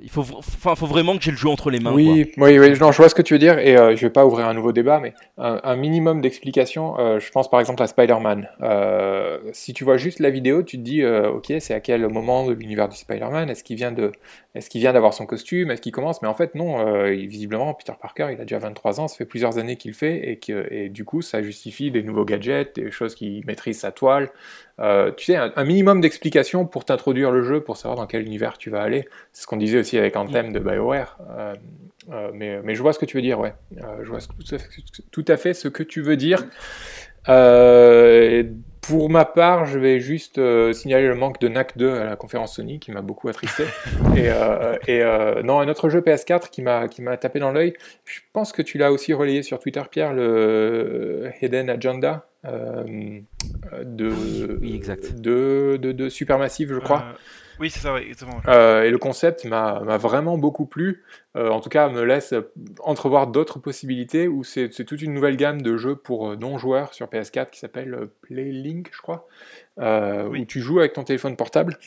il 0.00 0.08
faut, 0.08 0.24
enfin, 0.36 0.74
faut 0.74 0.86
vraiment 0.86 1.16
que 1.16 1.22
j'ai 1.22 1.30
le 1.30 1.36
jeu 1.36 1.48
entre 1.48 1.70
les 1.70 1.78
mains. 1.78 1.92
Oui, 1.92 2.32
oui, 2.36 2.58
oui, 2.58 2.78
non, 2.78 2.92
je 2.92 2.96
vois 2.96 3.08
ce 3.08 3.14
que 3.14 3.22
tu 3.22 3.34
veux 3.34 3.38
dire 3.38 3.58
et 3.58 3.74
je 3.74 4.00
vais 4.00 4.10
pas 4.10 4.24
ouvrir 4.24 4.46
un 4.46 4.54
nouveau 4.54 4.72
débat, 4.72 5.00
mais 5.00 5.12
un, 5.36 5.76
minimum 5.76 6.20
d'explication. 6.20 7.18
je 7.18 7.30
pense 7.30 7.50
par 7.50 7.60
exemple 7.60 7.82
à 7.82 7.86
Spider-Man. 7.86 8.48
si 9.52 9.72
tu 9.72 9.84
vois 9.84 9.96
juste 9.96 10.20
la 10.20 10.30
vidéo, 10.30 10.62
tu 10.62 10.78
te 10.78 10.82
dis, 10.82 11.04
ok, 11.04 11.52
c'est 11.60 11.74
à 11.74 11.80
quel 11.80 12.08
moment 12.08 12.46
de 12.46 12.52
l'univers 12.52 12.88
du 12.88 12.96
Spider-Man? 12.96 13.50
Est-ce 13.50 13.64
qu'il 13.64 13.76
vient 13.76 13.92
de, 13.92 14.12
est-ce 14.54 14.70
qu'il 14.70 14.80
vient 14.80 14.92
d'avoir 14.92 15.12
son 15.12 15.26
costume? 15.26 15.70
Est-ce 15.70 15.82
qu'il 15.82 15.92
commence? 15.92 16.22
Mais 16.22 16.28
en 16.28 16.34
fait, 16.34 16.54
non. 16.54 17.04
visiblement, 17.12 17.74
Peter 17.74 17.92
Parker, 18.00 18.28
il 18.32 18.40
a 18.40 18.44
déjà 18.44 18.58
23 18.58 19.00
ans, 19.00 19.08
ça 19.08 19.16
fait 19.16 19.26
plusieurs 19.26 19.58
années 19.58 19.76
qu'il 19.76 19.92
fait 19.92 20.30
et 20.30 20.38
que, 20.38 20.66
et 20.72 20.88
du 20.88 21.04
coup, 21.04 21.20
ça 21.20 21.42
justifie 21.42 21.90
des 21.90 22.02
nouveaux 22.02 22.24
gadgets, 22.24 22.76
des 22.76 22.90
choses 22.90 23.14
qui 23.14 23.42
maîtrisent 23.46 23.80
sa 23.80 23.92
toile. 23.92 24.30
Euh, 24.78 25.10
tu 25.16 25.24
sais, 25.24 25.36
un, 25.36 25.64
minimum 25.64 26.00
d'explication 26.00 26.66
pour 26.66 26.84
t'introduire 26.84 27.30
le 27.30 27.42
jeu, 27.42 27.60
pour 27.60 27.76
savoir 27.76 27.96
dans 27.96 28.06
quel 28.06 28.22
univers 28.22 28.58
tu 28.58 28.68
vas 28.68 28.82
aller. 28.82 29.08
C'est 29.32 29.42
ce 29.42 29.46
qu'on 29.46 29.56
disait 29.56 29.78
aussi 29.78 29.96
avec 29.96 30.16
Anthem 30.16 30.52
de 30.52 30.58
BioWare. 30.58 31.18
Euh, 31.30 31.54
euh, 32.10 32.30
mais, 32.34 32.60
mais, 32.62 32.74
je 32.74 32.82
vois 32.82 32.92
ce 32.92 32.98
que 32.98 33.06
tu 33.06 33.16
veux 33.16 33.22
dire, 33.22 33.40
ouais. 33.40 33.54
je 34.02 34.08
vois 34.08 34.18
tout, 35.10 35.24
à 35.26 35.36
fait, 35.36 35.54
ce 35.54 35.68
que 35.68 35.82
tu 35.82 36.02
veux 36.02 36.16
dire. 36.16 36.44
Pour 37.26 39.10
ma 39.10 39.24
part, 39.24 39.66
je 39.66 39.78
vais 39.78 39.98
juste 39.98 40.40
signaler 40.72 41.08
le 41.08 41.14
manque 41.16 41.40
de 41.40 41.48
NAC 41.48 41.76
2 41.76 41.94
à 41.94 42.04
la 42.04 42.16
conférence 42.16 42.54
Sony 42.56 42.78
qui 42.78 42.92
m'a 42.92 43.02
beaucoup 43.02 43.28
attristé. 43.28 43.64
et, 44.16 44.30
et 44.90 45.02
non, 45.42 45.58
un 45.58 45.68
autre 45.68 45.88
jeu 45.88 46.00
PS4 46.00 46.50
qui 46.50 46.62
m'a 46.62 46.86
qui 46.86 47.02
m'a 47.02 47.16
tapé 47.16 47.40
dans 47.40 47.50
l'œil. 47.50 47.74
Je 48.04 48.20
pense 48.32 48.52
que 48.52 48.62
tu 48.62 48.78
l'as 48.78 48.92
aussi 48.92 49.12
relayé 49.12 49.42
sur 49.42 49.58
Twitter, 49.58 49.82
Pierre, 49.90 50.14
le 50.14 51.30
Hidden 51.42 51.68
Agenda. 51.68 52.26
Euh, 52.46 53.20
de, 53.84 54.10
De, 55.20 55.76
de, 55.80 55.92
de 55.92 56.08
Supermassive, 56.08 56.72
je 56.72 56.78
crois. 56.78 57.04
Euh, 57.56 57.60
oui, 57.60 57.70
c'est 57.70 57.80
ça, 57.80 57.94
oui, 57.94 58.02
exactement. 58.06 58.40
Euh, 58.48 58.82
et 58.82 58.90
le 58.90 58.98
concept 58.98 59.44
m'a 59.44 59.80
vraiment 59.98 60.38
beaucoup 60.38 60.66
plu. 60.66 61.02
en 61.34 61.60
tout 61.60 61.68
cas, 61.68 61.88
me 61.88 62.02
laisse 62.02 62.34
entrevoir 62.80 63.26
d'autres 63.26 63.58
possibilités 63.58 64.28
où 64.28 64.44
c'est 64.44 64.68
toute 64.68 65.02
une 65.02 65.12
nouvelle 65.12 65.36
gamme 65.36 65.62
de 65.62 65.76
jeux 65.76 65.96
pour 65.96 66.36
non-joueurs 66.36 66.94
sur 66.94 67.06
PS4 67.06 67.50
qui 67.50 67.58
s'appelle 67.58 68.08
Playlink, 68.22 68.90
je 68.92 69.02
crois, 69.02 69.26
où 69.78 70.44
tu 70.46 70.60
joues 70.60 70.80
avec 70.80 70.92
ton 70.92 71.04
téléphone 71.04 71.36
portable. 71.36 71.78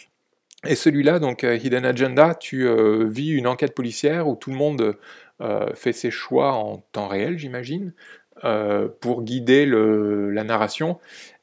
Et 0.67 0.75
celui-là, 0.75 1.19
donc 1.19 1.43
Hidden 1.43 1.85
Agenda, 1.85 2.35
tu 2.35 2.67
vis 3.07 3.31
une 3.31 3.47
enquête 3.47 3.73
policière 3.73 4.27
où 4.27 4.35
tout 4.35 4.51
le 4.51 4.57
monde 4.57 4.97
fait 5.73 5.93
ses 5.93 6.11
choix 6.11 6.53
en 6.53 6.83
temps 6.91 7.07
réel, 7.07 7.37
j'imagine. 7.37 7.93
Euh, 8.45 8.87
pour 9.01 9.23
guider 9.23 9.65
le, 9.65 10.31
la 10.31 10.45
narration. 10.45 10.97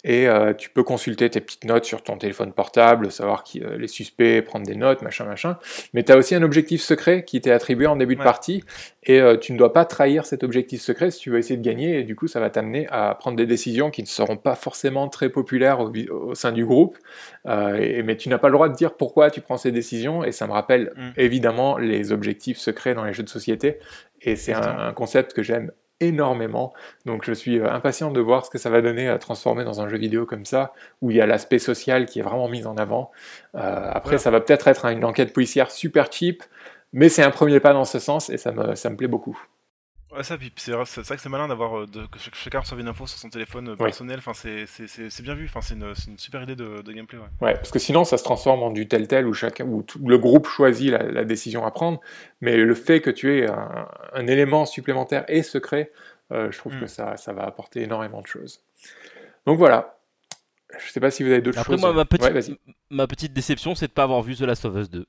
Et 0.09 0.29
euh, 0.29 0.55
tu 0.55 0.71
peux 0.71 0.85
consulter 0.85 1.29
tes 1.29 1.41
petites 1.41 1.65
notes 1.65 1.85
sur 1.85 2.01
ton 2.01 2.17
téléphone 2.17 2.53
portable, 2.53 3.11
savoir 3.11 3.43
qui, 3.43 3.61
euh, 3.61 3.77
les 3.77 3.89
suspects, 3.89 4.41
prendre 4.41 4.65
des 4.65 4.77
notes, 4.77 5.03
machin, 5.03 5.25
machin. 5.25 5.59
Mais 5.95 6.05
tu 6.05 6.13
as 6.13 6.17
aussi 6.17 6.37
un 6.37 6.45
objectif 6.45 6.81
secret 6.81 7.25
qui 7.25 7.41
t'est 7.41 7.51
attribué 7.51 7.89
en 7.89 7.97
début 7.97 8.15
de 8.15 8.23
partie. 8.23 8.63
Et 9.03 9.21
tu 9.41 9.53
ne 9.53 9.59
dois 9.59 9.73
pas 9.73 9.85
trahir 9.85 10.27
cet 10.27 10.43
objectif 10.43 10.81
secret 10.81 11.13
si 11.13 11.21
tu 11.21 11.31
veux 11.31 11.39
essayer 11.39 11.57
de 11.57 11.63
gagner. 11.63 12.01
Et 12.01 12.03
du 12.03 12.17
coup, 12.17 12.27
ça 12.27 12.41
va 12.41 12.51
t'amener 12.51 12.89
à 12.91 13.15
prendre 13.15 13.37
des 13.37 13.47
décisions 13.47 13.91
qui 13.91 14.03
ne 14.03 14.07
seront 14.07 14.37
pas 14.37 14.57
forcément 14.57 15.09
très 15.09 15.29
populaires 15.29 15.79
au, 15.81 16.35
sein 16.35 16.51
du 16.51 16.65
groupe. 16.65 16.99
Et, 17.47 18.03
mais 18.03 18.17
tu 18.17 18.29
n'as 18.29 18.39
pas 18.39 18.49
le 18.49 18.55
droit 18.55 18.69
de 18.69 18.75
dire 18.75 18.95
pourquoi 18.95 19.31
tu 19.31 19.41
prends 19.41 19.59
ces 19.59 19.71
décisions. 19.71 20.25
Et 20.25 20.33
ça 20.33 20.49
me 20.49 20.53
rappelle 20.53 20.93
mm. 20.97 21.11
évidemment 21.19 21.79
les 21.79 22.11
objectifs 22.11 22.59
secrets 22.59 22.95
dans 22.95 23.05
les 23.05 23.13
jeux 23.13 23.23
de 23.23 23.29
société. 23.29 23.79
Et 24.23 24.35
c'est 24.35 24.55
un, 24.55 24.89
un 24.89 24.93
concept 24.93 25.33
que 25.33 25.43
j'aime 25.45 25.71
énormément. 26.01 26.73
Donc 27.05 27.25
je 27.25 27.33
suis 27.33 27.59
euh, 27.59 27.71
impatient 27.71 28.11
de 28.11 28.21
voir 28.21 28.45
ce 28.45 28.51
que 28.51 28.59
ça 28.59 28.71
va 28.71 28.81
donner 28.83 29.09
à 29.09 29.19
transformer 29.19 29.65
dans 29.65 29.81
un 29.81 29.89
jeu 29.89 29.99
vidéo 29.99 30.27
comme 30.27 30.45
ça, 30.45 30.73
où 31.03 31.11
il 31.11 31.17
y 31.17 31.21
a 31.21 31.27
l'aspect 31.27 31.59
social 31.59 32.07
qui 32.07 32.19
est 32.19 32.23
vraiment 32.23 32.49
mis 32.49 32.67
en 32.67 32.77
avant. 32.77 33.11
Euh, 33.55 33.91
après, 33.93 34.19
ça 34.19 34.31
va 34.31 34.41
peut-être 34.41 34.69
être 34.69 34.87
une 34.87 35.05
enquête 35.05 35.33
policière 35.33 35.71
super 35.71 36.11
cheap, 36.13 36.43
mais 36.93 37.09
c'est 37.09 37.23
un 37.23 37.31
premier 37.31 37.61
pas 37.61 37.73
dans 37.73 37.85
ce 37.85 37.99
sens 37.99 38.31
et 38.31 38.39
ça 38.39 38.53
me, 38.53 38.75
ça 38.75 38.91
me 38.91 38.97
plaît 38.97 39.09
beaucoup. 39.09 39.39
Ouais, 40.13 40.23
ça, 40.23 40.39
c'est 40.57 40.71
vrai, 40.71 40.85
que 40.85 41.21
c'est 41.21 41.29
malin 41.29 41.49
d'avoir 41.49 41.81
euh, 41.81 41.87
que 41.87 42.19
chacun 42.33 42.61
reçoive 42.61 42.81
une 42.81 42.89
info 42.89 43.07
sur 43.07 43.19
son 43.19 43.29
téléphone 43.29 43.71
euh, 43.71 43.77
personnel. 43.77 44.19
Enfin, 44.19 44.33
c'est 44.35 45.23
bien 45.23 45.35
vu. 45.35 45.47
Enfin, 45.47 45.61
c'est 45.61 45.75
une, 45.75 45.93
une, 46.07 46.19
super 46.19 46.43
idée 46.43 46.55
de, 46.55 46.81
de 46.81 46.93
gameplay. 46.93 47.19
Ouais. 47.19 47.27
ouais. 47.41 47.55
parce 47.55 47.73
que 47.73 47.81
sinon, 47.81 48.05
ça 48.05 48.17
se 48.17 48.25
transforme 48.25 48.63
en 48.63 48.71
du 48.71 48.87
tel 48.87 49.09
tel 49.09 49.27
où 49.27 49.35
chacun, 49.35 49.65
où 49.65 49.83
tout, 49.83 49.99
le 50.07 50.17
groupe 50.17 50.47
choisit 50.47 50.93
la, 50.93 51.03
la, 51.03 51.25
décision 51.25 51.67
à 51.67 51.73
prendre. 51.73 52.01
Mais 52.41 52.57
le 52.57 52.75
fait 52.75 53.01
que 53.01 53.11
tu 53.11 53.37
aies 53.37 53.51
un, 53.51 53.89
un 54.13 54.27
élément 54.29 54.65
supplémentaire 54.65 55.25
et 55.29 55.43
secret, 55.43 55.91
euh, 56.33 56.51
je 56.51 56.59
trouve 56.59 56.75
mm. 56.75 56.81
que 56.81 56.87
ça, 56.87 57.17
ça 57.17 57.33
va 57.33 57.45
apporter 57.45 57.83
énormément 57.83 58.21
de 58.21 58.27
choses. 58.27 58.61
Donc 59.47 59.59
voilà. 59.59 59.99
Je 60.79 60.91
sais 60.91 61.01
pas 61.01 61.11
si 61.11 61.23
vous 61.23 61.31
avez 61.31 61.41
d'autres 61.41 61.59
choses. 61.65 61.75
Après, 61.75 61.81
moi, 61.81 61.93
ma 61.93 62.05
petite, 62.05 62.59
ma 62.91 63.07
petite 63.07 63.33
déception, 63.33 63.75
c'est 63.75 63.87
de 63.87 63.93
pas 63.93 64.03
avoir 64.03 64.23
vu 64.23 64.35
The 64.35 64.43
Last 64.43 64.65
of 64.65 64.77
Us 64.77 64.91
2. 64.91 65.07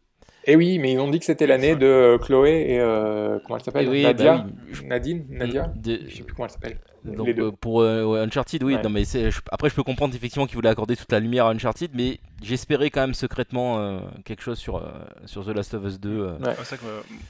Et 0.50 0.54
eh 0.54 0.56
oui, 0.56 0.80
mais 0.80 0.94
ils 0.94 1.00
ont 1.00 1.10
dit 1.10 1.20
que 1.20 1.26
c'était 1.26 1.46
l'année 1.46 1.76
de 1.76 2.18
Chloé 2.24 2.68
et 2.70 2.80
euh, 2.80 3.38
comment 3.44 3.58
elle 3.58 3.66
s'appelle? 3.66 3.90
Oui, 3.90 4.04
Nadia, 4.04 4.38
bah 4.38 4.46
oui. 4.72 4.88
Nadine, 4.88 5.26
Nadia? 5.30 5.74
De... 5.76 6.00
Je 6.08 6.16
sais 6.16 6.24
plus 6.24 6.34
comment 6.34 6.46
elle 6.46 6.54
s'appelle. 6.54 6.80
Donc 7.04 7.28
euh, 7.28 7.52
pour 7.52 7.82
euh, 7.82 8.24
Uncharted, 8.24 8.64
oui. 8.64 8.78
Non, 8.82 8.90
mais 8.90 9.04
je... 9.04 9.42
après, 9.52 9.70
je 9.70 9.76
peux 9.76 9.84
comprendre 9.84 10.16
effectivement 10.16 10.46
qu'ils 10.46 10.56
voulaient 10.56 10.70
accorder 10.70 10.96
toute 10.96 11.12
la 11.12 11.20
lumière 11.20 11.48
à 11.48 11.52
Uncharted, 11.52 11.92
mais 11.94 12.22
j'espérais 12.42 12.90
quand 12.90 13.02
même 13.02 13.14
secrètement 13.14 13.80
euh, 13.80 14.00
quelque 14.24 14.42
chose 14.42 14.58
sur 14.58 14.82
sur 15.26 15.46
The 15.46 15.50
Last 15.50 15.74
of 15.74 15.84
Us 15.84 16.00
2. 16.00 16.22
Ouais. 16.22 16.56
c'est 16.64 16.80
que 16.80 16.86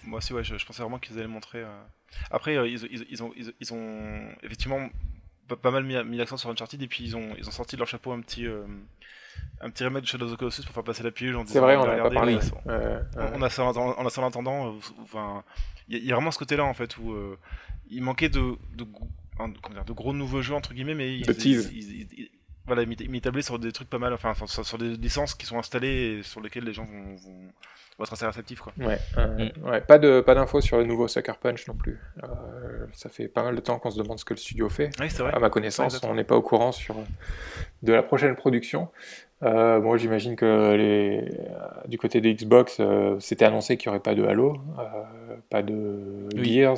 moi 0.05 0.19
aussi, 0.19 0.33
ouais, 0.33 0.43
je, 0.43 0.63
pensais 0.63 0.83
vraiment 0.83 0.99
qu'ils 0.99 1.17
allaient 1.17 1.27
montrer. 1.27 1.63
Après, 2.29 2.53
ils, 2.69 2.83
ils, 2.91 3.05
ils, 3.09 3.23
ont 3.23 3.33
ils, 3.35 3.73
ont 3.73 4.29
effectivement 4.43 4.89
pas, 5.59 5.71
mal 5.71 5.83
mis, 5.83 5.95
mis 6.03 6.17
l'accent 6.17 6.37
sur 6.37 6.51
Uncharted 6.51 6.79
et 6.83 6.87
puis 6.87 7.03
ils 7.03 7.17
ont 7.17 7.29
ils 7.39 7.47
ont 7.47 7.51
sorti 7.51 7.77
de 7.77 7.79
leur 7.79 7.87
chapeau 7.87 8.11
un 8.11 8.21
petit 8.21 8.45
un 9.61 9.69
petit 9.69 9.83
remède 9.83 10.03
de 10.03 10.07
Shadow 10.07 10.25
of 10.25 10.33
the 10.33 10.37
Colossus 10.37 10.63
pour 10.63 10.73
faire 10.73 10.83
passer 10.83 11.03
la 11.03 11.11
pilule. 11.11 11.37
C'est 11.45 11.59
vrai, 11.59 11.75
on 11.75 11.85
n'a 11.85 12.03
pas 12.03 12.09
parlé. 12.09 12.37
On, 12.65 13.41
a 13.41 13.49
ça 13.49 13.63
en, 13.63 14.05
a 14.05 14.09
ça 14.09 14.21
en 14.21 14.27
attendant. 14.27 14.75
Enfin, 15.01 15.43
il 15.89 16.03
y, 16.03 16.11
a 16.11 16.15
vraiment 16.15 16.31
ce 16.31 16.39
côté-là 16.39 16.65
en 16.65 16.73
fait 16.73 16.97
où 16.97 17.15
il 17.89 18.03
manquait 18.03 18.29
de, 18.29 18.55
de, 18.75 18.83
de, 18.83 19.93
gros 19.93 20.13
nouveaux 20.13 20.41
jeux 20.41 20.55
entre 20.55 20.73
guillemets, 20.73 20.95
mais 20.95 21.17
ils, 21.17 22.29
voilà, 22.67 22.83
ils, 22.83 23.43
sur 23.43 23.59
des 23.59 23.71
trucs 23.71 23.89
pas 23.89 23.97
mal, 23.97 24.13
enfin 24.13 24.33
sur, 24.45 24.77
des 24.77 24.89
licences 24.97 25.33
qui 25.33 25.45
sont 25.45 25.57
installées 25.57 26.19
et 26.19 26.23
sur 26.23 26.41
lesquelles 26.41 26.65
les 26.65 26.73
gens 26.73 26.83
vont, 26.83 27.15
vont, 27.15 28.03
être 28.03 28.11
assez 28.11 28.25
réceptifs 28.25 28.59
quoi. 28.59 28.73
Ouais, 28.77 28.99
mm. 29.15 29.69
ouais 29.69 29.81
pas 29.81 29.97
de 29.97 30.19
pas 30.19 30.35
d'infos 30.35 30.59
sur 30.59 30.77
le 30.77 30.83
nouveau 30.83 31.07
Sucker 31.07 31.33
Punch 31.41 31.65
non 31.67 31.75
plus. 31.75 31.97
Euh, 32.23 32.85
ça 32.91 33.09
fait 33.09 33.29
pas 33.29 33.41
mal 33.41 33.55
de 33.55 33.61
temps 33.61 33.79
qu'on 33.79 33.89
se 33.89 33.97
demande 33.97 34.19
ce 34.19 34.25
que 34.25 34.33
le 34.33 34.39
studio 34.39 34.67
fait. 34.67 34.89
vrai. 34.99 35.33
À 35.33 35.39
ma 35.39 35.49
connaissance, 35.49 36.01
on 36.03 36.13
n'est 36.13 36.25
pas 36.25 36.35
au 36.35 36.41
courant 36.41 36.73
sur 36.73 36.95
de 37.83 37.93
la 37.93 38.03
prochaine 38.03 38.35
production. 38.35 38.89
Euh, 39.43 39.79
moi, 39.79 39.97
j'imagine 39.97 40.35
que 40.35 40.75
les, 40.75 41.31
du 41.87 41.97
côté 41.97 42.21
des 42.21 42.33
Xbox, 42.33 42.77
euh, 42.79 43.19
c'était 43.19 43.45
annoncé 43.45 43.77
qu'il 43.77 43.89
n'y 43.89 43.95
aurait 43.95 44.03
pas 44.03 44.15
de 44.15 44.23
Halo, 44.23 44.57
pas 45.49 45.61
de 45.61 46.27
Gears. 46.35 46.77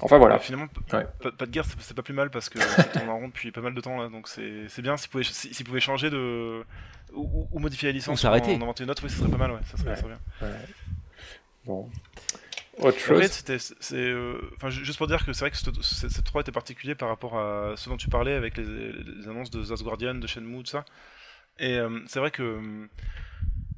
Enfin 0.00 0.18
voilà. 0.18 0.38
finalement, 0.38 0.66
pas, 0.88 1.04
de 1.46 1.50
guerre, 1.50 1.64
c'est 1.78 1.94
pas 1.94 2.02
plus 2.02 2.14
mal 2.14 2.30
parce 2.30 2.48
que 2.48 2.58
on 3.04 3.08
en 3.08 3.18
rond 3.18 3.28
depuis 3.28 3.52
pas 3.52 3.60
mal 3.60 3.74
de 3.74 3.80
temps 3.80 4.00
là, 4.00 4.08
donc 4.08 4.26
c'est 4.26 4.82
bien 4.82 4.96
s'ils 4.96 5.10
pouvaient, 5.10 5.24
si, 5.24 5.62
pouvaient 5.62 5.80
changer 5.80 6.10
de 6.10 6.64
ou, 7.14 7.58
modifier 7.58 7.88
la 7.88 7.92
licence, 7.92 8.24
ou 8.24 8.26
en, 8.26 8.30
en 8.30 8.34
inventer 8.34 8.84
une 8.84 8.90
autre, 8.90 9.02
oui, 9.04 9.10
ça 9.10 9.18
serait 9.18 9.30
pas 9.30 9.36
mal, 9.36 9.52
ouais, 9.52 9.60
ça 9.70 9.76
serait, 9.76 9.94
bien. 9.94 10.48
Bon. 11.64 11.88
Autre 12.78 12.98
chose. 12.98 13.26
c'était, 13.26 13.58
euh, 13.92 14.40
enfin, 14.56 14.70
juste 14.70 14.98
pour 14.98 15.06
dire 15.06 15.24
que 15.24 15.32
c'est 15.32 15.44
vrai 15.44 15.50
que 15.50 15.56
cette 15.56 16.24
3 16.24 16.40
était 16.40 16.52
particulier 16.52 16.94
par 16.94 17.08
rapport 17.08 17.38
à 17.38 17.74
ce 17.76 17.88
dont 17.88 17.96
tu 17.96 18.08
parlais 18.08 18.32
avec 18.32 18.56
les, 18.56 19.28
annonces 19.28 19.50
de 19.50 19.62
The 19.62 19.82
Guardian, 19.82 20.14
de 20.14 20.26
Shenmue, 20.26 20.62
tout 20.62 20.70
ça. 20.70 20.84
Et 21.58 21.76
euh, 21.76 22.00
c'est 22.06 22.18
vrai 22.18 22.30
que 22.30 22.88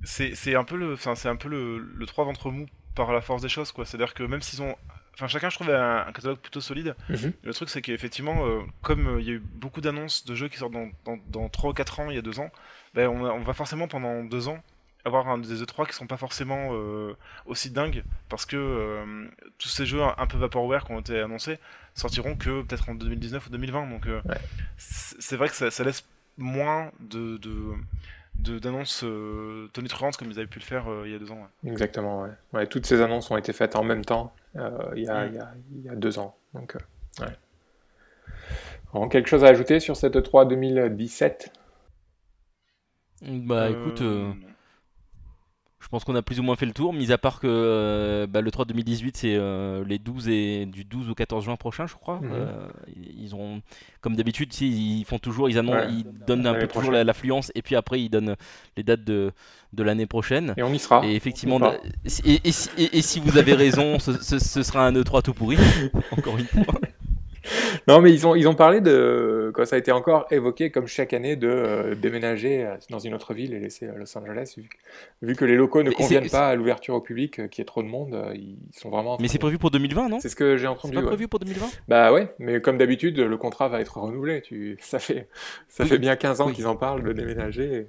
c'est 0.05 0.55
un 0.55 0.64
peu 0.64 0.76
le, 0.76 0.97
c'est 0.97 1.28
un 1.28 1.36
peu 1.36 1.49
le, 1.49 1.78
le 1.78 2.07
3 2.07 2.24
ventre 2.24 2.51
mou 2.51 2.66
par 2.95 3.12
la 3.12 3.20
force 3.20 3.42
des 3.42 3.49
choses, 3.49 3.72
quoi. 3.72 3.84
C'est-à-dire 3.84 4.14
que 4.14 4.22
même 4.22 4.42
s'ils 4.42 4.62
ont 4.62 4.76
Enfin, 5.14 5.28
chacun, 5.28 5.49
je 5.49 5.55
trouve, 5.55 5.70
un, 5.70 6.07
un 6.07 6.12
catalogue 6.12 6.38
plutôt 6.38 6.61
solide. 6.61 6.97
Mhm. 7.09 7.32
Le 7.42 7.55
truc, 7.55 7.70
c'est 7.70 7.82
qu'effectivement, 7.82 8.47
euh, 8.47 8.62
comme 8.82 9.07
euh, 9.07 9.20
il 9.20 9.26
y 9.26 9.30
a 9.30 9.34
eu 9.34 9.38
beaucoup 9.38 9.80
d'annonces 9.80 10.24
de 10.24 10.34
jeux 10.34 10.49
qui 10.49 10.59
sortent 10.59 10.72
dans, 10.72 10.90
dans, 11.05 11.18
dans 11.28 11.49
3 11.49 11.70
ou 11.70 11.72
4 11.72 12.01
ans, 12.01 12.11
il 12.11 12.16
y 12.16 12.18
a 12.18 12.22
2 12.22 12.40
ans, 12.40 12.51
ben, 12.95 13.09
on, 13.09 13.24
on, 13.24 13.40
va 13.40 13.53
forcément 13.53 13.86
pendant 13.86 14.24
2 14.24 14.49
ans 14.49 14.59
avoir 15.05 15.28
un, 15.28 15.38
des 15.38 15.62
E3 15.62 15.86
qui 15.86 15.94
sont 15.94 16.07
pas 16.07 16.16
forcément 16.16 16.70
euh, 16.72 17.14
aussi 17.46 17.70
dingues 17.70 18.05
parce 18.28 18.46
que 18.46 19.05
tous 19.59 19.68
ces 19.68 19.86
jeux 19.86 20.02
un 20.02 20.26
peu 20.26 20.38
vaporware 20.38 20.84
qui 20.84 20.92
ont 20.92 21.00
été 21.00 21.20
annoncés 21.20 21.59
sortiront 21.94 22.36
que 22.36 22.62
peut-être 22.62 22.88
en 22.88 22.95
2019 22.95 23.46
ou 23.46 23.50
2020. 23.50 23.91
Donc, 23.91 24.07
c'est 24.79 25.37
vrai 25.37 25.49
que 25.49 25.54
ça, 25.54 25.70
ça, 25.70 25.84
laisse 25.84 26.07
moins 26.37 26.91
de, 27.00 27.37
de 27.37 28.58
d'annonces 28.58 29.04
euh, 29.04 29.68
tonitruantes 29.72 30.16
comme 30.16 30.29
ils 30.30 30.38
avaient 30.38 30.49
pu 30.49 30.58
le 30.58 30.64
faire 30.64 30.87
il 31.04 31.12
y 31.12 31.14
a 31.14 31.18
deux 31.18 31.30
ans. 31.30 31.49
Exactement, 31.64 32.22
ouais. 32.22 32.30
ouais. 32.53 32.66
Toutes 32.66 32.84
ces 32.84 33.00
annonces 33.00 33.30
ont 33.30 33.37
été 33.37 33.53
faites 33.53 33.76
en 33.76 33.84
même 33.84 34.04
temps 34.04 34.34
euh, 34.57 34.92
il, 34.95 35.04
y 35.04 35.08
a, 35.08 35.26
il, 35.26 35.83
y 35.83 35.88
a, 35.88 35.96
deux 35.96 36.18
ans. 36.18 36.37
Donc, 36.53 36.76
euh, 36.76 37.26
ouais. 38.95 39.08
quelque 39.08 39.29
chose 39.29 39.45
à 39.45 39.49
ajouter 39.49 39.80
sur 39.80 39.96
cette 39.96 40.22
3 40.22 40.46
2017 40.46 41.53
Bah 43.22 43.70
écoute, 43.70 44.03
pense 45.95 46.03
qu'on 46.04 46.16
a 46.16 46.22
plus 46.22 46.41
ou 46.41 46.42
moins 46.42 46.57
fait 46.57 46.66
le 46.66 46.72
tour, 46.72 46.92
mis 46.92 47.12
à 47.12 47.18
part 47.18 47.38
que 47.38 47.46
euh, 47.49 48.26
bah, 48.26 48.41
le 48.41 48.50
3 48.50 48.64
2018, 48.64 49.16
c'est 49.16 49.37
euh, 49.37 49.84
les 49.87 50.00
12 50.00 50.29
et 50.29 50.66
du 50.66 50.84
12 50.84 51.08
au 51.08 51.14
14 51.14 51.45
juin 51.45 51.54
prochain, 51.54 51.87
je 51.87 51.95
crois. 51.95 52.18
Mhm. 52.21 52.30
Euh, 52.33 52.66
ils 53.16 53.34
ont, 53.37 53.62
comme 54.00 54.16
d'habitude, 54.16 54.53
si, 54.53 54.99
ils 55.00 55.04
font 55.04 55.18
toujours, 55.21 55.49
ils 55.49 55.57
annoncent, 55.58 55.79
Ouais, 55.79 55.87
ils 55.92 56.04
donnent 56.26 56.46
un 56.49 56.54
peu 56.54 56.66
toujours 56.66 56.91
l'affluence, 57.04 57.53
et 57.54 57.62
puis 57.62 57.76
après 57.76 58.00
ils 58.03 58.08
donnent 58.08 58.34
les 58.76 58.83
dates 58.83 59.04
de, 59.04 59.30
de 59.72 59.83
l'année 59.84 60.07
prochaine. 60.07 60.53
Et 60.57 60.62
on 60.64 60.72
y 60.72 60.79
sera. 60.80 61.07
Et 61.07 61.14
effectivement, 61.14 61.61
et 62.04 63.03
si 63.03 63.21
vous 63.21 63.38
avez 63.38 63.54
raison, 63.54 63.99
ce, 64.00 64.12
ce- 64.21 64.38
ce 64.41 64.62
sera 64.64 64.87
un 64.87 64.92
E3 64.92 65.22
tout 65.22 65.33
pourri, 65.34 65.57
encore 66.11 66.37
une 66.38 66.46
fois. 66.46 66.75
Non, 67.88 68.00
mais 68.00 68.12
ils 68.12 68.26
ont, 68.26 68.34
ils 68.34 68.49
ont 68.49 68.54
parlé 68.54 68.80
de. 68.80 69.50
Quand 69.54 69.64
ça 69.66 69.76
a 69.76 69.79
été 69.79 69.92
encore 69.92 70.26
évoqué, 70.30 70.71
comme 70.71 70.87
chaque 70.87 71.12
année, 71.12 71.37
de 71.37 71.49
euh, 71.49 71.95
déménager 71.95 72.64
euh, 72.64 72.76
dans 72.91 72.99
une 72.99 73.12
autre 73.14 73.34
ville 73.34 73.53
et 73.53 73.61
laisser 73.61 73.87
euh, 73.87 73.92
Los 73.96 74.16
Angeles. 74.16 74.54
Vu 74.57 74.68
que, 74.68 74.76
vu 75.22 75.37
que 75.37 75.45
les 75.45 75.57
locaux 75.57 75.83
ne 75.83 75.88
Mais 75.91 75.91
c'est- 75.91 76.03
conviennent 76.03 76.25
c'est- 76.25 76.30
pas 76.30 76.49
à 76.49 76.54
l'ouverture 76.54 76.95
au 76.95 77.00
public, 77.00 77.38
euh, 77.41 77.49
qu'il 77.49 77.61
y 77.61 77.62
ait 77.62 77.66
trop 77.66 77.83
de 77.83 77.88
monde, 77.88 78.14
euh, 78.14 78.33
ils 78.34 78.57
sont 78.72 78.88
vraiment. 78.91 79.14
en 79.14 79.18
Mais 79.21 79.29
c'est 79.29 79.38
prévu 79.38 79.58
pour 79.58 79.71
2020, 79.71 80.08
non? 80.08 80.21
C'est 80.21 80.29
ce 80.30 80.37
que 80.37 80.57
j'ai 80.57 80.62
C'est 80.62 80.68
entendu. 80.68 80.95
pas 80.95 81.00
ouais. 81.03 81.07
prévu 81.07 81.29
pour 81.29 81.38
2020 81.41 81.66
Bah 81.88 82.12
ouais, 82.12 82.34
mais 82.38 82.61
comme 82.61 82.79
d'habitude, 82.79 83.18
le 83.18 83.37
contrat 83.37 83.68
va 83.68 83.80
être 83.80 83.99
renouvelé. 83.99 84.41
Tu... 84.41 84.79
Ça, 84.80 84.99
fait... 84.99 85.29
ça 85.68 85.84
Oui. 85.84 85.91
fait 85.91 85.99
bien 85.99 86.16
15 86.16 86.41
ans 86.41 86.46
Oui. 86.46 86.53
qu'ils 86.54 86.66
en 86.66 86.76
parlent 86.76 87.03
de 87.04 87.12
déménager. 87.12 87.75
et 87.75 87.87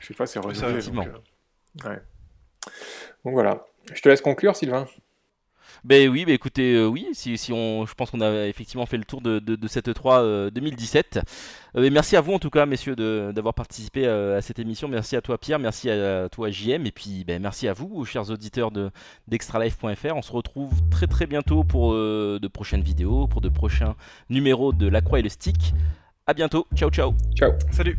Je 0.00 0.06
sais 0.06 0.14
pas, 0.14 0.26
c'est 0.26 0.38
renouvelé. 0.40 0.80
Donc, 0.82 1.06
ouais. 1.84 2.00
donc 3.24 3.34
voilà. 3.34 3.66
Je 3.94 4.02
te 4.02 4.08
laisse 4.08 4.20
conclure, 4.20 4.56
Sylvain. 4.56 4.86
Ben 5.84 6.08
oui, 6.08 6.24
ben 6.24 6.32
écoutez, 6.34 6.74
euh, 6.74 6.86
oui, 6.86 7.06
si, 7.12 7.38
si 7.38 7.52
on, 7.52 7.86
je 7.86 7.94
pense 7.94 8.10
qu'on 8.10 8.20
a 8.20 8.46
effectivement 8.46 8.86
fait 8.86 8.96
le 8.96 9.04
tour 9.04 9.20
de, 9.20 9.38
de, 9.38 9.56
de 9.56 9.68
cette 9.68 9.88
E3 9.88 10.20
euh, 10.22 10.50
2017. 10.50 11.20
Euh, 11.76 11.82
et 11.84 11.90
merci 11.90 12.16
à 12.16 12.20
vous 12.20 12.32
en 12.32 12.38
tout 12.38 12.50
cas, 12.50 12.66
messieurs, 12.66 12.96
de- 12.96 13.32
d'avoir 13.34 13.54
participé 13.54 14.06
euh, 14.06 14.36
à 14.38 14.42
cette 14.42 14.58
émission. 14.58 14.88
Merci 14.88 15.16
à 15.16 15.20
toi, 15.20 15.38
Pierre, 15.38 15.58
merci 15.58 15.90
à, 15.90 16.28
toi, 16.28 16.50
JM, 16.50 16.86
et 16.86 16.92
puis 16.92 17.24
ben, 17.24 17.40
merci 17.40 17.68
à 17.68 17.72
vous, 17.72 18.04
chers 18.04 18.30
auditeurs 18.30 18.70
de 18.70 18.90
d'extralife.fr. 19.28 20.14
On 20.16 20.22
se 20.22 20.32
retrouve 20.32 20.72
très 20.90 21.06
très 21.06 21.26
bientôt 21.26 21.62
pour 21.64 21.92
euh, 21.92 22.38
de 22.40 22.48
prochaines 22.48 22.82
vidéos, 22.82 23.26
pour 23.28 23.40
de 23.40 23.48
prochains 23.48 23.94
numéros 24.30 24.72
de 24.72 24.88
La 24.88 25.00
Croix 25.00 25.20
et 25.20 25.22
le 25.22 25.28
Stick. 25.28 25.74
À 26.26 26.34
bientôt, 26.34 26.66
ciao 26.74 26.90
ciao. 26.90 27.14
Ciao. 27.36 27.52
Salut 27.70 27.98